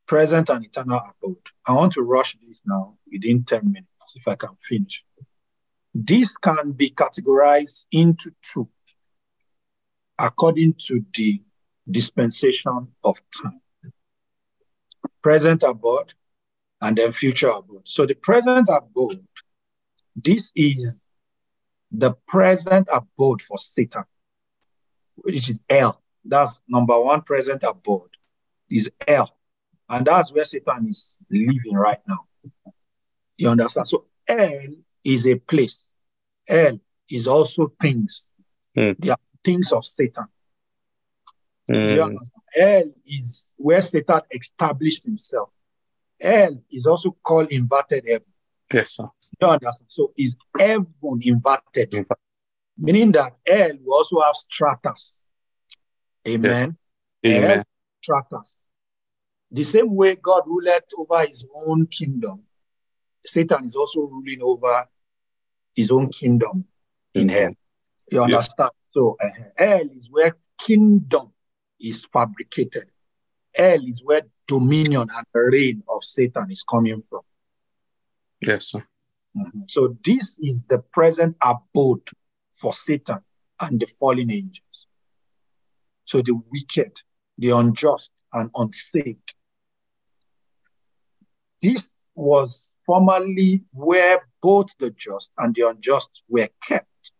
Present 0.07 0.49
and 0.49 0.65
eternal 0.65 1.03
abode. 1.11 1.47
I 1.67 1.73
want 1.73 1.93
to 1.93 2.01
rush 2.01 2.39
this 2.49 2.63
now 2.65 2.97
within 3.13 3.45
10 3.45 3.71
minutes 3.71 4.15
if 4.15 4.27
I 4.27 4.35
can 4.35 4.57
finish. 4.63 5.05
This 5.95 6.39
can 6.39 6.73
be 6.73 6.89
categorized 6.89 7.85
into 7.93 8.31
two 8.41 8.67
according 10.19 10.77
to 10.87 11.05
the 11.13 11.43
dispensation 11.91 12.89
of 13.05 13.21
time. 13.43 13.61
Present 15.23 15.65
abode 15.65 16.15
and 16.81 16.97
then 16.97 17.13
future 17.13 17.51
abode. 17.51 17.83
So 17.85 18.07
the 18.07 18.15
present 18.15 18.71
abode, 18.73 19.26
this 20.17 20.53
is 20.57 20.97
the 21.93 22.13
present 22.27 22.89
abode 22.93 23.43
for 23.43 23.59
Satan, 23.59 24.05
which 25.17 25.49
is 25.49 25.63
hell. 25.69 26.03
That's 26.25 26.61
number 26.69 26.99
one 26.99 27.23
present 27.23 27.63
abode 27.63 28.11
is 28.71 28.91
hell. 29.07 29.37
And 29.89 30.07
that's 30.07 30.33
where 30.33 30.45
Satan 30.45 30.87
is 30.89 31.19
living 31.31 31.75
right 31.75 32.01
now. 32.09 32.27
You 33.37 33.51
understand? 33.51 33.87
So 33.87 34.07
hell 34.27 34.67
is 35.05 35.27
a 35.27 35.37
place. 35.37 35.89
Hell 36.49 36.81
is 37.09 37.29
also 37.29 37.73
things. 37.81 38.27
Hmm. 38.75 38.93
They 38.99 39.11
are 39.11 39.19
things 39.45 39.71
of 39.71 39.85
Satan. 39.85 40.27
Mm. 41.71 42.05
understand? 42.05 42.43
Hell 42.53 42.93
is 43.07 43.47
where 43.57 43.83
Satan 43.83 44.21
established 44.33 45.05
himself. 45.05 45.51
Hell 46.21 46.63
is 46.71 46.87
also 46.87 47.17
called 47.23 47.53
inverted 47.53 48.05
heaven. 48.09 48.27
Yes, 48.73 48.91
sir. 48.91 49.09
You 49.41 49.49
understand? 49.49 49.91
So 49.91 50.13
is 50.17 50.37
heaven 50.59 51.21
inverted, 51.23 51.91
Inver- 51.91 52.17
meaning 52.79 53.13
that 53.13 53.37
hell 53.47 53.71
will 53.85 53.95
also 53.95 54.21
have 54.21 54.35
stratas. 54.35 55.21
Amen. 56.27 56.77
Amen. 57.27 57.43
Hell 57.51 57.65
stratas. 58.03 58.57
The 59.51 59.65
same 59.65 59.95
way 59.95 60.17
God 60.17 60.43
ruled 60.47 60.67
over 60.99 61.27
his 61.27 61.47
own 61.55 61.87
kingdom, 61.87 62.43
Satan 63.25 63.65
is 63.65 63.77
also 63.77 64.01
ruling 64.03 64.41
over 64.43 64.89
his 65.75 65.91
own 65.91 66.11
kingdom 66.11 66.65
in 67.15 67.29
hell. 67.29 67.53
You 68.11 68.21
Yes. 68.21 68.25
understand? 68.25 68.71
So 68.93 69.17
uh, 69.23 69.29
hell 69.57 69.89
is 69.95 70.11
where 70.11 70.37
kingdom 70.59 71.33
is 71.79 72.07
fabricated. 72.13 72.87
Hell 73.55 73.85
is 73.87 74.03
where 74.05 74.23
dominion 74.49 75.09
and 75.15 75.27
reign 75.35 75.83
of 75.89 76.03
Satan 76.03 76.51
is 76.51 76.63
coming 76.63 77.03
from. 77.03 77.21
Yes, 78.41 78.67
sir. 78.67 78.85
Mhm. 79.37 79.71
So 79.71 79.97
this 80.05 80.39
is 80.39 80.63
the 80.65 80.79
present 80.79 81.37
abode 81.43 82.09
for 82.53 82.73
Satan 82.73 83.19
and 83.61 83.79
the 83.79 83.87
fallen 83.87 84.31
angels. 84.31 84.87
So 86.05 86.23
the 86.23 86.41
wicked, 86.51 87.01
the 87.39 87.51
unjust, 87.51 88.13
and 88.33 88.51
unsaved. 88.55 89.35
This 91.61 91.93
was 92.15 92.73
formerly 92.87 93.65
where 93.73 94.27
both 94.41 94.77
the 94.79 94.91
just 94.91 95.33
and 95.37 95.55
the 95.55 95.69
unjust 95.69 96.23
were 96.29 96.49
kept 96.63 97.13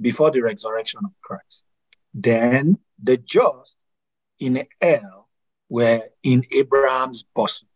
before 0.00 0.30
the 0.30 0.42
resurrection 0.42 1.00
of 1.04 1.12
Christ. 1.22 1.66
Then 2.12 2.78
the 3.02 3.16
just 3.16 3.78
in 4.38 4.66
hell 4.80 5.28
were 5.68 6.02
in 6.22 6.44
Abraham's 6.50 7.22
bosom. 7.22 7.68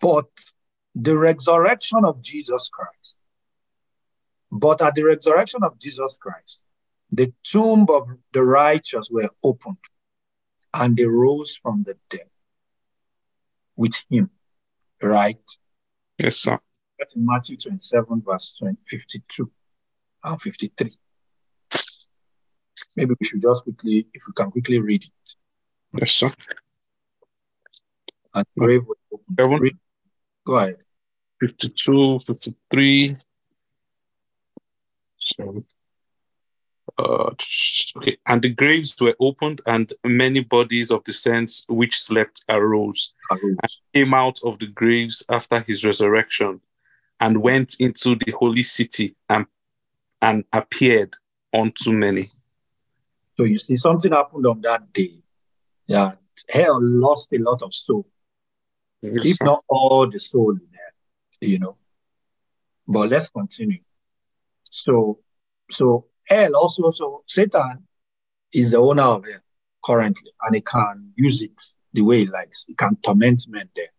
But 0.00 0.28
the 0.94 1.16
resurrection 1.16 2.04
of 2.04 2.20
Jesus 2.22 2.68
Christ, 2.68 3.20
but 4.50 4.82
at 4.82 4.94
the 4.94 5.04
resurrection 5.04 5.62
of 5.62 5.78
Jesus 5.78 6.18
Christ, 6.18 6.64
the 7.12 7.32
tomb 7.42 7.86
of 7.88 8.08
the 8.32 8.42
righteous 8.42 9.10
were 9.10 9.30
opened 9.42 9.76
and 10.74 10.96
they 10.96 11.04
rose 11.04 11.56
from 11.56 11.82
the 11.84 11.96
dead 12.08 12.28
with 13.76 13.94
him. 14.08 14.30
Right? 15.02 15.38
Yes, 16.18 16.36
sir. 16.36 16.58
That's 16.98 17.16
in 17.16 17.24
Matthew 17.24 17.56
27, 17.56 18.22
verse 18.24 18.54
20, 18.58 18.76
52 18.86 19.50
and 20.24 20.42
53. 20.42 20.96
Maybe 22.96 23.14
we 23.18 23.26
should 23.26 23.40
just 23.40 23.62
quickly, 23.64 24.06
if 24.12 24.24
we 24.26 24.32
can 24.34 24.50
quickly 24.50 24.78
read 24.78 25.04
it. 25.04 25.34
Yes, 25.98 26.12
sir. 26.12 26.30
And 28.34 28.44
the 28.54 28.60
grave 28.60 28.82
was 28.86 28.98
opened. 29.12 29.78
Ahead. 30.56 30.76
52, 31.40 32.18
53. 32.20 33.16
So, 35.16 35.64
uh, 36.98 37.30
okay. 37.96 38.16
And 38.26 38.42
the 38.42 38.50
graves 38.50 38.94
were 39.00 39.16
opened, 39.20 39.60
and 39.66 39.92
many 40.04 40.40
bodies 40.40 40.90
of 40.90 41.04
the 41.04 41.12
saints 41.12 41.64
which 41.68 41.98
slept 41.98 42.44
arose, 42.48 43.14
Arose. 43.30 43.82
came 43.94 44.12
out 44.12 44.38
of 44.44 44.58
the 44.58 44.66
graves 44.66 45.24
after 45.30 45.60
his 45.60 45.84
resurrection, 45.84 46.60
and 47.20 47.42
went 47.42 47.76
into 47.80 48.16
the 48.16 48.32
holy 48.32 48.62
city 48.62 49.14
and, 49.28 49.46
and 50.20 50.44
appeared 50.52 51.14
unto 51.54 51.92
many. 51.92 52.30
So 53.36 53.44
you 53.44 53.58
see, 53.58 53.76
something 53.76 54.12
happened 54.12 54.46
on 54.46 54.60
that 54.62 54.92
day. 54.92 55.22
Yeah, 55.86 56.12
hell 56.48 56.78
lost 56.80 57.32
a 57.32 57.38
lot 57.38 57.62
of 57.62 57.74
soul, 57.74 58.06
if 59.02 59.38
not 59.42 59.64
all 59.68 60.08
the 60.08 60.18
soul 60.18 60.52
in 60.52 60.68
hell, 60.72 61.48
you 61.48 61.58
know. 61.58 61.76
But 62.86 63.10
let's 63.10 63.30
continue. 63.30 63.80
So, 64.64 65.18
so 65.70 66.06
hell 66.24 66.56
also, 66.56 66.90
so 66.90 67.22
Satan 67.26 67.86
is 68.52 68.72
the 68.72 68.78
owner 68.78 69.02
of 69.02 69.24
hell 69.24 69.40
currently, 69.84 70.32
and 70.42 70.54
he 70.54 70.60
can 70.60 71.12
use 71.16 71.42
it 71.42 71.62
the 71.92 72.02
way 72.02 72.20
he 72.20 72.26
likes. 72.26 72.64
He 72.66 72.74
can 72.74 72.96
torment 72.96 73.42
men 73.48 73.68
there. 73.74 73.92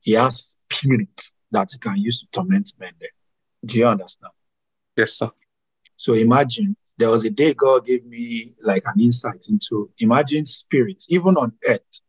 He 0.00 0.12
has 0.12 0.56
spirits 0.70 1.34
that 1.50 1.70
he 1.72 1.78
can 1.78 1.96
use 1.96 2.20
to 2.20 2.26
torment 2.32 2.72
men 2.78 2.92
there. 3.00 3.10
Do 3.64 3.78
you 3.78 3.86
understand? 3.86 4.32
Yes, 4.96 5.12
sir. 5.12 5.30
So 5.96 6.14
imagine 6.14 6.76
there 6.98 7.10
was 7.10 7.24
a 7.24 7.30
day 7.30 7.54
God 7.54 7.86
gave 7.86 8.04
me 8.06 8.54
like 8.62 8.84
an 8.86 9.00
insight 9.00 9.46
into 9.48 9.90
imagine 9.98 10.46
spirits, 10.46 11.06
even 11.10 11.36
on 11.36 11.52
earth, 11.66 12.00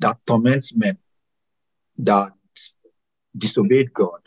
that 0.00 0.18
torments 0.26 0.76
men, 0.76 0.98
that 1.98 2.32
disobeyed 3.36 3.92
God 3.92 4.20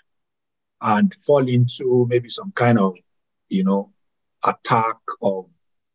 and 0.81 1.13
fall 1.25 1.47
into 1.47 2.05
maybe 2.09 2.29
some 2.29 2.51
kind 2.51 2.79
of, 2.79 2.95
you 3.49 3.63
know, 3.63 3.91
attack 4.43 4.97
of 5.21 5.45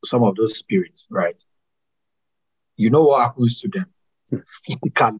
some 0.04 0.24
of 0.24 0.34
those 0.36 0.58
spirits, 0.58 1.06
right? 1.10 1.40
You 2.76 2.90
know 2.90 3.02
what 3.02 3.22
happens 3.22 3.60
to 3.60 3.68
them 3.68 3.86
physically. 4.46 5.18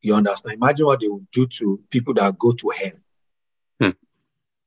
You 0.00 0.14
understand? 0.14 0.54
Imagine 0.54 0.86
what 0.86 1.00
they 1.00 1.08
would 1.08 1.30
do 1.30 1.46
to 1.46 1.80
people 1.90 2.14
that 2.14 2.38
go 2.38 2.52
to 2.52 2.68
hell. 2.70 2.92
Hmm. 3.80 3.90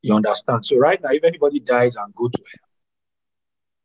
You 0.02 0.16
understand? 0.16 0.66
So 0.66 0.78
right 0.78 1.02
now, 1.02 1.12
if 1.12 1.24
anybody 1.24 1.60
dies 1.60 1.96
and 1.96 2.14
go 2.14 2.28
to 2.28 2.44
hell, 2.52 2.70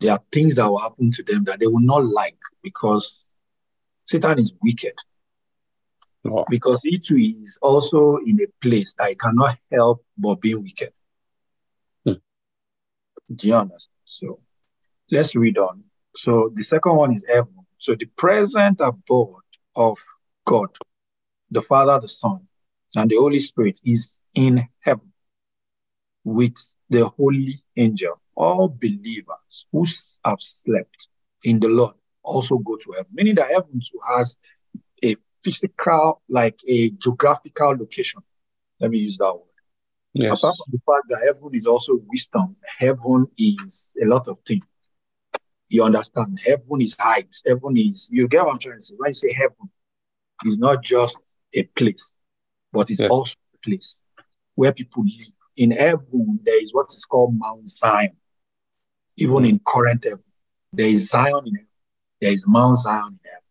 there 0.00 0.12
are 0.12 0.22
things 0.32 0.56
that 0.56 0.68
will 0.68 0.78
happen 0.80 1.12
to 1.12 1.22
them 1.22 1.44
that 1.44 1.60
they 1.60 1.66
will 1.66 1.80
not 1.80 2.04
like 2.04 2.38
because 2.62 3.24
Satan 4.04 4.38
is 4.38 4.54
wicked. 4.62 4.92
Oh, 6.26 6.44
Because 6.48 6.82
he 6.82 6.98
too 6.98 7.16
is 7.16 7.58
also 7.60 8.18
in 8.24 8.40
a 8.40 8.46
place 8.62 8.94
that 8.98 9.10
he 9.10 9.14
cannot 9.14 9.58
help 9.70 10.04
but 10.16 10.40
being 10.40 10.62
wicked. 10.62 10.92
Hmm. 12.06 12.14
Do 13.34 13.48
you 13.48 13.54
understand? 13.54 13.94
So 14.04 14.40
let's 15.10 15.36
read 15.36 15.58
on. 15.58 15.84
So 16.16 16.50
the 16.54 16.62
second 16.62 16.96
one 16.96 17.12
is 17.12 17.24
heaven. 17.28 17.54
So 17.78 17.94
the 17.94 18.06
present 18.16 18.80
abode 18.80 19.42
of 19.76 19.98
God, 20.46 20.68
the 21.50 21.60
Father, 21.60 21.98
the 22.00 22.08
Son, 22.08 22.40
and 22.94 23.10
the 23.10 23.16
Holy 23.16 23.40
Spirit 23.40 23.80
is 23.84 24.20
in 24.34 24.66
heaven 24.80 25.12
with 26.24 26.54
the 26.88 27.06
holy 27.06 27.62
angel. 27.76 28.20
All 28.36 28.68
believers 28.68 29.66
who 29.72 29.84
have 30.24 30.40
slept 30.40 31.08
in 31.44 31.60
the 31.60 31.68
Lord 31.68 31.94
also 32.22 32.56
go 32.58 32.76
to 32.76 32.92
heaven, 32.92 33.10
meaning 33.12 33.34
that 33.36 33.50
heaven 33.50 33.80
too 33.80 34.00
has 34.16 34.38
physical, 35.44 36.22
like 36.28 36.58
a 36.66 36.90
geographical 36.90 37.76
location. 37.76 38.22
Let 38.80 38.90
me 38.90 38.98
use 38.98 39.18
that 39.18 39.32
word. 39.32 39.42
yes. 40.14 40.38
Apart 40.42 40.56
from 40.56 40.72
the 40.72 40.80
fact 40.86 41.04
that 41.10 41.22
heaven 41.24 41.54
is 41.54 41.66
also 41.66 42.00
wisdom, 42.08 42.56
heaven 42.78 43.26
is 43.38 43.94
a 44.02 44.06
lot 44.06 44.26
of 44.28 44.38
things. 44.46 44.64
You 45.68 45.84
understand? 45.84 46.38
Heaven 46.44 46.80
is 46.80 46.96
height. 46.98 47.34
Heaven 47.46 47.76
is, 47.76 48.08
you 48.12 48.28
get 48.28 48.44
what 48.44 48.52
I'm 48.52 48.58
trying 48.58 48.78
to 48.78 48.84
say? 48.84 48.94
When 48.96 49.10
you 49.10 49.14
say 49.14 49.32
heaven, 49.32 49.70
it's 50.44 50.58
not 50.58 50.82
just 50.82 51.18
a 51.54 51.62
place, 51.62 52.18
but 52.72 52.90
it's 52.90 53.00
Yeah. 53.00 53.08
also 53.08 53.36
a 53.54 53.58
place 53.58 54.00
where 54.54 54.72
people 54.72 55.04
live. 55.04 55.30
In 55.56 55.70
heaven, 55.70 56.40
there 56.44 56.60
is 56.62 56.74
what 56.74 56.86
is 56.92 57.04
called 57.04 57.34
Mount 57.38 57.68
Zion. 57.68 58.16
Even 59.16 59.44
Mm. 59.44 59.48
in 59.48 59.60
current 59.64 60.02
heaven, 60.04 60.24
there 60.72 60.88
is 60.88 61.10
Zion 61.10 61.42
in 61.46 61.54
heaven. 61.54 61.68
There 62.20 62.32
is 62.32 62.44
Mount 62.46 62.78
Zion 62.78 63.18
in 63.22 63.30
heaven. 63.30 63.43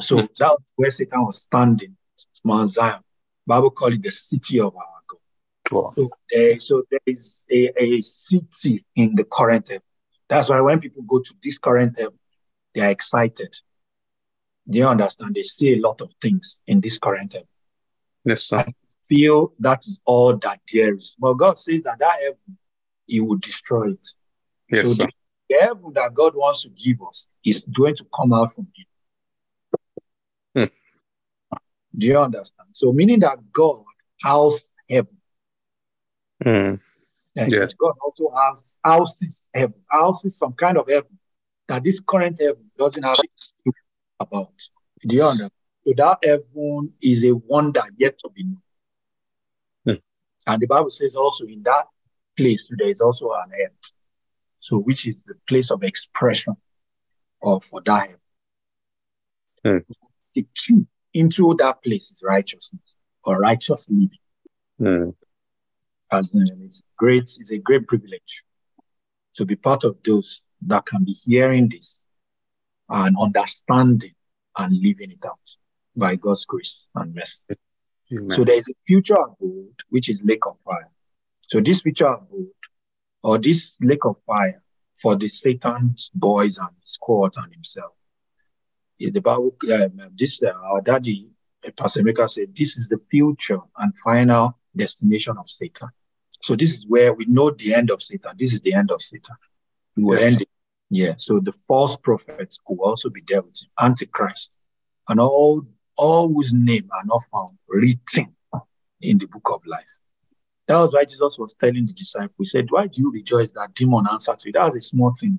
So 0.00 0.20
hmm. 0.20 0.26
that's 0.38 0.72
where 0.76 0.90
Satan 0.90 1.24
was 1.24 1.38
standing, 1.38 1.96
Mount 2.44 2.70
Zion. 2.70 3.00
Bible 3.46 3.70
call 3.70 3.92
it 3.92 4.02
the 4.02 4.10
city 4.10 4.60
of 4.60 4.76
our 4.76 5.00
God. 5.08 5.18
Wow. 5.72 5.92
So 5.96 6.10
there, 6.30 6.60
so 6.60 6.82
there 6.90 7.00
is 7.06 7.44
a, 7.50 7.70
a 7.76 8.00
city 8.00 8.84
in 8.96 9.14
the 9.14 9.24
current 9.24 9.68
heaven. 9.68 9.82
That's 10.28 10.48
why 10.48 10.60
when 10.60 10.80
people 10.80 11.02
go 11.02 11.20
to 11.20 11.34
this 11.42 11.58
current 11.58 11.98
heaven, 11.98 12.18
they 12.74 12.82
are 12.82 12.90
excited. 12.90 13.54
They 14.66 14.82
understand? 14.82 15.34
They 15.34 15.42
see 15.42 15.74
a 15.74 15.80
lot 15.80 16.00
of 16.00 16.10
things 16.20 16.62
in 16.66 16.80
this 16.80 16.98
current 16.98 17.32
heaven. 17.32 17.48
Yes, 18.24 18.44
sir. 18.44 18.64
Feel 19.08 19.52
that 19.58 19.84
is 19.86 19.98
all 20.04 20.36
that 20.36 20.60
there 20.72 20.96
is. 20.96 21.16
But 21.18 21.34
God 21.34 21.58
says 21.58 21.82
that 21.82 21.98
that 21.98 22.18
heaven, 22.22 22.58
He 23.06 23.20
will 23.20 23.38
destroy 23.38 23.90
it. 23.90 24.08
Yes, 24.70 24.84
so 24.84 24.92
sir. 24.92 25.06
the, 25.06 25.12
the 25.48 25.56
heaven 25.62 25.92
that 25.94 26.14
God 26.14 26.34
wants 26.36 26.62
to 26.62 26.68
give 26.68 26.98
us 27.08 27.26
is 27.44 27.66
going 27.76 27.96
to 27.96 28.06
come 28.14 28.32
out 28.32 28.54
from 28.54 28.68
Him. 28.76 28.86
Do 31.96 32.06
you 32.06 32.18
understand? 32.18 32.68
So 32.72 32.92
meaning 32.92 33.20
that 33.20 33.38
God 33.52 33.84
house 34.22 34.68
heaven. 34.88 35.16
Mm. 36.44 36.80
And 37.36 37.52
Yes. 37.52 37.74
God 37.74 37.94
also 38.04 38.32
has 38.36 38.78
houses 38.84 39.48
heaven, 39.54 39.80
houses 39.88 40.36
some 40.36 40.52
kind 40.54 40.78
of 40.78 40.88
heaven 40.88 41.18
that 41.68 41.84
this 41.84 42.00
current 42.00 42.40
heaven 42.40 42.70
doesn't 42.76 43.02
have 43.02 43.18
a 43.18 43.72
about. 44.20 44.52
Do 45.00 45.14
you 45.14 45.24
understand? 45.24 45.52
So 45.86 45.94
that 45.96 46.18
heaven 46.22 46.92
is 47.00 47.24
a 47.24 47.34
wonder 47.34 47.82
yet 47.96 48.18
to 48.18 48.30
be 48.34 48.44
known. 48.44 48.62
Hmm. 49.86 50.52
And 50.52 50.62
the 50.62 50.66
Bible 50.66 50.90
says 50.90 51.14
also 51.14 51.44
in 51.46 51.62
that 51.62 51.86
place 52.36 52.68
there 52.76 52.88
is 52.88 53.00
also 53.00 53.30
an 53.32 53.50
earth. 53.52 53.92
So 54.58 54.78
which 54.78 55.06
is 55.06 55.22
the 55.24 55.34
place 55.46 55.70
of 55.70 55.82
expression 55.82 56.56
of 57.42 57.64
for 57.64 57.80
that 57.86 58.00
heaven. 58.00 58.16
Hmm. 59.64 59.92
The 60.34 60.46
key 60.54 60.86
into 61.14 61.54
that 61.58 61.82
place 61.82 62.10
is 62.10 62.22
righteousness 62.22 62.96
or 63.24 63.38
righteous 63.38 63.86
living 63.88 64.18
Mm. 64.80 65.14
as 66.10 66.34
it's 66.34 66.82
great, 66.96 67.24
it's 67.38 67.50
a 67.50 67.58
great 67.58 67.86
privilege 67.86 68.44
to 69.34 69.44
be 69.44 69.56
part 69.56 69.84
of 69.84 69.96
those 70.04 70.42
that 70.62 70.86
can 70.86 71.04
be 71.04 71.12
hearing 71.12 71.68
this 71.68 72.00
and 72.88 73.16
understanding 73.20 74.14
and 74.58 74.72
living 74.82 75.10
it 75.10 75.24
out 75.24 75.38
by 75.96 76.16
God's 76.16 76.44
grace 76.46 76.86
and 76.94 77.14
mercy. 77.14 77.42
Amen. 78.12 78.30
So 78.30 78.44
there 78.44 78.56
is 78.56 78.68
a 78.68 78.74
future 78.86 79.14
abode, 79.14 79.80
which 79.90 80.08
is 80.08 80.22
lake 80.24 80.46
of 80.46 80.56
fire. 80.64 80.90
So 81.42 81.60
this 81.60 81.82
future 81.82 82.06
abode, 82.06 82.48
or 83.22 83.38
this 83.38 83.76
lake 83.80 84.04
of 84.04 84.16
fire 84.26 84.62
for 84.94 85.14
the 85.16 85.28
Satan's 85.28 86.10
boys 86.14 86.58
and 86.58 86.70
his 86.80 86.96
cohort 86.96 87.36
and 87.36 87.52
himself. 87.52 87.92
The 89.00 89.20
Bible, 89.20 89.56
um, 89.72 90.00
this, 90.16 90.42
uh, 90.42 90.50
our 90.50 90.82
daddy, 90.82 91.28
uh, 91.66 91.70
Pastor 91.72 92.02
Maker 92.02 92.28
said, 92.28 92.54
this 92.54 92.76
is 92.76 92.88
the 92.88 93.00
future 93.10 93.58
and 93.78 93.96
final 93.96 94.58
destination 94.76 95.36
of 95.38 95.48
Satan. 95.48 95.88
So 96.42 96.54
this 96.54 96.74
is 96.76 96.86
where 96.86 97.12
we 97.14 97.24
know 97.26 97.50
the 97.50 97.74
end 97.74 97.90
of 97.90 98.02
Satan. 98.02 98.32
This 98.38 98.52
is 98.52 98.60
the 98.60 98.74
end 98.74 98.90
of 98.90 99.00
Satan. 99.02 99.36
We 99.96 100.04
will 100.04 100.14
Yes. 100.18 100.32
end 100.32 100.42
it. 100.42 100.48
Yeah. 100.90 101.14
So 101.18 101.40
the 101.40 101.52
false 101.66 101.96
prophets 101.96 102.58
will 102.68 102.80
also 102.82 103.10
be 103.10 103.22
there 103.28 103.42
with 103.42 103.62
Antichrist, 103.80 104.58
and 105.08 105.20
all 105.20 105.62
all 105.96 106.28
whose 106.32 106.52
name 106.54 106.88
are 106.92 107.04
not 107.04 107.22
found 107.30 107.58
written 107.68 108.34
in 109.00 109.18
the 109.18 109.26
book 109.26 109.50
of 109.52 109.64
life. 109.66 109.98
That 110.66 110.80
was 110.80 110.92
why 110.94 111.04
Jesus 111.04 111.38
was 111.38 111.54
telling 111.54 111.86
the 111.86 111.92
disciples, 111.92 112.32
he 112.38 112.46
said, 112.46 112.66
Why 112.70 112.86
do 112.86 113.02
you 113.02 113.12
rejoice 113.12 113.52
that 113.52 113.74
demon 113.74 114.06
answered 114.10 114.38
to 114.40 114.48
you? 114.48 114.52
That 114.52 114.64
was 114.66 114.76
a 114.76 114.80
small 114.80 115.12
thing. 115.18 115.38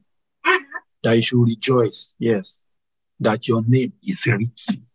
That 1.04 1.16
you 1.16 1.22
should 1.24 1.42
rejoice, 1.44 2.16
yes, 2.20 2.61
that 3.22 3.48
your 3.48 3.62
name 3.68 3.94
is 4.04 4.26
written. 4.28 4.86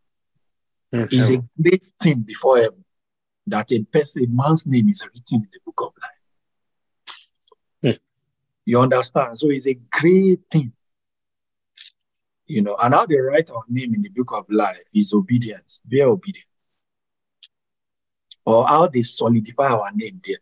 Mm. 0.92 1.12
Is 1.12 1.30
a 1.30 1.42
great 1.60 1.86
thing 2.02 2.20
before 2.20 2.58
heaven. 2.58 2.84
That 3.46 3.72
a 3.72 3.82
person, 3.84 4.24
a 4.24 4.26
man's 4.28 4.66
name 4.66 4.88
is 4.88 5.04
written 5.04 5.42
in 5.42 5.48
the 5.52 5.60
book 5.64 5.80
of 5.80 5.92
life. 6.02 6.12
You 8.64 8.80
understand? 8.80 9.38
So 9.38 9.48
it's 9.50 9.68
a 9.68 9.74
great 9.74 10.40
thing. 10.50 10.72
You 12.46 12.62
know, 12.62 12.76
and 12.82 12.94
how 12.94 13.06
they 13.06 13.18
write 13.18 13.50
our 13.50 13.62
name 13.68 13.94
in 13.94 14.02
the 14.02 14.08
book 14.08 14.32
of 14.32 14.44
life 14.50 14.82
is 14.92 15.12
obedience, 15.12 15.82
their 15.88 16.08
obedience. 16.08 16.46
Or 18.44 18.66
how 18.66 18.88
they 18.88 19.02
solidify 19.02 19.68
our 19.68 19.90
name 19.94 20.20
there. 20.24 20.38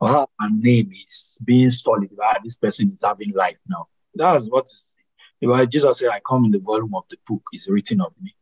Or 0.00 0.08
how 0.08 0.28
our 0.40 0.50
name 0.50 0.90
is 0.92 1.36
being 1.44 1.70
solidified. 1.70 2.40
This 2.44 2.56
person 2.56 2.92
is 2.94 3.02
having 3.04 3.32
life 3.34 3.58
now. 3.68 3.88
That's 4.14 4.48
what 4.48 4.70
if 5.40 5.68
Jesus 5.68 5.98
said, 5.98 6.10
I 6.10 6.20
come 6.20 6.44
in 6.44 6.50
the 6.50 6.58
volume 6.58 6.94
of 6.94 7.04
the 7.08 7.16
book, 7.26 7.42
is 7.52 7.68
written 7.68 8.00
of 8.00 8.12
me. 8.20 8.34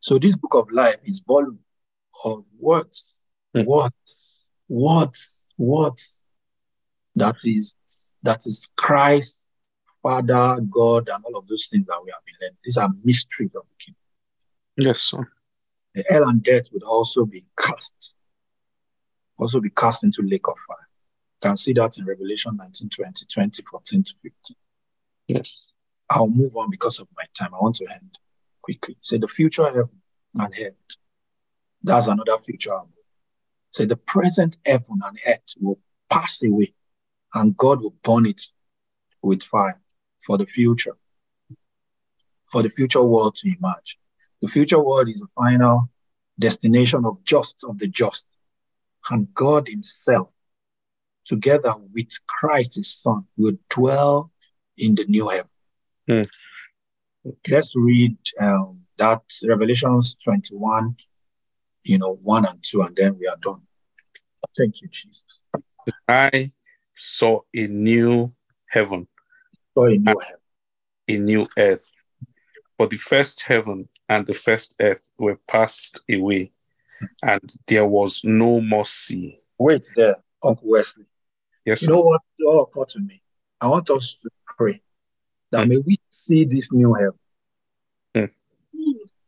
So 0.00 0.18
this 0.18 0.36
book 0.36 0.54
of 0.54 0.70
life 0.70 0.98
is 1.04 1.22
volume 1.26 1.58
of 2.24 2.44
what? 2.58 2.96
Hmm. 3.54 3.62
What? 3.62 3.92
What? 4.66 5.16
What? 5.56 5.98
That 7.16 7.36
is 7.44 7.76
that 8.22 8.46
is 8.46 8.68
Christ, 8.76 9.38
Father, 10.02 10.60
God, 10.70 11.08
and 11.08 11.24
all 11.24 11.36
of 11.36 11.46
those 11.46 11.68
things 11.68 11.86
that 11.86 12.00
we 12.04 12.10
have 12.10 12.24
been 12.24 12.34
learning. 12.40 12.56
These 12.64 12.76
are 12.78 12.90
mysteries 13.04 13.54
of 13.54 13.62
the 13.62 13.84
kingdom. 13.84 14.00
Yes, 14.76 15.00
sir. 15.00 15.28
The 15.94 16.04
hell 16.08 16.28
and 16.28 16.42
death 16.42 16.70
would 16.72 16.82
also 16.82 17.24
be 17.24 17.44
cast, 17.56 18.16
also 19.38 19.60
be 19.60 19.70
cast 19.70 20.04
into 20.04 20.22
lake 20.22 20.48
of 20.48 20.58
fire. 20.58 20.76
You 21.42 21.48
can 21.48 21.56
see 21.56 21.72
that 21.74 21.98
in 21.98 22.04
Revelation 22.04 22.56
19, 22.56 22.88
20, 22.88 23.26
20, 23.26 23.62
14 23.62 24.02
to 24.02 24.14
15. 24.22 24.56
Yes. 25.28 25.54
I'll 26.10 26.28
move 26.28 26.56
on 26.56 26.70
because 26.70 27.00
of 27.00 27.08
my 27.16 27.24
time. 27.38 27.54
I 27.54 27.58
want 27.58 27.76
to 27.76 27.86
end 27.90 28.18
quickly. 28.62 28.96
Say 29.00 29.18
the 29.18 29.28
future 29.28 29.66
heaven 29.66 30.00
and 30.34 30.54
earth. 30.60 30.98
That's 31.82 32.08
another 32.08 32.38
future. 32.38 32.78
Say 33.72 33.84
the 33.86 33.96
present 33.96 34.56
heaven 34.64 35.00
and 35.04 35.18
earth 35.26 35.54
will 35.60 35.78
pass 36.08 36.42
away 36.42 36.72
and 37.34 37.56
God 37.56 37.80
will 37.80 37.94
burn 38.02 38.26
it 38.26 38.42
with 39.22 39.42
fire 39.42 39.80
for 40.20 40.38
the 40.38 40.46
future. 40.46 40.96
For 42.46 42.62
the 42.62 42.70
future 42.70 43.02
world 43.02 43.36
to 43.36 43.48
emerge. 43.48 43.98
The 44.42 44.48
future 44.48 44.82
world 44.82 45.08
is 45.08 45.20
the 45.20 45.28
final 45.34 45.90
destination 46.38 47.04
of 47.04 47.24
just 47.24 47.64
of 47.64 47.78
the 47.78 47.88
just 47.88 48.26
and 49.10 49.32
God 49.34 49.68
Himself, 49.68 50.28
together 51.24 51.74
with 51.92 52.08
Christ 52.26 52.76
His 52.76 52.94
Son, 52.94 53.26
will 53.36 53.58
dwell 53.68 54.30
in 54.76 54.94
the 54.94 55.04
new 55.04 55.28
heaven. 55.28 55.48
Mm. 56.08 56.28
Let's 57.48 57.72
read 57.74 58.16
um, 58.40 58.80
that 58.98 59.22
Revelations 59.48 60.16
21, 60.24 60.96
you 61.84 61.98
know, 61.98 62.14
1 62.22 62.46
and 62.46 62.62
2, 62.62 62.82
and 62.82 62.96
then 62.96 63.18
we 63.18 63.26
are 63.26 63.36
done. 63.40 63.62
Thank 64.56 64.82
you, 64.82 64.88
Jesus. 64.88 65.24
I 66.06 66.52
saw 66.94 67.40
a 67.54 67.66
new 67.66 68.32
heaven, 68.66 69.08
So 69.74 69.84
a 69.84 69.96
new 69.96 70.14
heaven. 70.20 70.40
a 71.08 71.16
new 71.18 71.48
earth. 71.58 71.90
For 72.76 72.88
the 72.88 72.96
first 72.96 73.44
heaven 73.44 73.88
and 74.08 74.26
the 74.26 74.34
first 74.34 74.74
earth 74.80 75.10
were 75.18 75.38
passed 75.48 76.00
away, 76.10 76.52
and 77.22 77.40
there 77.66 77.86
was 77.86 78.20
no 78.24 78.60
more 78.60 78.84
sea. 78.84 79.38
Wait 79.58 79.88
there, 79.96 80.16
Uncle 80.42 80.68
Wesley. 80.68 81.04
Yes, 81.64 81.82
You 81.82 81.88
know 81.88 82.00
what 82.00 82.20
all 82.46 82.62
occurred 82.64 82.88
to 82.90 83.00
me? 83.00 83.22
I 83.60 83.68
want 83.68 83.88
us 83.90 84.18
to 84.22 84.28
pray 84.46 84.82
that 85.54 85.66
Mm. 85.66 85.68
may 85.68 85.78
we 85.78 85.96
see 86.10 86.44
this 86.44 86.72
new 86.72 86.94
heaven. 86.94 87.18
Mm. 88.16 88.30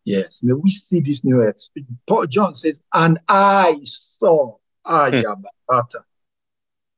Yes, 0.05 0.43
may 0.43 0.55
we 0.55 0.71
see 0.71 1.01
this 1.01 1.23
new 1.25 1.41
earth. 1.41 1.69
Paul 2.07 2.27
John 2.27 2.55
says, 2.55 2.83
and 2.93 3.19
I 3.29 3.81
saw 3.85 4.57
Ayabata. 4.85 6.03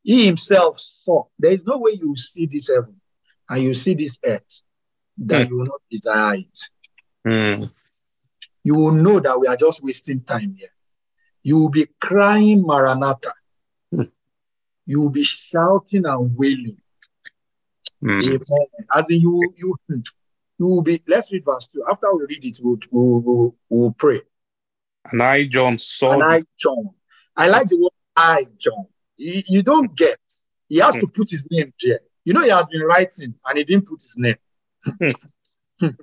He 0.02 0.26
himself 0.26 0.80
saw. 0.80 1.24
There 1.38 1.52
is 1.52 1.64
no 1.64 1.76
way 1.78 1.92
you 1.92 2.16
see 2.16 2.46
this 2.46 2.68
heaven 2.68 3.00
and 3.50 3.62
you 3.62 3.74
see 3.74 3.94
this 3.94 4.18
earth 4.24 4.62
that 5.18 5.46
Mm. 5.46 5.48
you 5.50 5.56
will 5.58 5.66
not 5.66 5.82
desire 5.90 6.36
it. 6.36 6.58
Mm, 7.26 7.70
You 8.64 8.74
will 8.76 8.92
know 8.92 9.20
that 9.20 9.38
we 9.40 9.46
are 9.46 9.56
just 9.56 9.82
wasting 9.82 10.20
time 10.22 10.54
here. 10.58 10.72
You 11.42 11.58
will 11.58 11.70
be 11.70 11.86
crying 12.00 12.62
Maranatha. 12.66 13.32
You 14.86 15.02
will 15.02 15.10
be 15.10 15.22
shouting 15.22 16.04
and 16.06 16.36
wailing. 16.36 16.80
Mm. 18.02 18.26
Amen. 18.26 18.66
As 18.94 19.08
in 19.10 19.20
you, 19.20 19.54
you, 19.56 19.74
you 20.58 20.66
will 20.66 20.82
be. 20.82 21.02
Let's 21.06 21.32
read 21.32 21.44
verse 21.44 21.68
two. 21.68 21.84
After 21.90 22.14
we 22.14 22.26
read 22.28 22.44
it, 22.44 22.58
we'll, 22.62 22.78
we'll, 22.90 23.54
we'll, 23.68 23.92
pray. 23.92 24.22
And 25.10 25.22
I, 25.22 25.46
John, 25.46 25.78
saw 25.78 26.12
And 26.12 26.22
I, 26.22 26.42
John. 26.58 26.90
I 27.36 27.48
like 27.48 27.66
the 27.66 27.78
word 27.78 27.92
I, 28.16 28.46
John. 28.58 28.86
You, 29.16 29.42
you 29.46 29.62
don't 29.62 29.96
get. 29.96 30.18
He 30.68 30.78
has 30.78 30.96
to 30.98 31.06
put 31.06 31.30
his 31.30 31.46
name 31.50 31.72
there. 31.82 32.00
You 32.24 32.34
know, 32.34 32.42
he 32.42 32.50
has 32.50 32.68
been 32.68 32.82
writing 32.82 33.34
and 33.46 33.58
he 33.58 33.64
didn't 33.64 33.86
put 33.86 34.00
his 34.02 34.16
name. 34.18 34.36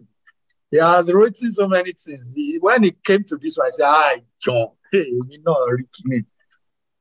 he 0.71 0.77
has 0.77 1.11
written 1.11 1.51
so 1.51 1.67
many 1.67 1.93
things. 1.93 2.33
He- 2.33 2.57
when 2.59 2.83
he 2.83 2.91
came 2.91 3.23
to 3.25 3.37
this 3.37 3.57
one, 3.57 3.67
I 3.67 3.71
said, 3.71 3.85
I, 3.85 4.21
John. 4.41 4.69
Hey, 4.91 5.07
you 5.09 5.41
know, 5.45 5.57
Ricky. 5.67 6.25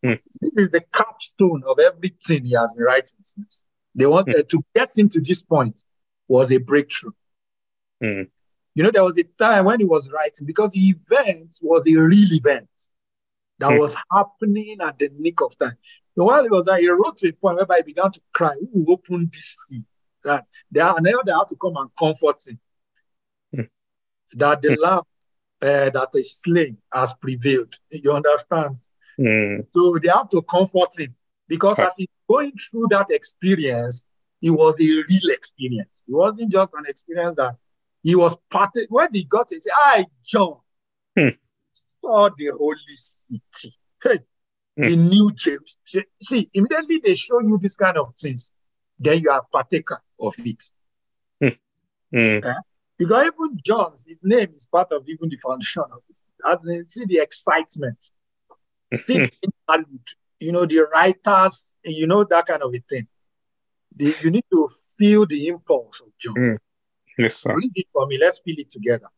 Hmm. 0.03 0.15
This 0.41 0.53
is 0.57 0.71
the 0.71 0.81
capstone 0.93 1.63
of 1.65 1.79
everything 1.79 2.45
he 2.45 2.53
has 2.55 2.73
been 2.73 2.85
writing 2.85 3.19
since. 3.23 3.67
They 3.95 4.07
wanted 4.07 4.49
to 4.51 4.65
get 4.75 4.97
him 4.97 5.09
to 5.11 5.21
this 5.21 5.43
point 5.43 5.79
was 6.29 6.51
a 6.53 6.59
breakthrough. 6.59 7.13
Hmm. 8.01 8.23
You 8.75 8.83
know, 8.85 8.91
there 8.91 9.05
was 9.05 9.17
a 9.19 9.25
time 9.25 9.65
when 9.67 9.81
he 9.81 9.87
was 9.87 10.11
writing 10.11 10.47
because 10.47 10.73
the 10.73 10.89
event 10.91 11.59
was 11.63 11.85
a 11.87 11.95
real 11.97 12.33
event 12.33 12.69
that 13.59 13.71
Hmm. 13.71 13.77
was 13.77 13.95
happening 14.13 14.79
at 14.83 14.99
the 14.99 15.11
nick 15.19 15.41
of 15.41 15.57
time. 15.59 15.77
So 16.17 16.25
while 16.25 16.43
he 16.43 16.51
was 16.51 16.65
there, 16.65 16.79
he 16.79 16.89
wrote 16.91 17.19
to 17.19 17.29
a 17.29 17.33
point 17.33 17.57
whereby 17.57 17.79
he 17.79 17.83
began 17.95 18.11
to 18.13 18.21
cry, 18.33 18.55
Who 18.55 18.69
will 18.85 18.93
open 18.95 19.31
this 19.33 19.57
sea? 19.69 19.83
That 20.25 20.47
they 20.71 20.81
are 20.81 20.97
now 21.01 21.21
they 21.25 21.33
have 21.33 21.49
to 21.49 21.57
come 21.57 21.77
and 21.77 21.91
comfort 21.99 22.43
him. 22.47 22.59
Hmm. 23.53 23.65
That 24.35 24.63
the 24.63 24.71
lamb 24.71 25.03
uh, 25.63 25.91
that 25.91 26.09
is 26.15 26.39
slain 26.43 26.79
has 26.93 27.15
prevailed. 27.15 27.75
You 27.91 28.13
understand? 28.13 28.77
Mm, 29.19 29.67
So 29.73 29.99
they 30.03 30.09
have 30.09 30.31
to 30.31 30.43
comfort 30.43 30.99
him 30.99 31.15
because 31.49 31.81
Right. 31.81 31.89
as 31.89 31.97
he's 31.97 32.09
going 32.29 32.53
through 32.53 32.87
that 32.91 33.07
experience, 33.11 34.05
it 34.43 34.51
was 34.51 34.81
a 34.81 34.85
real 34.85 35.31
experience. 35.31 36.03
It 36.09 36.13
wasn't 36.13 36.53
just 36.53 36.73
an 36.75 36.85
experience 36.87 37.37
that 37.37 37.57
he 38.03 38.15
was 38.15 38.37
part 38.51 38.71
of, 38.77 38.85
when 38.89 39.09
he 39.13 39.25
got 39.25 39.51
it, 39.53 39.57
he 39.57 39.61
said, 39.63 39.73
I, 39.77 40.05
John, 40.25 40.57
Hmm. 41.17 41.29
saw 42.01 42.29
the 42.37 42.51
holy 42.59 42.77
city. 42.97 43.75
Hey, 44.03 44.19
Hmm. 44.77 44.89
the 44.89 44.97
new 44.97 45.31
Jerusalem. 45.33 46.05
See, 46.23 46.51
immediately 46.53 47.01
they 47.05 47.15
show 47.15 47.41
you 47.41 47.59
this 47.61 47.77
kind 47.77 47.97
of 47.97 48.15
things, 48.17 48.53
then 48.99 49.21
you 49.23 49.31
are 49.31 49.45
partaker 49.53 50.03
of 50.21 50.35
it. 50.39 50.63
mm, 51.43 52.55
Because 52.99 53.27
even 53.27 53.59
John's, 53.65 54.05
his 54.07 54.19
name 54.23 54.53
is 54.55 54.67
part 54.67 54.93
of 54.93 55.09
even 55.09 55.29
the 55.29 55.37
foundation 55.37 55.83
of 55.91 56.01
this. 56.09 56.25
As 56.45 56.67
in, 56.67 56.89
see 56.89 57.05
the 57.07 57.19
excitement, 57.19 58.11
see 58.93 59.19
the 59.19 59.33
interlude, 59.43 60.09
you 60.41 60.53
know, 60.53 60.65
the 60.67 60.87
writers, 60.93 61.77
you 61.85 62.07
know, 62.07 62.25
that 62.25 62.47
kind 62.47 62.63
of 62.63 62.75
a 62.75 62.79
thing. 62.89 63.07
The, 63.97 64.15
you 64.23 64.31
need 64.31 64.45
to 64.53 64.69
feel 64.99 65.27
the 65.27 65.49
impulse 65.49 66.01
of 66.01 66.09
John. 66.19 66.35
Mm. 66.35 66.59
yes, 67.19 67.37
sir. 67.37 67.55
Read 67.55 67.73
it 67.75 67.87
for 67.93 68.07
me. 68.07 68.19
Let's 68.19 68.41
feel 68.41 68.57
it 68.59 68.71
together. 68.71 69.09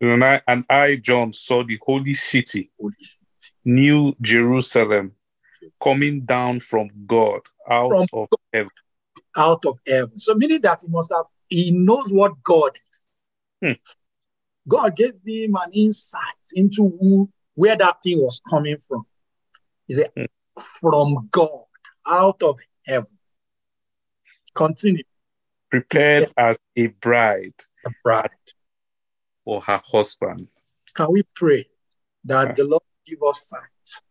And 0.00 0.24
I, 0.24 0.40
and 0.46 0.64
I, 0.70 0.96
John, 0.96 1.32
saw 1.32 1.64
the 1.64 1.78
holy 1.84 2.14
city, 2.14 2.70
Holy 2.78 2.92
Spirit. 3.00 3.18
New 3.64 4.14
Jerusalem, 4.20 5.12
coming 5.82 6.22
down 6.22 6.60
from 6.60 6.90
God 7.06 7.40
out 7.68 7.90
From 7.90 8.06
of 8.12 8.28
heaven. 8.52 8.70
Out 9.36 9.64
of 9.66 9.78
heaven. 9.86 10.18
So 10.18 10.34
meaning 10.34 10.60
that 10.62 10.80
he 10.82 10.88
must 10.88 11.12
have, 11.12 11.26
he 11.48 11.70
knows 11.70 12.12
what 12.12 12.42
God 12.42 12.72
is. 12.76 13.68
Hmm. 13.68 13.80
God 14.68 14.96
gave 14.96 15.14
him 15.26 15.56
an 15.56 15.72
insight 15.72 16.20
into 16.54 16.96
who, 17.00 17.28
where 17.54 17.76
that 17.76 17.96
thing 18.02 18.20
was 18.20 18.40
coming 18.48 18.76
from. 18.78 19.04
He 19.86 19.94
said, 19.94 20.10
Hmm. 20.16 20.24
From 20.80 21.28
God, 21.30 21.64
out 22.06 22.42
of 22.42 22.58
heaven. 22.86 23.18
Continue. 24.54 25.04
prepared 25.70 26.32
as 26.36 26.58
a 26.76 26.86
bride 26.86 27.52
the 27.84 27.92
bride. 28.02 28.30
for 29.44 29.60
her 29.60 29.82
husband. 29.84 30.48
Can 30.94 31.12
we 31.12 31.22
pray 31.34 31.68
that 32.24 32.48
Yeah. 32.48 32.52
the 32.54 32.64
Lord 32.64 32.82
give 33.06 33.22
us 33.22 33.48
sight 33.48 34.02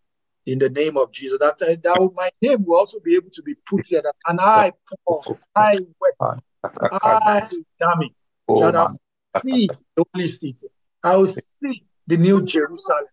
in 0.46 0.60
the 0.60 0.70
name 0.70 0.98
of 0.98 1.12
Jesus? 1.12 1.40
That, 1.40 1.60
uh, 1.62 1.76
that 1.82 2.12
my 2.16 2.30
name 2.42 2.64
will 2.64 2.78
also 2.78 3.00
be 3.00 3.16
able 3.16 3.32
to 3.32 3.42
be 3.42 3.56
put 3.56 3.88
here. 3.88 4.02
That, 4.04 4.16
and 4.28 4.40
I, 4.40 4.72
Paul, 5.06 5.40
I, 5.56 5.80
West, 6.00 6.44
I, 6.92 7.50
Dami, 7.82 8.14
Oh, 8.48 8.62
that 8.62 8.76
I 8.76 9.42
see 9.42 9.68
the 9.68 10.06
holy 10.14 10.30
city. 10.30 10.70
I 11.04 11.18
will 11.18 11.28
see 11.28 11.86
the 12.06 12.18
new 12.18 12.46
Jerusalem. 12.46 13.06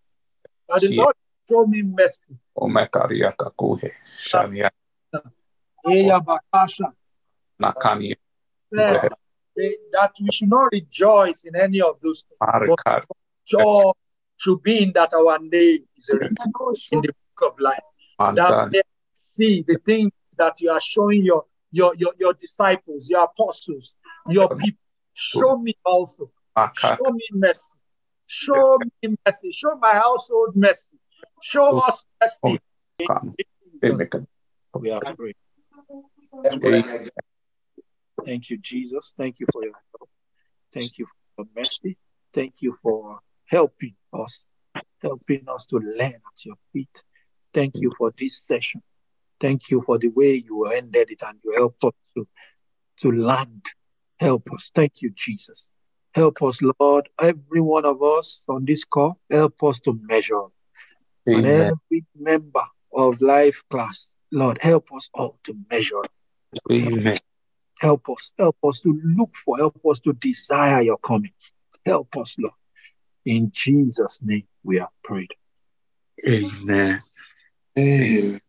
That 0.69 0.81
the 0.81 0.97
Lord 0.97 1.16
show 1.48 1.66
me 1.66 1.82
mercy. 1.82 2.36
My 2.56 2.86
Kariaka 2.86 3.51
Kohe. 3.56 3.90
Shania 4.18 4.70
Eya 5.86 6.20
bakasha, 6.20 6.93
Nakani. 7.60 8.14
That 8.72 10.12
we 10.20 10.28
should 10.32 10.48
not 10.48 10.72
rejoice 10.72 11.44
in 11.44 11.55
any 11.56 11.81
of 11.81 12.01
those 12.02 12.24
things. 12.24 12.39
But 12.40 12.78
Marikar. 12.86 13.05
joy 13.47 13.93
should 14.36 14.62
be 14.62 14.82
in 14.82 14.93
that 14.93 15.12
our 15.14 15.39
name 15.39 15.85
is 15.97 16.10
written 16.12 16.52
in 16.90 17.01
the 17.02 17.12
book 17.36 17.52
of 17.52 17.60
life. 17.60 17.78
that 18.18 18.70
they 18.70 18.82
see 19.12 19.64
the 19.66 19.78
things 19.78 20.12
that 20.39 20.60
you 20.60 20.70
are 20.70 20.81
showing 20.81 21.24
your 21.24 21.44
your 21.70 21.94
your, 21.97 22.14
your 22.18 22.35
disciples, 22.35 23.09
your 23.09 23.24
apostles, 23.24 23.94
your 24.28 24.48
people. 24.56 24.81
Show 25.12 25.59
me 25.59 25.74
also. 25.85 26.31
Show 26.74 27.10
me 27.12 27.26
mercy. 27.32 27.70
Show 28.26 28.78
me 29.02 29.16
mercy. 29.24 29.52
Show 29.52 29.76
my 29.81 29.93
household 29.93 30.56
mercy. 30.56 30.98
Show 31.42 31.78
us 31.80 32.06
mercy. 32.20 32.60
Kan. 33.06 33.34
We 34.74 34.90
are 34.90 35.01
praying. 35.01 35.34
Amen. 36.46 37.09
Thank 38.24 38.51
you, 38.51 38.59
Jesus. 38.59 39.14
Thank 39.16 39.40
you 39.40 39.46
for 39.52 39.64
your 39.64 39.74
help. 39.74 40.09
Thank 40.72 40.98
you 40.98 41.06
for 41.06 41.14
your 41.38 41.46
mercy. 41.55 41.96
Thank 42.32 42.55
you 42.60 42.72
for 42.72 43.20
helping 43.46 43.94
us, 44.12 44.46
helping 45.02 45.44
us 45.48 45.66
to 45.66 45.78
learn 45.78 46.14
at 46.14 46.44
your 46.44 46.56
feet. 46.72 47.02
Thank 47.52 47.76
you 47.76 47.92
for 47.96 48.12
this 48.18 48.42
session. 48.42 48.82
Thank 49.40 49.70
you 49.70 49.82
for 49.82 49.98
the 49.98 50.09
way 50.09 50.42
you 50.44 50.64
ended 50.66 51.10
it 51.10 51.22
and 51.22 51.38
you 51.44 51.55
help 51.56 51.76
us 51.84 51.92
to, 52.16 52.26
to 53.01 53.12
land. 53.12 53.66
Help 54.18 54.51
us. 54.52 54.70
Thank 54.74 55.02
you, 55.02 55.10
Jesus. 55.14 55.68
Help 56.14 56.42
us, 56.42 56.60
Lord. 56.80 57.09
Every 57.20 57.60
one 57.60 57.84
of 57.84 58.02
us 58.02 58.42
on 58.48 58.64
this 58.64 58.84
call, 58.84 59.18
help 59.30 59.62
us 59.62 59.80
to 59.80 59.98
measure. 60.02 60.42
Up. 61.26 61.34
And 61.34 61.46
every 61.46 62.05
member 62.18 62.62
of 62.92 63.20
life 63.20 63.62
class, 63.70 64.10
Lord, 64.32 64.59
help 64.60 64.88
us 64.94 65.09
all 65.14 65.38
to 65.44 65.56
measure. 65.70 66.02
Amen. 66.70 67.18
Help 67.80 68.09
us. 68.09 68.32
Help 68.38 68.56
us 68.64 68.80
to 68.80 69.01
look 69.05 69.34
for. 69.36 69.59
Help 69.59 69.80
us 69.90 70.01
to 70.01 70.12
desire 70.12 70.82
your 70.82 70.98
coming. 70.98 71.32
Help 71.84 72.16
us, 72.16 72.36
Lord. 72.38 72.55
In 73.24 73.51
Jesus' 73.52 74.20
name, 74.22 74.46
we 74.62 74.78
have 74.78 74.90
prayed. 75.02 75.32
Amen. 76.26 77.01
Amen. 77.78 78.40